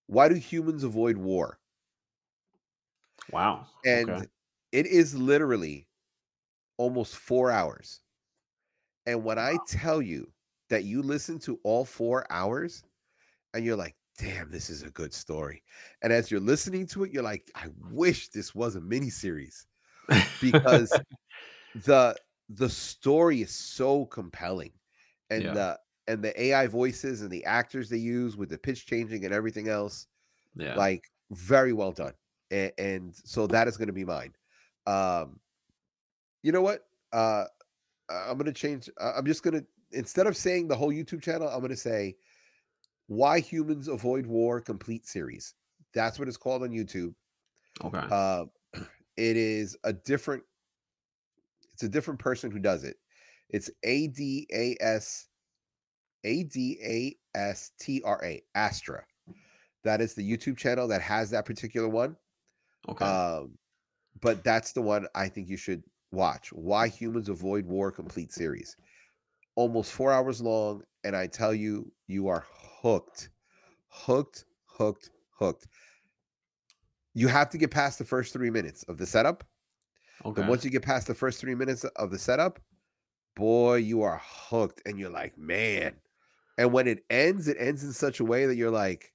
Why 0.07 0.29
do 0.29 0.35
humans 0.35 0.83
avoid 0.85 1.17
war? 1.17 1.59
Wow. 3.31 3.67
And 3.85 4.09
okay. 4.09 4.27
it 4.71 4.85
is 4.87 5.15
literally 5.15 5.87
almost 6.77 7.15
4 7.17 7.51
hours. 7.51 8.01
And 9.05 9.23
when 9.23 9.37
I 9.39 9.57
tell 9.67 10.01
you 10.01 10.31
that 10.69 10.85
you 10.85 11.01
listen 11.01 11.39
to 11.39 11.59
all 11.63 11.85
4 11.85 12.25
hours 12.31 12.83
and 13.53 13.65
you're 13.65 13.75
like, 13.75 13.95
"Damn, 14.17 14.49
this 14.51 14.69
is 14.69 14.83
a 14.83 14.89
good 14.91 15.13
story." 15.13 15.63
And 16.01 16.13
as 16.13 16.31
you're 16.31 16.39
listening 16.39 16.87
to 16.87 17.03
it, 17.03 17.11
you're 17.11 17.23
like, 17.23 17.49
"I 17.55 17.67
wish 17.91 18.29
this 18.29 18.55
was 18.55 18.75
a 18.75 18.81
miniseries." 18.81 19.65
Because 20.41 20.91
the 21.85 22.15
the 22.49 22.69
story 22.69 23.41
is 23.41 23.53
so 23.53 24.05
compelling. 24.05 24.73
And 25.29 25.43
yeah. 25.43 25.53
the 25.53 25.79
and 26.07 26.23
the 26.23 26.39
AI 26.41 26.67
voices 26.67 27.21
and 27.21 27.31
the 27.31 27.45
actors 27.45 27.89
they 27.89 27.97
use 27.97 28.35
with 28.37 28.49
the 28.49 28.57
pitch 28.57 28.85
changing 28.85 29.25
and 29.25 29.33
everything 29.33 29.69
else, 29.69 30.07
Yeah. 30.55 30.75
like 30.75 31.09
very 31.31 31.71
well 31.73 31.91
done. 31.93 32.13
And, 32.51 32.71
and 32.77 33.15
so 33.15 33.47
that 33.47 33.67
is 33.69 33.77
going 33.77 33.87
to 33.87 33.93
be 33.93 34.03
mine. 34.05 34.33
Um, 34.85 35.39
you 36.43 36.51
know 36.51 36.61
what? 36.61 36.81
Uh, 37.11 37.45
I'm 38.09 38.37
going 38.37 38.45
to 38.45 38.53
change. 38.53 38.89
I'm 38.99 39.25
just 39.25 39.43
going 39.43 39.55
to 39.55 39.65
instead 39.91 40.27
of 40.27 40.35
saying 40.35 40.67
the 40.67 40.75
whole 40.75 40.91
YouTube 40.91 41.21
channel, 41.21 41.47
I'm 41.47 41.59
going 41.59 41.71
to 41.71 41.77
say 41.77 42.15
why 43.07 43.39
humans 43.39 43.87
avoid 43.87 44.25
war 44.25 44.61
complete 44.61 45.07
series. 45.07 45.55
That's 45.93 46.19
what 46.19 46.27
it's 46.27 46.37
called 46.37 46.63
on 46.63 46.69
YouTube. 46.69 47.13
okay. 47.83 48.05
Uh, 48.11 48.45
it 49.17 49.37
is 49.37 49.75
a 49.83 49.93
different. 49.93 50.43
It's 51.73 51.83
a 51.83 51.89
different 51.89 52.19
person 52.19 52.51
who 52.51 52.59
does 52.59 52.83
it. 52.83 52.97
It's 53.49 53.69
A 53.83 54.07
D 54.07 54.47
A 54.53 54.77
S 54.79 55.27
A 56.23 56.43
D 56.43 56.77
A 56.83 57.37
S 57.37 57.71
T 57.79 58.01
R 58.05 58.19
A 58.23 58.41
Astra. 58.53 59.03
That 59.83 60.01
is 60.01 60.13
the 60.13 60.29
YouTube 60.29 60.57
channel 60.57 60.87
that 60.87 61.01
has 61.01 61.29
that 61.31 61.45
particular 61.45 61.89
one. 61.89 62.15
okay. 62.87 63.05
Um, 63.05 63.57
but 64.21 64.43
that's 64.43 64.71
the 64.71 64.81
one 64.81 65.07
I 65.15 65.27
think 65.27 65.49
you 65.49 65.57
should 65.57 65.83
watch. 66.13 66.49
Why 66.53 66.87
humans 66.87 67.27
avoid 67.27 67.65
war 67.65 67.91
complete 67.91 68.31
series. 68.31 68.75
Almost 69.55 69.91
four 69.91 70.11
hours 70.11 70.41
long, 70.41 70.83
and 71.03 71.15
I 71.15 71.27
tell 71.27 71.53
you, 71.53 71.91
you 72.07 72.27
are 72.27 72.45
hooked, 72.81 73.29
hooked, 73.89 74.45
hooked, 74.65 75.09
hooked. 75.37 75.67
You 77.13 77.27
have 77.27 77.49
to 77.49 77.57
get 77.57 77.71
past 77.71 77.99
the 77.99 78.05
first 78.05 78.33
three 78.33 78.49
minutes 78.49 78.83
of 78.83 78.97
the 78.97 79.05
setup. 79.05 79.43
okay. 80.25 80.41
And 80.41 80.49
once 80.49 80.63
you 80.63 80.71
get 80.71 80.81
past 80.81 81.07
the 81.07 81.13
first 81.13 81.39
three 81.39 81.55
minutes 81.55 81.83
of 81.83 82.09
the 82.09 82.17
setup, 82.17 82.59
boy, 83.35 83.75
you 83.75 84.01
are 84.01 84.21
hooked, 84.23 84.81
and 84.85 84.97
you're 84.97 85.11
like, 85.11 85.37
man. 85.37 85.95
And 86.57 86.71
when 86.71 86.87
it 86.87 87.03
ends, 87.09 87.47
it 87.47 87.57
ends 87.59 87.83
in 87.83 87.93
such 87.93 88.19
a 88.19 88.25
way 88.25 88.45
that 88.45 88.55
you're 88.55 88.71
like, 88.71 89.11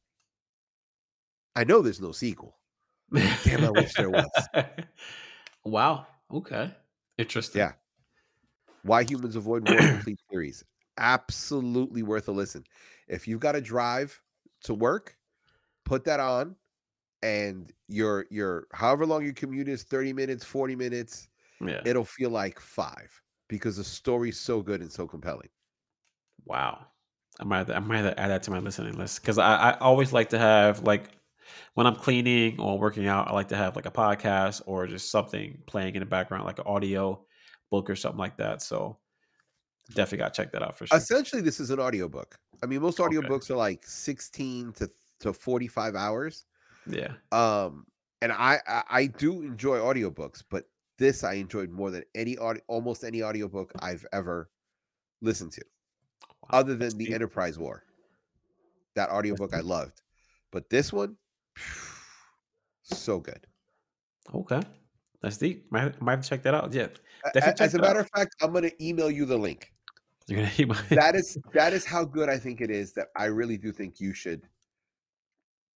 I 1.57 1.65
know 1.65 1.83
there's 1.83 2.01
no 2.01 2.13
sequel. 2.13 2.57
Damn, 3.13 3.65
I 3.65 3.71
wish 3.71 3.95
there 3.95 4.11
was. 4.11 4.31
wow. 5.65 6.07
Okay. 6.33 6.73
Interesting. 7.19 7.59
Yeah. 7.61 7.75
Why 8.83 9.03
Humans 9.05 9.37
Avoid 9.37 9.65
War 9.65 9.85
complete 9.85 10.19
series. 10.31 10.65
Absolutely 10.99 12.03
worth 12.03 12.29
a 12.29 12.33
listen. 12.33 12.65
If 13.07 13.29
you've 13.29 13.41
got 13.41 13.53
to 13.53 13.61
drive 13.61 14.21
to 14.65 14.75
work, 14.75 15.17
put 15.85 16.05
that 16.05 16.21
on 16.21 16.57
and 17.23 17.73
your 17.89 18.27
your 18.31 18.69
however 18.75 19.07
long 19.07 19.25
your 19.25 19.35
commute 19.35 19.69
is 19.69 19.85
30 19.85 20.13
minutes, 20.15 20.45
40 20.45 20.77
minutes, 20.77 21.29
Yeah. 21.61 21.85
it'll 21.85 22.05
feel 22.05 22.31
like 22.31 22.61
5 22.61 23.23
because 23.49 23.77
the 23.79 23.85
story's 23.85 24.41
so 24.41 24.63
good 24.63 24.83
and 24.83 24.93
so 24.93 25.09
compelling. 25.09 25.51
Wow. 26.45 26.87
I 27.41 27.45
might 27.45 27.59
have 27.59 27.67
to, 27.69 27.77
I 27.77 27.79
might 27.81 27.99
have 27.99 28.15
to 28.15 28.21
add 28.21 28.29
that 28.29 28.43
to 28.45 28.51
my 28.51 28.59
listening 28.59 28.95
list 28.99 29.21
because 29.23 29.39
I, 29.39 29.71
I 29.71 29.79
always 29.79 30.13
like 30.13 30.31
to 30.31 30.39
have 30.39 30.83
like 30.83 31.11
when 31.75 31.87
I'm 31.87 31.97
cleaning 31.97 32.61
or 32.61 32.79
working 32.79 33.07
out, 33.07 33.29
I 33.29 33.33
like 33.33 33.49
to 33.49 33.57
have 33.57 33.77
like 33.77 33.87
a 33.87 33.91
podcast 33.91 34.63
or 34.67 34.87
just 34.87 35.11
something 35.11 35.63
playing 35.67 35.95
in 35.95 36.01
the 36.01 36.07
background, 36.07 36.45
like 36.45 36.59
an 36.59 36.67
audio 36.67 37.25
book 37.71 37.89
or 37.91 37.97
something 37.97 38.19
like 38.19 38.37
that. 38.39 38.63
So 38.63 38.99
definitely 39.95 40.19
got 40.19 40.35
to 40.35 40.43
check 40.43 40.53
that 40.53 40.63
out 40.63 40.77
for 40.79 40.87
sure. 40.87 40.99
Essentially, 40.99 41.43
this 41.43 41.61
is 41.61 41.71
an 41.71 41.81
audiobook. 41.81 42.39
I 42.63 42.67
mean, 42.67 42.81
most 42.83 43.01
Okay. 43.01 43.17
audiobooks 43.17 43.51
are 43.51 43.57
like 43.57 43.87
16 43.87 44.73
to 44.75 44.91
to 45.21 45.33
45 45.33 45.95
hours. 45.97 46.45
Yeah. 46.87 47.15
Um 47.33 47.87
and 48.23 48.33
I, 48.33 48.61
I 48.67 48.83
I 48.91 49.07
do 49.07 49.43
enjoy 49.43 49.79
audiobooks, 49.79 50.43
but 50.49 50.65
this 50.99 51.23
I 51.25 51.35
enjoyed 51.35 51.71
more 51.71 51.91
than 51.91 52.05
any 52.15 52.37
audio 52.39 52.63
almost 52.69 53.05
any 53.05 53.23
audiobook 53.23 53.73
I've 53.81 54.07
ever 54.13 54.51
listened 55.21 55.53
to. 55.53 55.65
Wow. 56.43 56.61
other 56.61 56.77
than 56.77 56.97
the 56.99 57.07
deep. 57.07 57.15
Enterprise 57.15 57.59
War. 57.59 57.85
That 58.95 59.11
audiobook 59.11 59.55
I 59.55 59.61
loved. 59.61 60.03
But 60.51 60.71
this 60.71 60.93
one, 60.93 61.17
so 62.83 63.21
good. 63.21 63.47
Okay. 64.35 64.61
That's 65.23 65.37
deep. 65.37 65.71
Might, 65.71 66.01
might 66.01 66.13
have 66.13 66.23
to 66.23 66.29
check 66.29 66.43
that 66.45 66.55
out. 66.55 66.73
Yeah. 66.73 66.89
Definitely 67.35 67.65
As 67.67 67.75
a 67.75 67.79
it 67.79 67.81
out. 67.81 67.87
matter 67.89 68.01
of 68.01 68.09
fact, 68.15 68.35
I'm 68.43 68.53
gonna 68.53 68.71
email 68.81 69.11
you 69.11 69.25
the 69.25 69.37
link. 69.37 69.73
You're 70.29 70.43
gonna 70.43 70.67
my 70.67 70.81
That 70.91 71.15
is 71.17 71.39
that 71.55 71.73
is 71.73 71.85
how 71.85 72.05
good 72.05 72.29
I 72.29 72.39
think 72.39 72.61
it 72.61 72.71
is 72.71 72.93
that 72.93 73.09
I 73.17 73.25
really 73.27 73.57
do 73.57 73.73
think 73.73 73.99
you 74.01 74.13
should 74.15 74.43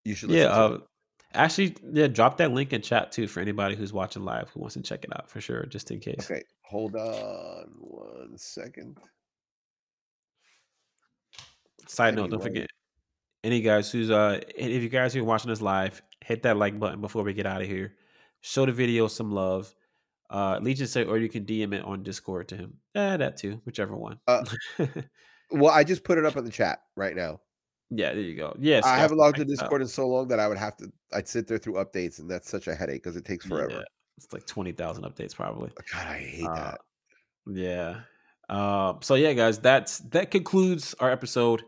you 0.05 0.15
should 0.15 0.31
Yeah. 0.31 0.49
to. 0.49 0.53
Uh, 0.55 0.79
actually, 1.35 1.77
yeah. 1.93 2.07
Drop 2.07 2.37
that 2.37 2.53
link 2.53 2.73
in 2.73 2.83
chat 2.83 3.11
too 3.13 3.27
for 3.27 3.41
anybody 3.41 3.75
who's 3.75 3.93
watching 3.93 4.25
live 4.25 4.49
who 4.51 4.61
wants 4.61 4.75
to 4.75 4.83
check 4.83 5.05
it 5.05 5.11
out 5.17 5.31
for 5.31 5.41
sure, 5.41 5.65
just 5.67 5.91
in 5.91 5.99
case. 6.01 6.31
Okay, 6.31 6.43
hold 6.63 6.95
on 6.95 7.67
one 7.79 8.37
second. 8.37 8.99
Side 11.89 12.15
note, 12.15 12.31
don't 12.31 12.43
forget 12.43 12.69
any 13.45 13.61
guys 13.61 13.91
who's 13.91 14.11
uh 14.11 14.41
if 14.57 14.83
you 14.83 14.89
guys 14.89 15.13
who 15.15 15.21
are 15.21 15.25
watching 15.25 15.51
this 15.51 15.61
live, 15.63 16.03
hit 16.25 16.43
that 16.45 16.57
like 16.57 16.79
button 16.79 17.01
before 17.01 17.23
we 17.25 17.33
get 17.35 17.47
out 17.47 17.61
of 17.63 17.69
here. 17.69 17.95
Show 18.41 18.67
the 18.67 18.73
video 18.73 19.09
some 19.09 19.31
love. 19.33 19.75
Uh 20.31 20.59
Legion 20.63 20.87
said, 20.87 21.07
or 21.09 21.19
you 21.19 21.29
can 21.29 21.45
DM 21.45 21.75
it 21.75 21.85
on 21.85 22.03
Discord 22.03 22.49
to 22.49 22.57
him. 22.57 22.75
Eh, 22.95 23.17
that 23.17 23.37
too, 23.37 23.61
whichever 23.65 23.97
one. 23.97 24.19
Uh, 24.27 24.45
Well, 25.55 25.71
I 25.71 25.85
just 25.85 26.03
put 26.03 26.17
it 26.17 26.25
up 26.25 26.37
in 26.39 26.45
the 26.47 26.51
chat 26.51 26.81
right 26.97 27.15
now. 27.15 27.41
yeah, 27.91 28.15
there 28.15 28.23
you 28.23 28.35
go. 28.37 28.57
Yes, 28.59 28.87
I 28.87 28.97
haven't 28.97 29.19
logged 29.19 29.37
to 29.37 29.43
it. 29.43 29.49
Discord 29.49 29.83
in 29.83 29.89
so 29.89 30.09
long 30.09 30.29
that 30.29 30.41
I 30.41 30.49
would 30.49 30.57
have 30.57 30.77
to 30.79 30.91
I'd 31.13 31.29
sit 31.29 31.47
there 31.47 31.59
through 31.59 31.75
updates 31.75 32.19
and 32.21 32.31
that's 32.31 32.49
such 32.51 32.69
a 32.69 32.75
headache 32.75 33.03
because 33.03 33.17
it 33.17 33.25
takes 33.27 33.45
forever. 33.45 33.71
Yeah, 33.71 33.83
it's 34.17 34.33
like 34.33 34.47
twenty 34.47 34.73
thousand 34.73 35.05
updates 35.05 35.35
probably. 35.35 35.71
God, 35.93 36.07
I 36.07 36.19
hate 36.21 36.47
Uh, 36.47 36.55
that. 36.55 36.81
Yeah. 37.47 38.01
Um, 38.49 39.01
so 39.03 39.15
yeah, 39.15 39.35
guys, 39.35 39.59
that's 39.59 39.99
that 40.11 40.31
concludes 40.31 40.95
our 41.01 41.11
episode, 41.11 41.65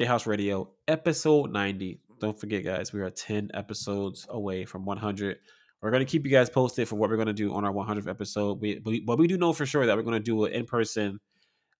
JHouze 0.00 0.26
Radio, 0.26 0.70
episode 0.88 1.52
90. 1.52 2.00
Don't 2.20 2.40
forget, 2.40 2.64
guys, 2.64 2.90
we 2.90 3.02
are 3.02 3.10
10 3.10 3.50
episodes 3.52 4.26
away 4.30 4.64
from 4.64 4.86
100. 4.86 5.36
We're 5.82 5.90
gonna 5.90 6.06
keep 6.06 6.24
you 6.24 6.30
guys 6.30 6.48
posted 6.48 6.88
for 6.88 6.96
what 6.96 7.10
we're 7.10 7.18
gonna 7.18 7.34
do 7.34 7.52
on 7.52 7.66
our 7.66 7.72
100th 7.72 8.08
episode. 8.08 8.62
We, 8.62 8.78
but 8.78 8.92
we, 8.92 9.00
but 9.00 9.18
we 9.18 9.26
do 9.26 9.36
know 9.36 9.52
for 9.52 9.66
sure 9.66 9.84
that 9.84 9.94
we're 9.94 10.02
gonna 10.02 10.18
do 10.18 10.46
it 10.46 10.54
in 10.54 10.64
person 10.64 11.20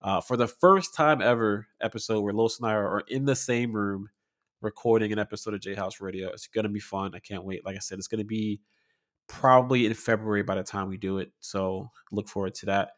uh, 0.02 0.20
for 0.20 0.36
the 0.36 0.46
first 0.46 0.92
time 0.92 1.22
ever 1.22 1.66
episode 1.80 2.20
where 2.20 2.34
Los 2.34 2.60
and 2.60 2.68
I 2.68 2.74
are 2.74 3.02
in 3.08 3.24
the 3.24 3.34
same 3.34 3.72
room 3.72 4.10
recording 4.60 5.12
an 5.12 5.18
episode 5.18 5.54
of 5.54 5.60
JHouze 5.60 6.02
Radio. 6.02 6.28
It's 6.28 6.46
gonna 6.46 6.68
be 6.68 6.78
fun. 6.78 7.12
I 7.14 7.20
can't 7.20 7.44
wait. 7.44 7.64
Like 7.64 7.76
I 7.76 7.80
said, 7.80 7.96
it's 7.96 8.08
gonna 8.08 8.22
be 8.22 8.60
probably 9.28 9.86
in 9.86 9.94
February 9.94 10.42
by 10.42 10.56
the 10.56 10.62
time 10.62 10.90
we 10.90 10.98
do 10.98 11.20
it. 11.20 11.32
So 11.40 11.88
look 12.12 12.28
forward 12.28 12.52
to 12.56 12.66
that. 12.66 12.90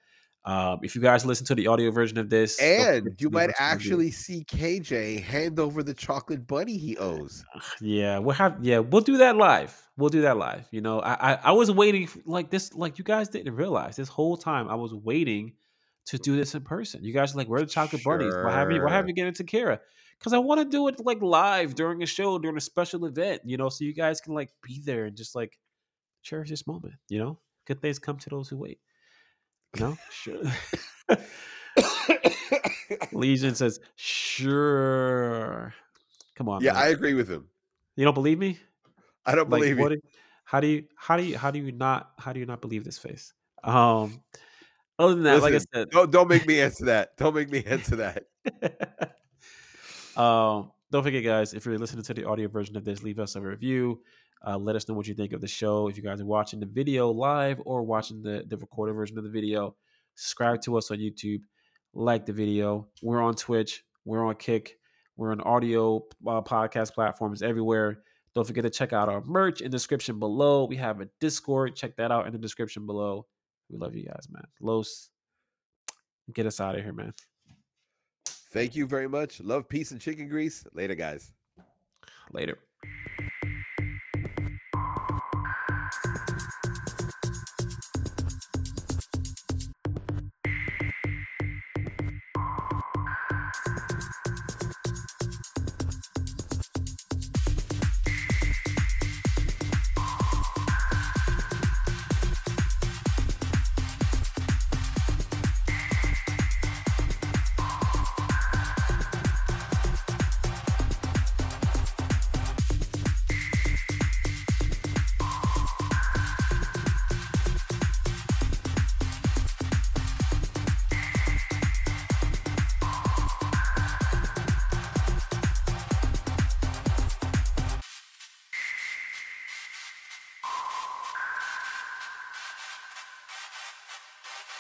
Um, 0.44 0.81
if 0.82 0.97
you 0.97 1.01
guys 1.01 1.24
listen 1.24 1.47
to 1.47 1.55
the 1.55 1.69
audio 1.69 1.93
version 1.93 2.19
of 2.19 2.28
this, 2.28 2.60
And 2.60 3.20
you 3.20 3.31
might 3.31 3.51
actually 3.59 4.10
see 4.10 4.44
KJ 4.44 5.23
hand 5.23 5.60
over 5.60 5.85
the 5.85 5.94
chocolate 5.94 6.47
bunny 6.48 6.77
he 6.77 6.97
owes. 6.97 7.44
yeah, 7.81 8.19
we'll 8.19 8.35
have 8.35 8.59
yeah, 8.60 8.78
we'll 8.81 9.02
do 9.02 9.19
that 9.19 9.36
live. 9.36 9.81
We'll 9.97 10.10
do 10.10 10.23
that 10.23 10.36
live. 10.36 10.66
You 10.73 10.81
know, 10.81 11.01
I 11.01 11.35
I, 11.35 11.39
I 11.44 11.52
was 11.52 11.70
waiting 11.70 12.05
f- 12.05 12.19
like 12.24 12.51
this, 12.51 12.74
like 12.74 12.98
you 12.98 13.05
guys 13.05 13.28
didn't 13.28 13.55
realize 13.55 13.97
this 13.97 14.09
whole 14.09 14.36
time 14.36 14.69
I 14.69 14.74
was 14.74 14.93
waiting 14.93 15.52
to 16.06 16.19
do 16.19 16.36
this 16.36 16.55
in 16.55 16.62
person. 16.62 17.05
You 17.05 17.12
guys 17.12 17.35
are 17.35 17.39
like, 17.39 17.48
where 17.48 17.60
are 17.60 17.64
the 17.64 17.70
chocolate 17.70 18.02
bunnies? 18.05 18.35
Why 18.35 18.52
haven't 18.52 18.74
you 18.74 18.82
why 18.82 18.90
haven't 18.90 19.09
you 19.09 19.14
given 19.14 19.28
it 19.28 19.36
to 19.36 19.44
Kara? 19.44 19.78
Because 20.19 20.32
I 20.32 20.39
want 20.39 20.60
to 20.60 20.64
do 20.64 20.89
it 20.89 21.05
like 21.05 21.23
live 21.23 21.74
during 21.74 22.02
a 22.02 22.06
show, 22.06 22.39
during 22.39 22.56
a 22.56 22.60
special 22.60 23.05
event, 23.06 23.43
you 23.44 23.56
know, 23.56 23.69
so 23.69 23.85
you 23.85 23.94
guys 23.94 24.20
can 24.20 24.35
like 24.35 24.51
be 24.62 24.81
there 24.85 25.05
and 25.05 25.16
just 25.16 25.35
like 25.35 25.59
cherish 26.23 26.48
this 26.51 26.66
moment, 26.66 26.94
you 27.09 27.19
know? 27.19 27.39
Good 27.66 27.81
things 27.81 27.98
come 27.98 28.19
to 28.19 28.31
those 28.31 28.48
who 28.48 28.56
wait. 28.56 28.78
No? 29.81 29.97
Sure. 30.11 30.43
Legion 33.12 33.55
says, 33.55 33.81
sure. 33.97 35.74
Come 36.36 36.49
on. 36.49 36.62
yeah, 36.62 36.73
man. 36.74 36.82
I 36.82 36.86
agree 36.89 37.15
with 37.15 37.28
him. 37.28 37.49
you 37.97 38.05
don't 38.05 38.15
believe 38.15 38.39
me? 38.39 38.59
I 39.24 39.35
don't 39.35 39.49
Like, 39.51 39.61
believe 39.62 39.78
what 39.78 39.90
do- 39.93 40.01
how 40.44 40.61
do 40.61 40.66
you 40.66 40.85
how 40.97 41.16
do 41.16 41.23
you 41.23 41.39
how 41.39 41.51
do 41.51 41.59
you 41.59 41.73
not 41.73 42.11
how 42.19 42.32
do 42.32 42.40
you 42.40 42.47
not 42.47 42.61
believe 42.61 42.85
this 42.85 42.99
face? 42.99 43.32
Um 43.65 44.23
other 44.99 45.15
than 45.15 45.23
that, 45.24 45.40
like 45.40 45.53
I 45.53 45.57
Listen, 45.57 45.86
Don't 45.90 46.11
don't 46.11 46.28
make 46.28 46.47
me 46.47 46.61
answer 46.61 46.86
that. 46.86 47.16
Don't 47.16 47.35
make 47.35 47.51
me 47.51 47.62
answer 47.65 47.97
that. 47.97 48.24
um 50.20 50.73
don't 50.90 51.03
forget, 51.03 51.24
guys, 51.24 51.55
if 51.55 51.65
you're 51.65 51.78
listening 51.78 52.05
to 52.05 52.12
the 52.15 52.24
audio 52.28 52.49
version 52.49 52.77
of 52.77 52.85
this, 52.85 53.03
leave 53.03 53.19
us 53.19 53.35
a 53.36 53.40
review. 53.40 54.03
Uh, 54.47 54.59
let 54.59 54.77
us 54.77 54.89
know 54.89 54.94
what 54.94 55.06
you 55.06 55.14
think 55.14 55.32
of 55.32 55.40
the 55.40 55.48
show. 55.48 55.89
If 55.89 55.97
you 55.97 56.02
guys 56.02 56.20
are 56.20 56.27
watching 56.27 56.60
the 56.60 56.66
video 56.66 57.10
live 57.10 57.60
or 57.64 57.82
watching 57.82 58.23
the, 58.23 58.44
the 58.48 58.56
recorded 58.56 58.94
version 58.94 59.19
of 59.19 59.24
the 59.24 59.31
video, 59.31 59.77
subscribe 60.14 60.60
to 60.62 60.77
us 60.77 60.90
on 60.90 60.98
YouTube, 60.98 61.43
like 61.94 62.27
the 62.27 62.32
video. 62.32 62.89
We're 63.02 63.23
on 63.23 63.35
Twitch, 63.35 63.85
we're 64.05 64.27
on 64.27 64.35
Kick, 64.36 64.78
we're 65.16 65.32
on 65.32 65.40
audio 65.43 65.98
uh, 66.27 66.43
podcast 66.43 66.93
platforms 66.93 67.43
everywhere. 67.43 68.02
Don't 68.35 68.47
forget 68.47 68.64
to 68.64 68.70
check 68.70 68.93
out 68.93 69.09
our 69.09 69.23
merch 69.23 69.60
in 69.60 69.70
the 69.70 69.77
description 69.77 70.19
below. 70.19 70.64
We 70.64 70.77
have 70.77 71.01
a 71.01 71.09
Discord. 71.20 71.77
Check 71.77 71.97
that 71.97 72.10
out 72.10 72.27
in 72.27 72.32
the 72.32 72.39
description 72.39 72.86
below. 72.86 73.27
We 73.70 73.78
love 73.78 73.94
you 73.94 74.06
guys, 74.06 74.27
man. 74.31 74.44
Los, 74.60 75.10
get 76.32 76.47
us 76.47 76.60
out 76.60 76.77
of 76.77 76.82
here, 76.82 76.94
man. 76.94 77.12
Thank 78.52 78.74
you 78.74 78.86
very 78.86 79.09
much. 79.09 79.40
Love, 79.40 79.69
peace, 79.69 79.93
and 79.93 80.01
chicken 80.01 80.28
grease. 80.28 80.64
Later, 80.74 80.94
guys. 80.94 81.31
Later. 82.32 82.59